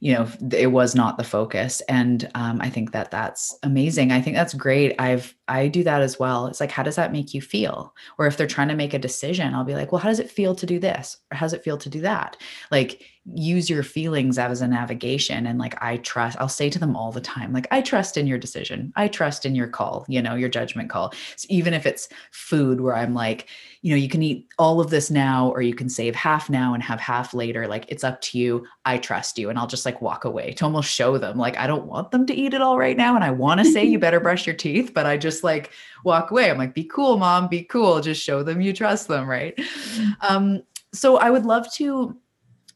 you 0.00 0.14
know 0.14 0.28
it 0.52 0.68
was 0.68 0.94
not 0.94 1.18
the 1.18 1.24
focus 1.24 1.80
and 1.88 2.30
um, 2.34 2.60
i 2.60 2.70
think 2.70 2.92
that 2.92 3.10
that's 3.10 3.58
amazing. 3.62 4.12
I 4.12 4.20
think 4.20 4.36
that's 4.36 4.54
great. 4.54 4.94
I've 4.98 5.34
i 5.48 5.68
do 5.68 5.82
that 5.84 6.02
as 6.02 6.18
well. 6.18 6.46
It's 6.46 6.60
like 6.60 6.70
how 6.70 6.82
does 6.82 6.96
that 6.96 7.12
make 7.12 7.34
you 7.34 7.40
feel? 7.40 7.94
Or 8.18 8.26
if 8.26 8.36
they're 8.36 8.46
trying 8.46 8.68
to 8.68 8.74
make 8.74 8.94
a 8.94 8.98
decision 8.98 9.54
i'll 9.54 9.64
be 9.64 9.74
like 9.74 9.92
well 9.92 10.00
how 10.00 10.08
does 10.08 10.20
it 10.20 10.30
feel 10.30 10.54
to 10.54 10.66
do 10.66 10.78
this? 10.78 11.16
Or 11.32 11.36
how 11.36 11.46
does 11.46 11.52
it 11.52 11.64
feel 11.64 11.78
to 11.78 11.88
do 11.88 12.00
that? 12.02 12.36
Like 12.70 13.02
use 13.34 13.68
your 13.68 13.82
feelings 13.82 14.38
as 14.38 14.60
a 14.60 14.68
navigation 14.68 15.46
and 15.46 15.58
like 15.58 15.80
i 15.82 15.96
trust 15.98 16.36
i'll 16.40 16.48
say 16.48 16.70
to 16.70 16.78
them 16.78 16.96
all 16.96 17.12
the 17.12 17.20
time 17.20 17.52
like 17.52 17.66
i 17.70 17.80
trust 17.80 18.16
in 18.16 18.26
your 18.26 18.38
decision. 18.38 18.92
I 18.96 19.08
trust 19.08 19.44
in 19.44 19.54
your 19.54 19.68
call 19.68 20.04
you 20.08 20.22
know 20.22 20.34
your 20.34 20.48
judgment 20.48 20.90
call. 20.90 21.12
So 21.36 21.46
even 21.50 21.74
if 21.74 21.86
it's 21.86 22.08
food 22.30 22.80
where 22.80 22.96
i'm 22.96 23.14
like 23.14 23.48
you 23.82 23.90
know 23.90 23.96
you 23.96 24.08
can 24.08 24.22
eat 24.22 24.46
all 24.58 24.80
of 24.80 24.90
this 24.90 25.10
now 25.10 25.50
or 25.50 25.62
you 25.62 25.74
can 25.74 25.88
save 25.88 26.14
half 26.14 26.50
now 26.50 26.74
and 26.74 26.82
have 26.82 27.00
half 27.00 27.34
later 27.34 27.66
like 27.66 27.84
it's 27.88 28.04
up 28.04 28.20
to 28.22 28.38
you. 28.38 28.66
I 28.84 28.98
trust 28.98 29.38
you. 29.38 29.50
And 29.50 29.58
i'll 29.58 29.66
just 29.66 29.84
like 29.84 30.00
walk 30.02 30.24
away 30.24 30.52
to 30.54 30.64
almost 30.64 30.90
show 30.90 31.18
them 31.18 31.38
like 31.38 31.58
i 31.58 31.66
don't 31.66 31.86
want 31.86 32.10
them 32.10 32.26
to 32.26 32.34
eat 32.34 32.54
it 32.54 32.62
all 32.62 32.78
right 32.78 32.96
now 32.96 33.14
and 33.14 33.24
i 33.24 33.30
want 33.30 33.60
to 33.60 33.70
say 33.70 33.84
you 33.84 33.98
better 33.98 34.20
brush 34.20 34.46
your 34.46 34.56
teeth 34.56 34.92
but 34.94 35.06
i 35.06 35.16
just 35.16 35.44
like 35.44 35.70
walk 36.04 36.30
away. 36.30 36.50
I'm 36.50 36.58
like 36.58 36.74
be 36.74 36.84
cool 36.84 37.18
mom 37.18 37.48
be 37.48 37.64
cool. 37.64 38.00
Just 38.00 38.22
show 38.22 38.42
them 38.42 38.60
you 38.60 38.72
trust 38.72 39.08
them 39.08 39.28
right? 39.28 39.56
Mm-hmm. 39.56 40.10
um 40.34 40.62
so 40.94 41.18
i 41.18 41.30
would 41.30 41.44
love 41.44 41.70
to 41.74 42.16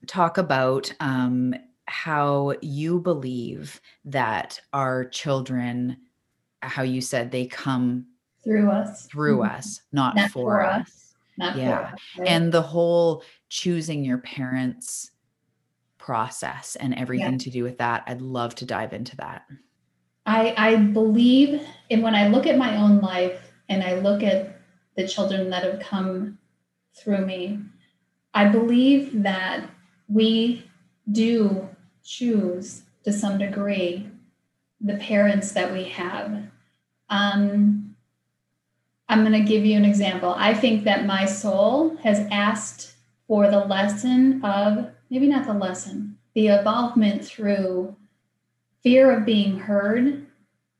talk 0.07 0.39
about 0.39 0.93
um, 1.01 1.55
how 1.87 2.55
you 2.61 3.01
believe 3.01 3.81
that 4.05 4.61
our 4.73 5.05
children, 5.05 5.97
how 6.63 6.83
you 6.83 7.01
said 7.01 7.31
they 7.31 7.47
come 7.47 8.07
through 8.43 8.71
us, 8.71 9.07
through 9.07 9.39
mm-hmm. 9.39 9.57
us, 9.57 9.83
not, 9.93 10.17
not 10.17 10.31
for, 10.31 10.43
for, 10.43 10.65
us. 10.65 10.81
us. 10.81 11.15
Not 11.39 11.57
yeah. 11.57 11.81
Us, 11.81 12.01
right? 12.19 12.29
And 12.29 12.53
the 12.53 12.63
whole 12.63 13.25
choosing 13.49 14.05
your 14.05 14.19
parents 14.19 15.11
process 15.99 16.77
and 16.77 16.95
everything 16.95 17.33
yeah. 17.33 17.39
to 17.39 17.51
do 17.51 17.63
with 17.63 17.79
that. 17.79 18.03
I'd 18.07 18.21
love 18.21 18.55
to 18.57 18.67
dive 18.67 18.93
into 18.93 19.17
that. 19.17 19.47
I, 20.27 20.55
I 20.57 20.77
believe, 20.77 21.63
and 21.91 22.03
when 22.03 22.15
I 22.15 22.29
look 22.29 22.47
at 22.47 22.59
my 22.59 22.77
own 22.77 23.01
life 23.01 23.53
and 23.69 23.83
I 23.83 23.95
look 24.01 24.23
at 24.23 24.61
the 24.97 25.07
children 25.07 25.51
that 25.51 25.65
have 25.65 25.81
come 25.81 26.39
through 26.95 27.25
me, 27.25 27.61
I 28.35 28.49
believe 28.49 29.23
that 29.23 29.69
we 30.13 30.65
do 31.11 31.69
choose 32.05 32.83
to 33.05 33.13
some 33.13 33.39
degree 33.39 34.09
the 34.81 34.97
parents 34.97 35.53
that 35.53 35.73
we 35.73 35.85
have. 35.85 36.43
Um, 37.09 37.97
I'm 39.09 39.21
going 39.21 39.33
to 39.33 39.49
give 39.49 39.65
you 39.65 39.77
an 39.77 39.85
example. 39.85 40.35
I 40.37 40.55
think 40.55 40.85
that 40.85 41.07
my 41.07 41.25
soul 41.25 41.97
has 41.99 42.27
asked 42.31 42.95
for 43.27 43.51
the 43.51 43.61
lesson 43.61 44.45
of 44.45 44.91
maybe 45.11 45.29
not 45.29 45.47
the 45.47 45.55
lesson, 45.55 46.19
the 46.35 46.49
involvement 46.49 47.25
through 47.25 47.95
fear 48.83 49.17
of 49.17 49.25
being 49.25 49.59
heard 49.59 50.27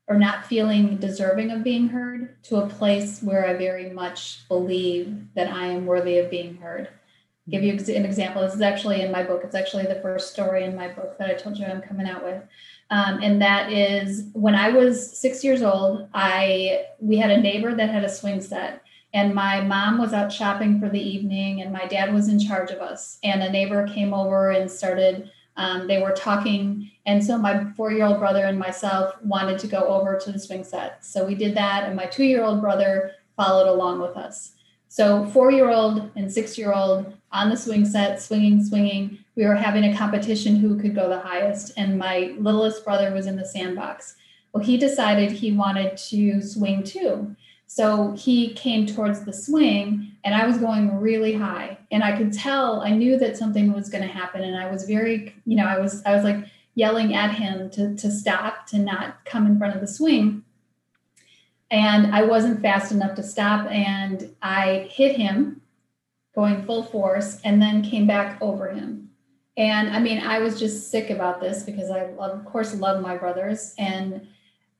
or 0.07 0.17
not 0.17 0.45
feeling 0.45 0.97
deserving 0.97 1.49
of 1.51 1.63
being 1.63 1.87
heard 1.87 2.41
to 2.43 2.57
a 2.57 2.67
place 2.67 3.21
where 3.21 3.47
I 3.47 3.53
very 3.53 3.89
much 3.89 4.47
believe 4.47 5.15
that 5.35 5.47
I 5.47 5.67
am 5.67 5.85
worthy 5.85 6.17
of 6.17 6.29
being 6.29 6.57
heard 6.57 6.89
give 7.49 7.63
you 7.63 7.73
an 7.73 8.05
example. 8.05 8.41
This 8.41 8.53
is 8.53 8.61
actually 8.61 9.01
in 9.01 9.11
my 9.11 9.23
book. 9.23 9.41
It's 9.43 9.55
actually 9.55 9.83
the 9.83 9.99
first 10.01 10.31
story 10.31 10.63
in 10.63 10.75
my 10.75 10.87
book 10.87 11.17
that 11.17 11.29
I 11.29 11.33
told 11.33 11.57
you 11.57 11.65
I'm 11.65 11.81
coming 11.81 12.07
out 12.07 12.23
with. 12.23 12.41
Um, 12.89 13.19
and 13.21 13.41
that 13.41 13.71
is 13.71 14.29
when 14.33 14.55
I 14.55 14.69
was 14.69 15.17
six 15.17 15.43
years 15.43 15.61
old, 15.61 16.07
I 16.13 16.85
we 16.99 17.17
had 17.17 17.31
a 17.31 17.41
neighbor 17.41 17.75
that 17.75 17.89
had 17.89 18.03
a 18.03 18.09
swing 18.09 18.39
set. 18.41 18.81
And 19.15 19.35
my 19.35 19.61
mom 19.61 19.99
was 19.99 20.11
out 20.11 20.31
shopping 20.31 20.79
for 20.79 20.89
the 20.89 20.99
evening, 20.99 21.61
and 21.61 21.71
my 21.71 21.85
dad 21.85 22.11
was 22.11 22.29
in 22.29 22.39
charge 22.39 22.71
of 22.71 22.79
us. 22.79 23.19
And 23.23 23.43
a 23.43 23.51
neighbor 23.51 23.87
came 23.87 24.11
over 24.11 24.49
and 24.49 24.69
started, 24.69 25.29
um, 25.55 25.85
they 25.85 26.01
were 26.01 26.13
talking. 26.13 26.89
And 27.05 27.23
so 27.23 27.37
my 27.37 27.65
four 27.75 27.91
year 27.91 28.05
old 28.05 28.19
brother 28.19 28.45
and 28.45 28.57
myself 28.57 29.13
wanted 29.21 29.59
to 29.59 29.67
go 29.67 29.87
over 29.87 30.17
to 30.17 30.31
the 30.31 30.39
swing 30.39 30.63
set. 30.63 31.05
So 31.05 31.25
we 31.25 31.35
did 31.35 31.55
that, 31.55 31.83
and 31.83 31.95
my 31.95 32.05
two 32.05 32.23
year 32.23 32.43
old 32.43 32.61
brother 32.61 33.11
followed 33.35 33.69
along 33.69 33.99
with 33.99 34.17
us. 34.17 34.53
So 34.87 35.25
four 35.27 35.51
year 35.51 35.69
old 35.71 36.11
and 36.15 36.31
six 36.31 36.57
year 36.57 36.71
old 36.71 37.15
on 37.33 37.49
the 37.49 37.57
swing 37.57 37.85
set, 37.85 38.21
swinging, 38.21 38.63
swinging. 38.63 39.17
We 39.35 39.45
were 39.45 39.55
having 39.55 39.83
a 39.83 39.97
competition 39.97 40.55
who 40.55 40.79
could 40.79 40.95
go 40.95 41.09
the 41.09 41.19
highest, 41.19 41.73
and 41.75 41.97
my 41.97 42.35
littlest 42.37 42.85
brother 42.85 43.11
was 43.11 43.25
in 43.25 43.35
the 43.35 43.45
sandbox. 43.45 44.15
Well, 44.53 44.63
he 44.63 44.77
decided 44.77 45.31
he 45.31 45.51
wanted 45.51 45.97
to 45.97 46.41
swing 46.41 46.83
too. 46.83 47.35
So 47.65 48.11
he 48.11 48.53
came 48.53 48.85
towards 48.85 49.25
the 49.25 49.33
swing 49.33 50.11
and 50.23 50.35
I 50.35 50.45
was 50.45 50.59
going 50.59 50.99
really 50.99 51.33
high 51.33 51.79
and 51.91 52.03
I 52.03 52.15
could 52.15 52.31
tell 52.31 52.81
I 52.81 52.91
knew 52.91 53.17
that 53.17 53.35
something 53.35 53.73
was 53.73 53.89
going 53.89 54.03
to 54.03 54.13
happen 54.13 54.43
and 54.43 54.55
I 54.55 54.69
was 54.69 54.83
very 54.83 55.33
you 55.47 55.55
know 55.55 55.65
I 55.65 55.79
was 55.79 56.03
I 56.05 56.13
was 56.13 56.23
like 56.23 56.45
yelling 56.75 57.15
at 57.15 57.33
him 57.33 57.71
to 57.71 57.95
to 57.95 58.11
stop 58.11 58.67
to 58.67 58.77
not 58.77 59.25
come 59.25 59.47
in 59.47 59.57
front 59.57 59.73
of 59.73 59.81
the 59.81 59.87
swing 59.87 60.43
and 61.71 62.13
I 62.13 62.21
wasn't 62.21 62.61
fast 62.61 62.91
enough 62.91 63.15
to 63.15 63.23
stop 63.23 63.67
and 63.71 64.35
I 64.43 64.87
hit 64.91 65.15
him 65.15 65.62
going 66.35 66.65
full 66.65 66.83
force 66.83 67.39
and 67.43 67.61
then 67.61 67.83
came 67.83 68.07
back 68.07 68.41
over 68.41 68.69
him 68.69 69.09
and 69.57 69.89
I 69.89 69.99
mean 69.99 70.19
I 70.19 70.39
was 70.39 70.59
just 70.59 70.89
sick 70.89 71.09
about 71.09 71.39
this 71.39 71.63
because 71.63 71.89
I 71.89 72.05
of 72.05 72.45
course 72.45 72.73
love 72.75 73.01
my 73.01 73.17
brothers 73.17 73.75
and 73.77 74.27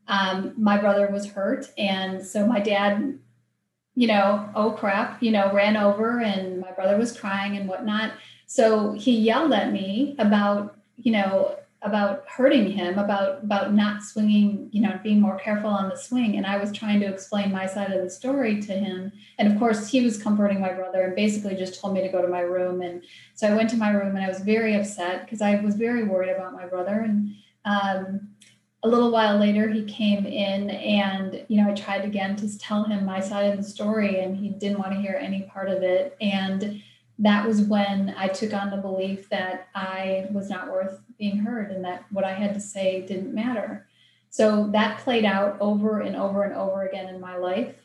um, 0.08 0.54
my 0.58 0.78
brother 0.78 1.08
was 1.08 1.32
hurt. 1.32 1.72
And 1.78 2.26
so 2.26 2.46
my 2.46 2.60
dad, 2.60 3.20
you 3.96 4.08
know, 4.08 4.50
oh 4.56 4.72
crap, 4.72 5.22
you 5.22 5.32
know, 5.32 5.54
ran 5.54 5.78
over 5.78 6.20
and 6.20 6.60
my 6.60 6.72
brother 6.72 6.98
was 6.98 7.18
crying 7.18 7.58
and 7.58 7.70
whatnot. 7.70 8.14
So 8.46 8.94
he 8.94 9.18
yelled 9.18 9.54
at 9.54 9.72
me 9.72 10.16
about, 10.20 10.78
you 10.98 11.12
know, 11.12 11.58
about 11.84 12.24
hurting 12.28 12.72
him, 12.72 12.98
about 12.98 13.44
about 13.44 13.74
not 13.74 14.04
swinging, 14.04 14.70
you 14.72 14.82
know, 14.82 15.00
being 15.04 15.20
more 15.20 15.38
careful 15.38 15.70
on 15.70 15.90
the 15.90 15.98
swing. 15.98 16.38
And 16.38 16.46
I 16.46 16.58
was 16.58 16.72
trying 16.72 17.00
to 17.02 17.08
explain 17.08 17.52
my 17.52 17.66
side 17.66 17.92
of 17.92 18.02
the 18.02 18.10
story 18.10 18.62
to 18.62 18.74
him. 18.74 19.12
And 19.38 19.52
of 19.52 19.60
course, 19.60 19.88
he 19.90 20.02
was 20.02 20.22
comforting 20.22 20.62
my 20.62 20.72
brother 20.72 21.02
and 21.04 21.16
basically 21.16 21.56
just 21.56 21.80
told 21.80 21.94
me 21.94 22.02
to 22.02 22.10
go 22.10 22.22
to 22.22 22.28
my 22.28 22.40
room. 22.40 22.82
And 22.82 23.04
so 23.36 23.48
I 23.48 23.56
went 23.56 23.70
to 23.72 23.78
my 23.78 23.90
room 23.90 24.16
and 24.16 24.26
I 24.26 24.30
was 24.30 24.40
very 24.40 24.76
upset 24.76 25.26
because 25.26 25.42
I 25.42 25.60
was 25.62 25.76
very 25.76 26.04
worried 26.06 26.32
about 26.32 26.54
my 26.54 26.66
brother. 26.66 27.02
And 27.02 27.36
um, 27.66 28.30
a 28.84 28.88
little 28.88 29.12
while 29.12 29.38
later 29.38 29.70
he 29.70 29.84
came 29.86 30.26
in 30.26 30.70
and 30.70 31.46
you 31.48 31.62
know 31.62 31.72
i 31.72 31.74
tried 31.74 32.04
again 32.04 32.36
to 32.36 32.58
tell 32.60 32.84
him 32.84 33.06
my 33.06 33.20
side 33.20 33.50
of 33.50 33.58
the 33.58 33.64
story 33.64 34.20
and 34.20 34.36
he 34.36 34.50
didn't 34.50 34.78
want 34.78 34.92
to 34.92 35.00
hear 35.00 35.18
any 35.22 35.44
part 35.44 35.70
of 35.70 35.82
it 35.84 36.18
and 36.20 36.84
that 37.20 37.48
was 37.48 37.62
when 37.62 38.14
i 38.18 38.28
took 38.28 38.54
on 38.54 38.70
the 38.70 38.78
belief 38.78 39.30
that 39.30 39.68
i 39.76 40.28
was 40.32 40.50
not 40.50 40.72
worth 40.72 41.00
being 41.18 41.38
heard 41.38 41.72
and 41.72 41.84
that 41.84 42.06
what 42.12 42.26
i 42.26 42.34
had 42.34 42.54
to 42.54 42.60
say 42.60 43.06
didn't 43.06 43.34
matter 43.34 43.88
so 44.30 44.68
that 44.72 44.98
played 45.00 45.26
out 45.26 45.56
over 45.60 46.00
and 46.00 46.16
over 46.16 46.44
and 46.44 46.56
over 46.56 46.88
again 46.88 47.08
in 47.08 47.22
my 47.22 47.38
life 47.38 47.76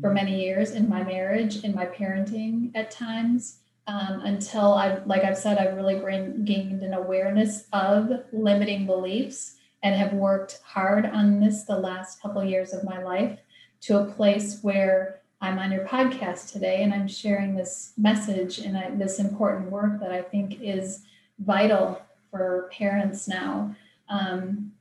for 0.00 0.08
mm-hmm. 0.08 0.14
many 0.14 0.44
years 0.44 0.72
in 0.72 0.88
my 0.88 1.02
marriage 1.02 1.64
in 1.64 1.74
my 1.74 1.86
parenting 1.86 2.70
at 2.74 2.90
times 2.90 3.58
um, 3.86 4.20
until 4.24 4.74
i 4.74 4.98
like 5.06 5.24
i've 5.24 5.38
said 5.38 5.58
i've 5.58 5.76
really 5.76 6.00
gained 6.44 6.82
an 6.82 6.94
awareness 6.94 7.66
of 7.72 8.10
limiting 8.32 8.86
beliefs 8.86 9.56
and 9.82 9.94
have 9.94 10.12
worked 10.12 10.60
hard 10.64 11.06
on 11.06 11.40
this 11.40 11.64
the 11.64 11.78
last 11.78 12.20
couple 12.20 12.40
of 12.40 12.48
years 12.48 12.72
of 12.72 12.84
my 12.84 13.02
life 13.02 13.38
to 13.80 13.98
a 13.98 14.04
place 14.04 14.60
where 14.62 15.21
I'm 15.42 15.58
on 15.58 15.72
your 15.72 15.84
podcast 15.84 16.52
today 16.52 16.84
and 16.84 16.94
I'm 16.94 17.08
sharing 17.08 17.56
this 17.56 17.94
message 17.98 18.60
and 18.60 18.78
I, 18.78 18.90
this 18.90 19.18
important 19.18 19.72
work 19.72 19.98
that 19.98 20.12
I 20.12 20.22
think 20.22 20.60
is 20.62 21.02
vital 21.40 22.00
for 22.30 22.70
parents 22.72 23.26
now. 23.26 23.74
Um, 24.08 24.72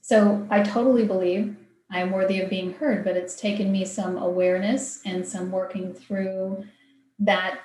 so 0.00 0.46
I 0.48 0.62
totally 0.62 1.04
believe 1.04 1.56
I'm 1.90 2.12
worthy 2.12 2.40
of 2.40 2.48
being 2.48 2.74
heard, 2.74 3.04
but 3.04 3.16
it's 3.16 3.34
taken 3.34 3.72
me 3.72 3.84
some 3.84 4.16
awareness 4.16 5.02
and 5.04 5.26
some 5.26 5.50
working 5.50 5.92
through 5.92 6.64
that 7.18 7.58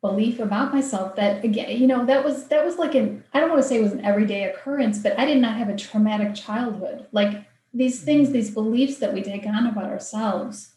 belief 0.00 0.38
about 0.38 0.72
myself 0.72 1.16
that 1.16 1.44
again 1.44 1.76
you 1.76 1.84
know 1.84 2.06
that 2.06 2.24
was 2.24 2.46
that 2.48 2.64
was 2.64 2.76
like 2.76 2.94
an 2.94 3.24
i 3.34 3.40
don't 3.40 3.48
want 3.48 3.60
to 3.60 3.66
say 3.66 3.78
it 3.78 3.82
was 3.82 3.90
an 3.90 4.04
everyday 4.04 4.44
occurrence 4.44 5.00
but 5.00 5.18
i 5.18 5.24
did 5.24 5.38
not 5.38 5.56
have 5.56 5.68
a 5.68 5.76
traumatic 5.76 6.36
childhood 6.36 7.04
like 7.10 7.44
these 7.74 8.00
things 8.02 8.30
these 8.30 8.52
beliefs 8.52 8.98
that 8.98 9.12
we 9.12 9.20
take 9.20 9.44
on 9.44 9.66
about 9.66 9.86
ourselves 9.86 10.76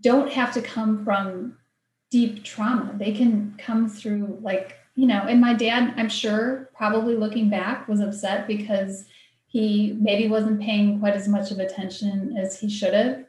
don't 0.00 0.32
have 0.32 0.52
to 0.52 0.62
come 0.62 1.04
from 1.04 1.56
deep 2.10 2.42
trauma 2.44 2.92
they 2.98 3.12
can 3.12 3.54
come 3.58 3.88
through 3.88 4.38
like 4.42 4.76
you 4.94 5.06
know 5.06 5.22
and 5.22 5.40
my 5.40 5.54
dad 5.54 5.94
i'm 5.96 6.08
sure 6.08 6.70
probably 6.74 7.16
looking 7.16 7.48
back 7.48 7.86
was 7.88 8.00
upset 8.00 8.46
because 8.46 9.04
he 9.46 9.96
maybe 10.00 10.28
wasn't 10.28 10.60
paying 10.60 10.98
quite 11.00 11.14
as 11.14 11.28
much 11.28 11.50
of 11.50 11.58
attention 11.58 12.36
as 12.36 12.58
he 12.58 12.68
should 12.68 12.94
have 12.94 13.24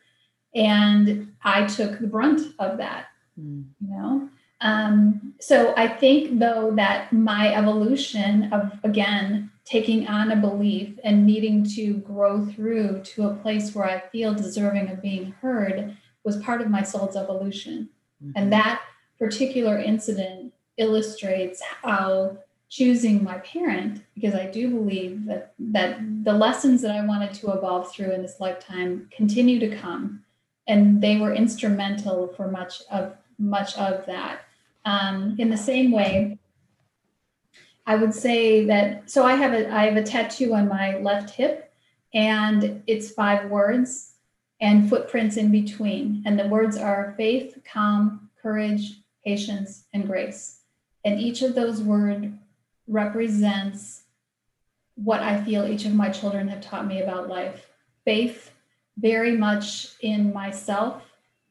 and 0.55 1.32
i 1.43 1.65
took 1.65 1.99
the 1.99 2.07
brunt 2.07 2.41
of 2.59 2.78
that 2.78 3.07
mm. 3.39 3.63
you 3.80 3.89
know 3.89 4.30
um, 4.61 5.34
so 5.39 5.74
I 5.76 5.88
think, 5.88 6.39
though, 6.39 6.72
that 6.76 7.11
my 7.11 7.53
evolution 7.53 8.53
of, 8.53 8.72
again, 8.84 9.49
taking 9.65 10.07
on 10.07 10.32
a 10.32 10.36
belief 10.36 10.99
and 11.03 11.26
needing 11.26 11.63
to 11.76 11.95
grow 11.95 12.45
through 12.45 13.01
to 13.03 13.28
a 13.28 13.36
place 13.36 13.74
where 13.74 13.86
I 13.86 13.99
feel 14.11 14.34
deserving 14.34 14.89
of 14.89 15.01
being 15.01 15.32
heard 15.41 15.97
was 16.24 16.38
part 16.38 16.61
of 16.61 16.69
my 16.69 16.84
soul's 16.84 17.15
evolution. 17.15 17.89
Mm-hmm. 18.24 18.32
And 18.36 18.53
that 18.53 18.82
particular 19.19 19.78
incident 19.78 20.53
illustrates 20.78 21.61
how 21.82 22.38
choosing 22.69 23.22
my 23.22 23.38
parent 23.39 24.01
because 24.15 24.34
i 24.34 24.45
do 24.45 24.69
believe 24.69 25.26
that 25.26 25.53
that 25.59 25.99
the 26.24 26.32
lessons 26.32 26.82
that 26.82 26.95
i 26.95 27.05
wanted 27.05 27.34
to 27.34 27.51
evolve 27.51 27.91
through 27.91 28.11
in 28.13 28.22
this 28.22 28.39
lifetime 28.39 29.09
continue 29.11 29.59
to 29.59 29.76
come 29.76 30.24
and 30.67 31.01
they 31.01 31.17
were 31.17 31.34
instrumental 31.34 32.30
for 32.30 32.49
much 32.49 32.82
of 32.89 33.13
much 33.38 33.78
of 33.78 34.05
that 34.05 34.39
um, 34.86 35.36
in 35.38 35.49
the 35.49 35.57
same 35.57 35.91
way, 35.91 36.39
I 37.86 37.95
would 37.95 38.13
say 38.13 38.65
that 38.65 39.09
so 39.09 39.26
I 39.26 39.34
have 39.34 39.53
a 39.53 39.72
I 39.72 39.86
have 39.86 39.97
a 39.97 40.03
tattoo 40.03 40.53
on 40.53 40.67
my 40.67 40.97
left 40.97 41.32
hip, 41.32 41.74
and 42.13 42.84
it's 42.88 43.11
five 43.11 43.49
words 43.49 44.11
and 44.62 44.88
footprints 44.88 45.38
in 45.38 45.51
between. 45.51 46.24
And 46.26 46.39
the 46.39 46.47
words 46.47 46.78
are 46.78 47.16
faith, 47.18 47.57
calm, 47.66 48.30
courage, 48.41 49.01
patience, 49.26 49.86
and 49.93 50.07
grace. 50.07 50.59
And 51.03 51.20
each 51.20 51.41
of 51.41 51.55
those 51.55 51.82
words 51.82 52.28
represents 52.88 54.03
what 54.95 55.22
I 55.22 55.43
feel 55.43 55.66
each 55.66 55.86
of 55.86 55.95
my 55.95 56.09
children 56.09 56.47
have 56.47 56.62
taught 56.62 56.86
me 56.86 57.01
about 57.01 57.28
life. 57.28 57.68
Faith, 58.05 58.51
very 58.97 59.36
much 59.36 59.95
in 60.01 60.32
myself 60.32 61.03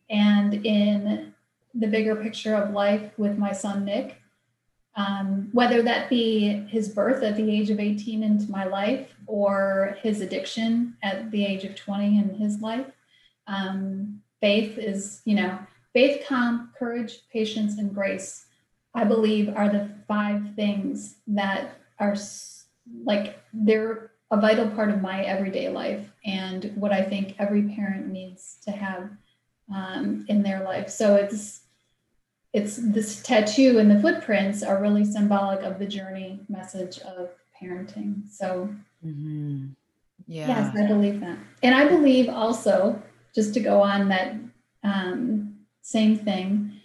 and 0.09 0.65
in 0.65 1.35
the 1.75 1.87
bigger 1.87 2.17
picture 2.17 2.55
of 2.55 2.73
life 2.73 3.13
with 3.17 3.39
my 3.39 3.53
son 3.53 3.85
Nick. 3.85 4.17
Um, 4.97 5.49
whether 5.53 5.83
that 5.83 6.11
be 6.11 6.49
his 6.69 6.89
birth 6.89 7.23
at 7.23 7.37
the 7.37 7.51
age 7.51 7.71
of 7.71 7.81
18 7.81 8.23
into 8.23 8.51
my 8.51 8.65
life 8.65 9.15
or 9.27 9.97
his 10.03 10.21
addiction 10.21 10.97
at 11.03 11.31
the 11.31 11.47
age 11.47 11.65
of 11.65 11.77
20 11.77 12.19
in 12.19 12.35
his 12.35 12.61
life. 12.61 12.87
Um, 13.51 14.23
faith 14.41 14.79
is, 14.79 15.23
you 15.25 15.35
know, 15.35 15.59
faith, 15.93 16.25
calm, 16.27 16.71
courage, 16.79 17.19
patience, 17.33 17.79
and 17.79 17.95
grace, 17.95 18.47
I 18.95 19.05
believe 19.05 19.55
are 19.55 19.69
the 19.69 19.91
five 20.09 20.55
things 20.57 21.17
that 21.27 21.79
are 21.99 22.17
like 23.05 23.39
they're 23.53 24.11
a 24.31 24.41
vital 24.41 24.69
part 24.71 24.91
of 24.91 25.03
my 25.03 25.23
everyday 25.23 25.69
life 25.69 26.09
and 26.25 26.73
what 26.77 26.93
I 26.93 27.03
think 27.03 27.35
every 27.39 27.63
parent 27.63 28.09
needs 28.09 28.59
to 28.65 28.71
have 28.71 29.11
um, 29.75 30.25
in 30.29 30.43
their 30.43 30.63
life. 30.63 30.89
So 30.89 31.17
it's 31.17 31.61
it's 32.53 32.77
this 32.77 33.23
tattoo 33.23 33.79
and 33.79 33.89
the 33.91 34.01
footprints 34.01 34.63
are 34.65 34.81
really 34.81 35.05
symbolic 35.05 35.63
of 35.63 35.79
the 35.79 35.87
journey 35.87 36.41
message 36.49 36.99
of 37.01 37.31
parenting. 37.61 38.29
So 38.29 38.75
mm-hmm. 39.05 39.67
yeah. 40.27 40.49
yes, 40.49 40.77
I 40.77 40.87
believe 40.87 41.21
that. 41.21 41.39
And 41.63 41.75
I 41.75 41.89
believe 41.89 42.29
also, 42.29 43.01
just 43.35 43.55
to 43.55 43.61
go 43.61 43.83
on 43.83 44.09
that 44.09 44.35
um, 44.83 45.57
same 45.83 46.19
thing, 46.19 46.81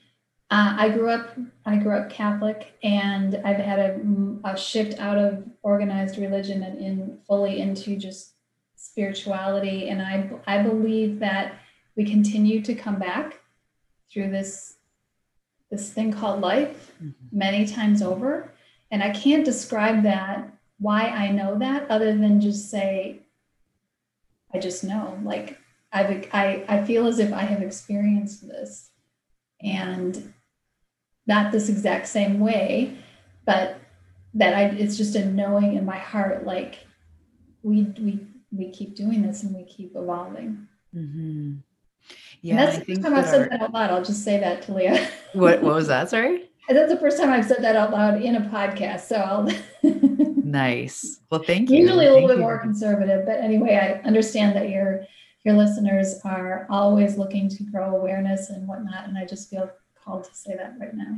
uh, 0.51 0.75
I 0.77 0.89
grew 0.89 1.09
up 1.09 1.35
I 1.65 1.77
grew 1.77 1.97
up 1.97 2.09
Catholic, 2.09 2.77
and 2.83 3.41
I've 3.43 3.57
had 3.57 3.79
a, 3.79 3.99
a 4.43 4.55
shift 4.55 4.99
out 4.99 5.17
of 5.17 5.43
organized 5.63 6.17
religion 6.17 6.63
and 6.63 6.79
in 6.79 7.19
fully 7.27 7.59
into 7.59 7.97
just 7.97 8.33
spirituality. 8.75 9.89
And 9.89 10.01
I 10.01 10.29
I 10.45 10.61
believe 10.61 11.19
that 11.19 11.55
we 11.95 12.05
continue 12.05 12.61
to 12.61 12.75
come 12.75 12.99
back 12.99 13.39
through 14.11 14.29
this 14.29 14.75
this 15.71 15.91
thing 15.91 16.13
called 16.13 16.41
life 16.41 16.91
mm-hmm. 17.03 17.37
many 17.37 17.65
times 17.65 18.01
over. 18.01 18.51
And 18.91 19.01
I 19.01 19.09
can't 19.09 19.43
describe 19.43 20.03
that, 20.03 20.53
why 20.77 21.07
I 21.07 21.31
know 21.31 21.57
that, 21.57 21.89
other 21.89 22.15
than 22.15 22.39
just 22.39 22.69
say, 22.69 23.21
I 24.53 24.59
just 24.59 24.83
know. 24.83 25.19
Like 25.23 25.57
I've, 25.95 26.27
I, 26.33 26.65
I 26.67 26.83
feel 26.83 27.07
as 27.07 27.19
if 27.19 27.31
I 27.33 27.41
have 27.41 27.61
experienced 27.61 28.47
this. 28.47 28.91
And 29.61 30.33
not 31.27 31.51
this 31.51 31.69
exact 31.69 32.07
same 32.07 32.39
way, 32.39 32.97
but 33.45 33.79
that 34.33 34.53
I 34.53 34.63
it's 34.65 34.97
just 34.97 35.15
a 35.15 35.25
knowing 35.25 35.75
in 35.75 35.85
my 35.85 35.97
heart, 35.97 36.45
like 36.45 36.79
we 37.63 37.83
we 37.99 38.19
we 38.51 38.69
keep 38.71 38.95
doing 38.95 39.21
this 39.21 39.43
and 39.43 39.55
we 39.55 39.63
keep 39.63 39.95
evolving. 39.95 40.67
Mm-hmm. 40.95 41.55
Yeah, 42.41 42.51
and 42.51 42.59
that's 42.59 42.77
the 42.77 42.85
first 42.85 43.01
time 43.01 43.15
I've 43.15 43.25
said 43.25 43.49
that 43.49 43.61
out 43.61 43.73
loud. 43.73 43.89
I'll 43.89 44.03
just 44.03 44.23
say 44.23 44.39
that 44.39 44.61
Talia. 44.61 45.09
what 45.33 45.61
What 45.63 45.75
was 45.75 45.87
that? 45.87 46.09
Sorry. 46.09 46.49
That's 46.67 46.91
the 46.91 46.97
first 46.97 47.19
time 47.19 47.29
I've 47.29 47.45
said 47.45 47.61
that 47.61 47.75
out 47.75 47.91
loud 47.91 48.19
in 48.23 48.35
a 48.35 48.41
podcast. 48.41 49.01
So 49.01 49.17
I'll. 49.17 49.47
nice. 50.43 51.19
Well, 51.29 51.43
thank 51.43 51.69
you. 51.69 51.77
Usually 51.77 52.07
a 52.07 52.13
little 52.13 52.27
thank 52.27 52.29
bit 52.29 52.37
you. 52.37 52.41
more 52.41 52.57
conservative, 52.57 53.23
but 53.23 53.37
anyway, 53.37 53.75
I 53.75 54.07
understand 54.07 54.55
that 54.55 54.69
you're 54.69 55.05
your 55.45 55.55
listeners 55.55 56.19
are 56.25 56.67
always 56.69 57.17
looking 57.17 57.47
to 57.49 57.63
grow 57.63 57.95
awareness 57.95 58.49
and 58.49 58.67
whatnot. 58.67 59.07
And 59.07 59.17
I 59.17 59.25
just 59.25 59.49
feel 59.49 59.69
called 60.03 60.25
to 60.25 60.35
say 60.35 60.55
that 60.57 60.73
right 60.79 60.93
now. 60.93 61.15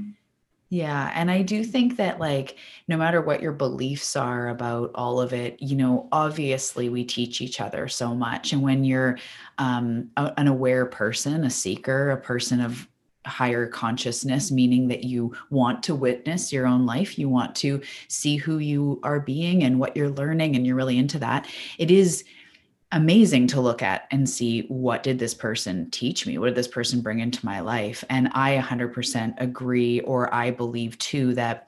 Yeah. 0.70 1.12
And 1.16 1.32
I 1.32 1.44
do 1.44 1.64
think 1.64 1.96
that, 1.96 2.20
like, 2.20 2.58
no 2.90 2.98
matter 2.98 3.22
what 3.22 3.42
your 3.42 3.54
beliefs 3.54 4.18
are 4.18 4.50
about 4.50 4.92
all 4.96 5.22
of 5.22 5.32
it, 5.32 5.62
you 5.62 5.78
know, 5.78 6.10
obviously 6.12 6.90
we 6.90 7.06
teach 7.06 7.40
each 7.40 7.62
other 7.62 7.88
so 7.88 8.14
much. 8.14 8.52
And 8.52 8.62
when 8.62 8.84
you're 8.84 9.18
um, 9.60 10.10
an 10.18 10.48
aware 10.48 10.86
person, 10.86 11.46
a 11.46 11.50
seeker, 11.50 12.12
a 12.12 12.18
person 12.18 12.60
of 12.60 12.86
higher 13.26 13.66
consciousness, 13.66 14.52
meaning 14.52 14.90
that 14.90 15.06
you 15.06 15.34
want 15.50 15.84
to 15.84 15.96
witness 15.96 16.52
your 16.52 16.68
own 16.68 16.86
life, 16.86 17.18
you 17.18 17.30
want 17.30 17.56
to 17.56 17.82
see 18.10 18.36
who 18.36 18.58
you 18.58 19.00
are 19.04 19.22
being 19.22 19.64
and 19.64 19.80
what 19.80 19.96
you're 19.96 20.10
learning, 20.10 20.58
and 20.58 20.68
you're 20.68 20.76
really 20.76 20.98
into 20.98 21.20
that, 21.20 21.48
it 21.78 21.92
is 21.92 22.26
amazing 22.94 23.48
to 23.48 23.60
look 23.60 23.82
at 23.82 24.08
and 24.12 24.30
see 24.30 24.62
what 24.70 25.04
did 25.04 25.20
this 25.20 25.34
person 25.34 25.90
teach 25.92 26.26
me? 26.26 26.38
What 26.38 26.48
did 26.48 26.56
this 26.56 26.70
person 26.70 27.02
bring 27.02 27.20
into 27.20 27.46
my 27.46 27.60
life? 27.60 28.04
And 28.10 28.30
i 28.34 28.58
100% 28.58 29.34
agree 29.38 30.00
or 30.02 30.34
i 30.34 30.52
believe 30.52 30.98
too 30.98 31.34
that 31.36 31.68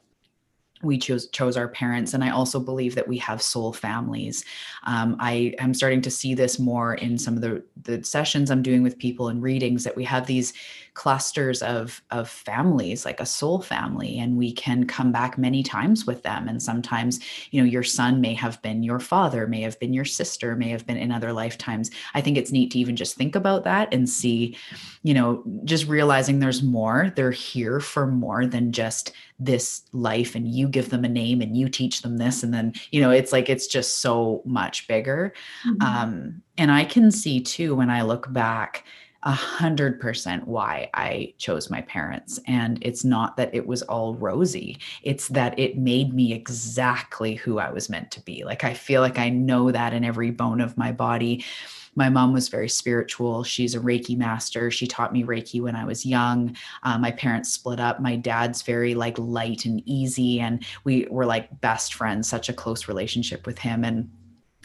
we 0.81 0.97
chose 0.97 1.27
chose 1.31 1.57
our 1.57 1.67
parents 1.67 2.13
and 2.13 2.23
i 2.23 2.29
also 2.29 2.57
believe 2.57 2.95
that 2.95 3.07
we 3.07 3.17
have 3.17 3.41
soul 3.41 3.73
families. 3.73 4.45
Um, 4.85 5.17
i 5.19 5.53
am 5.59 5.73
starting 5.73 6.01
to 6.01 6.11
see 6.11 6.33
this 6.33 6.57
more 6.57 6.93
in 6.95 7.17
some 7.17 7.35
of 7.35 7.41
the 7.41 7.63
the 7.81 8.01
sessions 8.03 8.49
i'm 8.49 8.63
doing 8.63 8.81
with 8.81 8.97
people 8.97 9.27
and 9.27 9.41
readings 9.41 9.83
that 9.83 9.97
we 9.97 10.05
have 10.05 10.25
these 10.25 10.53
clusters 10.93 11.61
of 11.61 12.01
of 12.11 12.29
families 12.29 13.05
like 13.05 13.19
a 13.19 13.25
soul 13.25 13.61
family 13.61 14.19
and 14.19 14.37
we 14.37 14.51
can 14.51 14.85
come 14.85 15.11
back 15.11 15.37
many 15.37 15.63
times 15.63 16.05
with 16.05 16.23
them. 16.23 16.47
And 16.47 16.61
sometimes 16.61 17.19
you 17.51 17.61
know 17.61 17.67
your 17.67 17.83
son 17.83 18.21
may 18.21 18.33
have 18.33 18.61
been 18.61 18.83
your 18.83 18.99
father 18.99 19.47
may 19.47 19.61
have 19.61 19.79
been 19.79 19.93
your 19.93 20.05
sister 20.05 20.55
may 20.55 20.69
have 20.69 20.85
been 20.85 20.97
in 20.97 21.11
other 21.11 21.33
lifetimes. 21.33 21.91
I 22.13 22.21
think 22.21 22.37
it's 22.37 22.51
neat 22.51 22.71
to 22.71 22.79
even 22.79 22.95
just 22.95 23.15
think 23.15 23.35
about 23.35 23.63
that 23.63 23.93
and 23.93 24.09
see 24.09 24.57
you 25.03 25.13
know 25.13 25.43
just 25.63 25.87
realizing 25.87 26.39
there's 26.39 26.63
more. 26.63 27.11
They're 27.15 27.31
here 27.31 27.79
for 27.79 28.07
more 28.07 28.45
than 28.45 28.71
just 28.71 29.13
this 29.39 29.83
life 29.93 30.35
and 30.35 30.47
you 30.47 30.67
give 30.67 30.89
them 30.89 31.05
a 31.05 31.09
name 31.09 31.41
and 31.41 31.55
you 31.55 31.69
teach 31.69 32.01
them 32.01 32.17
this 32.17 32.43
and 32.43 32.53
then 32.53 32.73
you 32.91 32.99
know 32.99 33.09
it's 33.09 33.31
like 33.31 33.49
it's 33.49 33.67
just 33.67 33.99
so 33.99 34.41
much 34.45 34.87
bigger. 34.87 35.33
Mm-hmm. 35.65 35.81
um 35.81 36.41
and 36.57 36.71
i 36.71 36.83
can 36.83 37.11
see 37.11 37.39
too 37.39 37.75
when 37.75 37.89
i 37.89 38.01
look 38.01 38.31
back 38.31 38.85
a 39.23 39.31
hundred 39.31 39.99
percent 39.99 40.47
why 40.47 40.89
I 40.93 41.33
chose 41.37 41.69
my 41.69 41.81
parents. 41.81 42.39
And 42.47 42.79
it's 42.81 43.03
not 43.03 43.35
that 43.37 43.53
it 43.53 43.67
was 43.67 43.81
all 43.83 44.15
rosy. 44.15 44.77
It's 45.03 45.27
that 45.29 45.57
it 45.59 45.77
made 45.77 46.13
me 46.13 46.33
exactly 46.33 47.35
who 47.35 47.59
I 47.59 47.71
was 47.71 47.89
meant 47.89 48.11
to 48.11 48.21
be. 48.21 48.43
Like 48.45 48.63
I 48.63 48.73
feel 48.73 49.01
like 49.01 49.19
I 49.19 49.29
know 49.29 49.71
that 49.71 49.93
in 49.93 50.05
every 50.05 50.31
bone 50.31 50.61
of 50.61 50.77
my 50.77 50.91
body 50.91 51.43
my 51.95 52.09
mom 52.09 52.33
was 52.33 52.47
very 52.47 52.69
spiritual. 52.69 53.43
She's 53.43 53.75
a 53.75 53.79
Reiki 53.79 54.17
master. 54.17 54.71
She 54.71 54.87
taught 54.87 55.13
me 55.13 55.23
Reiki 55.23 55.61
when 55.61 55.75
I 55.75 55.85
was 55.85 56.05
young. 56.05 56.55
Uh, 56.83 56.97
my 56.97 57.11
parents 57.11 57.51
split 57.51 57.79
up. 57.79 57.99
My 57.99 58.15
dad's 58.15 58.61
very 58.61 58.95
like 58.95 59.17
light 59.17 59.65
and 59.65 59.81
easy, 59.85 60.39
and 60.39 60.65
we 60.83 61.07
were 61.09 61.25
like 61.25 61.61
best 61.61 61.93
friends. 61.93 62.29
Such 62.29 62.47
a 62.47 62.53
close 62.53 62.87
relationship 62.87 63.45
with 63.45 63.59
him, 63.59 63.83
and 63.83 64.09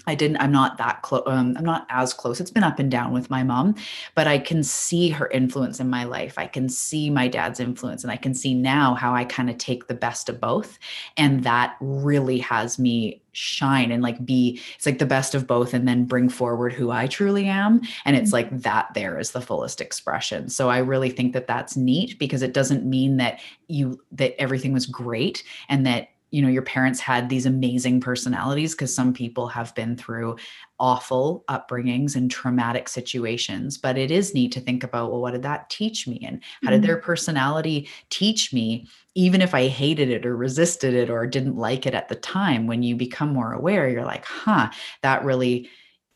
I 0.07 0.14
didn't, 0.14 0.38
I'm 0.38 0.52
not 0.52 0.78
that 0.78 1.02
close. 1.02 1.22
Um, 1.26 1.55
I'm 1.57 1.64
not 1.64 1.86
as 1.88 2.12
close. 2.12 2.40
It's 2.40 2.50
been 2.50 2.64
up 2.64 2.78
and 2.78 2.90
down 2.90 3.12
with 3.12 3.30
my 3.30 3.42
mom, 3.42 3.74
but 4.14 4.26
I 4.26 4.38
can 4.38 4.62
see 4.62 5.09
her 5.09 5.28
influence 5.28 5.80
in 5.80 5.88
my 5.88 6.05
life. 6.05 6.38
I 6.38 6.46
can 6.46 6.68
see 6.68 7.11
my 7.11 7.28
dad's 7.28 7.61
influence, 7.61 8.02
and 8.02 8.11
I 8.11 8.16
can 8.16 8.34
see 8.34 8.55
now 8.55 8.94
how 8.94 9.14
I 9.14 9.24
kind 9.24 9.48
of 9.48 9.59
take 9.59 9.86
the 9.86 9.94
best 9.94 10.28
of 10.28 10.40
both. 10.40 10.78
And 11.16 11.44
that 11.44 11.76
really 11.80 12.38
has 12.38 12.78
me 12.78 13.22
shine 13.32 13.90
and 13.90 14.02
like 14.02 14.24
be, 14.24 14.61
it's 14.76 14.86
like 14.86 14.98
the 14.98 15.07
best 15.07 15.34
of 15.34 15.46
both, 15.46 15.74
and 15.74 15.88
then 15.88 16.05
bring 16.05 16.28
forward 16.28 16.72
who 16.72 16.90
I 16.90 17.07
truly 17.07 17.46
am. 17.46 17.80
And 18.05 18.16
it's 18.16 18.32
like 18.32 18.46
mm-hmm. 18.46 18.59
that 18.59 18.92
there 18.94 19.18
is 19.18 19.32
the 19.32 19.40
fullest 19.40 19.80
expression. 19.80 20.48
So 20.48 20.68
I 20.68 20.78
really 20.78 21.11
think 21.11 21.32
that 21.32 21.46
that's 21.46 21.76
neat 21.76 22.18
because 22.18 22.42
it 22.42 22.55
doesn't 22.55 22.84
mean 22.84 23.16
that 23.16 23.40
you, 23.68 24.00
that 24.12 24.40
everything 24.40 24.72
was 24.72 24.86
great 24.86 25.42
and 25.68 25.86
that 25.86 26.09
you 26.31 26.43
know 26.43 26.49
your 26.49 26.62
parents 26.62 27.01
had 27.01 27.29
these 27.29 27.47
amazing 27.47 28.01
personalities 28.01 28.75
because 28.75 28.95
some 28.95 29.12
people 29.12 29.47
have 29.47 29.75
been 29.75 29.97
through 29.97 30.37
awful 30.81 31.45
upbringings 31.49 32.16
and 32.16 32.31
traumatic 32.31 32.89
situations 32.89 33.79
but 33.79 33.97
it 33.97 34.11
is 34.11 34.35
neat 34.35 34.51
to 34.53 34.61
think 34.61 34.83
about 34.83 35.11
well 35.11 35.20
what 35.20 35.33
did 35.33 35.43
that 35.43 35.70
teach 35.70 36.09
me 36.09 36.18
and 36.27 36.43
how 36.62 36.70
did 36.70 36.83
their 36.83 36.97
mm-hmm. 36.97 37.07
personality 37.07 37.89
teach 38.11 38.53
me 38.53 38.87
even 39.14 39.41
if 39.41 39.55
i 39.55 39.68
hated 39.68 40.11
it 40.11 40.27
or 40.27 40.37
resisted 40.37 40.95
it 40.95 41.09
or 41.09 41.27
didn't 41.27 41.57
like 41.57 41.87
it 41.87 41.95
at 41.95 42.09
the 42.09 42.16
time 42.16 42.66
when 42.66 42.83
you 42.83 42.97
become 42.97 43.33
more 43.33 43.53
aware 43.53 43.89
you're 43.89 44.05
like 44.05 44.25
huh 44.25 44.68
that 45.03 45.25
really 45.25 45.68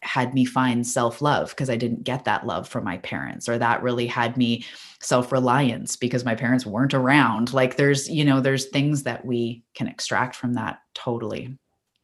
had 0.08 0.34
me 0.34 0.44
find 0.44 0.86
self 0.86 1.20
love 1.20 1.50
because 1.50 1.70
I 1.70 1.76
didn't 1.76 2.02
get 2.02 2.24
that 2.24 2.46
love 2.46 2.66
from 2.66 2.84
my 2.84 2.96
parents, 2.98 3.48
or 3.48 3.58
that 3.58 3.82
really 3.82 4.06
had 4.06 4.36
me 4.36 4.64
self 5.00 5.30
reliance 5.30 5.94
because 5.94 6.24
my 6.24 6.34
parents 6.34 6.66
weren't 6.66 6.94
around. 6.94 7.52
Like 7.52 7.76
there's, 7.76 8.08
you 8.08 8.24
know, 8.24 8.40
there's 8.40 8.66
things 8.66 9.04
that 9.04 9.24
we 9.24 9.62
can 9.74 9.86
extract 9.86 10.34
from 10.34 10.54
that 10.54 10.78
totally. 10.94 11.56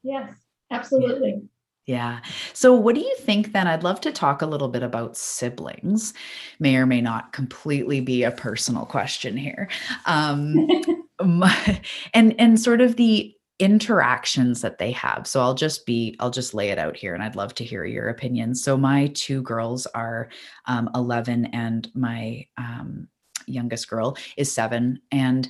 Yes, 0.03 0.31
absolutely. 0.71 1.43
Yeah. 1.87 2.21
So, 2.53 2.73
what 2.75 2.95
do 2.95 3.01
you 3.01 3.17
think 3.21 3.53
then? 3.53 3.67
I'd 3.67 3.83
love 3.83 4.01
to 4.03 4.13
talk 4.13 4.43
a 4.43 4.47
little 4.47 4.69
bit 4.69 4.83
about 4.83 5.17
siblings. 5.17 6.15
May 6.59 6.77
or 6.77 6.87
may 6.87 7.01
not 7.01 7.33
completely 7.33 8.01
be 8.01 8.23
a 8.23 8.31
personal 8.31 8.87
question 8.87 9.37
here. 9.37 9.69
Um, 10.07 10.69
and 12.15 12.35
and 12.39 12.61
sort 12.61 12.81
of 12.81 12.97
the 12.97 13.35
interactions 13.59 14.61
that 14.63 14.79
they 14.79 14.91
have. 14.93 15.27
So 15.27 15.41
I'll 15.41 15.55
just 15.55 15.87
be, 15.87 16.17
I'll 16.19 16.31
just 16.31 16.55
lay 16.55 16.71
it 16.71 16.79
out 16.79 16.97
here 16.97 17.15
and 17.15 17.23
I'd 17.23 17.37
love 17.37 17.55
to 17.55 17.65
hear 17.65 17.85
your 17.85 18.09
opinions. 18.09 18.63
So 18.63 18.77
my 18.77 19.09
two 19.09 19.43
girls 19.43 19.87
are 19.87 20.29
um, 20.67 20.91
11 20.95 21.47
and 21.47 21.89
my 21.95 22.47
um, 22.57 23.09
youngest 23.47 23.89
girl 23.89 24.17
is 24.37 24.51
seven. 24.51 25.01
And 25.13 25.49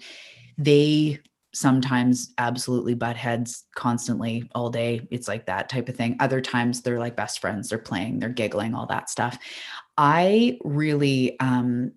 they 0.58 1.20
sometimes 1.54 2.34
absolutely 2.36 2.94
butt 2.94 3.16
heads 3.16 3.64
constantly 3.74 4.50
all 4.54 4.70
day. 4.70 5.06
It's 5.10 5.28
like 5.28 5.46
that 5.46 5.68
type 5.68 5.88
of 5.88 5.96
thing. 5.96 6.16
Other 6.20 6.40
times 6.40 6.82
they're 6.82 6.98
like 6.98 7.16
best 7.16 7.40
friends, 7.40 7.68
they're 7.68 7.78
playing, 7.78 8.18
they're 8.18 8.28
giggling, 8.28 8.74
all 8.74 8.86
that 8.86 9.08
stuff. 9.08 9.38
I 9.96 10.58
really 10.64 11.38
um, 11.38 11.92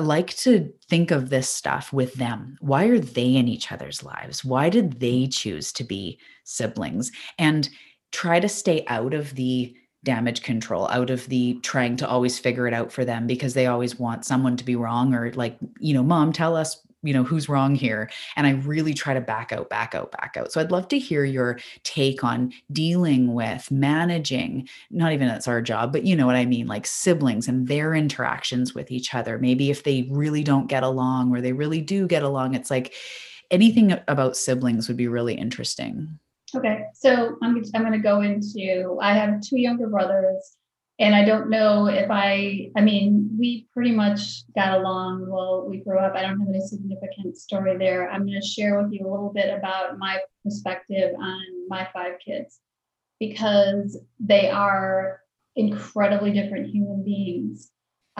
like 0.00 0.36
to 0.38 0.72
think 0.88 1.10
of 1.10 1.30
this 1.30 1.48
stuff 1.48 1.92
with 1.92 2.14
them. 2.14 2.56
Why 2.60 2.86
are 2.86 2.98
they 2.98 3.36
in 3.36 3.48
each 3.48 3.70
other's 3.70 4.02
lives? 4.02 4.44
Why 4.44 4.68
did 4.68 5.00
they 5.00 5.26
choose 5.26 5.72
to 5.74 5.84
be 5.84 6.18
siblings? 6.44 7.12
And 7.38 7.68
try 8.12 8.40
to 8.40 8.48
stay 8.48 8.84
out 8.88 9.14
of 9.14 9.34
the 9.36 9.74
damage 10.02 10.42
control, 10.42 10.88
out 10.88 11.10
of 11.10 11.26
the 11.28 11.54
trying 11.62 11.96
to 11.96 12.08
always 12.08 12.38
figure 12.38 12.66
it 12.66 12.74
out 12.74 12.90
for 12.90 13.04
them 13.04 13.26
because 13.26 13.54
they 13.54 13.66
always 13.66 13.98
want 13.98 14.24
someone 14.24 14.56
to 14.56 14.64
be 14.64 14.76
wrong 14.76 15.14
or 15.14 15.32
like, 15.32 15.58
you 15.78 15.94
know, 15.94 16.02
mom, 16.02 16.32
tell 16.32 16.56
us 16.56 16.80
you 17.02 17.12
know 17.12 17.24
who's 17.24 17.48
wrong 17.48 17.74
here 17.74 18.10
and 18.36 18.46
i 18.46 18.50
really 18.50 18.92
try 18.92 19.14
to 19.14 19.20
back 19.20 19.52
out 19.52 19.68
back 19.70 19.94
out 19.94 20.12
back 20.12 20.36
out. 20.36 20.52
So 20.52 20.60
i'd 20.60 20.70
love 20.70 20.88
to 20.88 20.98
hear 20.98 21.24
your 21.24 21.58
take 21.82 22.22
on 22.22 22.52
dealing 22.72 23.32
with 23.34 23.70
managing 23.70 24.68
not 24.90 25.12
even 25.12 25.28
that's 25.28 25.48
our 25.48 25.62
job 25.62 25.92
but 25.92 26.04
you 26.04 26.14
know 26.14 26.26
what 26.26 26.36
i 26.36 26.44
mean 26.44 26.66
like 26.66 26.86
siblings 26.86 27.48
and 27.48 27.68
their 27.68 27.94
interactions 27.94 28.74
with 28.74 28.90
each 28.90 29.14
other. 29.14 29.38
Maybe 29.38 29.70
if 29.70 29.82
they 29.82 30.08
really 30.10 30.42
don't 30.42 30.66
get 30.66 30.82
along 30.82 31.34
or 31.34 31.40
they 31.40 31.52
really 31.52 31.80
do 31.80 32.06
get 32.06 32.22
along 32.22 32.54
it's 32.54 32.70
like 32.70 32.94
anything 33.50 33.98
about 34.08 34.36
siblings 34.36 34.88
would 34.88 34.96
be 34.96 35.08
really 35.08 35.34
interesting. 35.34 36.18
Okay 36.54 36.84
so 36.94 37.36
i'm, 37.42 37.62
I'm 37.74 37.82
going 37.82 37.92
to 37.92 37.98
go 37.98 38.20
into 38.22 38.98
i 39.00 39.14
have 39.14 39.40
two 39.40 39.58
younger 39.58 39.86
brothers 39.86 40.56
and 41.00 41.14
I 41.14 41.24
don't 41.24 41.48
know 41.48 41.86
if 41.86 42.10
I, 42.10 42.70
I 42.76 42.82
mean, 42.82 43.29
we 43.40 43.66
pretty 43.72 43.92
much 43.92 44.44
got 44.54 44.78
along 44.78 45.26
while 45.26 45.66
we 45.68 45.78
grew 45.78 45.98
up. 45.98 46.14
I 46.14 46.22
don't 46.22 46.38
have 46.38 46.48
any 46.48 46.60
significant 46.60 47.36
story 47.36 47.76
there. 47.78 48.10
I'm 48.10 48.26
going 48.26 48.40
to 48.40 48.46
share 48.46 48.80
with 48.80 48.92
you 48.92 49.06
a 49.06 49.10
little 49.10 49.32
bit 49.32 49.52
about 49.52 49.98
my 49.98 50.20
perspective 50.44 51.14
on 51.18 51.68
my 51.68 51.88
five 51.92 52.14
kids 52.24 52.60
because 53.18 53.98
they 54.20 54.50
are 54.50 55.20
incredibly 55.56 56.32
different 56.32 56.70
human 56.70 57.02
beings 57.02 57.70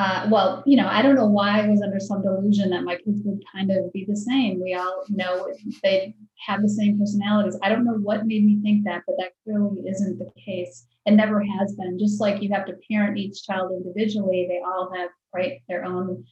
uh, 0.01 0.27
well, 0.31 0.62
you 0.64 0.79
know, 0.79 0.89
I 0.89 1.03
don't 1.03 1.14
know 1.14 1.27
why 1.27 1.61
I 1.61 1.68
was 1.68 1.83
under 1.83 2.01
some 2.01 2.23
delusion 2.23 2.71
that 2.71 2.85
my 2.85 2.97
kids 2.97 3.21
would 3.25 3.43
kind 3.53 3.71
of 3.71 3.93
be 3.93 4.07
the 4.09 4.16
same. 4.16 4.59
We 4.62 4.73
all 4.73 5.05
know 5.11 5.53
they 5.83 6.14
have 6.47 6.62
the 6.62 6.71
same 6.71 6.99
personalities. 6.99 7.59
I 7.62 7.68
don't 7.68 7.85
know 7.85 7.99
what 7.99 8.27
made 8.27 8.47
me 8.47 8.61
think 8.62 8.85
that, 8.85 9.03
but 9.07 9.16
that 9.18 9.33
clearly 9.45 9.83
isn't 9.87 10.18
the 10.18 10.31
case 10.43 10.87
and 11.11 11.16
never 11.16 11.42
has 11.42 11.74
been. 11.74 11.98
Just 11.98 12.20
like 12.20 12.40
you 12.40 12.50
have 12.52 12.66
to 12.66 12.78
parent 12.88 13.18
each 13.18 13.42
child 13.42 13.72
individually, 13.72 14.46
they 14.48 14.61
all 14.64 14.92
have 14.94 15.11
right 15.34 15.61
their 15.68 15.84
own 15.84 16.24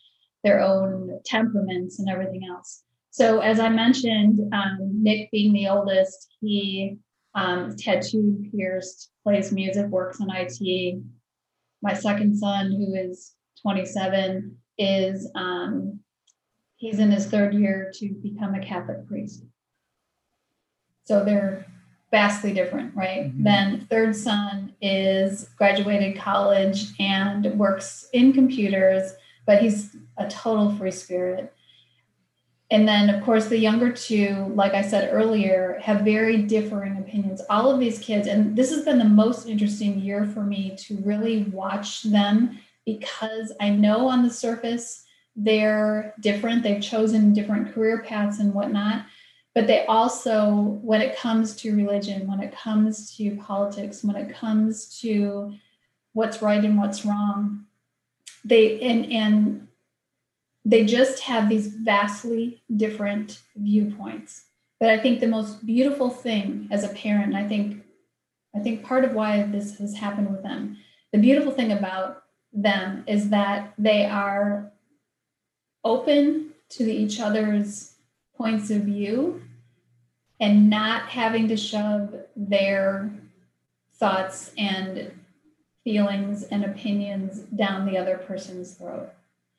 their 0.44 0.60
own 0.60 1.18
temperaments 1.24 1.98
and 1.98 2.08
everything 2.08 2.46
else. 2.48 2.84
So 3.10 3.40
as 3.40 3.58
I 3.58 3.68
mentioned, 3.70 4.38
um, 4.54 4.78
Nick 5.02 5.30
being 5.32 5.52
the 5.52 5.68
oldest, 5.68 6.32
he 6.40 6.96
um, 7.34 7.74
tattooed, 7.76 8.52
pierced, 8.52 9.10
plays 9.24 9.50
music, 9.50 9.86
works 9.88 10.20
in 10.20 10.28
IT. 10.30 11.02
My 11.82 11.92
second 11.92 12.38
son, 12.38 12.70
who 12.70 12.94
is 12.94 13.34
27 13.62 14.56
is 14.78 15.28
um, 15.34 15.98
he's 16.76 17.00
in 17.00 17.10
his 17.10 17.26
third 17.26 17.52
year 17.52 17.90
to 17.96 18.14
become 18.22 18.54
a 18.54 18.64
Catholic 18.64 19.08
priest. 19.08 19.42
So 21.04 21.24
they're 21.24 21.66
vastly 22.11 22.52
different, 22.52 22.94
right? 22.94 23.26
Mm-hmm. 23.26 23.42
Then 23.44 23.86
third 23.90 24.16
son 24.16 24.74
is 24.80 25.50
graduated 25.56 26.16
college 26.16 26.86
and 26.98 27.44
works 27.59 28.09
in 28.12 28.32
computers, 28.32 29.12
but 29.46 29.62
he's 29.62 29.96
a 30.16 30.28
total 30.28 30.74
free 30.76 30.90
spirit. 30.90 31.52
And 32.70 32.86
then, 32.86 33.09
of 33.09 33.24
course, 33.24 33.46
the 33.46 33.59
younger 33.59 33.90
two, 33.92 34.52
like 34.54 34.74
I 34.74 34.82
said 34.82 35.09
earlier, 35.12 35.80
have 35.82 36.02
very 36.02 36.42
differing 36.42 36.98
opinions. 36.98 37.40
All 37.48 37.70
of 37.70 37.80
these 37.80 37.98
kids, 37.98 38.28
and 38.28 38.54
this 38.54 38.70
has 38.70 38.84
been 38.84 38.98
the 38.98 39.04
most 39.04 39.46
interesting 39.46 39.98
year 40.00 40.26
for 40.26 40.42
me 40.42 40.76
to 40.80 40.98
really 40.98 41.44
watch 41.44 42.02
them 42.02 42.59
because 42.84 43.52
I 43.59 43.70
know 43.70 44.09
on 44.09 44.22
the 44.22 44.30
surface 44.30 45.04
they're 45.34 46.14
different. 46.20 46.62
They've 46.62 46.82
chosen 46.82 47.32
different 47.32 47.72
career 47.72 48.02
paths 48.02 48.38
and 48.38 48.52
whatnot 48.52 49.06
but 49.59 49.66
they 49.66 49.84
also 49.86 50.78
when 50.82 51.00
it 51.00 51.16
comes 51.16 51.56
to 51.56 51.74
religion 51.74 52.28
when 52.28 52.38
it 52.38 52.52
comes 52.52 53.16
to 53.16 53.34
politics 53.38 54.04
when 54.04 54.14
it 54.14 54.32
comes 54.32 55.00
to 55.00 55.52
what's 56.12 56.40
right 56.40 56.64
and 56.64 56.78
what's 56.78 57.04
wrong 57.04 57.64
they 58.44 58.80
and 58.80 59.12
and 59.12 59.66
they 60.64 60.84
just 60.84 61.18
have 61.24 61.48
these 61.48 61.66
vastly 61.66 62.62
different 62.76 63.40
viewpoints. 63.56 64.44
But 64.78 64.90
i 64.90 64.98
think 64.98 65.18
the 65.18 65.26
most 65.26 65.66
beautiful 65.66 66.09
thing 66.09 66.68
as 66.70 66.84
a 66.84 66.90
parent 66.90 67.34
i 67.34 67.42
think 67.48 67.82
i 68.54 68.61
think 68.61 68.84
part 68.84 69.02
of 69.02 69.12
why 69.12 69.42
this 69.42 69.76
has 69.78 69.96
happened 69.96 70.30
with 70.30 70.44
them 70.44 70.76
the 71.11 71.18
beautiful 71.18 71.50
thing 71.50 71.72
about 71.72 72.22
them 72.52 73.02
is 73.09 73.30
that 73.30 73.74
they 73.76 74.06
are 74.06 74.70
open 75.82 76.50
to 76.76 76.84
each 76.84 77.18
other's 77.18 77.94
points 78.36 78.70
of 78.70 78.82
view 78.82 79.42
and 80.41 80.70
not 80.70 81.09
having 81.09 81.49
to 81.49 81.57
shove 81.57 82.14
their 82.36 83.11
thoughts 83.95 84.53
and 84.57 85.11
feelings 85.84 86.45
and 86.45 86.64
opinions 86.64 87.41
down 87.57 87.86
the 87.86 87.99
other 87.99 88.18
person's 88.18 88.74
throat. 88.74 89.11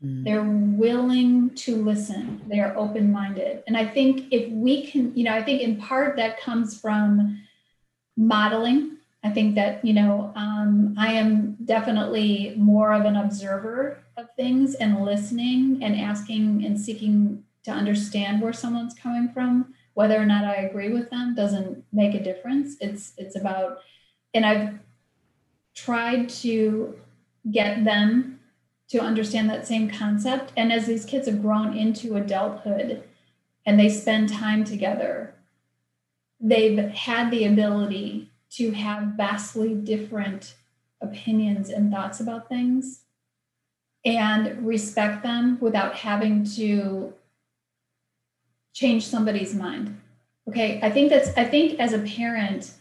Mm. 0.04 0.24
They're 0.24 0.44
willing 0.44 1.50
to 1.56 1.76
listen. 1.84 2.42
They 2.48 2.60
are 2.60 2.78
open 2.78 3.12
minded. 3.12 3.64
And 3.68 3.76
I 3.76 3.86
think 3.86 4.32
if 4.32 4.50
we 4.52 4.88
can, 4.88 5.16
you 5.16 5.26
know, 5.26 5.34
I 5.34 5.44
think 5.44 5.62
in 5.62 5.78
part 5.78 6.16
that 6.16 6.40
comes 6.40 6.80
from 6.80 7.42
modeling. 8.16 8.98
I 9.24 9.30
think 9.30 9.56
that, 9.56 9.84
you 9.84 9.94
know, 9.94 10.32
um, 10.36 10.96
I 10.98 11.14
am 11.14 11.58
definitely 11.66 12.54
more 12.58 12.94
of 12.94 13.06
an 13.06 13.18
observer 13.18 14.04
of 14.16 14.28
things 14.36 14.76
and 14.76 15.04
listening 15.04 15.80
and 15.82 16.00
asking 16.00 16.66
and 16.66 16.80
seeking 16.80 17.44
to 17.64 17.72
understand 17.72 18.42
where 18.42 18.54
someone's 18.54 18.94
coming 18.94 19.30
from 19.34 19.74
whether 20.00 20.16
or 20.16 20.26
not 20.26 20.46
I 20.46 20.56
agree 20.62 20.94
with 20.94 21.10
them 21.10 21.36
doesn't 21.36 21.84
make 21.92 22.16
a 22.16 22.24
difference. 22.24 22.78
It's 22.80 23.12
it's 23.18 23.36
about 23.36 23.80
and 24.34 24.46
I've 24.46 24.80
tried 25.76 26.30
to 26.44 26.98
get 27.52 27.84
them 27.84 28.40
to 28.92 29.00
understand 29.00 29.50
that 29.50 29.68
same 29.68 29.90
concept. 29.90 30.54
And 30.56 30.72
as 30.72 30.86
these 30.86 31.04
kids 31.04 31.28
have 31.28 31.42
grown 31.42 31.78
into 31.78 32.16
adulthood 32.16 33.04
and 33.66 33.78
they 33.78 33.90
spend 33.90 34.30
time 34.30 34.64
together, 34.64 35.36
they've 36.40 36.80
had 36.80 37.30
the 37.30 37.44
ability 37.44 38.32
to 38.52 38.72
have 38.72 39.16
vastly 39.18 39.74
different 39.76 40.56
opinions 41.02 41.70
and 41.70 41.92
thoughts 41.92 42.22
about 42.22 42.48
things 42.48 43.02
and 44.06 44.66
respect 44.66 45.24
them 45.24 45.58
without 45.60 45.94
having 45.94 46.46
to 46.56 47.14
change 48.80 49.06
somebody's 49.06 49.54
mind. 49.54 50.00
Okay, 50.48 50.80
I 50.82 50.90
think 50.90 51.10
that's 51.10 51.36
I 51.38 51.44
think 51.44 51.80
as 51.80 51.94
a 51.94 52.00
parent, 52.00 52.74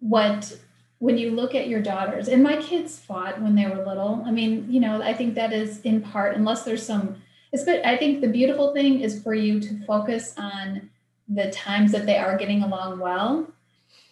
what 0.00 0.58
when 0.98 1.18
you 1.18 1.30
look 1.30 1.54
at 1.54 1.68
your 1.68 1.82
daughters, 1.82 2.28
and 2.28 2.42
my 2.42 2.56
kids 2.56 2.98
fought 2.98 3.40
when 3.42 3.54
they 3.54 3.66
were 3.66 3.84
little. 3.84 4.22
I 4.24 4.30
mean, 4.30 4.66
you 4.70 4.80
know, 4.80 5.02
I 5.02 5.12
think 5.12 5.34
that 5.34 5.52
is 5.52 5.80
in 5.82 6.00
part, 6.00 6.36
unless 6.36 6.64
there's 6.64 6.84
some 6.84 7.22
it's 7.52 7.64
good. 7.64 7.82
I 7.84 7.96
think 7.96 8.20
the 8.20 8.28
beautiful 8.28 8.72
thing 8.72 9.00
is 9.00 9.22
for 9.22 9.34
you 9.34 9.60
to 9.60 9.84
focus 9.86 10.34
on 10.38 10.90
the 11.28 11.50
times 11.50 11.92
that 11.92 12.06
they 12.06 12.16
are 12.16 12.36
getting 12.36 12.62
along 12.62 12.98
well. 12.98 13.48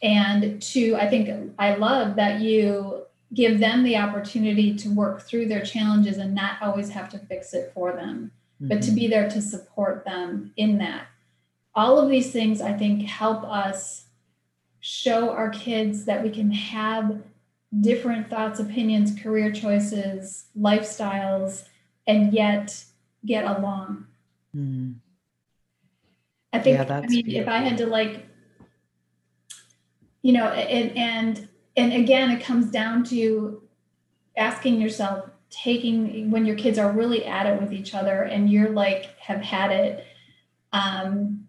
And 0.02 0.60
to, 0.62 0.96
I 0.96 1.08
think 1.08 1.52
I 1.58 1.74
love 1.74 2.16
that 2.16 2.40
you 2.40 3.06
give 3.32 3.58
them 3.58 3.82
the 3.82 3.96
opportunity 3.96 4.74
to 4.76 4.88
work 4.90 5.22
through 5.22 5.48
their 5.48 5.64
challenges 5.64 6.18
and 6.18 6.34
not 6.34 6.62
always 6.62 6.90
have 6.90 7.08
to 7.10 7.18
fix 7.18 7.54
it 7.54 7.72
for 7.74 7.92
them 7.92 8.30
but 8.68 8.82
to 8.82 8.88
mm-hmm. 8.88 8.94
be 8.94 9.08
there 9.08 9.28
to 9.28 9.42
support 9.42 10.04
them 10.04 10.52
in 10.56 10.78
that. 10.78 11.06
All 11.74 11.98
of 11.98 12.08
these 12.08 12.32
things, 12.32 12.60
I 12.60 12.72
think, 12.72 13.02
help 13.02 13.44
us 13.44 14.06
show 14.80 15.30
our 15.30 15.50
kids 15.50 16.04
that 16.04 16.22
we 16.22 16.30
can 16.30 16.50
have 16.50 17.22
different 17.80 18.30
thoughts, 18.30 18.60
opinions, 18.60 19.18
career 19.20 19.50
choices, 19.50 20.46
lifestyles, 20.58 21.64
and 22.06 22.32
yet 22.32 22.84
get 23.24 23.44
along. 23.44 24.06
Mm. 24.54 24.96
I 26.52 26.60
think, 26.60 26.78
yeah, 26.78 26.96
I 26.96 27.00
mean, 27.00 27.24
beautiful. 27.24 27.40
if 27.40 27.48
I 27.48 27.58
had 27.58 27.78
to 27.78 27.86
like, 27.86 28.26
you 30.22 30.32
know, 30.32 30.46
and, 30.46 30.96
and, 30.96 31.48
and 31.76 31.92
again, 31.92 32.30
it 32.30 32.44
comes 32.44 32.70
down 32.70 33.02
to 33.04 33.62
asking 34.36 34.80
yourself, 34.80 35.30
taking 35.54 36.30
when 36.30 36.44
your 36.44 36.56
kids 36.56 36.78
are 36.78 36.90
really 36.90 37.24
at 37.24 37.46
it 37.46 37.60
with 37.60 37.72
each 37.72 37.94
other 37.94 38.22
and 38.22 38.50
you're 38.50 38.70
like 38.70 39.18
have 39.18 39.40
had 39.40 39.70
it 39.70 40.04
um 40.72 41.46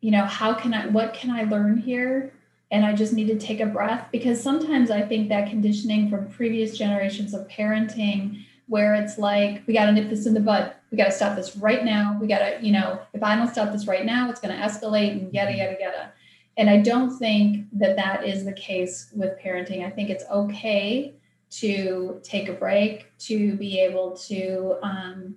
you 0.00 0.10
know 0.10 0.24
how 0.24 0.54
can 0.54 0.72
i 0.72 0.86
what 0.86 1.14
can 1.14 1.30
i 1.30 1.44
learn 1.44 1.78
here? 1.78 2.32
And 2.70 2.86
i 2.86 2.94
just 2.94 3.12
need 3.12 3.26
to 3.26 3.38
take 3.38 3.60
a 3.60 3.66
breath 3.66 4.08
because 4.12 4.42
sometimes 4.42 4.90
i 4.90 5.02
think 5.02 5.28
that 5.28 5.50
conditioning 5.50 6.08
from 6.08 6.28
previous 6.28 6.76
generations 6.76 7.34
of 7.34 7.46
parenting 7.48 8.44
where 8.68 8.94
it's 8.94 9.18
like 9.18 9.62
we 9.66 9.74
got 9.74 9.86
to 9.86 9.92
nip 9.92 10.08
this 10.08 10.26
in 10.26 10.34
the 10.34 10.40
bud 10.40 10.72
we 10.90 10.96
got 10.96 11.06
to 11.06 11.12
stop 11.12 11.36
this 11.36 11.56
right 11.56 11.84
now 11.84 12.16
we 12.20 12.26
got 12.26 12.38
to 12.38 12.58
you 12.62 12.72
know 12.72 12.98
if 13.12 13.22
i 13.22 13.36
don't 13.36 13.50
stop 13.50 13.72
this 13.72 13.86
right 13.86 14.06
now 14.06 14.30
it's 14.30 14.40
going 14.40 14.54
to 14.56 14.62
escalate 14.62 15.12
and 15.12 15.32
yada 15.34 15.52
yada 15.52 15.76
yada. 15.78 16.12
And 16.56 16.70
i 16.70 16.78
don't 16.78 17.18
think 17.18 17.66
that 17.72 17.96
that 17.96 18.26
is 18.26 18.44
the 18.44 18.52
case 18.52 19.10
with 19.14 19.38
parenting. 19.38 19.84
I 19.84 19.90
think 19.90 20.08
it's 20.08 20.24
okay 20.30 21.14
to 21.52 22.20
take 22.22 22.48
a 22.48 22.52
break, 22.52 23.16
to 23.18 23.54
be 23.56 23.78
able 23.80 24.16
to, 24.16 24.78
um, 24.82 25.36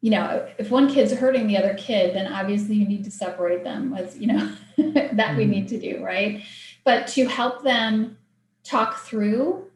you 0.00 0.10
know, 0.10 0.46
if 0.58 0.70
one 0.70 0.92
kid's 0.92 1.12
hurting 1.12 1.46
the 1.46 1.58
other 1.58 1.74
kid, 1.74 2.14
then 2.14 2.32
obviously 2.32 2.74
you 2.74 2.86
need 2.86 3.04
to 3.04 3.10
separate 3.10 3.64
them, 3.64 3.94
as 3.94 4.18
you 4.18 4.28
know, 4.28 4.52
that 4.76 5.16
mm-hmm. 5.16 5.36
we 5.36 5.44
need 5.44 5.68
to 5.68 5.78
do, 5.78 6.02
right? 6.02 6.42
But 6.84 7.06
to 7.08 7.26
help 7.26 7.62
them 7.62 8.16
talk 8.62 9.00
through 9.00 9.70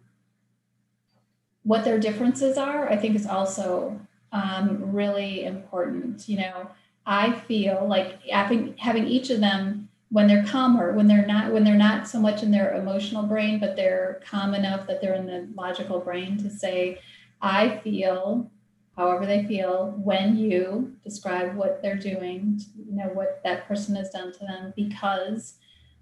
what 1.62 1.84
their 1.84 1.98
differences 1.98 2.56
are, 2.56 2.88
I 2.88 2.96
think 2.96 3.14
is 3.14 3.26
also 3.26 4.00
um, 4.32 4.92
really 4.92 5.44
important. 5.44 6.26
You 6.28 6.38
know, 6.38 6.70
I 7.04 7.32
feel 7.32 7.86
like 7.86 8.22
having 8.22 8.74
having 8.78 9.06
each 9.06 9.28
of 9.30 9.40
them 9.40 9.87
when 10.10 10.26
they're 10.26 10.44
calmer 10.44 10.92
when 10.92 11.06
they're 11.06 11.26
not 11.26 11.52
when 11.52 11.64
they're 11.64 11.74
not 11.74 12.08
so 12.08 12.18
much 12.18 12.42
in 12.42 12.50
their 12.50 12.74
emotional 12.74 13.24
brain 13.24 13.58
but 13.58 13.76
they're 13.76 14.20
calm 14.24 14.54
enough 14.54 14.86
that 14.86 15.00
they're 15.00 15.14
in 15.14 15.26
the 15.26 15.48
logical 15.54 16.00
brain 16.00 16.36
to 16.36 16.50
say 16.50 16.98
i 17.42 17.78
feel 17.78 18.50
however 18.96 19.26
they 19.26 19.44
feel 19.44 19.92
when 20.02 20.36
you 20.36 20.92
describe 21.04 21.54
what 21.54 21.82
they're 21.82 21.96
doing 21.96 22.60
you 22.76 22.96
know 22.96 23.10
what 23.12 23.40
that 23.44 23.66
person 23.68 23.94
has 23.94 24.10
done 24.10 24.32
to 24.32 24.40
them 24.40 24.72
because 24.76 25.54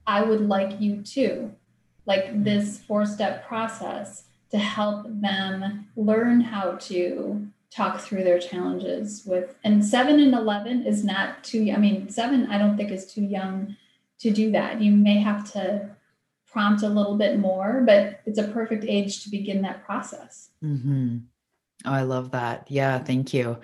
i 0.07 0.23
would 0.23 0.41
like 0.41 0.81
you 0.81 1.03
to 1.03 1.51
like 2.07 2.45
this 2.45 2.79
four 2.79 3.05
step 3.05 3.47
process 3.47 4.25
to 4.51 4.59
help 4.59 5.05
them 5.09 5.89
learn 5.97 6.41
how 6.41 6.73
to 6.77 7.47
talk 7.71 8.01
through 8.01 8.23
their 8.23 8.39
challenges 8.39 9.25
with 9.27 9.57
and 9.65 9.85
7 9.85 10.21
and 10.21 10.33
11 10.33 10.87
is 10.87 11.05
not 11.05 11.43
too 11.43 11.69
i 11.75 11.77
mean 11.77 12.09
7 12.09 12.47
i 12.47 12.57
don't 12.57 12.77
think 12.77 12.93
is 12.93 13.13
too 13.13 13.25
young 13.25 13.77
to 14.21 14.31
do 14.31 14.53
that. 14.53 14.81
You 14.81 14.93
may 14.93 15.19
have 15.19 15.51
to 15.53 15.91
prompt 16.47 16.83
a 16.83 16.89
little 16.89 17.17
bit 17.17 17.39
more, 17.39 17.83
but 17.85 18.21
it's 18.25 18.39
a 18.39 18.49
perfect 18.49 18.85
age 18.87 19.25
to 19.25 19.31
begin 19.31 19.63
that 19.63 19.85
process. 19.85 20.51
Mm-hmm. 20.65 21.19
Oh, 21.85 21.93
I 21.93 22.03
love 22.03 22.31
that. 22.31 22.67
Yeah, 22.71 22.99
thank 22.99 23.35
you. 23.35 23.59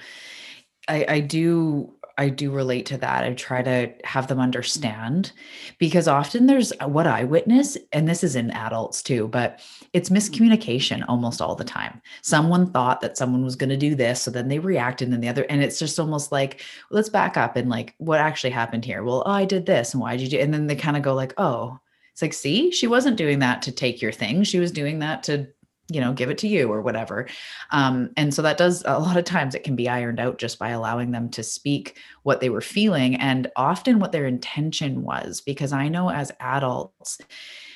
I, 0.89 1.07
I 1.09 1.21
do 1.21 1.95
I 2.19 2.29
do 2.29 2.51
relate 2.51 2.87
to 2.87 2.99
that. 2.99 3.25
I 3.25 3.33
try 3.33 3.63
to 3.63 3.93
have 4.05 4.27
them 4.27 4.39
understand 4.39 5.33
because 5.79 6.07
often 6.07 6.47
there's 6.47 6.73
what 6.85 7.07
I 7.07 7.25
witness, 7.25 7.79
and 7.91 8.07
this 8.07 8.23
is 8.23 8.37
in 8.37 8.51
adults 8.51 9.03
too, 9.03 9.29
but 9.29 9.61
it's 9.93 10.09
miscommunication 10.09 11.05
almost 11.07 11.43
all 11.43 11.55
the 11.55 11.65
time. 11.65 12.01
Someone 12.23 12.71
thought 12.71 13.01
that 13.03 13.19
someone 13.19 13.45
was 13.45 13.57
going 13.57 13.71
to 13.71 13.77
do 13.77 13.95
this, 13.95 14.23
so 14.23 14.31
then 14.31 14.49
they 14.49 14.59
reacted, 14.59 15.07
and 15.07 15.13
then 15.13 15.21
the 15.21 15.29
other, 15.29 15.45
and 15.51 15.63
it's 15.63 15.79
just 15.79 16.01
almost 16.01 16.33
like, 16.33 16.63
let's 16.91 17.11
back 17.11 17.37
up 17.37 17.57
and 17.57 17.69
like, 17.69 17.95
what 17.99 18.21
actually 18.21 18.51
happened 18.51 18.85
here? 18.85 19.05
Well, 19.05 19.23
oh, 19.27 19.31
I 19.31 19.45
did 19.45 19.67
this, 19.67 19.93
and 19.93 20.01
why 20.01 20.17
did 20.17 20.23
you 20.23 20.31
do? 20.31 20.39
And 20.39 20.53
then 20.53 20.67
they 20.67 20.77
kind 20.77 20.97
of 20.97 21.03
go 21.03 21.15
like, 21.15 21.35
oh, 21.37 21.79
it's 22.13 22.23
like, 22.23 22.33
see, 22.33 22.71
she 22.71 22.87
wasn't 22.87 23.17
doing 23.17 23.41
that 23.41 23.63
to 23.63 23.73
take 23.73 24.01
your 24.01 24.13
thing. 24.13 24.45
She 24.45 24.59
was 24.59 24.73
doing 24.73 24.99
that 25.01 25.23
to 25.25 25.49
you 25.91 26.01
know 26.01 26.13
give 26.13 26.31
it 26.31 26.39
to 26.39 26.49
you 26.49 26.73
or 26.73 26.81
whatever 26.81 27.29
um, 27.71 28.11
and 28.17 28.33
so 28.33 28.41
that 28.41 28.57
does 28.57 28.83
a 28.87 28.99
lot 28.99 29.17
of 29.17 29.25
times 29.25 29.55
it 29.55 29.65
can 29.65 29.75
be 29.75 29.89
ironed 29.89 30.21
out 30.21 30.39
just 30.39 30.59
by 30.59 30.71
allowing 30.71 31.11
them 31.11 31.29
to 31.29 31.43
speak 31.43 31.99
what 32.23 32.41
they 32.41 32.49
were 32.49 32.61
feeling 32.61 33.17
and 33.17 33.51
often 33.57 33.99
what 33.99 34.13
their 34.13 34.27
intention 34.27 35.03
was 35.03 35.41
because 35.41 35.73
i 35.73 35.89
know 35.89 36.09
as 36.09 36.31
adults 36.41 37.19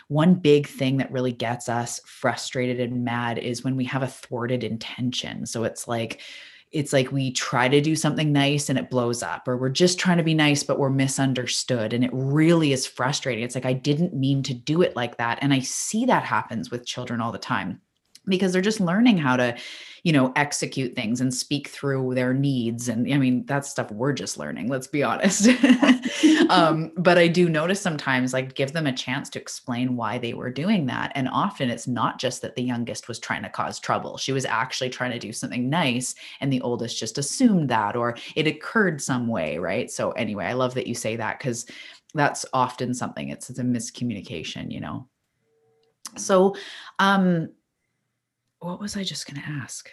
one 0.09 0.35
big 0.35 0.67
thing 0.67 0.99
that 0.99 1.11
really 1.11 1.33
gets 1.33 1.69
us 1.69 2.01
frustrated 2.05 2.81
and 2.81 3.05
mad 3.05 3.39
is 3.39 3.65
when 3.65 3.77
we 3.77 3.85
have 3.85 4.03
a 4.03 4.09
thwarted 4.09 4.63
intention. 4.63 5.47
So 5.47 5.65
it's 5.65 5.89
like 5.89 6.21
it's 6.73 6.93
like 6.93 7.13
we 7.13 7.31
try 7.31 7.69
to 7.69 7.81
do 7.81 7.95
something 7.95 8.33
nice 8.33 8.69
and 8.69 8.79
it 8.79 8.91
blows 8.91 9.23
up 9.23 9.47
or 9.47 9.57
we're 9.57 9.69
just 9.69 9.99
trying 9.99 10.19
to 10.19 10.25
be 10.25 10.35
nice 10.35 10.63
but 10.63 10.79
we're 10.79 10.91
misunderstood. 10.91 11.93
And 11.93 12.05
it 12.05 12.11
really 12.13 12.73
is 12.73 12.87
frustrating. 12.87 13.45
It's 13.45 13.55
like 13.55 13.67
i 13.67 13.73
didn't 13.73 14.15
mean 14.15 14.43
to 14.45 14.55
do 14.55 14.83
it 14.83 14.97
like 14.97 15.17
that. 15.19 15.39
And 15.43 15.53
i 15.53 15.61
see 15.61 16.05
that 16.07 16.25
happens 16.25 16.71
with 16.71 16.87
children 16.87 17.21
all 17.21 17.33
the 17.33 17.39
time 17.39 17.81
because 18.27 18.53
they're 18.53 18.63
just 18.63 18.81
learning 18.81 19.19
how 19.19 19.37
to 19.37 19.57
you 20.07 20.13
know 20.13 20.33
execute 20.37 20.95
things 20.95 21.21
and 21.21 21.35
speak 21.35 21.67
through 21.67 22.15
their 22.15 22.33
needs. 22.33 22.89
And 22.89 23.13
i 23.13 23.19
mean 23.19 23.45
that's 23.45 23.69
stuff 23.69 23.91
we're 23.91 24.13
just 24.13 24.39
learning 24.39 24.69
let's 24.69 24.87
be 24.87 25.03
honest. 25.03 25.49
Um, 26.49 26.93
but 26.97 27.19
i 27.19 27.27
do 27.27 27.49
notice 27.49 27.81
sometimes 27.81 28.33
like 28.33 28.55
give 28.55 28.73
them 28.73 28.87
a 28.87 28.93
chance 28.93 29.29
to 29.31 29.41
explain 29.41 29.97
why 29.97 30.17
they 30.17 30.33
were 30.33 30.51
doing 30.51 30.87
that. 30.87 31.11
And 31.17 31.29
often 31.29 31.71
it's 31.71 31.89
not 31.89 32.21
just 32.21 32.41
that 32.43 32.55
the 32.55 32.63
youngest 32.63 33.09
was 33.09 33.19
trying 33.19 33.43
to 33.43 33.49
cause 33.49 33.81
trouble. 33.81 34.17
She 34.17 34.33
was 34.33 34.45
actually 34.45 34.91
trying 34.91 35.11
to 35.11 35.19
do 35.19 35.33
something 35.33 35.69
nice 35.69 36.15
and 36.41 36.53
the 36.53 36.61
oldest 36.61 36.99
just 36.99 37.19
assumed 37.19 37.69
that 37.71 37.97
or 37.97 38.17
it 38.37 38.47
occurred 38.47 39.03
some 39.03 39.27
way 39.27 39.59
right? 39.59 39.91
So 39.91 40.13
anyway 40.13 40.45
i 40.47 40.53
love 40.53 40.75
that 40.75 40.87
you 40.87 40.95
say 40.95 41.17
that 41.17 41.41
because 41.41 41.67
that's 42.15 42.47
often 42.53 42.95
something 42.95 43.31
it's, 43.31 43.51
it's 43.51 43.59
a 43.59 43.65
miscommunication 43.65 44.71
you 44.71 44.81
know? 44.81 45.09
So 46.17 46.55
um 47.01 47.49
what 48.61 48.81
was 48.81 48.97
I 48.97 49.05
just 49.05 49.27
going 49.27 49.41
to 49.43 49.49
ask? 49.49 49.91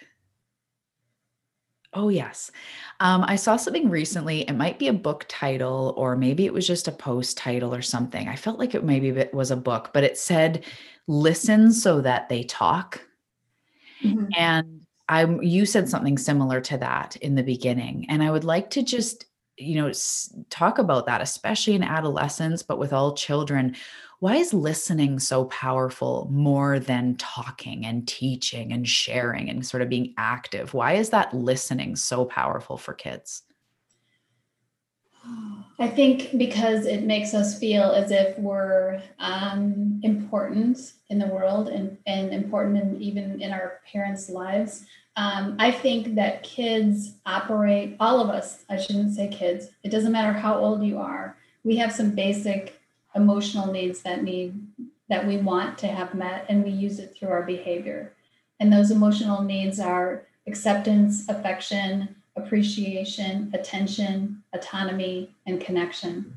Oh, 1.96 2.08
yes. 2.08 2.50
Um, 2.98 3.24
I 3.26 3.36
saw 3.36 3.56
something 3.56 3.88
recently. 3.88 4.40
It 4.42 4.56
might 4.56 4.78
be 4.80 4.88
a 4.88 4.92
book 4.92 5.26
title, 5.28 5.94
or 5.96 6.16
maybe 6.16 6.44
it 6.44 6.52
was 6.52 6.66
just 6.66 6.88
a 6.88 6.92
post 6.92 7.36
title 7.36 7.72
or 7.72 7.82
something. 7.82 8.28
I 8.28 8.36
felt 8.36 8.58
like 8.58 8.74
it 8.74 8.84
maybe 8.84 9.10
it 9.10 9.32
was 9.32 9.52
a 9.52 9.56
book, 9.56 9.90
but 9.92 10.02
it 10.02 10.18
said, 10.18 10.64
listen 11.06 11.72
so 11.72 12.00
that 12.00 12.28
they 12.28 12.42
talk. 12.42 13.00
Mm-hmm. 14.02 14.26
And 14.36 14.80
I'm 15.08 15.42
you 15.42 15.66
said 15.66 15.88
something 15.88 16.18
similar 16.18 16.60
to 16.62 16.78
that 16.78 17.16
in 17.16 17.34
the 17.34 17.42
beginning. 17.42 18.06
And 18.08 18.22
I 18.22 18.30
would 18.30 18.44
like 18.44 18.70
to 18.70 18.82
just, 18.82 19.26
you 19.56 19.76
know, 19.76 19.92
talk 20.50 20.78
about 20.78 21.06
that, 21.06 21.20
especially 21.20 21.74
in 21.74 21.84
adolescence, 21.84 22.62
but 22.62 22.78
with 22.78 22.92
all 22.92 23.14
children 23.14 23.76
why 24.24 24.36
is 24.36 24.54
listening 24.54 25.18
so 25.18 25.44
powerful 25.44 26.26
more 26.30 26.78
than 26.78 27.14
talking 27.16 27.84
and 27.84 28.08
teaching 28.08 28.72
and 28.72 28.88
sharing 28.88 29.50
and 29.50 29.66
sort 29.66 29.82
of 29.82 29.90
being 29.90 30.14
active? 30.16 30.72
Why 30.72 30.94
is 30.94 31.10
that 31.10 31.34
listening 31.34 31.94
so 31.94 32.24
powerful 32.24 32.78
for 32.78 32.94
kids? 32.94 33.42
I 35.78 35.88
think 35.88 36.38
because 36.38 36.86
it 36.86 37.02
makes 37.02 37.34
us 37.34 37.58
feel 37.58 37.82
as 37.90 38.10
if 38.10 38.38
we're 38.38 39.02
um, 39.18 40.00
important 40.02 40.94
in 41.10 41.18
the 41.18 41.26
world 41.26 41.68
and, 41.68 41.98
and 42.06 42.32
important 42.32 42.78
in, 42.78 43.02
even 43.02 43.42
in 43.42 43.52
our 43.52 43.80
parents' 43.92 44.30
lives. 44.30 44.86
Um, 45.16 45.56
I 45.58 45.70
think 45.70 46.14
that 46.14 46.42
kids 46.42 47.16
operate, 47.26 47.96
all 48.00 48.20
of 48.20 48.30
us, 48.30 48.64
I 48.70 48.78
shouldn't 48.78 49.14
say 49.14 49.28
kids, 49.28 49.66
it 49.82 49.90
doesn't 49.90 50.12
matter 50.12 50.32
how 50.32 50.58
old 50.58 50.82
you 50.82 50.96
are, 50.96 51.36
we 51.62 51.76
have 51.76 51.92
some 51.92 52.14
basic 52.14 52.80
emotional 53.14 53.72
needs 53.72 54.02
that 54.02 54.22
need 54.22 54.54
that 55.08 55.26
we 55.26 55.36
want 55.36 55.76
to 55.78 55.86
have 55.86 56.14
met 56.14 56.46
and 56.48 56.64
we 56.64 56.70
use 56.70 56.98
it 56.98 57.14
through 57.14 57.28
our 57.28 57.42
behavior. 57.42 58.14
And 58.58 58.72
those 58.72 58.90
emotional 58.90 59.42
needs 59.42 59.78
are 59.78 60.26
acceptance 60.46 61.28
affection 61.28 62.16
appreciation 62.36 63.50
attention 63.54 64.42
autonomy 64.52 65.30
and 65.46 65.60
connection. 65.60 66.34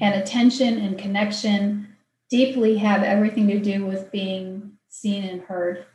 And 0.00 0.14
attention 0.14 0.78
and 0.78 0.98
connection 0.98 1.88
deeply 2.30 2.76
have 2.78 3.02
everything 3.02 3.46
to 3.48 3.58
do 3.58 3.86
with 3.86 4.10
being 4.10 4.72
seen 4.88 5.24
and 5.24 5.42
heard. 5.42 5.86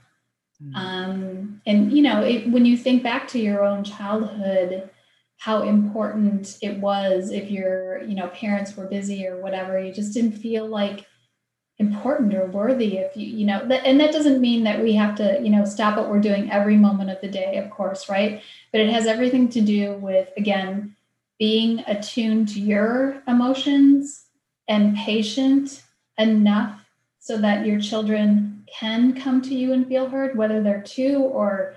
Mm-hmm. 0.61 0.75
um, 0.75 1.61
and 1.65 1.91
you 1.91 2.03
know 2.03 2.21
it, 2.21 2.47
when 2.51 2.65
you 2.65 2.77
think 2.77 3.01
back 3.01 3.27
to 3.29 3.39
your 3.39 3.65
own 3.65 3.83
childhood 3.83 4.89
how 5.41 5.63
important 5.63 6.59
it 6.61 6.77
was 6.77 7.31
if 7.31 7.49
your 7.49 8.03
you 8.03 8.13
know 8.13 8.27
parents 8.27 8.77
were 8.77 8.85
busy 8.85 9.25
or 9.25 9.41
whatever. 9.41 9.79
You 9.79 9.91
just 9.91 10.13
didn't 10.13 10.33
feel 10.33 10.67
like 10.67 11.07
important 11.79 12.35
or 12.35 12.45
worthy 12.45 12.97
if 12.97 13.17
you 13.17 13.25
you 13.25 13.47
know 13.47 13.59
and 13.61 13.99
that 13.99 14.11
doesn't 14.11 14.39
mean 14.39 14.63
that 14.63 14.83
we 14.83 14.93
have 14.93 15.15
to 15.15 15.41
you 15.41 15.49
know 15.49 15.65
stop 15.65 15.97
what 15.97 16.11
we're 16.11 16.19
doing 16.19 16.51
every 16.51 16.77
moment 16.77 17.09
of 17.09 17.19
the 17.21 17.27
day 17.27 17.57
of 17.57 17.71
course 17.71 18.07
right? 18.07 18.43
But 18.71 18.81
it 18.81 18.91
has 18.91 19.07
everything 19.07 19.49
to 19.49 19.61
do 19.61 19.93
with 19.93 20.29
again 20.37 20.95
being 21.39 21.79
attuned 21.87 22.49
to 22.49 22.59
your 22.59 23.23
emotions 23.27 24.25
and 24.67 24.95
patient 24.95 25.81
enough 26.19 26.85
so 27.17 27.39
that 27.39 27.65
your 27.65 27.79
children 27.79 28.63
can 28.71 29.19
come 29.19 29.41
to 29.41 29.55
you 29.55 29.73
and 29.73 29.87
feel 29.87 30.07
heard 30.07 30.37
whether 30.37 30.61
they're 30.61 30.83
2 30.83 31.17
or 31.17 31.75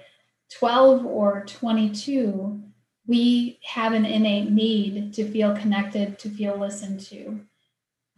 12 0.51 1.07
or 1.07 1.45
22 1.47 2.64
we 3.07 3.59
have 3.63 3.93
an 3.93 4.07
innate 4.07 4.51
need 4.51 5.13
to 5.15 5.31
feel 5.31 5.55
connected, 5.57 6.19
to 6.21 6.31
feel 6.31 6.57
listened 6.57 7.01
to. 7.01 7.41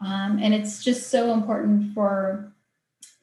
Um, 0.01 0.39
and 0.41 0.55
it's 0.55 0.84
just 0.84 1.11
so 1.11 1.32
important 1.32 1.93
for 1.95 2.53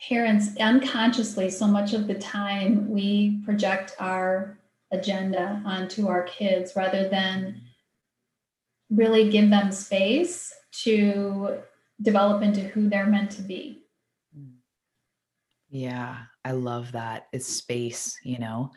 parents 0.09 0.57
unconsciously, 0.59 1.49
so 1.49 1.67
much 1.67 1.93
of 1.93 2.07
the 2.07 2.15
time 2.15 2.89
we 2.89 3.41
project 3.45 3.95
our 3.99 4.57
agenda 4.91 5.61
onto 5.65 6.07
our 6.07 6.23
kids 6.23 6.73
rather 6.75 7.07
than 7.07 7.61
really 8.89 9.29
give 9.29 9.49
them 9.49 9.71
space 9.71 10.53
to 10.71 11.59
develop 12.01 12.43
into 12.43 12.61
who 12.61 12.89
they're 12.89 13.07
meant 13.07 13.31
to 13.31 13.41
be. 13.41 13.83
Yeah, 15.69 16.17
I 16.43 16.51
love 16.51 16.91
that. 16.91 17.27
It's 17.31 17.47
space, 17.47 18.19
you 18.23 18.39
know 18.39 18.71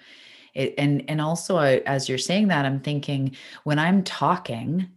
it, 0.57 0.75
and 0.79 1.05
and 1.09 1.21
also 1.21 1.57
I, 1.57 1.77
as 1.87 2.09
you're 2.09 2.19
saying 2.19 2.49
that 2.49 2.65
i'm 2.65 2.81
thinking 2.81 3.37
when 3.65 3.79
i'm 3.79 4.03
talking 4.03 4.89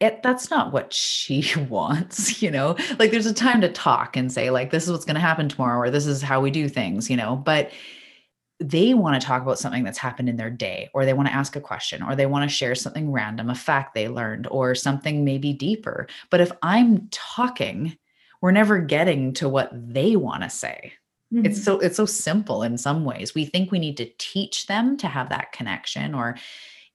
it 0.00 0.22
that's 0.22 0.50
not 0.50 0.72
what 0.72 0.92
she 0.92 1.44
wants 1.68 2.42
you 2.42 2.50
know? 2.50 2.76
Like 2.98 3.10
there's 3.10 3.26
a 3.26 3.34
time 3.34 3.60
to 3.60 3.70
talk 3.70 4.16
and 4.16 4.32
say 4.32 4.50
like 4.50 4.70
this 4.70 4.84
is 4.84 4.90
what's 4.90 5.04
going 5.04 5.14
to 5.14 5.20
happen 5.20 5.48
tomorrow 5.48 5.78
or 5.78 5.90
this 5.90 6.06
is 6.06 6.22
how 6.22 6.40
we 6.40 6.50
do 6.50 6.68
things 6.68 7.08
you 7.10 7.16
know? 7.16 7.36
But 7.36 7.70
they 8.58 8.92
want 8.92 9.20
to 9.20 9.26
talk 9.26 9.40
about 9.40 9.58
something 9.58 9.84
that's 9.84 9.98
happened 9.98 10.28
in 10.28 10.36
their 10.36 10.50
day 10.50 10.90
or 10.92 11.04
they 11.04 11.14
want 11.14 11.28
to 11.28 11.34
ask 11.34 11.56
a 11.56 11.60
question 11.60 12.02
or 12.02 12.14
they 12.14 12.26
want 12.26 12.48
to 12.48 12.54
share 12.54 12.74
something 12.74 13.10
random 13.10 13.48
a 13.48 13.54
fact 13.54 13.94
they 13.94 14.08
learned 14.08 14.46
or 14.50 14.74
something 14.74 15.24
maybe 15.24 15.52
deeper. 15.52 16.06
But 16.30 16.40
if 16.40 16.52
i'm 16.62 17.08
talking 17.10 17.96
we're 18.42 18.52
never 18.52 18.78
getting 18.78 19.34
to 19.34 19.48
what 19.50 19.70
they 19.72 20.16
want 20.16 20.42
to 20.42 20.50
say 20.50 20.94
Mm-hmm. 21.32 21.46
It's 21.46 21.62
so 21.62 21.78
it's 21.78 21.96
so 21.96 22.06
simple 22.06 22.62
in 22.62 22.76
some 22.76 23.04
ways. 23.04 23.34
We 23.34 23.44
think 23.44 23.70
we 23.70 23.78
need 23.78 23.96
to 23.98 24.10
teach 24.18 24.66
them 24.66 24.96
to 24.98 25.06
have 25.06 25.28
that 25.28 25.52
connection 25.52 26.14
or 26.14 26.36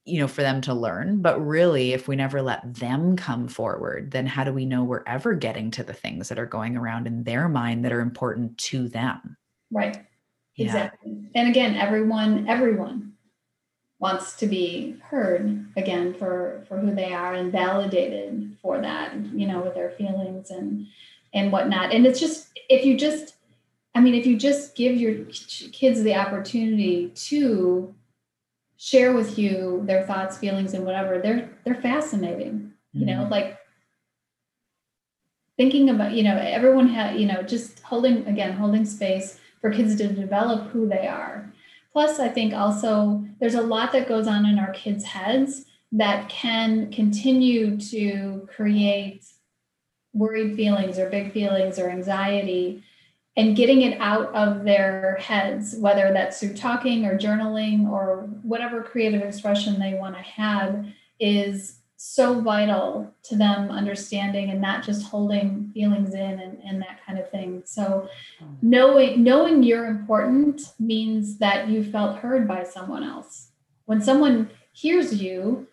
you 0.04 0.20
know 0.20 0.28
for 0.28 0.42
them 0.42 0.60
to 0.62 0.74
learn, 0.74 1.22
but 1.22 1.44
really 1.44 1.92
if 1.92 2.06
we 2.06 2.16
never 2.16 2.42
let 2.42 2.74
them 2.74 3.16
come 3.16 3.48
forward, 3.48 4.10
then 4.10 4.26
how 4.26 4.44
do 4.44 4.52
we 4.52 4.66
know 4.66 4.84
we're 4.84 5.02
ever 5.06 5.34
getting 5.34 5.70
to 5.72 5.82
the 5.82 5.94
things 5.94 6.28
that 6.28 6.38
are 6.38 6.46
going 6.46 6.76
around 6.76 7.06
in 7.06 7.24
their 7.24 7.48
mind 7.48 7.84
that 7.84 7.92
are 7.92 8.00
important 8.00 8.56
to 8.58 8.88
them? 8.88 9.36
Right. 9.70 10.04
Yeah. 10.56 10.66
Exactly. 10.66 11.30
And 11.34 11.48
again, 11.48 11.76
everyone 11.76 12.46
everyone 12.48 13.12
wants 13.98 14.36
to 14.36 14.46
be 14.46 14.96
heard 15.02 15.66
again 15.76 16.12
for 16.12 16.64
for 16.68 16.78
who 16.78 16.94
they 16.94 17.14
are 17.14 17.32
and 17.34 17.50
validated 17.50 18.56
for 18.60 18.80
that, 18.80 19.14
you 19.32 19.46
know, 19.46 19.60
with 19.60 19.74
their 19.74 19.90
feelings 19.92 20.50
and 20.50 20.86
and 21.32 21.50
whatnot. 21.52 21.92
And 21.92 22.06
it's 22.06 22.20
just 22.20 22.50
if 22.68 22.84
you 22.84 22.96
just 22.98 23.35
I 23.96 24.00
mean, 24.00 24.14
if 24.14 24.26
you 24.26 24.36
just 24.36 24.76
give 24.76 24.94
your 24.94 25.24
kids 25.72 26.02
the 26.02 26.14
opportunity 26.14 27.08
to 27.14 27.94
share 28.76 29.14
with 29.14 29.38
you 29.38 29.84
their 29.86 30.06
thoughts, 30.06 30.36
feelings, 30.36 30.74
and 30.74 30.84
whatever, 30.84 31.18
they're 31.18 31.48
they're 31.64 31.80
fascinating. 31.80 32.74
Mm-hmm. 32.94 33.00
You 33.00 33.06
know, 33.06 33.22
mm-hmm. 33.22 33.32
like 33.32 33.58
thinking 35.56 35.88
about, 35.88 36.12
you 36.12 36.24
know, 36.24 36.36
everyone 36.36 36.88
had, 36.88 37.18
you 37.18 37.26
know, 37.26 37.42
just 37.42 37.80
holding 37.80 38.26
again, 38.26 38.52
holding 38.52 38.84
space 38.84 39.40
for 39.62 39.70
kids 39.70 39.96
to 39.96 40.08
develop 40.08 40.68
who 40.72 40.86
they 40.86 41.06
are. 41.06 41.50
Plus, 41.94 42.20
I 42.20 42.28
think 42.28 42.52
also 42.52 43.24
there's 43.40 43.54
a 43.54 43.62
lot 43.62 43.92
that 43.92 44.08
goes 44.08 44.28
on 44.28 44.44
in 44.44 44.58
our 44.58 44.72
kids' 44.72 45.04
heads 45.04 45.64
that 45.92 46.28
can 46.28 46.92
continue 46.92 47.78
to 47.78 48.46
create 48.54 49.24
worried 50.12 50.54
feelings 50.54 50.98
or 50.98 51.08
big 51.08 51.32
feelings 51.32 51.78
or 51.78 51.88
anxiety 51.88 52.82
and 53.36 53.54
getting 53.54 53.82
it 53.82 54.00
out 54.00 54.34
of 54.34 54.64
their 54.64 55.16
heads, 55.20 55.76
whether 55.78 56.12
that's 56.12 56.40
through 56.40 56.54
talking 56.54 57.04
or 57.04 57.18
journaling 57.18 57.88
or 57.90 58.28
whatever 58.42 58.82
creative 58.82 59.22
expression 59.22 59.78
they 59.78 59.94
want 59.94 60.16
to 60.16 60.22
have, 60.22 60.86
is 61.20 61.80
so 61.98 62.40
vital 62.40 63.10
to 63.22 63.36
them 63.36 63.70
understanding 63.70 64.50
and 64.50 64.60
not 64.60 64.84
just 64.84 65.06
holding 65.06 65.70
feelings 65.72 66.14
in 66.14 66.40
and, 66.40 66.58
and 66.64 66.80
that 66.80 67.00
kind 67.06 67.18
of 67.18 67.30
thing. 67.30 67.62
So 67.64 68.08
knowing 68.60 69.22
knowing 69.22 69.62
you're 69.62 69.86
important 69.86 70.60
means 70.78 71.38
that 71.38 71.68
you 71.68 71.82
felt 71.82 72.18
heard 72.18 72.46
by 72.46 72.64
someone 72.64 73.02
else. 73.02 73.48
When 73.86 74.02
someone 74.02 74.50
hears 74.72 75.22
you, 75.22 75.66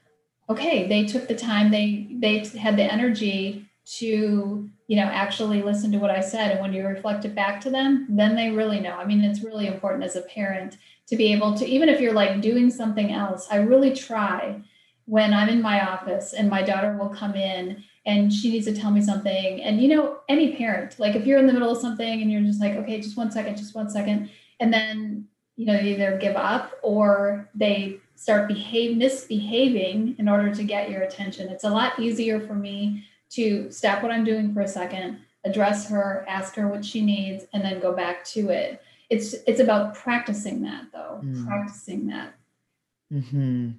okay, 0.49 0.87
they 0.87 1.05
took 1.05 1.27
the 1.27 1.35
time, 1.35 1.71
they 1.71 2.07
they 2.11 2.39
had 2.57 2.77
the 2.77 2.91
energy 2.91 3.69
to 3.97 4.69
you 4.87 4.97
know 4.97 5.03
actually 5.03 5.61
listen 5.61 5.91
to 5.91 5.97
what 5.97 6.11
I 6.11 6.19
said. 6.19 6.51
And 6.51 6.61
when 6.61 6.73
you 6.73 6.85
reflect 6.85 7.25
it 7.25 7.35
back 7.35 7.61
to 7.61 7.69
them, 7.69 8.07
then 8.09 8.35
they 8.35 8.51
really 8.51 8.79
know. 8.79 8.93
I 8.93 9.05
mean, 9.05 9.23
it's 9.23 9.43
really 9.43 9.67
important 9.67 10.03
as 10.03 10.15
a 10.15 10.21
parent 10.21 10.77
to 11.07 11.15
be 11.15 11.33
able 11.33 11.53
to, 11.55 11.65
even 11.65 11.89
if 11.89 11.99
you're 11.99 12.13
like 12.13 12.41
doing 12.41 12.69
something 12.69 13.11
else, 13.11 13.47
I 13.51 13.57
really 13.57 13.93
try 13.93 14.61
when 15.05 15.33
I'm 15.33 15.49
in 15.49 15.61
my 15.61 15.85
office 15.85 16.33
and 16.33 16.49
my 16.49 16.61
daughter 16.61 16.95
will 16.97 17.09
come 17.09 17.35
in 17.35 17.83
and 18.05 18.31
she 18.31 18.51
needs 18.51 18.65
to 18.65 18.75
tell 18.75 18.91
me 18.91 19.01
something. 19.01 19.61
And 19.61 19.81
you 19.81 19.89
know, 19.89 20.19
any 20.29 20.55
parent, 20.55 20.99
like 20.99 21.15
if 21.15 21.25
you're 21.25 21.39
in 21.39 21.47
the 21.47 21.53
middle 21.53 21.71
of 21.71 21.77
something 21.77 22.21
and 22.21 22.31
you're 22.31 22.41
just 22.41 22.61
like, 22.61 22.73
okay, 22.73 22.99
just 23.01 23.17
one 23.17 23.31
second, 23.31 23.57
just 23.57 23.75
one 23.75 23.89
second. 23.89 24.29
And 24.59 24.73
then, 24.73 25.27
you 25.55 25.65
know, 25.65 25.73
they 25.73 25.93
either 25.93 26.17
give 26.17 26.35
up 26.35 26.71
or 26.81 27.49
they 27.53 27.99
start 28.15 28.47
behave 28.47 28.97
misbehaving 28.97 30.15
in 30.17 30.29
order 30.29 30.53
to 30.53 30.63
get 30.63 30.89
your 30.89 31.01
attention. 31.01 31.49
It's 31.49 31.63
a 31.63 31.69
lot 31.69 31.99
easier 31.99 32.39
for 32.39 32.53
me 32.53 33.05
to 33.35 33.71
stop 33.71 34.01
what 34.01 34.11
I'm 34.11 34.23
doing 34.23 34.53
for 34.53 34.61
a 34.61 34.67
second, 34.67 35.19
address 35.43 35.87
her, 35.89 36.25
ask 36.27 36.55
her 36.55 36.67
what 36.67 36.85
she 36.85 37.01
needs, 37.01 37.45
and 37.53 37.63
then 37.63 37.79
go 37.79 37.93
back 37.93 38.23
to 38.25 38.49
it. 38.49 38.81
It's 39.09 39.35
it's 39.47 39.59
about 39.59 39.95
practicing 39.95 40.61
that 40.63 40.85
though, 40.91 41.21
mm. 41.23 41.45
practicing 41.45 42.07
that. 42.07 42.33
Mm-hmm. 43.11 43.71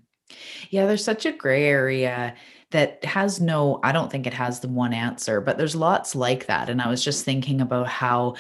Yeah, 0.71 0.87
there's 0.87 1.05
such 1.05 1.27
a 1.27 1.33
gray 1.33 1.65
area 1.65 2.35
that 2.71 3.05
has 3.05 3.41
no, 3.41 3.79
I 3.83 3.93
don't 3.93 4.11
think 4.11 4.27
it 4.27 4.35
has 4.35 4.61
the 4.61 4.69
one 4.69 4.93
answer, 4.93 5.41
but 5.41 5.59
there's 5.59 5.77
lots 5.77 6.15
like 6.15 6.47
that. 6.47 6.69
And 6.69 6.83
I 6.83 6.89
was 6.89 7.05
just 7.05 7.25
thinking 7.25 7.61
about 7.61 7.87
how, 7.87 8.35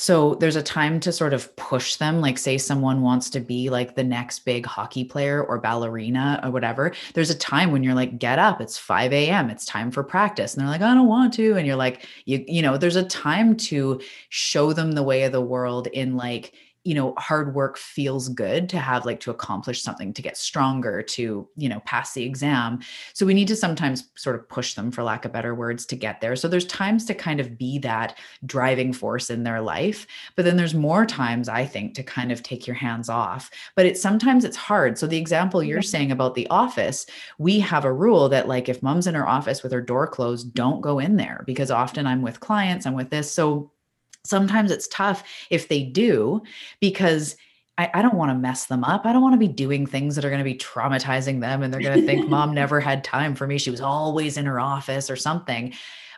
so 0.00 0.34
there's 0.36 0.56
a 0.56 0.62
time 0.62 0.98
to 1.00 1.12
sort 1.12 1.34
of 1.34 1.54
push 1.56 1.96
them, 1.96 2.22
like, 2.22 2.38
say, 2.38 2.56
someone 2.56 3.02
wants 3.02 3.28
to 3.28 3.38
be 3.38 3.68
like 3.68 3.96
the 3.96 4.02
next 4.02 4.46
big 4.46 4.64
hockey 4.64 5.04
player 5.04 5.44
or 5.44 5.60
ballerina 5.60 6.40
or 6.42 6.50
whatever. 6.50 6.94
There's 7.12 7.28
a 7.28 7.36
time 7.36 7.70
when 7.70 7.82
you're 7.82 7.92
like, 7.92 8.18
get 8.18 8.38
up, 8.38 8.62
it's 8.62 8.78
5 8.78 9.12
a.m., 9.12 9.50
it's 9.50 9.66
time 9.66 9.90
for 9.90 10.02
practice. 10.02 10.54
And 10.54 10.62
they're 10.62 10.70
like, 10.70 10.80
I 10.80 10.94
don't 10.94 11.06
want 11.06 11.34
to. 11.34 11.54
And 11.54 11.66
you're 11.66 11.76
like, 11.76 12.06
you, 12.24 12.42
you 12.48 12.62
know, 12.62 12.78
there's 12.78 12.96
a 12.96 13.04
time 13.04 13.58
to 13.58 14.00
show 14.30 14.72
them 14.72 14.92
the 14.92 15.02
way 15.02 15.24
of 15.24 15.32
the 15.32 15.42
world 15.42 15.86
in 15.88 16.16
like, 16.16 16.54
you 16.84 16.94
know 16.94 17.14
hard 17.18 17.54
work 17.54 17.76
feels 17.76 18.28
good 18.28 18.68
to 18.70 18.78
have 18.78 19.04
like 19.04 19.20
to 19.20 19.30
accomplish 19.30 19.82
something 19.82 20.12
to 20.14 20.22
get 20.22 20.36
stronger 20.36 21.02
to 21.02 21.48
you 21.56 21.68
know 21.68 21.80
pass 21.80 22.14
the 22.14 22.24
exam. 22.24 22.80
So 23.12 23.26
we 23.26 23.34
need 23.34 23.48
to 23.48 23.56
sometimes 23.56 24.10
sort 24.16 24.36
of 24.36 24.48
push 24.48 24.74
them 24.74 24.90
for 24.90 25.02
lack 25.02 25.24
of 25.24 25.32
better 25.32 25.54
words 25.54 25.84
to 25.86 25.96
get 25.96 26.20
there. 26.20 26.36
So 26.36 26.48
there's 26.48 26.66
times 26.66 27.04
to 27.06 27.14
kind 27.14 27.40
of 27.40 27.58
be 27.58 27.78
that 27.80 28.18
driving 28.46 28.92
force 28.92 29.30
in 29.30 29.42
their 29.42 29.60
life 29.60 30.06
but 30.36 30.44
then 30.44 30.56
there's 30.56 30.74
more 30.74 31.04
times 31.06 31.48
i 31.48 31.64
think 31.64 31.94
to 31.94 32.02
kind 32.02 32.32
of 32.32 32.42
take 32.42 32.66
your 32.66 32.76
hands 32.76 33.08
off. 33.08 33.50
But 33.76 33.86
it's 33.86 34.00
sometimes 34.00 34.44
it's 34.44 34.56
hard. 34.56 34.98
So 34.98 35.06
the 35.06 35.18
example 35.18 35.62
you're 35.62 35.82
saying 35.82 36.12
about 36.12 36.34
the 36.34 36.46
office 36.48 37.06
we 37.38 37.60
have 37.60 37.84
a 37.84 37.92
rule 37.92 38.28
that 38.28 38.48
like 38.48 38.68
if 38.68 38.82
mom's 38.82 39.06
in 39.06 39.14
her 39.14 39.28
office 39.28 39.62
with 39.62 39.72
her 39.72 39.80
door 39.80 40.06
closed 40.06 40.54
don't 40.54 40.80
go 40.80 40.98
in 40.98 41.16
there 41.16 41.42
because 41.46 41.70
often 41.70 42.06
i'm 42.06 42.22
with 42.22 42.40
clients 42.40 42.86
i'm 42.86 42.94
with 42.94 43.10
this. 43.10 43.30
So 43.30 43.70
sometimes 44.24 44.70
it's 44.70 44.88
tough 44.88 45.24
if 45.50 45.68
they 45.68 45.82
do 45.82 46.42
because 46.80 47.36
I, 47.78 47.90
I 47.94 48.02
don't 48.02 48.14
want 48.14 48.30
to 48.30 48.34
mess 48.34 48.66
them 48.66 48.84
up. 48.84 49.06
I 49.06 49.12
don't 49.12 49.22
want 49.22 49.34
to 49.34 49.38
be 49.38 49.48
doing 49.48 49.86
things 49.86 50.14
that 50.14 50.24
are 50.24 50.30
going 50.30 50.38
to 50.38 50.44
be 50.44 50.56
traumatizing 50.56 51.40
them 51.40 51.62
and 51.62 51.72
they're 51.72 51.80
going 51.80 52.00
to 52.00 52.06
think 52.06 52.28
mom 52.28 52.54
never 52.54 52.80
had 52.80 53.02
time 53.02 53.34
for 53.34 53.46
me. 53.46 53.58
She 53.58 53.70
was 53.70 53.80
always 53.80 54.36
in 54.36 54.44
her 54.44 54.60
office 54.60 55.08
or 55.10 55.16
something 55.16 55.72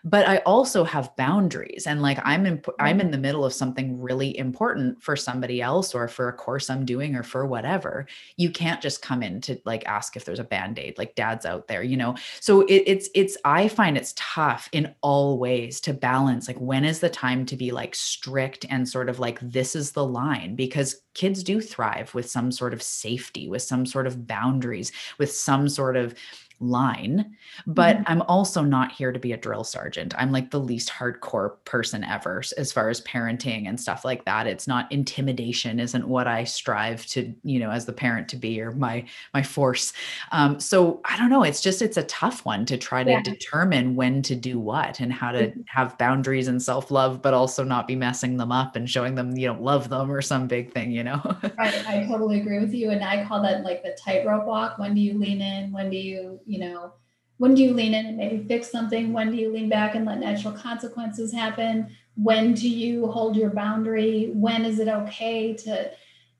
but 0.04 0.26
i 0.26 0.38
also 0.38 0.84
have 0.84 1.14
boundaries 1.16 1.86
and 1.86 2.02
like 2.02 2.18
i'm 2.24 2.46
in 2.46 2.62
i'm 2.78 3.00
in 3.00 3.10
the 3.10 3.18
middle 3.18 3.44
of 3.44 3.52
something 3.52 4.00
really 4.00 4.36
important 4.38 5.00
for 5.02 5.16
somebody 5.16 5.60
else 5.62 5.94
or 5.94 6.08
for 6.08 6.28
a 6.28 6.32
course 6.32 6.70
i'm 6.70 6.84
doing 6.84 7.14
or 7.14 7.22
for 7.22 7.46
whatever. 7.46 8.06
You 8.36 8.50
can't 8.50 8.80
just 8.80 9.02
come 9.02 9.22
in 9.22 9.40
to 9.42 9.58
like 9.64 9.86
ask 9.86 10.16
if 10.16 10.24
there's 10.24 10.38
a 10.38 10.44
band-aid 10.44 10.98
like 10.98 11.14
dad's 11.14 11.46
out 11.46 11.68
there 11.68 11.82
you 11.82 11.96
know? 11.96 12.16
So 12.40 12.62
it, 12.62 12.82
it's 12.86 13.08
it's 13.14 13.36
i 13.44 13.68
find 13.68 13.96
it's 13.96 14.14
tough 14.16 14.68
in 14.72 14.94
all 15.00 15.38
ways 15.38 15.80
to 15.82 15.92
balance 15.92 16.48
like 16.48 16.58
when 16.58 16.84
is 16.84 17.00
the 17.00 17.10
time 17.10 17.46
to 17.46 17.56
be 17.56 17.70
like 17.70 17.94
strict 17.94 18.66
and 18.70 18.88
sort 18.88 19.08
of 19.08 19.18
like 19.18 19.38
this 19.40 19.74
is 19.74 19.92
the 19.92 20.04
line? 20.04 20.54
Because 20.54 21.02
kids 21.14 21.42
do 21.42 21.60
thrive 21.60 22.14
with 22.14 22.28
some 22.28 22.50
sort 22.50 22.72
of 22.72 22.82
safety 22.82 23.48
with 23.48 23.62
some 23.62 23.84
sort 23.84 24.06
of 24.06 24.26
boundaries 24.26 24.92
with 25.18 25.32
some 25.32 25.68
sort 25.68 25.96
of 25.96 26.14
line 26.62 27.36
but 27.66 27.96
mm-hmm. 27.96 28.04
i'm 28.06 28.22
also 28.22 28.62
not 28.62 28.92
here 28.92 29.12
to 29.12 29.18
be 29.18 29.32
a 29.32 29.36
drill 29.36 29.64
sergeant. 29.64 30.14
I'm 30.16 30.32
like 30.32 30.50
the 30.50 30.60
least 30.60 30.90
hardcore 30.90 31.56
person 31.64 32.04
ever 32.04 32.42
as 32.56 32.72
far 32.72 32.88
as 32.88 33.00
parenting 33.02 33.68
and 33.68 33.80
stuff 33.80 34.04
like 34.04 34.24
that. 34.24 34.46
It's 34.46 34.66
not 34.66 34.90
intimidation 34.90 35.80
isn't 35.80 36.08
what 36.08 36.26
i 36.26 36.44
strive 36.44 37.04
to 37.06 37.34
you 37.42 37.58
know 37.58 37.70
as 37.70 37.86
the 37.86 37.92
parent 37.92 38.28
to 38.28 38.36
be 38.36 38.60
or 38.60 38.72
my 38.72 39.04
my 39.34 39.42
force. 39.42 39.92
Um, 40.30 40.60
so 40.60 41.00
i 41.04 41.16
don't 41.16 41.30
know. 41.30 41.42
It's 41.42 41.60
just 41.60 41.82
it's 41.82 41.96
a 41.96 42.04
tough 42.04 42.44
one 42.44 42.64
to 42.66 42.76
try 42.78 43.04
to 43.04 43.10
yeah. 43.10 43.22
determine 43.22 43.96
when 43.96 44.22
to 44.22 44.34
do 44.34 44.58
what 44.58 45.00
and 45.00 45.12
how 45.12 45.32
to 45.32 45.48
mm-hmm. 45.48 45.60
have 45.66 45.98
boundaries 45.98 46.48
and 46.48 46.62
self-love 46.62 47.22
but 47.22 47.34
also 47.34 47.64
not 47.64 47.86
be 47.86 47.96
messing 47.96 48.36
them 48.36 48.52
up 48.52 48.76
and 48.76 48.88
showing 48.88 49.14
them 49.14 49.36
you 49.36 49.46
don't 49.46 49.62
love 49.62 49.88
them 49.88 50.10
or 50.10 50.22
some 50.22 50.46
big 50.46 50.72
thing 50.72 50.90
you 50.90 51.04
know? 51.04 51.20
I, 51.58 51.84
I 51.86 52.06
totally 52.08 52.40
agree 52.40 52.58
with 52.58 52.72
you 52.74 52.90
and 52.90 53.02
i 53.04 53.24
call 53.24 53.42
that 53.42 53.64
like 53.64 53.82
the 53.82 53.96
tightrope 54.02 54.46
walk. 54.46 54.78
When 54.78 54.94
do 54.94 55.00
you 55.00 55.18
lean 55.18 55.40
in? 55.40 55.72
When 55.72 55.90
do 55.90 55.96
you 55.96 56.40
you 56.52 56.58
know, 56.58 56.92
when 57.38 57.54
do 57.54 57.62
you 57.62 57.72
lean 57.72 57.94
in 57.94 58.06
and 58.06 58.16
maybe 58.18 58.46
fix 58.46 58.70
something? 58.70 59.12
When 59.12 59.30
do 59.30 59.36
you 59.38 59.50
lean 59.50 59.68
back 59.68 59.94
and 59.94 60.04
let 60.04 60.18
natural 60.18 60.52
consequences 60.52 61.32
happen? 61.32 61.88
When 62.14 62.52
do 62.52 62.68
you 62.68 63.06
hold 63.06 63.36
your 63.36 63.50
boundary? 63.50 64.30
When 64.34 64.64
is 64.64 64.78
it 64.78 64.88
okay 64.88 65.54
to? 65.54 65.90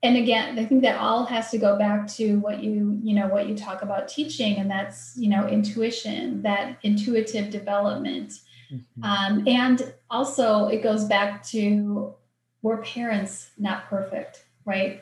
And 0.03 0.17
again, 0.17 0.59
I 0.59 0.65
think 0.65 0.81
that 0.83 0.99
all 0.99 1.25
has 1.25 1.49
to 1.51 1.57
go 1.57 1.77
back 1.77 2.07
to 2.17 2.37
what 2.39 2.61
you, 2.61 2.99
you 3.01 3.15
know, 3.15 3.27
what 3.27 3.47
you 3.47 3.55
talk 3.55 3.81
about 3.81 4.07
teaching, 4.07 4.57
and 4.57 4.69
that's, 4.69 5.15
you 5.17 5.29
know, 5.29 5.47
intuition, 5.47 6.41
that 6.43 6.77
intuitive 6.83 7.49
development. 7.49 8.33
Mm-hmm. 8.71 9.03
Um, 9.03 9.47
and 9.47 9.93
also, 10.09 10.67
it 10.67 10.83
goes 10.83 11.05
back 11.05 11.43
to 11.47 12.13
we're 12.61 12.83
parents, 12.83 13.49
not 13.57 13.89
perfect, 13.89 14.45
right? 14.65 15.01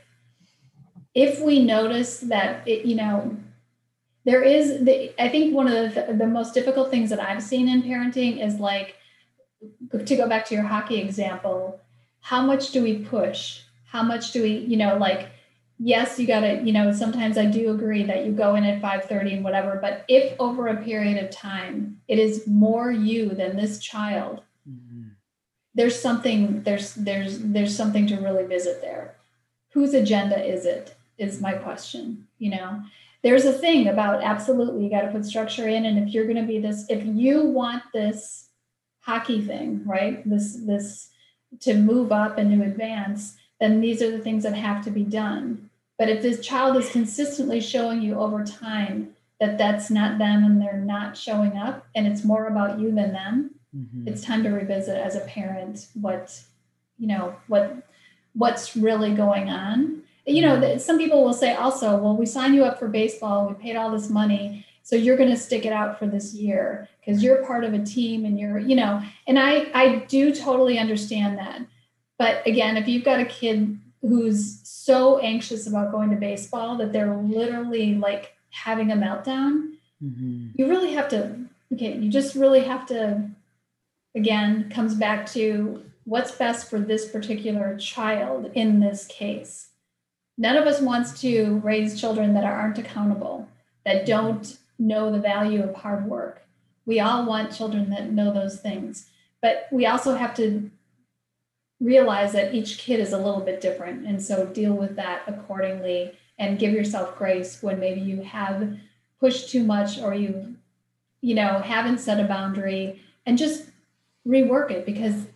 If 1.14 1.42
we 1.42 1.64
notice 1.64 2.20
that, 2.22 2.68
it, 2.68 2.86
you 2.86 2.96
know, 2.96 3.38
there 4.24 4.44
is 4.44 4.84
the, 4.84 5.14
i 5.22 5.28
think 5.30 5.54
one 5.54 5.68
of 5.68 5.94
the, 5.94 6.14
the 6.14 6.28
most 6.28 6.54
difficult 6.54 6.90
things 6.90 7.10
that 7.10 7.20
i've 7.20 7.44
seen 7.44 7.68
in 7.68 7.82
parenting 7.82 8.46
is 8.46 8.60
like 8.60 8.96
to 10.06 10.16
go 10.16 10.28
back 10.28 10.46
to 10.46 10.56
your 10.56 10.64
hockey 10.64 11.00
example 11.00 11.80
how 12.22 12.42
much 12.42 12.72
do 12.72 12.84
we 12.84 13.00
push? 13.00 13.62
How 13.86 14.04
much 14.04 14.32
do 14.32 14.44
we 14.44 14.58
you 14.60 14.78
know 14.78 14.98
like 14.98 15.28
yes 15.78 16.18
you 16.18 16.26
got 16.26 16.42
to 16.42 16.62
you 16.62 16.72
know 16.72 16.94
sometimes 16.94 17.38
i 17.38 17.46
do 17.46 17.72
agree 17.72 18.04
that 18.04 18.26
you 18.26 18.32
go 18.32 18.56
in 18.56 18.64
at 18.64 18.82
5.30 18.82 19.34
and 19.34 19.44
whatever 19.44 19.80
but 19.82 20.06
if 20.08 20.34
over 20.40 20.68
a 20.68 20.82
period 20.82 21.22
of 21.22 21.30
time 21.30 22.00
it 22.08 22.20
is 22.20 22.48
more 22.48 22.90
you 22.92 23.30
than 23.30 23.58
this 23.58 23.80
child 23.80 24.44
mm-hmm. 24.70 25.10
there's 25.76 26.00
something 26.00 26.64
there's 26.64 26.94
there's 26.96 27.40
there's 27.40 27.76
something 27.76 28.08
to 28.08 28.16
really 28.18 28.46
visit 28.46 28.80
there. 28.82 29.16
Whose 29.74 29.94
agenda 29.94 30.42
is 30.42 30.66
it 30.66 30.96
is 31.18 31.42
my 31.42 31.54
question 31.54 32.28
you 32.38 32.52
know 32.52 32.84
there's 33.24 33.46
a 33.46 33.54
thing 33.54 33.88
about 33.88 34.24
absolutely 34.24 34.84
you 34.84 34.90
got 34.90 35.02
to 35.02 35.12
put 35.12 35.26
structure 35.26 35.68
in 35.68 35.86
and 35.86 35.98
if 36.00 36.14
you're 36.14 36.26
going 36.26 36.38
to 36.38 36.44
be 36.44 36.60
this 36.60 36.86
if 36.90 37.04
you 37.06 37.46
want 37.46 37.84
this 37.94 38.50
hockey 39.02 39.42
thing 39.42 39.84
right 39.86 40.28
this 40.30 40.58
this 40.66 41.10
to 41.60 41.74
move 41.76 42.12
up 42.12 42.38
and 42.38 42.52
to 42.52 42.66
advance 42.66 43.38
then 43.60 43.82
these 43.82 44.02
are 44.02 44.12
the 44.12 44.20
things 44.20 44.44
that 44.44 44.54
have 44.54 44.84
to 44.84 44.92
be 44.92 45.04
done 45.04 45.70
but 45.98 46.10
if 46.10 46.22
this 46.22 46.46
child 46.46 46.76
is 46.78 46.92
consistently 46.92 47.60
showing 47.60 48.02
you 48.02 48.20
over 48.20 48.44
time 48.44 49.14
that 49.40 49.58
that's 49.58 49.90
not 49.90 50.20
them 50.20 50.44
and 50.44 50.62
they're 50.62 50.78
not 50.78 51.18
showing 51.18 51.58
up 51.58 51.88
and 51.96 52.08
it's 52.08 52.24
more 52.24 52.48
about 52.48 52.80
you 52.80 52.92
than 52.94 53.12
them 53.12 53.52
mm-hmm. 53.76 54.08
it's 54.08 54.24
time 54.24 54.44
to 54.44 54.50
revisit 54.50 54.98
as 54.98 55.16
a 55.16 55.22
parent 55.22 55.88
what 56.00 56.40
you 56.98 57.08
know 57.08 57.36
what 57.48 57.76
what's 58.34 58.78
really 58.78 59.14
going 59.14 59.50
on 59.50 60.01
you 60.26 60.42
know, 60.42 60.78
some 60.78 60.98
people 60.98 61.24
will 61.24 61.34
say 61.34 61.54
also, 61.54 61.98
well, 61.98 62.16
we 62.16 62.26
signed 62.26 62.56
you 62.56 62.64
up 62.64 62.80
for 62.80 62.88
baseball, 62.88 63.48
we 63.48 63.54
paid 63.56 63.76
all 63.76 63.92
this 63.92 64.10
money, 64.10 64.66
so 64.84 64.96
you're 64.96 65.18
going 65.18 65.30
to 65.30 65.38
stick 65.38 65.66
it 65.66 65.74
out 65.74 65.98
for 65.98 66.08
this 66.08 66.34
year 66.34 66.88
because 67.00 67.24
you're 67.24 67.46
part 67.46 67.64
of 67.64 67.74
a 67.74 67.84
team 67.84 68.26
and 68.26 68.40
you're, 68.40 68.60
you 68.60 68.76
know, 68.76 69.02
and 69.28 69.40
I 69.40 69.70
I 69.74 70.06
do 70.08 70.34
totally 70.34 70.78
understand 70.78 71.38
that. 71.38 71.62
But 72.18 72.46
again, 72.46 72.78
if 72.78 72.88
you've 72.88 73.04
got 73.04 73.20
a 73.20 73.26
kid 73.26 73.80
who's 74.02 74.60
so 74.68 75.20
anxious 75.20 75.68
about 75.68 75.92
going 75.92 76.10
to 76.10 76.16
baseball 76.16 76.78
that 76.78 76.92
they're 76.92 77.16
literally 77.16 77.96
like 77.96 78.36
having 78.50 78.92
a 78.92 78.96
meltdown, 78.96 79.74
mm-hmm. 80.04 80.48
you 80.56 80.68
really 80.68 80.94
have 80.94 81.10
to 81.10 81.38
okay, 81.74 81.98
you 81.98 82.12
just 82.12 82.36
really 82.36 82.62
have 82.62 82.86
to 82.88 83.30
again 84.16 84.70
comes 84.70 84.94
back 84.94 85.26
to 85.28 85.84
what's 86.04 86.32
best 86.32 86.70
for 86.70 86.80
this 86.80 87.10
particular 87.10 87.78
child 87.78 88.52
in 88.56 88.80
this 88.80 89.06
case 89.08 89.71
none 90.42 90.58
of 90.58 90.66
us 90.66 90.82
wants 90.82 91.22
to 91.22 91.62
raise 91.64 92.02
children 92.02 92.34
that 92.34 92.44
aren't 92.44 92.80
accountable 92.80 93.48
that 93.86 94.08
don't 94.08 94.58
know 94.80 95.12
the 95.12 95.20
value 95.20 95.64
of 95.64 95.76
hard 95.76 96.08
work. 96.08 96.42
We 96.88 97.00
all 97.00 97.28
want 97.28 97.56
children 97.56 97.92
that 97.92 98.12
know 98.12 98.34
those 98.34 98.60
things, 98.60 99.08
but 99.40 99.68
we 99.72 99.86
also 99.86 100.16
have 100.16 100.34
to 100.38 100.72
realize 101.80 102.32
that 102.32 102.56
each 102.56 102.80
kid 102.80 103.00
is 103.00 103.14
a 103.14 103.20
little 103.20 103.42
bit 103.42 103.62
different. 103.62 104.08
And 104.08 104.20
so 104.20 104.48
deal 104.48 104.74
with 104.74 104.96
that 104.96 105.22
accordingly 105.28 106.18
and 106.40 106.58
give 106.58 106.74
yourself 106.74 107.16
grace 107.20 107.62
when 107.62 107.80
maybe 107.80 108.02
you 108.02 108.22
have 108.24 108.78
pushed 109.20 109.52
too 109.52 109.64
much 109.64 110.00
or 110.00 110.16
you, 110.16 110.56
you 111.22 111.36
know, 111.36 111.60
haven't 111.60 112.00
set 112.00 112.20
a 112.20 112.28
boundary 112.28 113.00
and 113.28 113.38
just 113.38 113.66
rework 114.28 114.72
it 114.72 114.88
because 114.88 115.28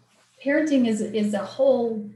parenting 0.43 0.87
is 0.87 1.01
is 1.01 1.35
a 1.35 1.45
whole 1.45 2.09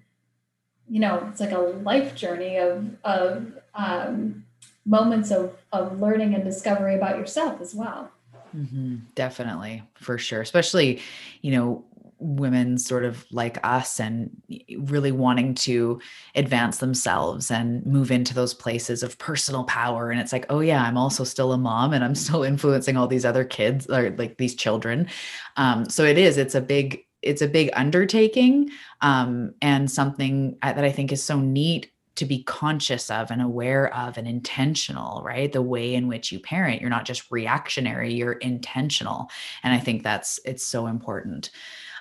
you 0.89 0.99
know 0.99 1.27
it's 1.29 1.39
like 1.39 1.51
a 1.51 1.59
life 1.59 2.15
journey 2.15 2.57
of 2.57 2.89
of 3.03 3.53
um, 3.75 4.43
moments 4.85 5.31
of 5.31 5.55
of 5.71 5.99
learning 5.99 6.33
and 6.33 6.43
discovery 6.43 6.95
about 6.95 7.17
yourself 7.17 7.61
as 7.61 7.75
well. 7.75 8.11
Mm-hmm, 8.55 8.97
definitely 9.15 9.83
for 9.95 10.17
sure. 10.17 10.41
Especially 10.41 11.01
you 11.41 11.51
know 11.51 11.85
women 12.21 12.77
sort 12.77 13.05
of 13.05 13.25
like 13.31 13.57
us 13.65 13.97
and 13.97 14.29
really 14.77 15.11
wanting 15.11 15.55
to 15.55 16.01
advance 16.35 16.79
themselves 16.79 17.49
and 17.49 17.85
move 17.85 18.11
into 18.11 18.33
those 18.33 18.53
places 18.53 19.03
of 19.03 19.17
personal 19.19 19.63
power. 19.63 20.11
And 20.11 20.19
it's 20.19 20.33
like 20.33 20.45
oh 20.49 20.59
yeah 20.59 20.83
i'm 20.83 20.97
also 20.97 21.23
still 21.23 21.53
a 21.53 21.57
mom 21.57 21.93
and 21.93 22.03
i'm 22.03 22.15
still 22.15 22.43
influencing 22.51 22.97
all 22.97 23.07
these 23.07 23.25
other 23.25 23.45
kids 23.45 23.87
or 23.87 24.09
like 24.17 24.37
these 24.37 24.55
children. 24.55 25.07
Um, 25.55 25.89
so 25.89 26.03
it 26.03 26.17
is 26.17 26.37
it's 26.37 26.55
a 26.55 26.61
big 26.61 27.05
it's 27.21 27.41
a 27.41 27.47
big 27.47 27.69
undertaking 27.73 28.69
um, 29.01 29.53
and 29.61 29.89
something 29.89 30.57
that 30.61 30.83
I 30.83 30.91
think 30.91 31.11
is 31.11 31.23
so 31.23 31.39
neat 31.39 31.91
to 32.15 32.25
be 32.25 32.43
conscious 32.43 33.09
of 33.09 33.31
and 33.31 33.41
aware 33.41 33.93
of 33.95 34.17
and 34.17 34.27
intentional, 34.27 35.21
right? 35.23 35.53
The 35.53 35.61
way 35.61 35.95
in 35.95 36.07
which 36.07 36.33
you 36.33 36.39
parent, 36.39 36.81
you're 36.81 36.89
not 36.89 37.05
just 37.05 37.31
reactionary, 37.31 38.13
you're 38.13 38.33
intentional. 38.33 39.29
And 39.63 39.73
I 39.73 39.79
think 39.79 40.03
that's 40.03 40.37
it's 40.43 40.65
so 40.65 40.87
important. 40.87 41.51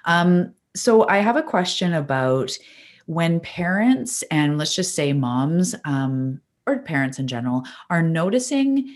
Um, 0.07 0.55
so 0.75 1.09
I 1.09 1.19
have 1.19 1.37
a 1.37 1.43
question 1.43 1.95
about 1.95 2.57
when 3.07 3.41
parents 3.41 4.23
and 4.31 4.59
let's 4.59 4.75
just 4.75 4.95
say 4.95 5.13
moms 5.13 5.75
um, 5.85 6.41
or 6.67 6.81
parents 6.81 7.19
in 7.19 7.29
general 7.29 7.63
are 7.89 8.03
noticing 8.03 8.93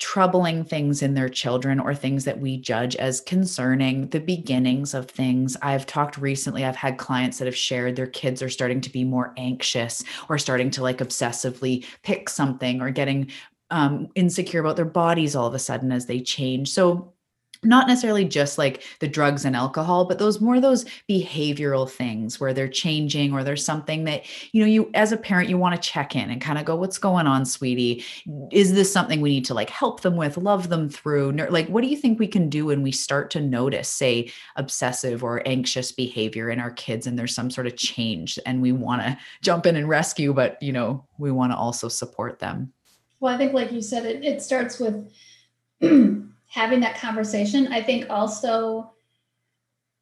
troubling 0.00 0.64
things 0.64 1.02
in 1.02 1.14
their 1.14 1.28
children 1.28 1.78
or 1.78 1.94
things 1.94 2.24
that 2.24 2.40
we 2.40 2.56
judge 2.56 2.96
as 2.96 3.20
concerning, 3.20 4.08
the 4.08 4.18
beginnings 4.18 4.94
of 4.94 5.08
things. 5.08 5.56
I've 5.62 5.86
talked 5.86 6.16
recently, 6.16 6.64
I've 6.64 6.74
had 6.74 6.98
clients 6.98 7.38
that 7.38 7.44
have 7.44 7.56
shared 7.56 7.94
their 7.94 8.06
kids 8.06 8.42
are 8.42 8.48
starting 8.48 8.80
to 8.80 8.90
be 8.90 9.04
more 9.04 9.34
anxious 9.36 10.02
or 10.28 10.38
starting 10.38 10.70
to 10.72 10.82
like 10.82 10.98
obsessively 10.98 11.84
pick 12.02 12.30
something 12.30 12.80
or 12.80 12.90
getting 12.90 13.30
um, 13.70 14.08
insecure 14.14 14.60
about 14.60 14.76
their 14.76 14.84
bodies 14.84 15.36
all 15.36 15.46
of 15.46 15.54
a 15.54 15.58
sudden 15.58 15.92
as 15.92 16.06
they 16.06 16.20
change. 16.20 16.70
So 16.70 17.12
not 17.62 17.86
necessarily 17.86 18.24
just 18.24 18.58
like 18.58 18.82
the 19.00 19.08
drugs 19.08 19.44
and 19.44 19.54
alcohol 19.54 20.04
but 20.04 20.18
those 20.18 20.40
more 20.40 20.60
those 20.60 20.84
behavioral 21.08 21.88
things 21.88 22.40
where 22.40 22.54
they're 22.54 22.68
changing 22.68 23.32
or 23.32 23.44
there's 23.44 23.64
something 23.64 24.04
that 24.04 24.22
you 24.52 24.60
know 24.60 24.66
you 24.66 24.90
as 24.94 25.12
a 25.12 25.16
parent 25.16 25.48
you 25.48 25.58
want 25.58 25.74
to 25.74 25.88
check 25.88 26.16
in 26.16 26.30
and 26.30 26.40
kind 26.40 26.58
of 26.58 26.64
go 26.64 26.74
what's 26.74 26.98
going 26.98 27.26
on 27.26 27.44
sweetie? 27.44 28.04
Is 28.50 28.72
this 28.72 28.92
something 28.92 29.20
we 29.20 29.30
need 29.30 29.44
to 29.46 29.54
like 29.54 29.70
help 29.70 30.00
them 30.00 30.16
with 30.16 30.36
love 30.36 30.68
them 30.68 30.88
through? 30.88 31.32
Like 31.32 31.68
what 31.68 31.82
do 31.82 31.88
you 31.88 31.96
think 31.96 32.18
we 32.18 32.26
can 32.26 32.48
do 32.48 32.66
when 32.66 32.82
we 32.82 32.92
start 32.92 33.30
to 33.32 33.40
notice 33.40 33.88
say 33.88 34.32
obsessive 34.56 35.22
or 35.22 35.46
anxious 35.46 35.92
behavior 35.92 36.50
in 36.50 36.60
our 36.60 36.70
kids 36.70 37.06
and 37.06 37.18
there's 37.18 37.34
some 37.34 37.50
sort 37.50 37.66
of 37.66 37.76
change 37.76 38.38
and 38.46 38.62
we 38.62 38.72
want 38.72 39.02
to 39.02 39.18
jump 39.42 39.66
in 39.66 39.76
and 39.76 39.88
rescue 39.88 40.32
but 40.32 40.60
you 40.62 40.72
know 40.72 41.04
we 41.18 41.30
want 41.30 41.52
to 41.52 41.56
also 41.56 41.88
support 41.88 42.38
them? 42.38 42.72
Well 43.20 43.34
i 43.34 43.36
think 43.36 43.52
like 43.52 43.72
you 43.72 43.82
said 43.82 44.06
it, 44.06 44.24
it 44.24 44.42
starts 44.42 44.78
with 44.78 45.12
having 46.50 46.80
that 46.80 46.98
conversation. 46.98 47.72
I 47.72 47.82
think 47.82 48.10
also, 48.10 48.92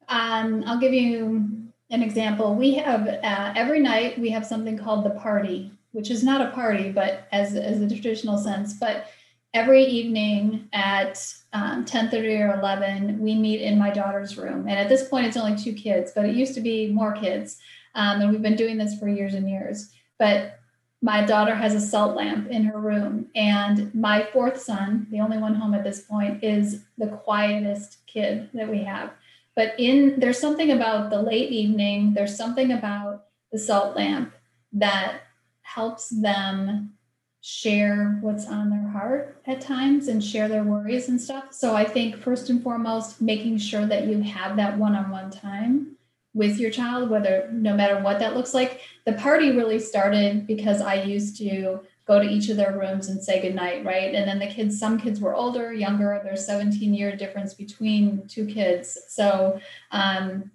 um, 0.09 0.63
I'll 0.65 0.79
give 0.79 0.93
you 0.93 1.69
an 1.91 2.03
example. 2.03 2.55
We 2.55 2.73
have 2.73 3.07
uh, 3.07 3.53
every 3.55 3.79
night 3.79 4.19
we 4.19 4.29
have 4.31 4.45
something 4.45 4.77
called 4.77 5.05
the 5.05 5.11
party, 5.11 5.71
which 5.91 6.11
is 6.11 6.23
not 6.23 6.41
a 6.41 6.51
party, 6.51 6.91
but 6.91 7.27
as 7.31 7.55
as 7.55 7.81
a 7.81 7.87
traditional 7.87 8.37
sense. 8.37 8.73
But 8.73 9.07
every 9.53 9.83
evening 9.83 10.69
at 10.73 11.33
um, 11.53 11.85
10 11.85 12.09
30 12.11 12.35
or 12.35 12.59
11 12.59 13.19
we 13.19 13.33
meet 13.33 13.61
in 13.61 13.79
my 13.79 13.89
daughter's 13.89 14.37
room 14.37 14.67
and 14.67 14.77
at 14.77 14.87
this 14.87 15.07
point 15.07 15.25
it's 15.25 15.37
only 15.37 15.57
two 15.57 15.73
kids 15.73 16.11
but 16.13 16.23
it 16.23 16.35
used 16.35 16.53
to 16.53 16.61
be 16.61 16.91
more 16.91 17.13
kids 17.13 17.57
um, 17.95 18.21
and 18.21 18.29
we've 18.29 18.43
been 18.43 18.55
doing 18.55 18.77
this 18.77 18.99
for 18.99 19.07
years 19.07 19.33
and 19.33 19.49
years 19.49 19.89
but 20.19 20.58
my 21.01 21.23
daughter 21.23 21.55
has 21.55 21.73
a 21.73 21.79
salt 21.79 22.15
lamp 22.15 22.49
in 22.49 22.63
her 22.63 22.79
room 22.79 23.27
and 23.35 23.93
my 23.95 24.27
fourth 24.33 24.59
son 24.59 25.07
the 25.11 25.19
only 25.19 25.37
one 25.37 25.55
home 25.55 25.73
at 25.73 25.83
this 25.83 26.01
point 26.01 26.43
is 26.43 26.83
the 26.97 27.07
quietest 27.07 28.05
kid 28.05 28.49
that 28.53 28.67
we 28.67 28.83
have. 28.83 29.11
But 29.55 29.75
in 29.79 30.19
there's 30.19 30.39
something 30.39 30.71
about 30.71 31.09
the 31.09 31.21
late 31.21 31.51
evening 31.51 32.13
there's 32.13 32.35
something 32.35 32.71
about 32.71 33.25
the 33.51 33.59
salt 33.59 33.95
lamp 33.95 34.33
that 34.73 35.21
helps 35.61 36.09
them 36.09 36.93
share 37.41 38.17
what's 38.19 38.47
on 38.47 38.69
their 38.69 38.89
heart 38.89 39.41
at 39.47 39.61
times 39.61 40.09
and 40.09 40.21
share 40.21 40.49
their 40.49 40.63
worries 40.63 41.07
and 41.07 41.19
stuff. 41.19 41.53
So 41.53 41.75
i 41.75 41.85
think 41.85 42.17
first 42.17 42.49
and 42.49 42.61
foremost 42.61 43.21
making 43.21 43.57
sure 43.59 43.85
that 43.85 44.07
you 44.07 44.21
have 44.21 44.57
that 44.57 44.77
one-on-one 44.77 45.31
time 45.31 45.95
with 46.33 46.59
your 46.59 46.71
child, 46.71 47.09
whether 47.09 47.49
no 47.51 47.73
matter 47.73 47.99
what 48.01 48.19
that 48.19 48.35
looks 48.35 48.53
like. 48.53 48.81
The 49.05 49.13
party 49.13 49.51
really 49.51 49.79
started 49.79 50.45
because 50.45 50.81
I 50.81 51.01
used 51.03 51.37
to 51.37 51.79
go 52.07 52.19
to 52.19 52.27
each 52.27 52.49
of 52.49 52.57
their 52.57 52.77
rooms 52.77 53.07
and 53.09 53.23
say 53.23 53.41
goodnight, 53.41 53.85
right? 53.85 54.13
And 54.13 54.27
then 54.27 54.39
the 54.39 54.47
kids, 54.47 54.79
some 54.79 54.99
kids 54.99 55.19
were 55.19 55.35
older, 55.35 55.73
younger. 55.73 56.19
There's 56.23 56.45
17 56.45 56.93
year 56.93 57.15
difference 57.15 57.53
between 57.53 58.27
two 58.27 58.45
kids. 58.45 58.97
So, 59.07 59.59
um, 59.91 60.51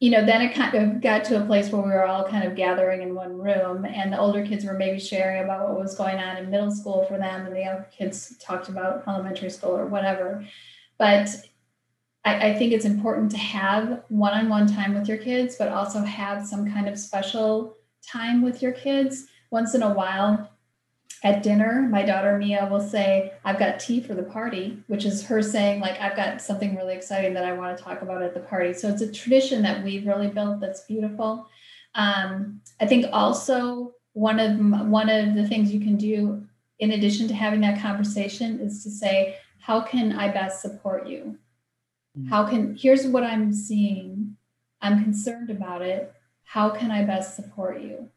you 0.00 0.10
know, 0.10 0.26
then 0.26 0.42
it 0.42 0.54
kind 0.54 0.74
of 0.74 1.00
got 1.00 1.24
to 1.24 1.42
a 1.42 1.46
place 1.46 1.70
where 1.70 1.80
we 1.80 1.88
were 1.88 2.04
all 2.04 2.28
kind 2.28 2.44
of 2.44 2.54
gathering 2.54 3.00
in 3.00 3.14
one 3.14 3.38
room, 3.38 3.86
and 3.86 4.12
the 4.12 4.18
older 4.18 4.44
kids 4.44 4.64
were 4.64 4.74
maybe 4.74 5.00
sharing 5.00 5.42
about 5.42 5.66
what 5.68 5.78
was 5.78 5.94
going 5.94 6.18
on 6.18 6.36
in 6.36 6.50
middle 6.50 6.70
school 6.70 7.06
for 7.06 7.16
them, 7.16 7.46
and 7.46 7.56
the 7.56 7.60
younger 7.60 7.88
kids 7.96 8.36
talked 8.38 8.68
about 8.68 9.04
elementary 9.08 9.48
school 9.48 9.70
or 9.70 9.86
whatever. 9.86 10.44
But 10.98 11.30
I, 12.24 12.50
I 12.50 12.54
think 12.54 12.72
it's 12.72 12.84
important 12.84 13.30
to 13.32 13.38
have 13.38 14.02
one-on-one 14.08 14.66
time 14.66 14.94
with 14.94 15.08
your 15.08 15.18
kids, 15.18 15.56
but 15.56 15.68
also 15.68 16.00
have 16.00 16.46
some 16.46 16.70
kind 16.70 16.88
of 16.88 16.98
special 16.98 17.76
time 18.06 18.42
with 18.42 18.62
your 18.62 18.72
kids. 18.72 19.26
Once 19.50 19.74
in 19.74 19.82
a 19.82 19.92
while 19.92 20.50
at 21.24 21.42
dinner 21.42 21.88
my 21.90 22.02
daughter 22.02 22.38
mia 22.38 22.68
will 22.70 22.80
say 22.80 23.32
i've 23.44 23.58
got 23.58 23.80
tea 23.80 24.00
for 24.00 24.14
the 24.14 24.22
party 24.22 24.78
which 24.88 25.06
is 25.06 25.24
her 25.24 25.42
saying 25.42 25.80
like 25.80 25.98
i've 26.00 26.14
got 26.14 26.40
something 26.40 26.76
really 26.76 26.94
exciting 26.94 27.32
that 27.32 27.44
i 27.44 27.52
want 27.52 27.76
to 27.76 27.82
talk 27.82 28.02
about 28.02 28.22
at 28.22 28.34
the 28.34 28.40
party. 28.40 28.72
So 28.74 28.88
it's 28.88 29.00
a 29.00 29.10
tradition 29.10 29.62
that 29.62 29.82
we've 29.82 30.06
really 30.06 30.28
built 30.28 30.60
that's 30.60 30.82
beautiful. 30.82 31.48
Um, 31.94 32.60
i 32.80 32.86
think 32.86 33.06
also 33.12 33.94
one 34.12 34.38
of 34.38 34.58
one 34.88 35.08
of 35.08 35.34
the 35.34 35.48
things 35.48 35.72
you 35.72 35.80
can 35.80 35.96
do 35.96 36.46
in 36.78 36.92
addition 36.92 37.26
to 37.28 37.34
having 37.34 37.62
that 37.62 37.80
conversation 37.80 38.60
is 38.60 38.84
to 38.84 38.90
say 38.90 39.38
how 39.58 39.80
can 39.80 40.12
i 40.12 40.28
best 40.28 40.60
support 40.60 41.08
you. 41.08 41.38
How 42.28 42.44
can, 42.44 42.76
here's 42.76 43.06
what 43.06 43.24
I'm 43.24 43.52
seeing. 43.52 44.36
I'm 44.80 45.02
concerned 45.02 45.50
about 45.50 45.82
it. 45.82 46.12
How 46.44 46.70
can 46.70 46.90
I 46.90 47.04
best 47.04 47.34
support 47.34 47.82
you? 47.82 48.08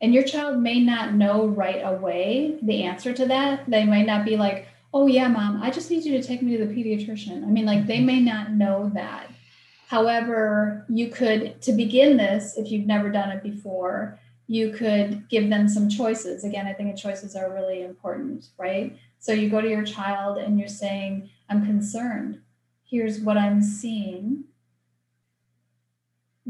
And 0.00 0.14
your 0.14 0.22
child 0.22 0.60
may 0.60 0.80
not 0.80 1.14
know 1.14 1.46
right 1.46 1.80
away 1.84 2.58
the 2.62 2.84
answer 2.84 3.12
to 3.12 3.26
that. 3.26 3.68
They 3.68 3.84
might 3.84 4.06
not 4.06 4.24
be 4.24 4.36
like, 4.36 4.68
oh, 4.94 5.06
yeah, 5.06 5.28
mom, 5.28 5.62
I 5.62 5.70
just 5.70 5.90
need 5.90 6.04
you 6.04 6.20
to 6.20 6.26
take 6.26 6.42
me 6.42 6.56
to 6.56 6.64
the 6.64 6.72
pediatrician. 6.72 7.42
I 7.42 7.46
mean, 7.46 7.66
like, 7.66 7.86
they 7.86 8.00
may 8.00 8.20
not 8.20 8.52
know 8.52 8.90
that. 8.94 9.30
However, 9.88 10.86
you 10.88 11.08
could, 11.08 11.60
to 11.62 11.72
begin 11.72 12.16
this, 12.16 12.56
if 12.56 12.70
you've 12.70 12.86
never 12.86 13.10
done 13.10 13.30
it 13.30 13.42
before, 13.42 14.18
you 14.46 14.70
could 14.70 15.28
give 15.28 15.50
them 15.50 15.68
some 15.68 15.88
choices. 15.88 16.44
Again, 16.44 16.66
I 16.66 16.72
think 16.72 16.96
choices 16.96 17.36
are 17.36 17.52
really 17.52 17.82
important, 17.82 18.46
right? 18.58 18.96
So 19.18 19.32
you 19.32 19.48
go 19.48 19.60
to 19.60 19.68
your 19.68 19.84
child 19.84 20.38
and 20.38 20.58
you're 20.58 20.68
saying, 20.68 21.30
I'm 21.48 21.66
concerned 21.66 22.40
here's 22.90 23.20
what 23.20 23.36
I'm 23.36 23.62
seeing. 23.62 24.44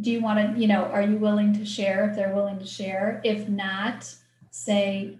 Do 0.00 0.10
you 0.10 0.22
want 0.22 0.54
to, 0.54 0.60
you 0.60 0.66
know, 0.66 0.84
are 0.84 1.02
you 1.02 1.16
willing 1.16 1.52
to 1.58 1.66
share 1.66 2.08
if 2.08 2.16
they're 2.16 2.34
willing 2.34 2.58
to 2.58 2.66
share? 2.66 3.20
If 3.22 3.48
not, 3.48 4.14
say, 4.50 5.18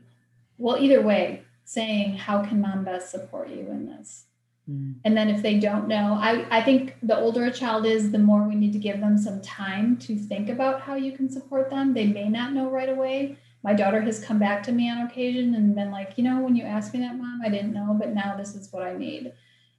well, 0.57 0.79
either 0.79 1.03
way, 1.03 1.43
saying, 1.65 2.17
how 2.17 2.43
can 2.43 2.61
mom 2.61 2.85
best 2.85 3.11
support 3.11 3.51
you 3.51 3.69
in 3.71 3.87
this? 3.87 4.25
Mm. 4.71 4.95
And 5.05 5.17
then 5.17 5.29
if 5.29 5.43
they 5.43 5.59
don't 5.59 5.87
know, 5.87 6.19
I, 6.19 6.47
I 6.51 6.63
think 6.63 6.97
the 7.03 7.19
older 7.19 7.45
a 7.45 7.53
child 7.53 7.85
is, 7.85 8.11
the 8.11 8.19
more 8.19 8.49
we 8.49 8.55
need 8.55 8.73
to 8.73 8.79
give 8.79 9.01
them 9.01 9.19
some 9.19 9.43
time 9.43 9.99
to 9.99 10.17
think 10.17 10.49
about 10.49 10.81
how 10.81 10.95
you 10.95 11.13
can 11.13 11.29
support 11.29 11.69
them. 11.69 11.93
They 11.93 12.07
may 12.07 12.29
not 12.29 12.55
know 12.55 12.71
right 12.71 12.89
away. 12.89 13.37
My 13.63 13.75
daughter 13.75 14.01
has 14.01 14.25
come 14.25 14.39
back 14.39 14.63
to 14.63 14.73
me 14.73 14.91
on 14.91 15.07
occasion 15.07 15.55
and 15.55 15.75
been 15.75 15.91
like, 15.91 16.15
you 16.17 16.25
know, 16.25 16.41
when 16.41 16.57
you 16.57 16.65
asked 16.65 16.95
me 16.95 17.01
that, 17.01 17.17
mom, 17.17 17.43
I 17.45 17.51
didn't 17.51 17.75
know, 17.75 17.95
but 17.99 18.15
now 18.15 18.35
this 18.39 18.55
is 18.55 18.73
what 18.73 18.85
I 18.85 18.97
need 18.97 19.33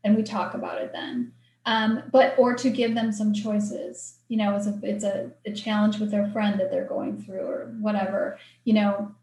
and 0.04 0.16
we 0.16 0.24
talk 0.24 0.54
about 0.54 0.82
it 0.82 0.92
then 0.94 1.32
um, 1.66 2.04
but 2.12 2.34
or 2.38 2.56
to 2.56 2.70
give 2.70 2.96
them 2.96 3.12
some 3.12 3.34
choices 3.34 4.16
you 4.28 4.38
know 4.38 4.56
it's 4.56 4.68
a 4.68 4.80
it's 4.84 5.04
a, 5.04 5.32
a 5.46 5.52
challenge 5.52 6.00
with 6.00 6.12
their 6.12 6.30
friend 6.32 6.60
that 6.60 6.72
they're 6.72 6.86
going 6.86 7.22
through 7.22 7.42
or 7.42 7.74
whatever 7.80 8.38
you 8.64 8.74
know 8.74 9.14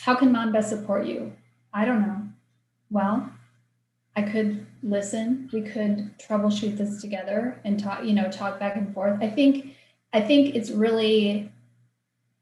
how 0.00 0.14
can 0.14 0.32
mom 0.32 0.52
best 0.52 0.68
support 0.68 1.06
you 1.06 1.32
i 1.74 1.84
don't 1.84 2.02
know 2.02 2.22
well 2.90 3.30
I 4.14 4.22
could 4.22 4.66
listen. 4.82 5.48
We 5.52 5.62
could 5.62 6.16
troubleshoot 6.18 6.76
this 6.76 7.00
together 7.00 7.58
and 7.64 7.82
talk, 7.82 8.04
you 8.04 8.12
know, 8.12 8.30
talk 8.30 8.58
back 8.60 8.76
and 8.76 8.92
forth. 8.92 9.18
I 9.22 9.28
think 9.28 9.74
I 10.12 10.20
think 10.20 10.54
it's 10.54 10.70
really 10.70 11.50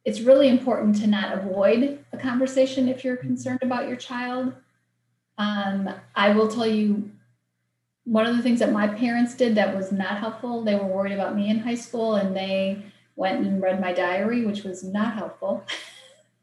it's 0.05 0.20
really 0.20 0.48
important 0.48 0.97
to 0.97 1.07
not 1.07 1.36
avoid 1.39 2.05
a 2.12 2.16
conversation 2.16 2.89
if 2.89 3.05
you're 3.05 3.16
concerned 3.16 3.61
about 3.62 3.86
your 3.86 3.97
child. 3.97 4.55
Um, 5.39 5.90
I 6.16 6.31
will 6.31 6.48
tell 6.48 6.66
you 6.66 7.11
one 8.11 8.27
of 8.27 8.37
the 8.37 8.43
things 8.43 8.59
that 8.59 8.73
my 8.73 8.89
parents 8.89 9.35
did 9.35 9.55
that 9.55 9.74
was 9.74 9.93
not 9.93 10.19
helpful. 10.19 10.65
They 10.65 10.74
were 10.74 10.85
worried 10.87 11.12
about 11.12 11.37
me 11.37 11.49
in 11.49 11.61
high 11.61 11.77
school 11.77 12.16
and 12.16 12.37
they 12.37 12.85
went 13.15 13.47
and 13.47 13.62
read 13.62 13.81
my 13.81 13.93
diary, 13.93 14.45
which 14.45 14.65
was 14.65 14.82
not 14.82 15.15
helpful. 15.15 15.65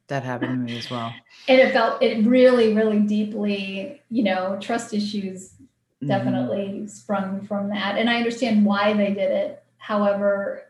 That 0.08 0.24
happened 0.24 0.52
to 0.52 0.74
me 0.74 0.78
as 0.78 0.90
well. 0.90 1.14
and 1.50 1.60
it 1.60 1.74
felt 1.74 2.02
it 2.02 2.26
really, 2.26 2.74
really 2.74 3.00
deeply, 3.00 4.02
you 4.10 4.24
know, 4.24 4.58
trust 4.62 4.94
issues 4.94 5.50
mm-hmm. 5.50 6.08
definitely 6.08 6.68
mm-hmm. 6.68 6.88
sprung 6.88 7.46
from 7.46 7.68
that. 7.72 7.98
And 7.98 8.10
I 8.10 8.16
understand 8.16 8.66
why 8.66 8.94
they 8.94 9.10
did 9.10 9.32
it. 9.32 9.64
However, 9.80 10.64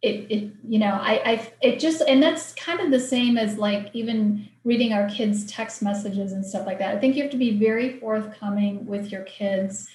it, 0.00 0.30
it 0.30 0.52
you 0.68 0.78
know 0.78 0.92
I, 0.92 1.20
I 1.24 1.52
it 1.60 1.80
just 1.80 2.02
and 2.02 2.22
that's 2.22 2.52
kind 2.54 2.78
of 2.78 2.92
the 2.92 3.00
same 3.00 3.36
as 3.36 3.58
like 3.58 3.90
even 3.94 4.48
reading 4.62 4.92
our 4.92 5.08
kids 5.08 5.50
text 5.50 5.82
messages 5.82 6.30
and 6.30 6.46
stuff 6.46 6.66
like 6.66 6.78
that 6.78 6.94
i 6.94 7.00
think 7.00 7.16
you 7.16 7.22
have 7.24 7.32
to 7.32 7.36
be 7.36 7.58
very 7.58 7.98
forthcoming 7.98 8.86
with 8.86 9.10
your 9.10 9.22
kids 9.22 9.88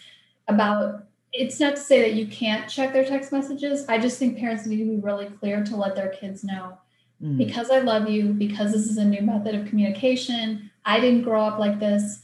about 0.47 1.05
it's 1.31 1.59
not 1.59 1.75
to 1.75 1.81
say 1.81 1.99
that 2.01 2.13
you 2.13 2.27
can't 2.27 2.69
check 2.69 2.93
their 2.93 3.05
text 3.05 3.31
messages 3.31 3.85
i 3.87 3.97
just 3.97 4.19
think 4.19 4.37
parents 4.37 4.65
need 4.65 4.77
to 4.77 4.85
be 4.85 4.97
really 4.97 5.25
clear 5.25 5.63
to 5.63 5.75
let 5.75 5.95
their 5.95 6.09
kids 6.09 6.43
know 6.43 6.77
mm. 7.21 7.37
because 7.37 7.69
i 7.69 7.79
love 7.79 8.09
you 8.09 8.29
because 8.29 8.71
this 8.71 8.87
is 8.87 8.97
a 8.97 9.05
new 9.05 9.21
method 9.21 9.55
of 9.55 9.67
communication 9.67 10.69
i 10.85 10.99
didn't 10.99 11.23
grow 11.23 11.41
up 11.41 11.59
like 11.59 11.79
this 11.79 12.21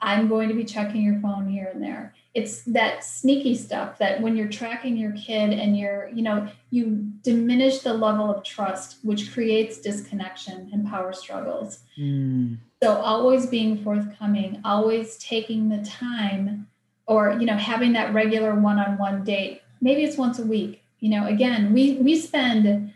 i'm 0.00 0.28
going 0.28 0.48
to 0.48 0.54
be 0.54 0.64
checking 0.64 1.02
your 1.02 1.20
phone 1.20 1.48
here 1.48 1.70
and 1.72 1.82
there 1.82 2.14
it's 2.34 2.62
that 2.62 3.04
sneaky 3.04 3.54
stuff 3.54 3.98
that 3.98 4.20
when 4.22 4.36
you're 4.36 4.48
tracking 4.48 4.96
your 4.96 5.12
kid 5.12 5.52
and 5.52 5.76
you're 5.76 6.08
you 6.14 6.22
know 6.22 6.48
you 6.70 7.10
diminish 7.22 7.80
the 7.80 7.92
level 7.92 8.30
of 8.30 8.42
trust 8.42 8.98
which 9.02 9.32
creates 9.32 9.78
disconnection 9.78 10.70
and 10.72 10.88
power 10.88 11.12
struggles 11.12 11.80
mm. 11.98 12.56
so 12.82 12.96
always 12.96 13.46
being 13.46 13.82
forthcoming 13.82 14.60
always 14.64 15.16
taking 15.18 15.68
the 15.68 15.82
time 15.84 16.66
or 17.12 17.32
you 17.38 17.46
know 17.46 17.56
having 17.56 17.92
that 17.92 18.12
regular 18.14 18.54
one-on-one 18.54 19.22
date 19.24 19.62
maybe 19.80 20.02
it's 20.02 20.16
once 20.16 20.38
a 20.38 20.46
week 20.46 20.82
you 21.00 21.10
know 21.10 21.26
again 21.26 21.72
we 21.72 21.94
we 21.96 22.18
spend 22.18 22.92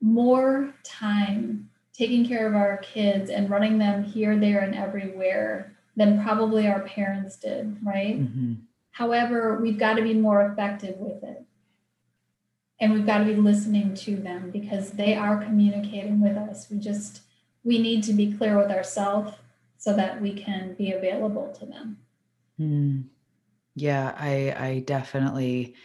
more 0.00 0.72
time 0.84 1.68
taking 1.92 2.26
care 2.26 2.46
of 2.46 2.54
our 2.54 2.76
kids 2.78 3.30
and 3.30 3.50
running 3.50 3.78
them 3.78 4.04
here 4.04 4.38
there 4.38 4.60
and 4.60 4.74
everywhere 4.74 5.72
than 5.96 6.22
probably 6.22 6.68
our 6.68 6.80
parents 6.80 7.36
did, 7.36 7.78
right? 7.82 8.20
Mm-hmm. 8.20 8.54
However, 8.90 9.58
we've 9.60 9.78
got 9.78 9.94
to 9.94 10.02
be 10.02 10.14
more 10.14 10.46
effective 10.46 10.96
with 10.98 11.22
it. 11.22 11.42
And 12.78 12.92
we've 12.92 13.06
got 13.06 13.18
to 13.18 13.24
be 13.24 13.34
listening 13.34 13.94
to 13.94 14.16
them 14.16 14.50
because 14.50 14.92
they 14.92 15.14
are 15.14 15.42
communicating 15.42 16.20
with 16.20 16.36
us. 16.36 16.66
We 16.70 16.78
just 16.78 17.22
we 17.64 17.78
need 17.78 18.04
to 18.04 18.12
be 18.12 18.32
clear 18.32 18.58
with 18.58 18.70
ourselves 18.70 19.32
so 19.78 19.96
that 19.96 20.20
we 20.20 20.34
can 20.34 20.74
be 20.74 20.92
available 20.92 21.54
to 21.58 21.66
them. 21.66 21.98
Mm. 22.60 23.04
Yeah, 23.76 24.14
I 24.18 24.54
I 24.68 24.80
definitely 24.86 25.76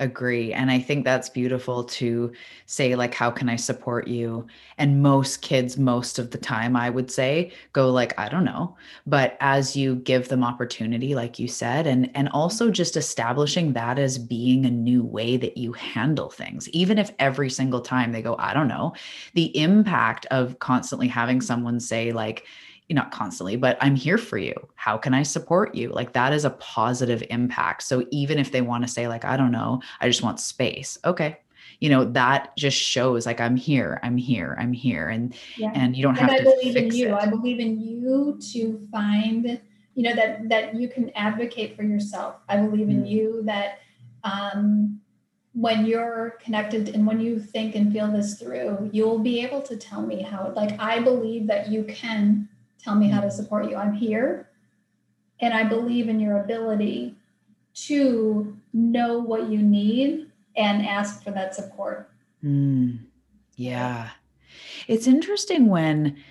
agree 0.00 0.52
and 0.52 0.70
i 0.70 0.78
think 0.78 1.04
that's 1.04 1.28
beautiful 1.28 1.84
to 1.84 2.32
say 2.66 2.96
like 2.96 3.14
how 3.14 3.30
can 3.30 3.48
i 3.48 3.56
support 3.56 4.08
you 4.08 4.46
and 4.78 5.02
most 5.02 5.42
kids 5.42 5.78
most 5.78 6.18
of 6.18 6.30
the 6.32 6.38
time 6.38 6.76
i 6.76 6.90
would 6.90 7.10
say 7.10 7.52
go 7.74 7.90
like 7.90 8.18
i 8.18 8.28
don't 8.28 8.44
know 8.44 8.76
but 9.06 9.36
as 9.40 9.76
you 9.76 9.96
give 9.96 10.28
them 10.28 10.44
opportunity 10.44 11.14
like 11.14 11.38
you 11.38 11.48
said 11.48 11.86
and 11.86 12.10
and 12.16 12.28
also 12.30 12.70
just 12.70 12.96
establishing 12.96 13.72
that 13.74 13.98
as 13.98 14.18
being 14.18 14.66
a 14.66 14.70
new 14.70 15.04
way 15.04 15.36
that 15.36 15.56
you 15.56 15.72
handle 15.74 16.30
things 16.30 16.68
even 16.70 16.98
if 16.98 17.12
every 17.18 17.50
single 17.50 17.80
time 17.80 18.12
they 18.12 18.22
go 18.22 18.36
i 18.38 18.54
don't 18.54 18.68
know 18.68 18.92
the 19.34 19.56
impact 19.58 20.26
of 20.30 20.58
constantly 20.60 21.08
having 21.08 21.40
someone 21.40 21.80
say 21.80 22.12
like 22.12 22.46
not 22.90 23.10
constantly, 23.10 23.56
but 23.56 23.78
I'm 23.80 23.96
here 23.96 24.18
for 24.18 24.36
you. 24.36 24.54
How 24.74 24.98
can 24.98 25.14
I 25.14 25.22
support 25.22 25.74
you? 25.74 25.88
Like 25.88 26.12
that 26.12 26.32
is 26.32 26.44
a 26.44 26.50
positive 26.50 27.22
impact. 27.30 27.82
So 27.82 28.06
even 28.10 28.38
if 28.38 28.52
they 28.52 28.60
want 28.60 28.84
to 28.84 28.88
say, 28.88 29.08
like, 29.08 29.24
I 29.24 29.36
don't 29.36 29.52
know, 29.52 29.80
I 30.00 30.08
just 30.08 30.22
want 30.22 30.38
space. 30.38 30.98
Okay. 31.04 31.38
You 31.80 31.88
know, 31.88 32.04
that 32.04 32.54
just 32.56 32.76
shows 32.76 33.24
like 33.26 33.40
I'm 33.40 33.56
here, 33.56 34.00
I'm 34.02 34.16
here, 34.16 34.56
I'm 34.60 34.72
here. 34.72 35.08
And 35.08 35.34
yeah. 35.56 35.72
and 35.74 35.96
you 35.96 36.02
don't 36.02 36.14
have 36.16 36.28
and 36.28 36.40
I 36.40 36.42
believe 36.42 36.76
in 36.76 36.94
you. 36.94 37.08
It. 37.08 37.14
I 37.14 37.26
believe 37.26 37.58
in 37.58 37.80
you 37.80 38.38
to 38.52 38.86
find, 38.92 39.60
you 39.94 40.02
know, 40.02 40.14
that 40.14 40.48
that 40.50 40.74
you 40.74 40.88
can 40.88 41.10
advocate 41.16 41.76
for 41.76 41.82
yourself. 41.82 42.36
I 42.48 42.58
believe 42.58 42.88
in 42.88 43.04
mm. 43.04 43.10
you 43.10 43.42
that 43.44 43.80
um 44.24 45.00
when 45.54 45.86
you're 45.86 46.36
connected 46.42 46.90
and 46.90 47.06
when 47.06 47.20
you 47.20 47.38
think 47.38 47.76
and 47.76 47.92
feel 47.92 48.10
this 48.10 48.38
through, 48.38 48.90
you'll 48.92 49.20
be 49.20 49.40
able 49.40 49.62
to 49.62 49.76
tell 49.76 50.02
me 50.02 50.20
how, 50.20 50.52
like, 50.56 50.78
I 50.80 50.98
believe 50.98 51.46
that 51.46 51.68
you 51.68 51.84
can 51.84 52.48
Tell 52.84 52.94
me 52.94 53.08
how 53.08 53.22
to 53.22 53.30
support 53.30 53.70
you. 53.70 53.76
I'm 53.76 53.94
here. 53.94 54.50
And 55.40 55.54
I 55.54 55.64
believe 55.64 56.08
in 56.08 56.20
your 56.20 56.42
ability 56.42 57.16
to 57.74 58.56
know 58.74 59.18
what 59.18 59.48
you 59.48 59.58
need 59.58 60.30
and 60.56 60.86
ask 60.86 61.24
for 61.24 61.30
that 61.30 61.54
support. 61.54 62.10
Mm, 62.44 62.98
yeah. 63.56 64.10
It's 64.86 65.06
interesting 65.06 65.68
when, 65.68 66.22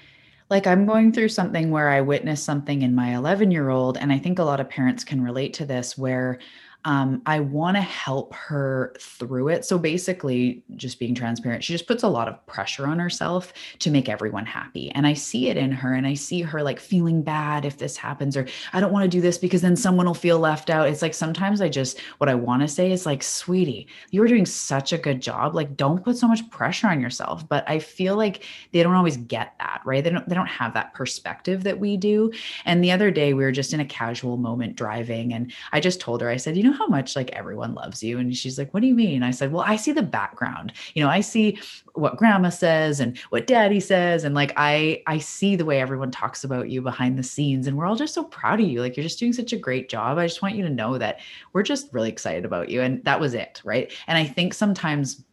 like, 0.50 0.68
I'm 0.68 0.86
going 0.86 1.12
through 1.12 1.30
something 1.30 1.72
where 1.72 1.90
I 1.90 2.02
witnessed 2.02 2.46
something 2.46 2.84
in 2.84 2.94
my 2.94 3.16
11 3.16 3.50
year 3.52 3.70
old, 3.70 3.98
and 3.98 4.14
I 4.14 4.20
think 4.20 4.38
a 4.38 4.44
lot 4.44 4.60
of 4.60 4.70
parents 4.70 5.04
can 5.04 5.24
relate 5.24 5.54
to 5.56 5.66
this 5.66 5.98
where 5.98 6.40
um, 6.86 7.22
I 7.26 7.40
want 7.40 7.78
to 7.78 7.82
help 7.82 8.34
her 8.34 8.94
through 9.00 9.50
it. 9.50 9.66
So 9.66 9.78
basically, 9.78 10.64
just 10.76 11.00
being 11.00 11.16
transparent, 11.16 11.64
she 11.64 11.74
just 11.74 11.88
puts 11.88 12.04
a 12.04 12.08
lot 12.08 12.28
of 12.28 12.46
pressure 12.46 12.88
on 12.88 13.00
herself 13.00 13.54
to 13.80 13.92
make 13.92 14.10
everyone 14.10 14.46
happy. 14.46 14.92
And 14.92 15.08
I 15.08 15.14
see 15.14 15.50
it 15.50 15.58
in 15.58 15.72
her, 15.72 15.94
and 15.94 16.06
I 16.06 16.14
see 16.14 16.42
her 16.42 16.62
like 16.62 16.80
feeling 16.80 17.22
bad 17.22 17.66
if 17.66 17.78
this 17.78 17.96
happens, 17.98 18.36
or 18.36 18.48
I 18.74 18.80
don't 18.80 18.92
want 18.92 19.04
to 19.04 19.10
do 19.10 19.22
this 19.22 19.38
because 19.38 19.62
then 19.62 19.76
someone 19.76 20.06
will 20.06 20.14
feel 20.14 20.40
left 20.40 20.70
out. 20.70 20.88
It's 20.88 21.02
like 21.02 21.14
sometimes 21.14 21.62
I 21.62 21.70
just, 21.70 22.00
what 22.18 22.30
I 22.30 22.36
want 22.36 22.62
to 22.62 22.68
say 22.68 22.92
is 22.92 23.06
like, 23.06 23.24
sweetie, 23.24 23.88
you're 24.12 24.28
doing 24.28 24.46
such 24.46 24.94
a 24.94 24.98
good 24.98 25.22
job. 25.22 25.56
Like, 25.56 25.78
don't 25.78 26.04
put 26.04 26.18
so 26.18 26.28
much 26.28 26.50
pressure 26.50 26.88
on 26.88 27.02
yourself. 27.02 27.48
But 27.48 27.70
I 27.70 27.80
feel 27.80 28.18
like 28.18 28.44
they 28.72 28.84
don't 28.84 28.96
always 28.96 29.18
get 29.18 29.54
that, 29.60 29.82
right? 29.86 30.04
They 30.04 30.10
don't, 30.10 30.28
they 30.28 30.36
don't 30.36 30.48
have 30.48 30.74
that 30.74 30.94
perspective 30.94 31.64
that 31.64 31.80
we 31.80 31.98
do. 31.98 32.32
And 32.66 32.84
the 32.84 32.92
other 32.92 33.12
day, 33.12 33.34
we 33.34 33.44
were 33.44 33.52
just 33.52 33.74
in 33.74 33.80
a 33.80 33.86
casual 33.86 34.38
moment 34.38 34.76
driving, 34.76 35.34
and 35.34 35.52
I 35.72 35.80
just 35.80 36.00
told 36.00 36.22
her, 36.22 36.30
I 36.30 36.38
said, 36.38 36.58
you 36.58 36.64
know, 36.64 36.73
how 36.74 36.88
much 36.88 37.16
like 37.16 37.30
everyone 37.32 37.74
loves 37.74 38.04
you? 38.04 38.20
And 38.20 38.36
she's 38.36 38.58
like, 38.58 38.74
What 38.74 38.82
do 38.82 38.88
you 38.88 38.96
mean? 38.96 39.24
I 39.24 39.32
said, 39.32 39.52
Well, 39.52 39.64
I 39.66 39.76
see 39.76 39.92
the 39.92 40.04
background. 40.04 40.74
You 40.94 41.04
know, 41.04 41.10
I 41.10 41.22
see 41.22 41.60
what 41.94 42.18
grandma 42.18 42.50
says 42.50 43.00
and 43.00 43.18
what 43.30 43.48
daddy 43.48 43.80
says. 43.80 44.24
And 44.24 44.36
like 44.36 44.54
I 44.58 45.04
I 45.08 45.20
see 45.20 45.56
the 45.56 45.66
way 45.66 45.80
everyone 45.80 46.12
talks 46.12 46.44
about 46.44 46.70
you 46.70 46.82
behind 46.82 47.18
the 47.18 47.24
scenes. 47.24 47.68
And 47.68 47.78
we're 47.78 47.86
all 47.86 47.96
just 47.96 48.14
so 48.14 48.24
proud 48.24 48.60
of 48.60 48.68
you. 48.68 48.82
Like 48.82 48.98
you're 48.98 49.04
just 49.04 49.20
doing 49.20 49.34
such 49.34 49.54
a 49.54 49.58
great 49.58 49.90
job. 49.90 50.18
I 50.18 50.28
just 50.28 50.42
want 50.42 50.56
you 50.56 50.64
to 50.64 50.70
know 50.70 50.98
that 50.98 51.20
we're 51.54 51.64
just 51.64 51.94
really 51.94 52.10
excited 52.10 52.46
about 52.46 52.70
you. 52.70 52.82
And 52.82 53.04
that 53.06 53.20
was 53.20 53.34
it. 53.34 53.62
Right. 53.64 53.92
And 54.08 54.18
I 54.18 54.26
think 54.26 54.54
sometimes 54.54 55.24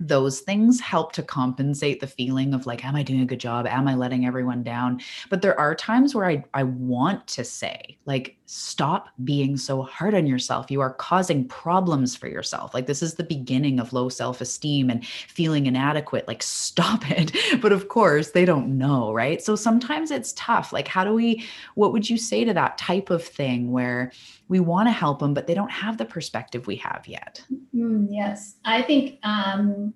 those 0.00 0.40
things 0.40 0.80
help 0.80 1.12
to 1.12 1.22
compensate 1.22 2.00
the 2.00 2.06
feeling 2.06 2.54
of 2.54 2.66
like 2.66 2.84
am 2.84 2.94
i 2.94 3.02
doing 3.02 3.20
a 3.20 3.26
good 3.26 3.40
job 3.40 3.66
am 3.66 3.88
i 3.88 3.94
letting 3.94 4.26
everyone 4.26 4.62
down 4.62 5.00
but 5.28 5.42
there 5.42 5.58
are 5.58 5.74
times 5.74 6.14
where 6.14 6.26
i 6.26 6.42
i 6.54 6.62
want 6.62 7.26
to 7.26 7.42
say 7.44 7.98
like 8.04 8.37
stop 8.50 9.10
being 9.24 9.58
so 9.58 9.82
hard 9.82 10.14
on 10.14 10.26
yourself. 10.26 10.70
You 10.70 10.80
are 10.80 10.94
causing 10.94 11.46
problems 11.46 12.16
for 12.16 12.28
yourself. 12.28 12.72
Like 12.72 12.86
this 12.86 13.02
is 13.02 13.14
the 13.14 13.22
beginning 13.22 13.78
of 13.78 13.92
low 13.92 14.08
self-esteem 14.08 14.88
and 14.88 15.06
feeling 15.06 15.66
inadequate. 15.66 16.26
Like 16.26 16.42
stop 16.42 17.10
it. 17.10 17.36
But 17.60 17.72
of 17.72 17.88
course 17.88 18.30
they 18.30 18.46
don't 18.46 18.78
know 18.78 19.12
right? 19.12 19.42
So 19.42 19.54
sometimes 19.54 20.10
it's 20.10 20.32
tough. 20.32 20.72
Like 20.72 20.88
how 20.88 21.04
do 21.04 21.12
we 21.12 21.44
what 21.74 21.92
would 21.92 22.08
you 22.08 22.16
say 22.16 22.44
to 22.44 22.54
that 22.54 22.78
type 22.78 23.10
of 23.10 23.22
thing 23.22 23.70
where 23.70 24.12
we 24.48 24.60
want 24.60 24.88
to 24.88 24.92
help 24.92 25.18
them, 25.18 25.34
but 25.34 25.46
they 25.46 25.54
don't 25.54 25.70
have 25.70 25.98
the 25.98 26.06
perspective 26.06 26.66
we 26.66 26.76
have 26.76 27.06
yet. 27.06 27.44
Mm, 27.76 28.08
yes, 28.10 28.56
I 28.64 28.80
think 28.80 29.18
um, 29.24 29.92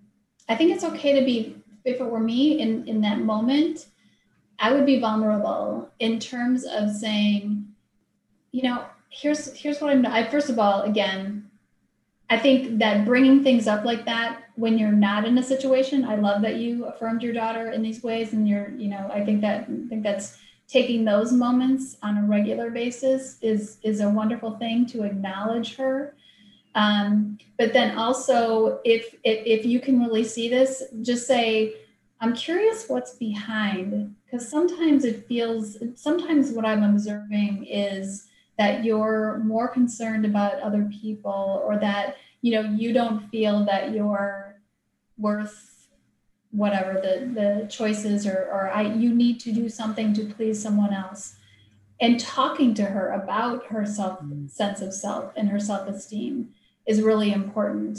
I 0.49 0.57
think 0.57 0.73
it's 0.73 0.85
okay 0.85 1.19
to 1.19 1.25
be. 1.25 1.57
If 1.85 2.01
it 2.01 2.05
were 2.05 2.21
me 2.21 2.61
in 2.61 2.87
in 2.87 3.01
that 3.01 3.21
moment, 3.21 3.87
I 4.59 4.73
would 4.73 4.85
be 4.85 5.01
vulnerable 5.01 5.91
in 5.99 6.21
terms 6.21 6.65
of 6.65 6.91
saying, 6.91 7.72
you 8.53 8.63
know, 8.63 8.85
here's 9.09 9.55
here's 9.57 9.81
what 9.81 9.91
I'm. 9.91 10.07
I 10.07 10.29
first 10.31 10.49
of 10.49 10.59
all, 10.59 10.83
again, 10.83 11.51
I 12.31 12.39
think 12.39 12.79
that 12.79 13.05
bringing 13.05 13.43
things 13.43 13.67
up 13.67 13.85
like 13.85 14.05
that 14.07 14.45
when 14.55 14.79
you're 14.79 14.93
not 14.93 15.25
in 15.25 15.37
a 15.39 15.43
situation. 15.43 16.05
I 16.05 16.17
love 16.17 16.43
that 16.43 16.57
you 16.57 16.85
affirmed 16.85 17.23
your 17.23 17.33
daughter 17.33 17.71
in 17.71 17.83
these 17.83 18.03
ways, 18.03 18.33
and 18.33 18.49
you're, 18.49 18.71
you 18.71 18.89
know, 18.89 19.11
I 19.13 19.25
think 19.25 19.41
that 19.41 19.63
I 19.63 19.89
think 19.89 20.03
that's 20.03 20.39
taking 20.73 21.05
those 21.05 21.33
moments 21.33 21.99
on 22.03 22.17
a 22.19 22.23
regular 22.23 22.71
basis 22.71 23.39
is 23.43 23.79
is 23.83 24.01
a 24.01 24.09
wonderful 24.09 24.53
thing 24.59 24.87
to 24.87 25.03
acknowledge 25.03 25.77
her 25.77 26.15
um, 26.75 27.37
but 27.59 27.75
then 27.75 27.99
also 27.99 28.81
if, 28.85 29.15
if 29.25 29.61
if 29.61 29.67
you 29.67 29.81
can 29.81 30.01
really 30.01 30.25
see 30.25 30.49
this 30.49 30.83
just 31.03 31.27
say 31.27 31.75
i'm 32.21 32.35
curious 32.35 32.89
what's 32.89 33.15
behind 33.17 34.15
because 34.25 34.49
sometimes 34.49 35.05
it 35.05 35.27
feels 35.27 35.77
sometimes 35.95 36.53
what 36.53 36.65
i'm 36.65 36.83
observing 36.83 37.67
is 37.69 38.29
that 38.63 38.85
you're 38.85 39.39
more 39.39 39.67
concerned 39.67 40.25
about 40.25 40.61
other 40.61 40.89
people 41.01 41.61
or 41.67 41.77
that 41.79 42.17
you 42.43 42.53
know 42.53 42.63
you 42.71 42.93
don't 42.93 43.29
feel 43.29 43.65
that 43.65 43.93
you're 43.93 44.55
worth 45.19 45.89
whatever 46.53 46.93
the 46.95 47.15
the 47.35 47.67
choices 47.69 48.25
or 48.25 48.49
or 48.53 48.71
I 48.71 48.83
you 48.83 49.13
need 49.13 49.41
to 49.41 49.53
do 49.53 49.69
something 49.69 50.15
to 50.15 50.27
please 50.27 50.63
someone 50.63 50.95
else 50.95 51.35
and 52.01 52.21
talking 52.21 52.73
to 52.75 52.85
her 52.85 53.11
about 53.11 53.67
her 53.67 53.85
self 53.85 54.21
mm. 54.21 54.49
sense 54.49 54.81
of 54.81 54.95
self 54.95 55.33
and 55.35 55.49
her 55.49 55.59
self-esteem 55.59 56.51
is 56.87 57.03
really 57.03 57.33
important 57.33 57.99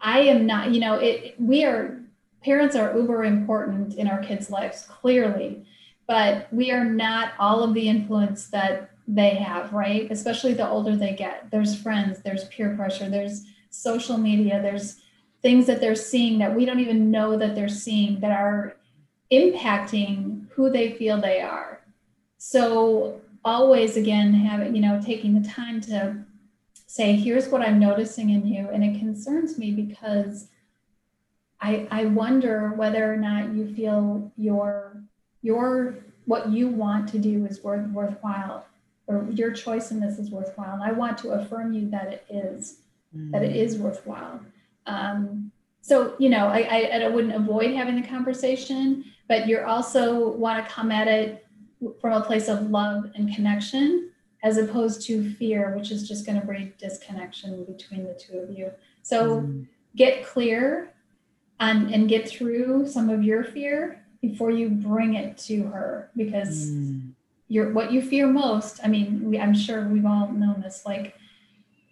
i 0.00 0.18
am 0.20 0.44
not 0.46 0.72
you 0.72 0.80
know 0.80 0.94
it 0.94 1.34
we 1.38 1.64
are 1.64 2.00
parents 2.42 2.74
are 2.74 2.96
uber 2.96 3.22
important 3.24 3.94
in 3.94 4.08
our 4.08 4.22
kids 4.28 4.50
lives 4.50 4.86
clearly 4.86 5.64
but 6.06 6.52
we 6.52 6.70
are 6.70 6.84
not 6.84 7.32
all 7.38 7.62
of 7.62 7.74
the 7.74 7.88
influence 7.88 8.48
that 8.48 8.93
they 9.06 9.30
have 9.30 9.72
right? 9.72 10.10
Especially 10.10 10.54
the 10.54 10.68
older 10.68 10.96
they 10.96 11.14
get. 11.14 11.50
There's 11.50 11.80
friends 11.80 12.20
there's 12.20 12.44
peer 12.44 12.74
pressure 12.76 13.08
there's 13.08 13.44
social 13.70 14.16
media 14.16 14.62
there's 14.62 15.00
things 15.42 15.66
that 15.66 15.80
they're 15.80 15.94
seeing 15.94 16.38
that 16.38 16.54
we 16.54 16.64
don't 16.64 16.80
even 16.80 17.10
know 17.10 17.36
that 17.36 17.54
they're 17.54 17.68
seeing 17.68 18.20
that 18.20 18.30
are 18.30 18.76
impacting 19.30 20.46
who 20.50 20.70
they 20.70 20.92
feel 20.92 21.20
they 21.20 21.40
are. 21.40 21.80
So 22.38 23.20
always 23.44 23.96
again 23.96 24.32
having 24.32 24.74
you 24.74 24.80
know 24.80 25.00
taking 25.04 25.40
the 25.40 25.48
time 25.48 25.80
to 25.80 26.16
say 26.86 27.14
here's 27.14 27.48
what 27.48 27.60
i'm 27.60 27.78
noticing 27.78 28.30
in 28.30 28.46
you 28.46 28.68
and 28.70 28.82
it 28.82 28.98
concerns 28.98 29.58
me 29.58 29.70
because 29.70 30.48
i 31.60 31.86
i 31.90 32.06
wonder 32.06 32.70
whether 32.70 33.12
or 33.12 33.16
not 33.16 33.52
you 33.52 33.74
feel 33.74 34.32
your 34.36 35.02
your 35.42 35.96
what 36.24 36.48
you 36.48 36.68
want 36.68 37.06
to 37.06 37.18
do 37.18 37.44
is 37.44 37.62
worth 37.62 37.86
worthwhile 37.90 38.64
or 39.06 39.26
your 39.30 39.52
choice 39.52 39.90
in 39.90 40.00
this 40.00 40.18
is 40.18 40.30
worthwhile 40.30 40.74
and 40.74 40.82
i 40.82 40.92
want 40.92 41.16
to 41.18 41.30
affirm 41.30 41.72
you 41.72 41.88
that 41.90 42.12
it 42.12 42.26
is 42.30 42.78
mm. 43.16 43.30
that 43.30 43.42
it 43.42 43.54
is 43.54 43.76
worthwhile 43.78 44.40
um, 44.86 45.50
so 45.80 46.14
you 46.18 46.28
know 46.28 46.46
I, 46.46 46.60
I 46.60 47.04
i 47.04 47.08
wouldn't 47.08 47.34
avoid 47.34 47.74
having 47.74 48.00
the 48.00 48.06
conversation 48.06 49.04
but 49.28 49.48
you're 49.48 49.66
also 49.66 50.28
want 50.30 50.64
to 50.64 50.70
come 50.72 50.92
at 50.92 51.08
it 51.08 51.46
from 52.00 52.12
a 52.12 52.24
place 52.24 52.48
of 52.48 52.70
love 52.70 53.10
and 53.14 53.34
connection 53.34 54.10
as 54.44 54.58
opposed 54.58 55.06
to 55.06 55.32
fear, 55.34 55.74
which 55.76 55.90
is 55.90 56.06
just 56.06 56.26
going 56.26 56.38
to 56.38 56.46
breed 56.46 56.76
disconnection 56.76 57.64
between 57.64 58.04
the 58.04 58.14
two 58.14 58.38
of 58.38 58.50
you. 58.50 58.70
So 59.02 59.40
mm. 59.40 59.66
get 59.96 60.24
clear 60.24 60.92
and, 61.60 61.92
and 61.92 62.08
get 62.08 62.28
through 62.28 62.86
some 62.86 63.08
of 63.08 63.24
your 63.24 63.42
fear 63.42 64.04
before 64.20 64.50
you 64.50 64.68
bring 64.68 65.14
it 65.14 65.38
to 65.38 65.62
her 65.64 66.10
because 66.14 66.70
mm. 66.70 67.10
You're 67.48 67.72
what 67.72 67.92
you 67.92 68.02
fear 68.02 68.26
most. 68.26 68.80
I 68.82 68.88
mean, 68.88 69.22
we, 69.30 69.38
I'm 69.38 69.54
sure 69.54 69.86
we've 69.86 70.06
all 70.06 70.28
known 70.28 70.60
this. 70.60 70.82
Like, 70.86 71.14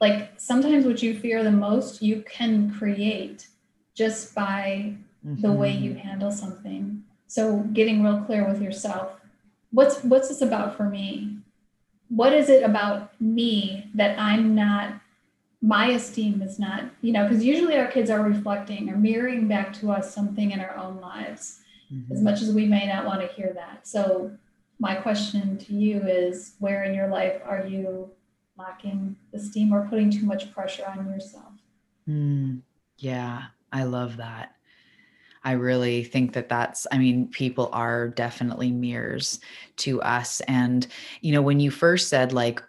like 0.01 0.33
sometimes 0.37 0.85
what 0.85 1.03
you 1.03 1.19
fear 1.19 1.43
the 1.43 1.51
most, 1.51 2.03
you 2.03 2.23
can 2.23 2.71
create 2.71 3.49
just 3.95 4.35
by 4.35 4.95
mm-hmm. 5.27 5.41
the 5.41 5.53
way 5.53 5.73
you 5.73 5.91
mm-hmm. 5.91 6.09
handle 6.09 6.31
something. 6.31 7.05
So 7.27 7.61
getting 7.73 8.03
real 8.03 8.23
clear 8.27 8.47
with 8.49 8.61
yourself 8.61 9.13
what's 9.73 10.03
what's 10.05 10.29
this 10.29 10.43
about 10.43 10.77
for 10.77 10.85
me 10.85 11.37
what 12.09 12.33
is 12.33 12.49
it 12.49 12.63
about 12.63 13.19
me 13.21 13.91
that 13.95 14.17
i'm 14.19 14.55
not 14.55 14.95
my 15.61 15.89
esteem 15.89 16.41
is 16.43 16.59
not 16.59 16.85
you 17.01 17.13
know 17.13 17.27
because 17.27 17.45
usually 17.45 17.77
our 17.77 17.91
kids 17.91 18.11
are 18.11 18.23
reflecting 18.23 18.89
or 18.89 18.97
mirroring 18.97 19.49
back 19.49 19.73
to 19.73 19.91
us 19.91 20.15
something 20.15 20.53
in 20.53 20.61
our 20.61 20.77
own 20.77 21.01
lives 21.01 21.61
mm-hmm. 21.93 22.13
as 22.13 22.23
much 22.23 22.43
as 22.43 22.53
we 22.53 22.67
may 22.67 22.87
not 22.87 23.05
want 23.05 23.21
to 23.21 23.35
hear 23.35 23.53
that 23.55 23.87
so 23.87 24.31
my 24.83 24.97
question 24.97 25.57
to 25.57 25.75
you 25.75 26.03
is 26.03 26.57
where 26.59 26.83
in 26.83 26.93
your 26.93 27.07
life 27.07 27.41
are 27.45 27.65
you 27.65 28.11
lacking 28.59 29.15
esteem 29.33 29.73
or 29.73 29.87
putting 29.89 30.11
too 30.11 30.27
much 30.27 30.53
pressure 30.53 30.85
on 30.87 31.09
yourself 31.09 31.53
mm, 32.09 32.61
yeah 32.99 33.45
i 33.73 33.85
love 33.85 34.17
that 34.17 34.57
I 35.45 35.53
really 35.53 36.05
think 36.05 36.35
that 36.35 36.49
that's, 36.49 36.87
I 36.93 36.99
mean, 36.99 37.27
people 37.27 37.69
are 37.73 38.07
definitely 38.07 38.71
mirrors 38.71 39.41
to 39.79 40.01
us. 40.01 40.41
And, 40.43 40.87
you 41.21 41.33
know, 41.33 41.43
when 41.43 41.59
you 41.59 41.73
first 41.73 42.09
said, 42.09 42.33
like, 42.33 42.63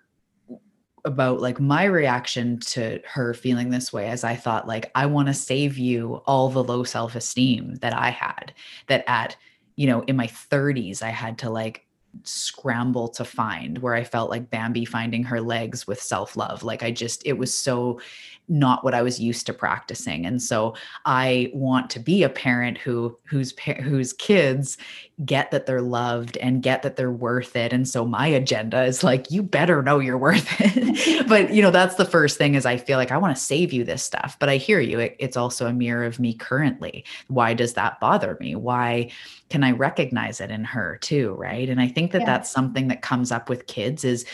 about 1.06 1.42
like 1.42 1.60
my 1.60 1.84
reaction 1.84 2.60
to 2.62 3.00
her 3.06 3.34
feeling 3.34 3.70
this 3.70 3.92
way 3.92 4.08
as 4.08 4.24
I 4.24 4.36
thought 4.36 4.68
like 4.70 4.90
I 4.96 5.06
want 5.06 5.28
to 5.28 5.34
save 5.34 5.78
you 5.78 6.22
all 6.26 6.48
the 6.48 6.64
low 6.64 6.86
self-esteem 6.86 7.76
that 7.82 7.94
I 7.94 8.10
had 8.10 8.54
that 8.88 9.04
at 9.06 9.36
you 9.76 9.86
know 9.86 10.04
in 10.04 10.16
my 10.16 10.28
30s 10.28 11.04
I 11.04 11.10
had 11.10 11.40
to 11.40 11.50
like 11.50 11.86
scramble 12.24 13.08
to 13.10 13.26
find 13.26 13.80
where 13.80 13.96
I 13.96 14.04
felt 14.04 14.30
like 14.30 14.50
Bambi 14.50 14.86
finding 14.86 15.24
her 15.24 15.42
legs 15.42 15.88
with 15.88 16.02
self-love. 16.02 16.64
Like 16.64 16.84
I 16.84 16.92
just 16.92 17.24
it 17.26 17.34
was 17.34 17.56
so 17.58 18.00
not 18.50 18.84
what 18.84 18.94
I 18.94 19.02
was 19.02 19.20
used 19.20 19.46
to 19.46 19.54
practicing. 19.54 20.26
And 20.26 20.42
so 20.42 20.76
I 21.06 21.50
want 21.54 21.90
to 21.92 22.00
be 22.00 22.24
a 22.24 22.30
parent 22.30 22.78
who 22.78 23.18
whose 23.26 23.58
whose 23.60 24.14
kids 24.14 24.78
get 25.24 25.52
that 25.52 25.66
they're 25.66 25.82
loved 25.82 26.38
and 26.38 26.62
get 26.62 26.82
that 26.84 26.96
they're 26.96 27.12
worth 27.12 27.56
it. 27.56 27.72
And 27.72 27.88
so 27.88 28.06
my 28.06 28.28
agenda 28.28 28.84
is 28.84 29.04
like 29.04 29.32
you 29.32 29.44
better 29.44 29.82
know 29.82 30.00
you're 30.00 30.18
worth 30.18 30.48
it. 30.60 31.28
but 31.28 31.54
you 31.54 31.62
know 31.62 31.72
that's 31.72 31.96
the 31.96 32.06
first 32.06 32.38
thing 32.38 32.56
is 32.56 32.66
I 32.66 32.78
feel 32.78 32.98
like 32.98 33.12
I 33.12 33.18
want 33.18 33.36
to 33.36 33.42
save 33.42 33.72
you 33.72 33.84
this 33.84 34.04
stuff. 34.04 34.38
But 34.40 34.50
I 34.50 34.58
hear 34.58 34.80
you. 34.80 35.00
It, 35.00 35.16
it's 35.20 35.38
also 35.38 35.68
a 35.68 35.74
mirror 35.74 36.04
of 36.04 36.20
me 36.20 36.34
currently. 36.34 37.06
Why 37.28 37.54
does 37.54 37.74
that 37.74 38.00
bother 38.00 38.38
me? 38.40 38.56
Why 38.56 39.12
can 39.50 39.64
I 39.64 39.72
recognize 39.72 40.42
it 40.42 40.50
in 40.50 40.64
her 40.64 40.98
too, 41.02 41.36
right? 41.36 41.70
And 41.70 41.80
I 41.80 41.88
think 41.88 42.12
that 42.12 42.22
yeah. 42.22 42.26
that's 42.26 42.52
something 42.52 42.88
that 42.88 43.02
comes 43.02 43.32
up 43.32 43.50
with 43.50 43.68
kids 43.68 44.04
is 44.04 44.26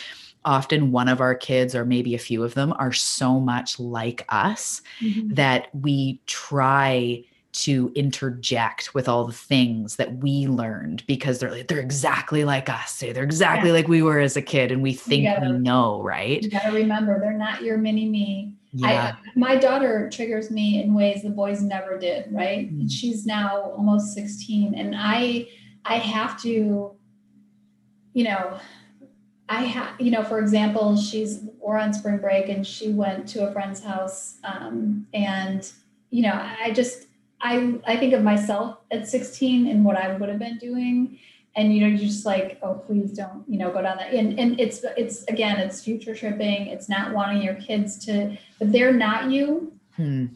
often 0.46 0.92
one 0.92 1.08
of 1.08 1.22
our 1.22 1.36
kids 1.36 1.76
or 1.76 1.86
maybe 1.86 2.16
a 2.16 2.20
few 2.20 2.44
of 2.44 2.54
them 2.54 2.74
are 2.78 2.94
so 2.94 3.40
much 3.40 3.80
like 3.80 4.26
us 4.30 4.82
mm-hmm. 5.02 5.34
that 5.34 5.74
we 5.74 6.22
try 6.26 7.24
to 7.52 7.92
interject 7.96 8.94
with 8.94 9.10
all 9.10 9.26
the 9.26 9.34
things 9.34 9.96
that 9.96 10.18
we 10.18 10.48
learned 10.48 11.04
because 11.08 11.40
they're 11.40 11.64
they're 11.64 11.80
exactly 11.80 12.44
like 12.44 12.70
us 12.70 13.00
they're 13.00 13.24
exactly 13.24 13.70
yeah. 13.70 13.74
like 13.74 13.88
we 13.88 14.04
were 14.04 14.20
as 14.20 14.38
a 14.38 14.42
kid 14.42 14.72
and 14.72 14.84
we 14.84 14.94
think 14.94 15.26
gotta, 15.26 15.52
we 15.52 15.58
know 15.58 16.02
right 16.04 16.44
you 16.44 16.50
gotta 16.50 16.72
remember 16.72 17.20
they're 17.20 17.34
not 17.34 17.64
your 17.64 17.78
mini 17.78 18.08
me 18.08 18.54
yeah. 18.72 19.16
I, 19.18 19.30
my 19.36 19.56
daughter 19.56 20.12
triggers 20.14 20.52
me 20.52 20.84
in 20.84 20.94
ways 20.94 21.24
the 21.24 21.32
boys 21.32 21.64
never 21.64 21.98
did 21.98 22.32
right 22.32 22.72
mm-hmm. 22.72 22.88
she's 22.88 23.26
now 23.26 23.74
almost 23.76 24.14
16 24.14 24.76
and 24.76 24.94
i 24.96 25.48
i 25.86 25.96
have 25.96 26.40
to 26.44 26.92
you 28.14 28.24
know 28.24 28.60
I 29.50 29.64
have, 29.64 30.00
you 30.00 30.12
know, 30.12 30.24
for 30.24 30.40
example, 30.40 30.96
she's 30.96 31.42
we're 31.60 31.78
on 31.78 31.92
spring 31.92 32.20
break 32.20 32.50
and 32.50 32.66
she 32.66 32.92
went 32.92 33.28
to 33.30 33.50
a 33.50 33.52
friend's 33.52 33.84
house, 33.84 34.38
um, 34.44 35.08
and 35.12 35.70
you 36.12 36.22
know, 36.22 36.34
I 36.34 36.72
just 36.72 37.08
I 37.42 37.80
I 37.86 37.98
think 37.98 38.14
of 38.14 38.22
myself 38.22 38.78
at 38.92 39.08
16 39.08 39.68
and 39.68 39.84
what 39.84 39.98
I 39.98 40.16
would 40.16 40.30
have 40.30 40.38
been 40.38 40.60
doing, 40.60 41.18
and 41.56 41.74
you 41.74 41.82
know, 41.82 41.88
you're 41.88 41.98
just 41.98 42.28
like, 42.28 42.60
oh, 42.62 42.76
please 42.76 43.12
don't, 43.12 43.44
you 43.48 43.58
know, 43.58 43.72
go 43.72 43.82
down 43.82 43.98
that. 43.98 44.14
And 44.14 44.40
and 44.40 44.60
it's 44.60 44.86
it's 44.96 45.24
again, 45.24 45.58
it's 45.58 45.84
future 45.84 46.14
tripping. 46.14 46.68
It's 46.68 46.88
not 46.88 47.14
wanting 47.14 47.42
your 47.42 47.56
kids 47.56 48.06
to, 48.06 48.38
but 48.60 48.72
they're 48.72 48.94
not 48.94 49.32
you. 49.32 49.74
Hmm. 49.96 50.28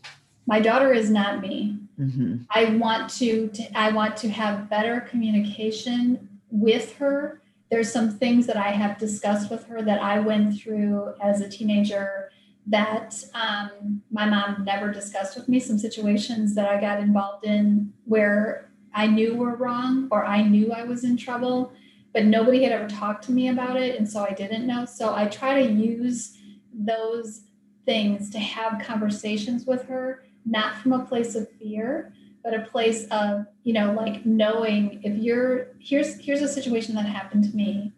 My 0.47 0.59
daughter 0.59 0.91
is 0.91 1.11
not 1.11 1.39
me. 1.39 1.77
Mm-hmm. 1.99 2.37
I 2.49 2.65
want 2.75 3.11
to, 3.11 3.47
to 3.49 3.77
I 3.77 3.91
want 3.91 4.17
to 4.17 4.29
have 4.29 4.69
better 4.69 5.01
communication 5.01 6.27
with 6.49 6.95
her 6.97 7.42
there's 7.73 7.91
some 7.91 8.11
things 8.11 8.45
that 8.45 8.55
I 8.55 8.69
have 8.69 8.99
discussed 8.99 9.49
with 9.49 9.65
her 9.65 9.81
that 9.81 9.99
I 9.99 10.19
went 10.19 10.61
through 10.61 11.15
as 11.19 11.41
a 11.41 11.49
teenager 11.49 12.29
that 12.67 13.15
um, 13.33 14.03
my 14.11 14.29
mom 14.29 14.63
never 14.63 14.91
discussed 14.91 15.35
with 15.35 15.49
me. 15.49 15.59
Some 15.59 15.79
situations 15.79 16.53
that 16.53 16.69
I 16.69 16.79
got 16.79 16.99
involved 16.99 17.45
in 17.45 17.91
where 18.05 18.69
I 18.93 19.07
knew 19.07 19.33
were 19.33 19.55
wrong 19.55 20.07
or 20.11 20.23
I 20.23 20.43
knew 20.43 20.71
I 20.71 20.83
was 20.83 21.03
in 21.03 21.17
trouble, 21.17 21.73
but 22.13 22.25
nobody 22.25 22.61
had 22.61 22.73
ever 22.73 22.87
talked 22.87 23.23
to 23.23 23.31
me 23.31 23.47
about 23.47 23.75
it. 23.75 23.97
And 23.97 24.07
so 24.07 24.23
I 24.23 24.33
didn't 24.33 24.67
know. 24.67 24.85
So 24.85 25.15
I 25.15 25.25
try 25.25 25.63
to 25.63 25.71
use 25.71 26.37
those 26.71 27.45
things 27.87 28.29
to 28.29 28.39
have 28.39 28.83
conversations 28.83 29.65
with 29.65 29.87
her, 29.87 30.25
not 30.45 30.75
from 30.75 30.93
a 30.93 31.05
place 31.05 31.33
of 31.33 31.49
fear, 31.53 32.13
but 32.43 32.53
a 32.53 32.61
place 32.61 33.07
of 33.09 33.45
you 33.63 33.73
know 33.73 33.93
like 33.93 34.25
knowing 34.25 34.99
if 35.03 35.15
you're 35.15 35.67
here's 35.79 36.19
here's 36.19 36.41
a 36.41 36.47
situation 36.47 36.95
that 36.95 37.05
happened 37.05 37.43
to 37.45 37.55
me. 37.55 37.91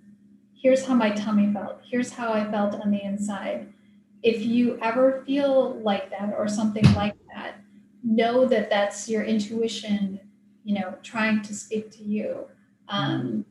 Here's 0.53 0.85
how 0.85 0.95
my 0.95 1.11
tummy 1.11 1.51
felt. 1.53 1.81
Here's 1.89 2.11
how 2.11 2.33
i 2.33 2.49
felt 2.49 2.75
on 2.75 2.91
the 2.91 3.01
inside. 3.03 3.71
If 4.23 4.43
you 4.43 4.79
ever 4.81 5.23
feel 5.25 5.75
like 5.81 6.09
that 6.11 6.33
or 6.37 6.47
something 6.47 6.85
like 6.95 7.15
that 7.33 7.59
know 8.03 8.45
that 8.45 8.69
that's 8.69 9.09
your 9.09 9.23
intuition 9.23 10.19
you 10.63 10.79
know 10.79 10.95
trying 11.03 11.41
to 11.43 11.53
speak 11.53 11.91
to 11.91 12.03
you. 12.03 12.45
Um 12.87 13.45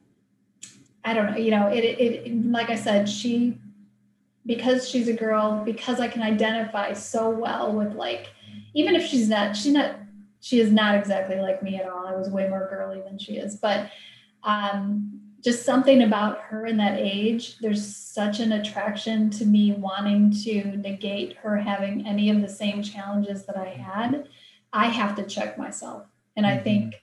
i 1.04 1.12
don't 1.12 1.30
know 1.30 1.36
you 1.36 1.50
know 1.50 1.68
it, 1.68 1.84
it, 1.84 2.00
it 2.00 2.46
like 2.46 2.70
i 2.70 2.74
said 2.74 3.08
she 3.08 3.58
because 4.46 4.88
she's 4.88 5.08
a 5.08 5.12
girl 5.12 5.62
because 5.64 6.00
i 6.00 6.08
can 6.08 6.22
identify 6.22 6.92
so 6.92 7.30
well 7.30 7.72
with 7.72 7.92
like 7.94 8.28
even 8.74 8.94
if 8.94 9.04
she's 9.06 9.28
not 9.28 9.56
she's 9.56 9.72
not 9.72 9.96
she 10.44 10.60
is 10.60 10.70
not 10.70 10.94
exactly 10.94 11.36
like 11.36 11.62
me 11.62 11.76
at 11.76 11.88
all. 11.88 12.06
I 12.06 12.14
was 12.14 12.28
way 12.28 12.46
more 12.48 12.68
girly 12.68 13.00
than 13.00 13.16
she 13.18 13.38
is, 13.38 13.56
but 13.56 13.90
um, 14.42 15.18
just 15.42 15.64
something 15.64 16.02
about 16.02 16.38
her 16.42 16.66
in 16.66 16.76
that 16.76 16.98
age. 16.98 17.56
There's 17.60 17.96
such 17.96 18.40
an 18.40 18.52
attraction 18.52 19.30
to 19.30 19.46
me 19.46 19.72
wanting 19.72 20.30
to 20.42 20.76
negate 20.76 21.38
her 21.38 21.56
having 21.56 22.06
any 22.06 22.28
of 22.28 22.42
the 22.42 22.48
same 22.48 22.82
challenges 22.82 23.46
that 23.46 23.56
I 23.56 23.70
had. 23.70 24.28
I 24.70 24.88
have 24.88 25.16
to 25.16 25.22
check 25.22 25.56
myself. 25.56 26.04
And 26.36 26.46
I 26.46 26.58
think 26.58 27.02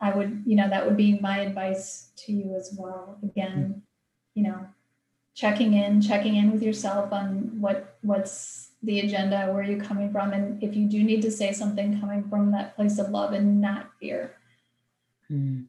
I 0.00 0.12
would, 0.12 0.44
you 0.46 0.54
know, 0.54 0.68
that 0.68 0.86
would 0.86 0.96
be 0.96 1.18
my 1.18 1.40
advice 1.40 2.10
to 2.18 2.32
you 2.32 2.54
as 2.54 2.72
well. 2.78 3.18
Again, 3.24 3.82
you 4.36 4.44
know, 4.44 4.64
checking 5.34 5.74
in, 5.74 6.00
checking 6.00 6.36
in 6.36 6.52
with 6.52 6.62
yourself 6.62 7.12
on 7.12 7.60
what 7.60 7.96
what's 8.02 8.65
the 8.86 9.00
agenda, 9.00 9.52
where 9.52 9.62
you're 9.62 9.76
you 9.76 9.82
coming 9.82 10.10
from, 10.10 10.32
and 10.32 10.62
if 10.62 10.74
you 10.74 10.86
do 10.86 11.02
need 11.02 11.20
to 11.22 11.30
say 11.30 11.52
something 11.52 12.00
coming 12.00 12.28
from 12.28 12.50
that 12.52 12.74
place 12.76 12.98
of 12.98 13.10
love 13.10 13.32
and 13.32 13.60
not 13.60 13.90
fear. 14.00 14.36
Mm. 15.30 15.66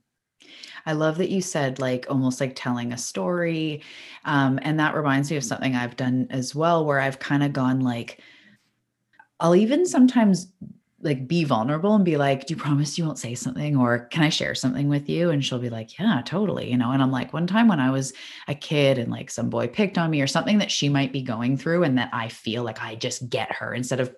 I 0.85 0.93
love 0.93 1.17
that 1.17 1.29
you 1.29 1.41
said 1.41 1.79
like 1.79 2.05
almost 2.09 2.39
like 2.39 2.53
telling 2.55 2.93
a 2.93 2.97
story. 2.97 3.81
Um, 4.23 4.59
and 4.61 4.79
that 4.79 4.95
reminds 4.95 5.29
me 5.29 5.37
of 5.37 5.43
something 5.43 5.75
I've 5.75 5.97
done 5.97 6.27
as 6.29 6.55
well, 6.55 6.85
where 6.85 7.01
I've 7.01 7.19
kind 7.19 7.43
of 7.43 7.51
gone 7.51 7.81
like, 7.81 8.21
I'll 9.39 9.55
even 9.55 9.85
sometimes 9.85 10.47
like 11.07 11.27
be 11.27 11.43
vulnerable 11.43 11.95
and 11.95 12.05
be 12.05 12.17
like, 12.17 12.45
Do 12.45 12.53
you 12.53 12.59
promise 12.59 12.97
you 12.97 13.05
won't 13.05 13.17
say 13.17 13.33
something? 13.33 13.75
Or 13.75 13.99
can 13.99 14.23
I 14.23 14.29
share 14.29 14.53
something 14.53 14.87
with 14.89 15.09
you? 15.09 15.31
And 15.31 15.43
she'll 15.43 15.57
be 15.57 15.69
like, 15.69 15.97
Yeah, 15.97 16.21
totally. 16.25 16.69
You 16.69 16.77
know, 16.77 16.91
and 16.91 17.01
I'm 17.01 17.11
like, 17.11 17.33
one 17.33 17.47
time 17.47 17.67
when 17.67 17.79
I 17.79 17.89
was 17.89 18.13
a 18.47 18.53
kid 18.53 18.99
and 18.99 19.11
like 19.11 19.31
some 19.31 19.49
boy 19.49 19.67
picked 19.67 19.97
on 19.97 20.11
me 20.11 20.21
or 20.21 20.27
something 20.27 20.59
that 20.59 20.69
she 20.69 20.89
might 20.89 21.11
be 21.11 21.21
going 21.23 21.57
through, 21.57 21.83
and 21.83 21.97
that 21.97 22.09
I 22.13 22.27
feel 22.27 22.63
like 22.63 22.81
I 22.81 22.95
just 22.95 23.29
get 23.29 23.51
her 23.53 23.73
instead 23.73 23.99
of 23.99 24.13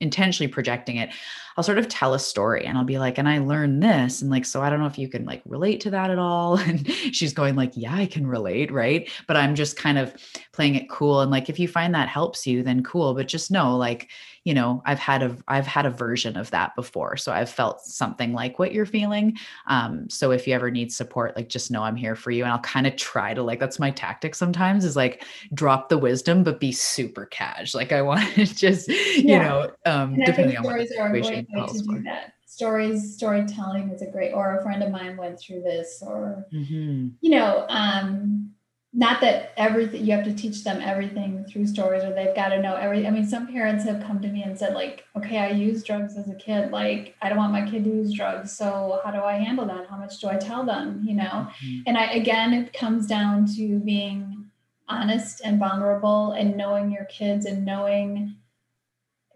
intentionally 0.00 0.48
projecting 0.48 0.96
it 0.96 1.10
i'll 1.56 1.64
sort 1.64 1.76
of 1.78 1.86
tell 1.86 2.14
a 2.14 2.18
story 2.18 2.64
and 2.64 2.78
i'll 2.78 2.84
be 2.84 2.98
like 2.98 3.18
and 3.18 3.28
i 3.28 3.38
learned 3.38 3.82
this 3.82 4.22
and 4.22 4.30
like 4.30 4.46
so 4.46 4.62
i 4.62 4.70
don't 4.70 4.80
know 4.80 4.86
if 4.86 4.98
you 4.98 5.08
can 5.08 5.26
like 5.26 5.42
relate 5.44 5.78
to 5.78 5.90
that 5.90 6.10
at 6.10 6.18
all 6.18 6.56
and 6.58 6.90
she's 6.90 7.34
going 7.34 7.54
like 7.54 7.72
yeah 7.74 7.94
i 7.94 8.06
can 8.06 8.26
relate 8.26 8.72
right 8.72 9.10
but 9.26 9.36
i'm 9.36 9.54
just 9.54 9.76
kind 9.76 9.98
of 9.98 10.14
playing 10.52 10.74
it 10.74 10.88
cool 10.88 11.20
and 11.20 11.30
like 11.30 11.50
if 11.50 11.58
you 11.58 11.68
find 11.68 11.94
that 11.94 12.08
helps 12.08 12.46
you 12.46 12.62
then 12.62 12.82
cool 12.82 13.14
but 13.14 13.28
just 13.28 13.50
know 13.50 13.76
like 13.76 14.08
you 14.44 14.54
know 14.54 14.82
i've 14.86 14.98
had 14.98 15.22
a 15.22 15.36
i've 15.48 15.66
had 15.66 15.86
a 15.86 15.90
version 15.90 16.36
of 16.36 16.50
that 16.50 16.74
before. 16.74 17.16
So 17.16 17.32
i've 17.32 17.50
felt 17.50 17.80
something 17.80 18.32
like 18.32 18.58
what 18.58 18.72
you're 18.72 18.86
feeling. 18.86 19.36
Um 19.66 20.08
so 20.08 20.30
if 20.30 20.46
you 20.46 20.54
ever 20.54 20.70
need 20.70 20.92
support 20.92 21.36
like 21.36 21.48
just 21.48 21.70
know 21.70 21.82
i'm 21.82 21.96
here 21.96 22.16
for 22.16 22.30
you. 22.30 22.44
And 22.44 22.52
i'll 22.52 22.60
kind 22.60 22.86
of 22.86 22.96
try 22.96 23.34
to 23.34 23.42
like 23.42 23.60
that's 23.60 23.78
my 23.78 23.90
tactic 23.90 24.34
sometimes 24.34 24.84
is 24.84 24.96
like 24.96 25.24
drop 25.54 25.88
the 25.88 25.98
wisdom 25.98 26.42
but 26.42 26.60
be 26.60 26.72
super 26.72 27.26
cash. 27.26 27.74
Like 27.74 27.92
i 27.92 28.02
want 28.02 28.26
to 28.34 28.46
just 28.54 28.88
yeah. 28.88 28.94
you 29.16 29.38
know 29.38 29.70
um 29.86 30.16
depending 30.24 30.56
on 30.56 30.64
what 30.64 30.78
the 30.78 30.86
situation 30.86 31.46
calls 31.54 31.82
to 31.82 31.88
do 31.88 32.02
that. 32.04 32.34
Stories 32.46 33.14
storytelling 33.14 33.90
is 33.90 34.02
a 34.02 34.10
great 34.10 34.32
or 34.32 34.58
a 34.58 34.62
friend 34.62 34.82
of 34.82 34.90
mine 34.90 35.16
went 35.16 35.38
through 35.38 35.62
this 35.62 36.02
or 36.04 36.44
mm-hmm. 36.52 37.08
you 37.20 37.30
know 37.30 37.64
um 37.68 38.50
not 38.92 39.20
that 39.20 39.52
everything 39.56 40.04
you 40.04 40.12
have 40.12 40.24
to 40.24 40.34
teach 40.34 40.64
them 40.64 40.80
everything 40.82 41.44
through 41.44 41.64
stories 41.64 42.02
or 42.02 42.12
they've 42.12 42.34
got 42.34 42.48
to 42.48 42.60
know 42.60 42.74
every 42.74 43.06
i 43.06 43.10
mean 43.10 43.24
some 43.24 43.46
parents 43.46 43.84
have 43.84 44.02
come 44.02 44.20
to 44.20 44.26
me 44.28 44.42
and 44.42 44.58
said 44.58 44.74
like 44.74 45.04
okay 45.16 45.38
i 45.38 45.50
used 45.50 45.86
drugs 45.86 46.16
as 46.16 46.28
a 46.28 46.34
kid 46.34 46.72
like 46.72 47.14
i 47.22 47.28
don't 47.28 47.38
want 47.38 47.52
my 47.52 47.68
kid 47.70 47.84
to 47.84 47.90
use 47.90 48.12
drugs 48.12 48.50
so 48.50 49.00
how 49.04 49.10
do 49.12 49.20
i 49.20 49.34
handle 49.34 49.66
that? 49.66 49.86
How 49.88 49.96
much 49.96 50.18
do 50.18 50.28
i 50.28 50.36
tell 50.36 50.64
them? 50.64 51.04
You 51.06 51.14
know? 51.14 51.48
Mm-hmm. 51.64 51.82
and 51.86 51.96
i 51.96 52.06
again 52.06 52.52
it 52.52 52.72
comes 52.72 53.06
down 53.06 53.46
to 53.54 53.78
being 53.78 54.46
honest 54.88 55.40
and 55.44 55.60
vulnerable 55.60 56.32
and 56.32 56.56
knowing 56.56 56.90
your 56.90 57.04
kids 57.04 57.46
and 57.46 57.64
knowing 57.64 58.34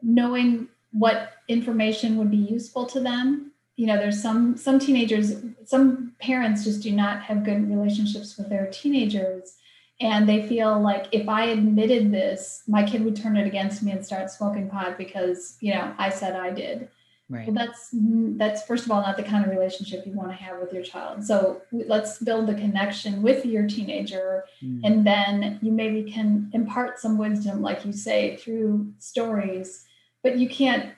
knowing 0.03 0.69
what 0.91 1.33
information 1.49 2.17
would 2.17 2.31
be 2.31 2.37
useful 2.37 2.87
to 2.87 3.01
them 3.01 3.53
you 3.77 3.87
know 3.87 3.97
there's 3.97 4.21
some 4.21 4.57
some 4.57 4.79
teenagers 4.79 5.35
some 5.65 6.13
parents 6.21 6.65
just 6.65 6.83
do 6.83 6.93
not 6.93 7.23
have 7.23 7.45
good 7.45 7.69
relationships 7.69 8.37
with 8.37 8.49
their 8.49 8.67
teenagers. 8.71 9.57
And 10.01 10.29
they 10.29 10.47
feel 10.49 10.81
like 10.81 11.07
if 11.13 11.29
i 11.29 11.45
admitted 11.47 12.11
this 12.11 12.65
my 12.67 12.83
kid 12.85 13.05
would 13.05 13.17
turn 13.17 13.37
it 13.37 13.47
against 13.47 13.83
me 13.83 13.93
and 13.93 14.05
start 14.05 14.31
smoking 14.31 14.69
pot 14.69 14.99
because 14.99 15.57
you 15.61 15.73
know 15.73 15.95
i 15.99 16.09
said 16.11 16.35
i 16.37 16.51
did. 16.51 16.89
Right. 17.31 17.47
Well 17.47 17.55
that's 17.55 17.91
that's 18.37 18.65
first 18.65 18.85
of 18.85 18.91
all 18.91 19.01
not 19.01 19.17
the 19.17 19.23
kind 19.23 19.45
of 19.45 19.51
relationship 19.51 20.05
you 20.05 20.13
want 20.13 20.31
to 20.31 20.37
have 20.37 20.61
with 20.61 20.73
your 20.73 20.83
child. 20.83 21.25
So 21.25 21.63
let's 21.73 22.19
build 22.19 22.49
the 22.49 22.55
connection 22.55 23.23
with 23.23 23.47
your 23.47 23.67
teenager. 23.67 24.45
Mm. 24.63 24.81
and 24.85 25.07
then 25.07 25.59
you 25.63 25.73
maybe 25.73 26.11
can 26.11 26.51
impart 26.53 26.99
some 26.99 27.17
wisdom 27.17 27.63
like 27.63 27.85
you 27.85 27.93
say 27.93 28.37
through 28.37 28.93
stories. 28.99 29.87
But 30.23 30.39
you 30.39 30.49
can't 30.49 30.93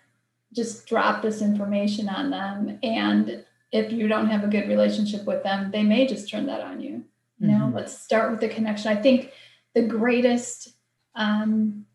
just 0.56 0.86
drop 0.86 1.22
this 1.22 1.42
information 1.42 2.08
on 2.08 2.30
them. 2.30 2.78
And 2.82 3.44
if 3.72 3.92
you 3.92 4.08
don't 4.08 4.28
have 4.28 4.42
a 4.42 4.48
good 4.48 4.68
relationship 4.68 5.24
with 5.26 5.42
them 5.42 5.70
they 5.70 5.82
may 5.82 6.06
just 6.06 6.30
turn 6.30 6.46
that 6.46 6.60
on 6.60 6.80
you 6.80 7.04
you 7.38 7.48
know? 7.48 7.66
Mm-hmm. 7.66 7.76
let's 7.76 7.98
start 7.98 8.30
with 8.30 8.40
the 8.40 8.48
connection. 8.48 8.90
I 8.90 9.00
think 9.00 9.32
the 9.74 9.82
greatest 9.82 10.74
um, 11.14 11.86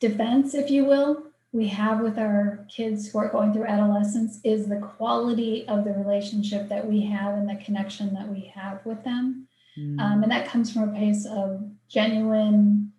defense 0.00 0.54
if 0.54 0.70
you 0.70 0.84
will 0.84 1.24
we 1.52 1.68
have 1.68 2.00
with 2.00 2.18
our 2.18 2.66
kids 2.68 3.08
who 3.08 3.18
are 3.18 3.28
going 3.28 3.52
through 3.52 3.66
adolescence 3.66 4.40
is 4.42 4.66
the 4.66 4.80
quality 4.96 5.66
of 5.68 5.84
the 5.84 5.92
relationship 5.92 6.68
that 6.68 6.84
we 6.84 7.00
have 7.02 7.34
and 7.34 7.48
the 7.48 7.64
connection 7.64 8.12
that 8.12 8.28
we 8.28 8.52
have 8.52 8.84
with 8.84 9.04
them. 9.04 9.46
Mm-hmm. 9.78 10.00
um, 10.00 10.22
and 10.22 10.32
that 10.32 10.48
comes 10.48 10.72
from 10.72 10.88
a 10.88 10.92
place 10.92 11.26
of 11.26 11.64
genuine 11.88 12.92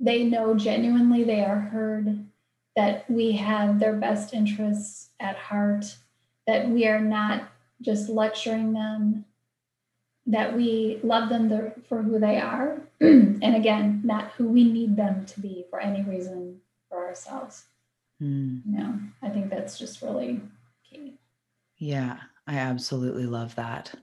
they 0.00 0.24
know 0.24 0.54
genuinely 0.54 1.24
they 1.24 1.44
are 1.44 1.60
heard 1.60 2.26
that 2.76 3.08
we 3.10 3.32
have 3.32 3.78
their 3.78 3.94
best 3.94 4.34
interests 4.34 5.10
at 5.20 5.36
heart, 5.36 5.96
that 6.46 6.68
we 6.68 6.86
are 6.86 7.00
not 7.00 7.48
just 7.80 8.08
lecturing 8.08 8.72
them, 8.72 9.24
that 10.26 10.54
we 10.56 11.00
love 11.02 11.28
them 11.28 11.72
for 11.88 12.02
who 12.02 12.18
they 12.18 12.40
are, 12.40 12.80
and 13.00 13.56
again, 13.56 14.00
not 14.04 14.32
who 14.32 14.48
we 14.48 14.64
need 14.64 14.96
them 14.96 15.24
to 15.26 15.40
be 15.40 15.64
for 15.70 15.80
any 15.80 16.02
reason 16.02 16.60
for 16.88 17.06
ourselves. 17.06 17.64
Mm. 18.22 18.62
You 18.66 18.78
know, 18.78 18.98
I 19.22 19.28
think 19.28 19.50
that's 19.50 19.78
just 19.78 20.02
really 20.02 20.40
key. 20.88 21.18
Yeah, 21.76 22.18
I 22.46 22.56
absolutely 22.56 23.26
love 23.26 23.54
that. 23.56 23.94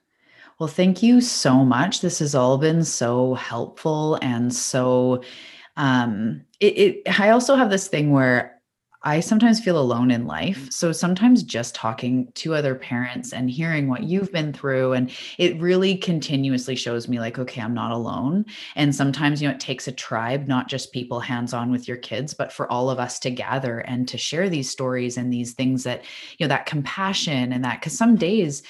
Well, 0.60 0.68
thank 0.68 1.02
you 1.02 1.22
so 1.22 1.66
much. 1.66 2.02
This 2.02 2.20
has 2.20 2.36
all 2.36 2.58
been 2.58 2.84
so 2.84 3.34
helpful 3.34 4.20
and 4.22 4.54
so 4.54 5.24
um 5.78 6.44
it, 6.60 6.78
it 6.78 7.20
I 7.20 7.30
also 7.30 7.56
have 7.56 7.70
this 7.70 7.88
thing 7.88 8.12
where 8.12 8.61
I 9.04 9.20
sometimes 9.20 9.60
feel 9.60 9.80
alone 9.80 10.12
in 10.12 10.28
life. 10.28 10.72
So 10.72 10.92
sometimes 10.92 11.42
just 11.42 11.74
talking 11.74 12.32
to 12.36 12.54
other 12.54 12.76
parents 12.76 13.34
and 13.34 13.50
hearing 13.50 13.88
what 13.88 14.04
you've 14.04 14.32
been 14.32 14.54
through, 14.54 14.94
and 14.94 15.12
it 15.40 15.60
really 15.60 15.98
continuously 15.98 16.76
shows 16.76 17.08
me, 17.08 17.20
like, 17.20 17.40
okay, 17.40 17.62
I'm 17.62 17.74
not 17.74 17.92
alone. 17.92 18.46
And 18.76 18.94
sometimes, 18.94 19.42
you 19.42 19.48
know, 19.48 19.56
it 19.56 19.60
takes 19.60 19.88
a 19.88 19.92
tribe, 19.92 20.48
not 20.48 20.70
just 20.70 20.94
people 20.94 21.20
hands 21.20 21.52
on 21.52 21.72
with 21.72 21.88
your 21.88 21.98
kids, 21.98 22.36
but 22.36 22.54
for 22.54 22.72
all 22.72 22.92
of 22.92 23.00
us 23.00 23.18
to 23.20 23.32
gather 23.32 23.80
and 23.80 24.08
to 24.08 24.20
share 24.20 24.50
these 24.50 24.70
stories 24.70 25.18
and 25.18 25.34
these 25.34 25.54
things 25.54 25.84
that, 25.84 26.04
you 26.38 26.46
know, 26.46 26.50
that 26.50 26.68
compassion 26.68 27.52
and 27.52 27.66
that, 27.66 27.80
because 27.80 27.98
some 27.98 28.16
days, 28.16 28.62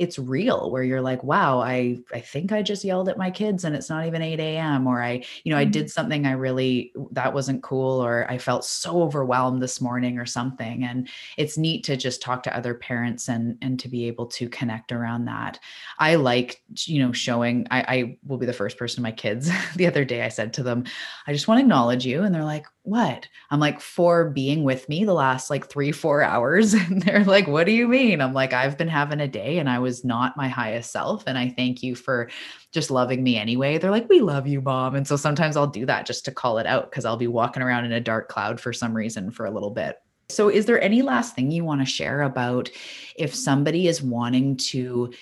it's 0.00 0.18
real 0.18 0.70
where 0.70 0.82
you're 0.82 1.02
like, 1.02 1.22
wow, 1.22 1.60
I 1.60 1.98
I 2.10 2.20
think 2.20 2.52
I 2.52 2.62
just 2.62 2.84
yelled 2.84 3.10
at 3.10 3.18
my 3.18 3.30
kids 3.30 3.64
and 3.64 3.76
it's 3.76 3.90
not 3.90 4.06
even 4.06 4.22
8 4.22 4.40
a.m. 4.40 4.86
Or 4.86 5.02
I, 5.02 5.22
you 5.44 5.52
know, 5.52 5.56
mm-hmm. 5.56 5.68
I 5.68 5.70
did 5.70 5.90
something 5.90 6.26
I 6.26 6.32
really 6.32 6.94
that 7.12 7.34
wasn't 7.34 7.62
cool, 7.62 8.02
or 8.02 8.26
I 8.30 8.38
felt 8.38 8.64
so 8.64 9.02
overwhelmed 9.02 9.60
this 9.60 9.78
morning 9.78 10.18
or 10.18 10.24
something. 10.24 10.84
And 10.84 11.06
it's 11.36 11.58
neat 11.58 11.84
to 11.84 11.98
just 11.98 12.22
talk 12.22 12.42
to 12.44 12.56
other 12.56 12.72
parents 12.72 13.28
and 13.28 13.58
and 13.60 13.78
to 13.78 13.88
be 13.88 14.06
able 14.06 14.24
to 14.28 14.48
connect 14.48 14.90
around 14.90 15.26
that. 15.26 15.60
I 15.98 16.14
like, 16.14 16.62
you 16.86 17.02
know, 17.02 17.12
showing 17.12 17.66
I, 17.70 17.80
I 17.82 18.18
will 18.26 18.38
be 18.38 18.46
the 18.46 18.54
first 18.54 18.78
person 18.78 18.96
to 18.96 19.02
my 19.02 19.12
kids. 19.12 19.50
the 19.76 19.86
other 19.86 20.06
day 20.06 20.22
I 20.22 20.30
said 20.30 20.54
to 20.54 20.62
them, 20.62 20.84
I 21.26 21.34
just 21.34 21.46
want 21.46 21.58
to 21.58 21.62
acknowledge 21.62 22.06
you. 22.06 22.22
And 22.22 22.34
they're 22.34 22.42
like, 22.42 22.64
what? 22.90 23.28
I'm 23.50 23.60
like, 23.60 23.80
for 23.80 24.28
being 24.30 24.64
with 24.64 24.88
me 24.88 25.04
the 25.04 25.14
last 25.14 25.48
like 25.48 25.68
three, 25.68 25.92
four 25.92 26.22
hours. 26.22 26.74
And 26.90 27.02
they're 27.02 27.24
like, 27.24 27.46
what 27.46 27.66
do 27.66 27.72
you 27.72 27.86
mean? 27.86 28.20
I'm 28.20 28.32
like, 28.32 28.52
I've 28.52 28.76
been 28.76 28.88
having 28.88 29.20
a 29.20 29.28
day 29.28 29.58
and 29.58 29.70
I 29.70 29.78
was 29.78 30.04
not 30.04 30.36
my 30.36 30.48
highest 30.48 30.90
self. 30.90 31.22
And 31.26 31.38
I 31.38 31.50
thank 31.50 31.82
you 31.82 31.94
for 31.94 32.28
just 32.72 32.90
loving 32.90 33.22
me 33.22 33.36
anyway. 33.36 33.78
They're 33.78 33.92
like, 33.92 34.08
we 34.08 34.20
love 34.20 34.46
you, 34.46 34.60
mom. 34.60 34.96
And 34.96 35.06
so 35.06 35.16
sometimes 35.16 35.56
I'll 35.56 35.68
do 35.68 35.86
that 35.86 36.06
just 36.06 36.24
to 36.24 36.32
call 36.32 36.58
it 36.58 36.66
out 36.66 36.90
because 36.90 37.04
I'll 37.04 37.16
be 37.16 37.28
walking 37.28 37.62
around 37.62 37.84
in 37.84 37.92
a 37.92 38.00
dark 38.00 38.28
cloud 38.28 38.60
for 38.60 38.72
some 38.72 38.94
reason 38.94 39.30
for 39.30 39.46
a 39.46 39.50
little 39.50 39.70
bit. 39.70 39.98
So, 40.30 40.48
is 40.48 40.66
there 40.66 40.80
any 40.80 41.02
last 41.02 41.34
thing 41.34 41.50
you 41.50 41.64
want 41.64 41.80
to 41.80 41.86
share 41.86 42.22
about 42.22 42.70
if 43.16 43.34
somebody 43.34 43.88
is 43.88 44.02
wanting 44.02 44.56
to 44.56 45.12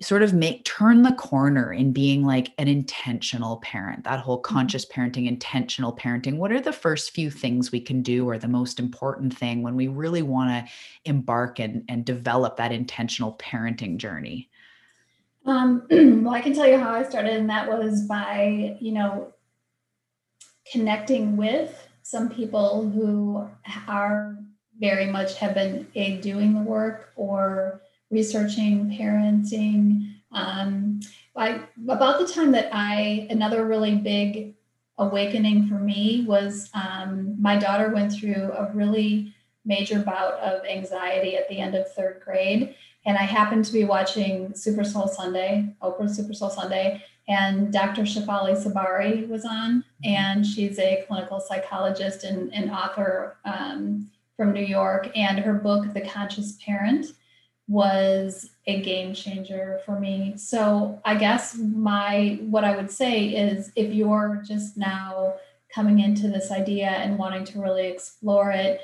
sort 0.00 0.22
of 0.22 0.32
make 0.32 0.64
turn 0.64 1.02
the 1.02 1.12
corner 1.12 1.72
in 1.72 1.92
being 1.92 2.24
like 2.24 2.52
an 2.58 2.68
intentional 2.68 3.56
parent 3.58 4.04
that 4.04 4.20
whole 4.20 4.40
mm-hmm. 4.40 4.54
conscious 4.54 4.86
parenting 4.86 5.26
intentional 5.26 5.94
parenting 5.94 6.36
what 6.36 6.52
are 6.52 6.60
the 6.60 6.72
first 6.72 7.10
few 7.10 7.30
things 7.30 7.72
we 7.72 7.80
can 7.80 8.02
do 8.02 8.28
or 8.28 8.38
the 8.38 8.48
most 8.48 8.78
important 8.78 9.36
thing 9.36 9.62
when 9.62 9.74
we 9.74 9.88
really 9.88 10.22
want 10.22 10.50
to 10.50 10.72
embark 11.04 11.58
and, 11.58 11.84
and 11.88 12.04
develop 12.04 12.56
that 12.56 12.72
intentional 12.72 13.36
parenting 13.38 13.96
journey 13.96 14.48
um, 15.46 15.84
well 15.90 16.34
i 16.34 16.40
can 16.40 16.54
tell 16.54 16.68
you 16.68 16.78
how 16.78 16.92
i 16.92 17.02
started 17.02 17.32
and 17.32 17.50
that 17.50 17.68
was 17.68 18.02
by 18.02 18.76
you 18.80 18.92
know 18.92 19.32
connecting 20.70 21.36
with 21.36 21.88
some 22.02 22.28
people 22.28 22.88
who 22.88 23.48
are 23.88 24.36
very 24.78 25.06
much 25.06 25.36
have 25.38 25.54
been 25.54 25.86
a 25.94 26.18
doing 26.18 26.54
the 26.54 26.60
work 26.60 27.12
or 27.16 27.82
researching 28.10 28.90
parenting. 28.90 30.14
Um, 30.32 31.00
I 31.36 31.60
about 31.88 32.18
the 32.18 32.32
time 32.32 32.52
that 32.52 32.70
I 32.72 33.26
another 33.30 33.64
really 33.66 33.96
big 33.96 34.54
awakening 34.98 35.68
for 35.68 35.74
me 35.74 36.24
was 36.26 36.70
um, 36.74 37.40
my 37.40 37.56
daughter 37.56 37.90
went 37.90 38.12
through 38.12 38.52
a 38.52 38.70
really 38.74 39.32
major 39.64 40.00
bout 40.00 40.34
of 40.34 40.64
anxiety 40.64 41.36
at 41.36 41.48
the 41.48 41.58
end 41.58 41.74
of 41.74 41.92
third 41.92 42.20
grade. 42.24 42.74
And 43.06 43.16
I 43.16 43.22
happened 43.22 43.64
to 43.66 43.72
be 43.72 43.84
watching 43.84 44.54
Super 44.54 44.82
Soul 44.82 45.06
Sunday, 45.06 45.72
Oprah 45.82 46.10
Super 46.10 46.34
Soul 46.34 46.50
Sunday, 46.50 47.02
and 47.28 47.72
Dr. 47.72 48.02
Shefali 48.02 48.56
Tsabary 48.56 49.28
was 49.28 49.44
on, 49.44 49.84
and 50.02 50.44
she's 50.44 50.78
a 50.78 51.04
clinical 51.06 51.40
psychologist 51.40 52.24
and, 52.24 52.52
and 52.54 52.70
author 52.70 53.36
um, 53.44 54.10
from 54.36 54.52
New 54.52 54.64
York. 54.64 55.10
And 55.14 55.38
her 55.38 55.52
book, 55.52 55.92
The 55.92 56.00
Conscious 56.00 56.56
Parent, 56.64 57.06
was 57.68 58.50
a 58.66 58.80
game 58.80 59.12
changer 59.12 59.80
for 59.84 60.00
me. 60.00 60.34
So 60.36 61.00
I 61.04 61.16
guess 61.16 61.56
my 61.56 62.38
what 62.48 62.64
I 62.64 62.74
would 62.74 62.90
say 62.90 63.26
is 63.28 63.70
if 63.76 63.92
you're 63.92 64.42
just 64.46 64.76
now 64.76 65.34
coming 65.72 66.00
into 66.00 66.28
this 66.28 66.50
idea 66.50 66.88
and 66.88 67.18
wanting 67.18 67.44
to 67.44 67.60
really 67.60 67.86
explore 67.86 68.50
it, 68.50 68.80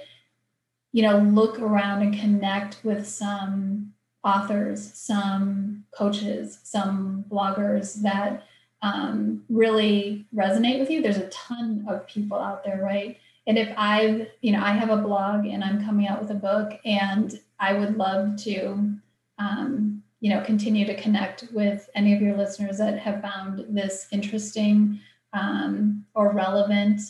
you 0.92 1.02
know, 1.02 1.18
look 1.18 1.58
around 1.58 2.02
and 2.02 2.14
connect 2.14 2.78
with 2.84 3.06
some 3.06 3.94
authors, 4.22 4.92
some 4.94 5.84
coaches, 5.96 6.58
some 6.62 7.24
bloggers 7.30 8.02
that 8.02 8.44
um, 8.82 9.42
really 9.48 10.26
resonate 10.34 10.78
with 10.78 10.90
you. 10.90 11.00
There's 11.00 11.16
a 11.16 11.28
ton 11.28 11.86
of 11.88 12.06
people 12.06 12.38
out 12.38 12.64
there, 12.64 12.82
right? 12.82 13.18
And 13.46 13.58
if 13.58 13.72
I've, 13.76 14.28
you 14.40 14.52
know, 14.52 14.62
I 14.62 14.72
have 14.72 14.90
a 14.90 14.96
blog 14.96 15.46
and 15.46 15.62
I'm 15.62 15.84
coming 15.84 16.08
out 16.08 16.20
with 16.20 16.30
a 16.30 16.34
book, 16.34 16.80
and 16.84 17.38
I 17.58 17.74
would 17.74 17.96
love 17.96 18.36
to, 18.44 18.90
um, 19.38 20.02
you 20.20 20.30
know, 20.30 20.42
continue 20.42 20.86
to 20.86 21.00
connect 21.00 21.48
with 21.52 21.88
any 21.94 22.14
of 22.14 22.22
your 22.22 22.36
listeners 22.36 22.78
that 22.78 22.98
have 22.98 23.20
found 23.20 23.64
this 23.68 24.06
interesting 24.10 25.00
um, 25.34 26.06
or 26.14 26.32
relevant. 26.32 27.00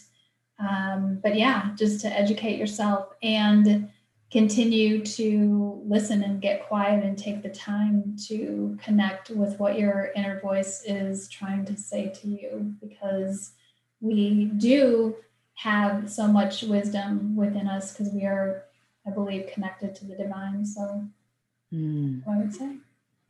Um, 0.59 1.21
but 1.23 1.37
yeah, 1.37 1.71
just 1.77 2.01
to 2.01 2.09
educate 2.09 2.59
yourself 2.59 3.09
and 3.23 3.89
continue 4.31 5.05
to 5.05 5.81
listen 5.87 6.25
and 6.25 6.43
get 6.43 6.67
quiet 6.67 7.05
and 7.05 7.17
take 7.17 7.41
the 7.43 7.49
time 7.49 8.17
to 8.27 8.77
connect 8.83 9.31
with 9.31 9.61
what 9.61 9.79
your 9.79 10.11
inner 10.17 10.41
voice 10.41 10.83
is 10.85 11.29
trying 11.29 11.65
to 11.65 11.77
say 11.77 12.09
to 12.09 12.27
you 12.27 12.75
because 12.81 13.53
we 14.01 14.47
do 14.57 15.15
have 15.55 16.11
so 16.11 16.27
much 16.27 16.63
wisdom 16.63 17.37
within 17.37 17.69
us 17.69 17.93
because 17.93 18.13
we 18.13 18.25
are 18.25 18.65
i 19.07 19.11
believe 19.11 19.47
connected 19.53 19.95
to 19.95 20.05
the 20.05 20.15
divine 20.15 20.65
so 20.65 21.05
mm. 21.73 22.23
i 22.29 22.37
would 22.37 22.55
say 22.55 22.77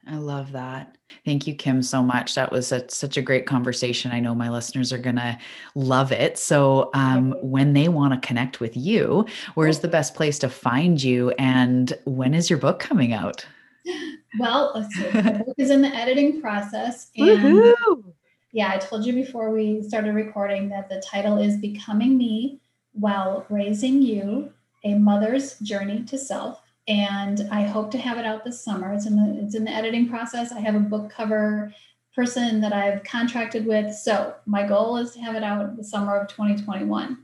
I 0.07 0.17
love 0.17 0.53
that. 0.53 0.99
Thank 1.25 1.47
you, 1.47 1.55
Kim, 1.55 1.83
so 1.83 2.03
much. 2.03 2.35
That 2.35 2.53
was 2.53 2.73
a, 2.73 2.89
such 2.91 3.17
a 3.17 3.23
great 3.23 3.47
conversation. 3.47 4.11
I 4.11 4.21
know 4.21 4.35
my 4.35 4.51
listeners 4.51 4.93
are 4.93 4.99
going 4.99 5.17
to 5.17 5.39
love 5.75 6.13
it. 6.13 6.37
So, 6.39 6.91
um, 6.95 7.35
when 7.41 7.73
they 7.73 7.89
want 7.89 8.13
to 8.13 8.27
connect 8.27 8.61
with 8.61 8.77
you, 8.77 9.27
where's 9.55 9.81
the 9.81 9.89
best 9.89 10.15
place 10.15 10.39
to 10.41 10.49
find 10.49 11.03
you? 11.03 11.31
And 11.39 11.93
when 12.05 12.35
is 12.35 12.51
your 12.51 12.59
book 12.59 12.81
coming 12.81 13.13
out? 13.13 13.47
Well, 14.37 14.73
the 14.75 15.45
book 15.47 15.55
is 15.59 15.71
in 15.71 15.81
the 15.81 15.95
editing 15.95 16.41
process. 16.41 17.09
And 17.17 17.45
Woo-hoo! 17.45 18.14
Yeah, 18.55 18.71
I 18.73 18.79
told 18.79 19.05
you 19.05 19.13
before 19.13 19.51
we 19.51 19.83
started 19.83 20.15
recording 20.15 20.69
that 20.69 20.89
the 20.89 21.03
title 21.05 21.39
is 21.39 21.57
Becoming 21.57 22.17
Me 22.17 22.61
While 22.93 23.45
Raising 23.51 24.01
You 24.01 24.53
A 24.85 24.95
Mother's 24.95 25.59
Journey 25.59 26.05
to 26.05 26.17
Self 26.17 26.63
and 26.87 27.49
I 27.51 27.63
hope 27.63 27.91
to 27.91 27.99
have 27.99 28.17
it 28.17 28.25
out 28.25 28.45
this 28.45 28.63
summer. 28.63 28.93
It's 28.93 29.07
in 29.07 29.17
the 29.17 29.43
it's 29.43 29.57
in 29.57 29.65
the 29.65 29.73
editing 29.73 30.09
process. 30.09 30.53
I 30.53 30.61
have 30.61 30.77
a 30.77 30.81
book 30.81 31.11
cover 31.11 31.75
person 32.15 32.61
that 32.61 32.73
I've 32.73 33.03
contracted 33.03 33.67
with. 33.67 33.93
So 33.93 34.35
my 34.47 34.65
goal 34.65 34.99
is 34.99 35.11
to 35.15 35.21
have 35.21 35.35
it 35.35 35.43
out 35.43 35.77
the 35.77 35.83
summer 35.83 36.17
of 36.17 36.29
2021. 36.29 37.19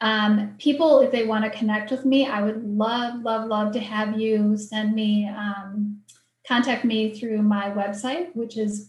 Um, 0.00 0.56
people, 0.58 0.98
if 0.98 1.12
they 1.12 1.26
want 1.26 1.44
to 1.44 1.56
connect 1.56 1.92
with 1.92 2.04
me, 2.04 2.26
I 2.26 2.42
would 2.42 2.64
love, 2.64 3.22
love, 3.22 3.46
love 3.46 3.72
to 3.74 3.80
have 3.80 4.18
you 4.18 4.56
send 4.56 4.96
me, 4.96 5.28
um, 5.28 6.00
contact 6.44 6.84
me 6.84 7.16
through 7.16 7.42
my 7.42 7.70
website, 7.70 8.34
which 8.34 8.58
is 8.58 8.88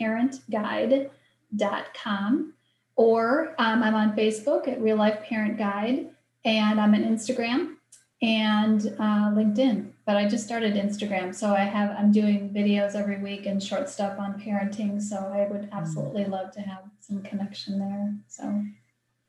reallifeparentguide.com. 0.00 2.54
Or 2.94 3.54
um, 3.58 3.82
I'm 3.82 3.94
on 3.94 4.14
Facebook 4.14 4.68
at 4.68 4.80
Real 4.80 4.96
Life 4.96 5.22
Parent 5.22 5.56
Guide, 5.56 6.10
and 6.44 6.78
I'm 6.78 6.94
on 6.94 7.02
Instagram 7.02 7.76
and 8.20 8.94
uh, 8.98 9.32
LinkedIn. 9.32 9.92
But 10.04 10.16
I 10.16 10.28
just 10.28 10.44
started 10.44 10.74
Instagram, 10.74 11.34
so 11.34 11.54
I 11.54 11.60
have 11.60 11.96
I'm 11.96 12.12
doing 12.12 12.50
videos 12.50 12.94
every 12.94 13.22
week 13.22 13.46
and 13.46 13.62
short 13.62 13.88
stuff 13.88 14.18
on 14.18 14.38
parenting. 14.38 15.00
So 15.00 15.16
I 15.16 15.48
would 15.50 15.62
mm. 15.62 15.72
absolutely 15.72 16.26
love 16.26 16.50
to 16.52 16.60
have 16.60 16.82
some 17.00 17.22
connection 17.22 17.78
there. 17.78 18.14
So 18.28 18.62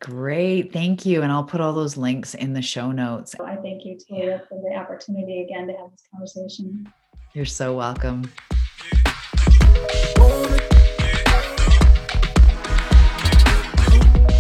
great, 0.02 0.74
thank 0.74 1.06
you, 1.06 1.22
and 1.22 1.32
I'll 1.32 1.46
put 1.46 1.62
all 1.62 1.72
those 1.72 1.96
links 1.96 2.36
in 2.36 2.52
the 2.52 2.62
show 2.62 2.92
notes. 2.92 3.34
I 3.40 3.56
thank 3.56 3.86
you, 3.86 3.98
Talia, 3.98 4.44
for 4.50 4.62
the 4.62 4.76
opportunity 4.76 5.44
again 5.44 5.68
to 5.68 5.74
have 5.74 5.92
this 5.92 6.04
conversation. 6.12 6.92
You're 7.34 7.46
so 7.46 7.74
welcome. 7.74 8.30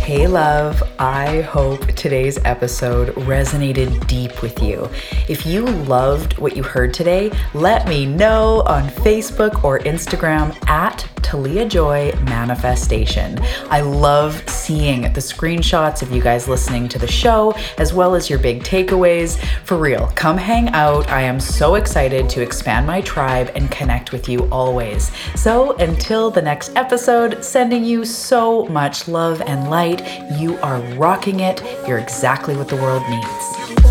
Hey, 0.04 0.28
love. 0.28 0.84
I 1.00 1.40
hope 1.44 1.88
today's 1.94 2.38
episode 2.44 3.16
resonated 3.16 4.06
deep 4.06 4.42
with 4.42 4.62
you. 4.62 4.90
If 5.30 5.46
you 5.46 5.64
loved 5.64 6.38
what 6.40 6.58
you 6.58 6.62
heard 6.62 6.94
today, 6.94 7.32
let 7.54 7.88
me 7.88 8.06
know 8.06 8.64
on 8.66 8.90
Facebook 8.90 9.64
or 9.64 9.80
Instagram 9.80 10.54
at 10.68 11.08
Talia 11.24 11.66
Joy 11.66 12.12
Manifestation. 12.26 13.40
I 13.70 13.82
love 13.82 14.48
seeing 14.48 15.02
the 15.14 15.20
screenshots 15.20 16.02
of 16.02 16.12
you 16.12 16.22
guys 16.22 16.48
listening 16.48 16.88
to 16.90 17.00
the 17.00 17.08
show, 17.08 17.56
as 17.78 17.94
well 17.94 18.14
as 18.14 18.30
your 18.30 18.40
big 18.40 18.64
takeaways. 18.64 19.44
For 19.64 19.78
real, 19.78 20.12
come 20.16 20.38
hang 20.38 20.70
out. 20.70 21.10
I 21.10 21.22
am 21.22 21.40
so 21.40 21.76
excited 21.76 22.30
to 22.30 22.41
expand 22.41 22.86
my 22.86 23.02
tribe 23.02 23.52
and 23.56 23.72
connect 23.72 24.12
with 24.12 24.30
you 24.30 24.48
always. 24.52 25.12
So 25.36 25.76
until 25.78 26.30
the 26.30 26.41
next 26.41 26.76
episode, 26.76 27.44
sending 27.44 27.84
you 27.84 28.06
so 28.06 28.66
much 28.66 29.08
love 29.08 29.41
and 29.41 29.70
light. 29.70 30.04
You 30.38 30.58
are 30.60 30.80
rocking 30.95 31.40
it. 31.40 31.64
You're 31.88 32.00
exactly 32.00 32.56
what 32.56 32.68
the 32.68 32.76
world 32.76 33.04
needs. 33.10 33.82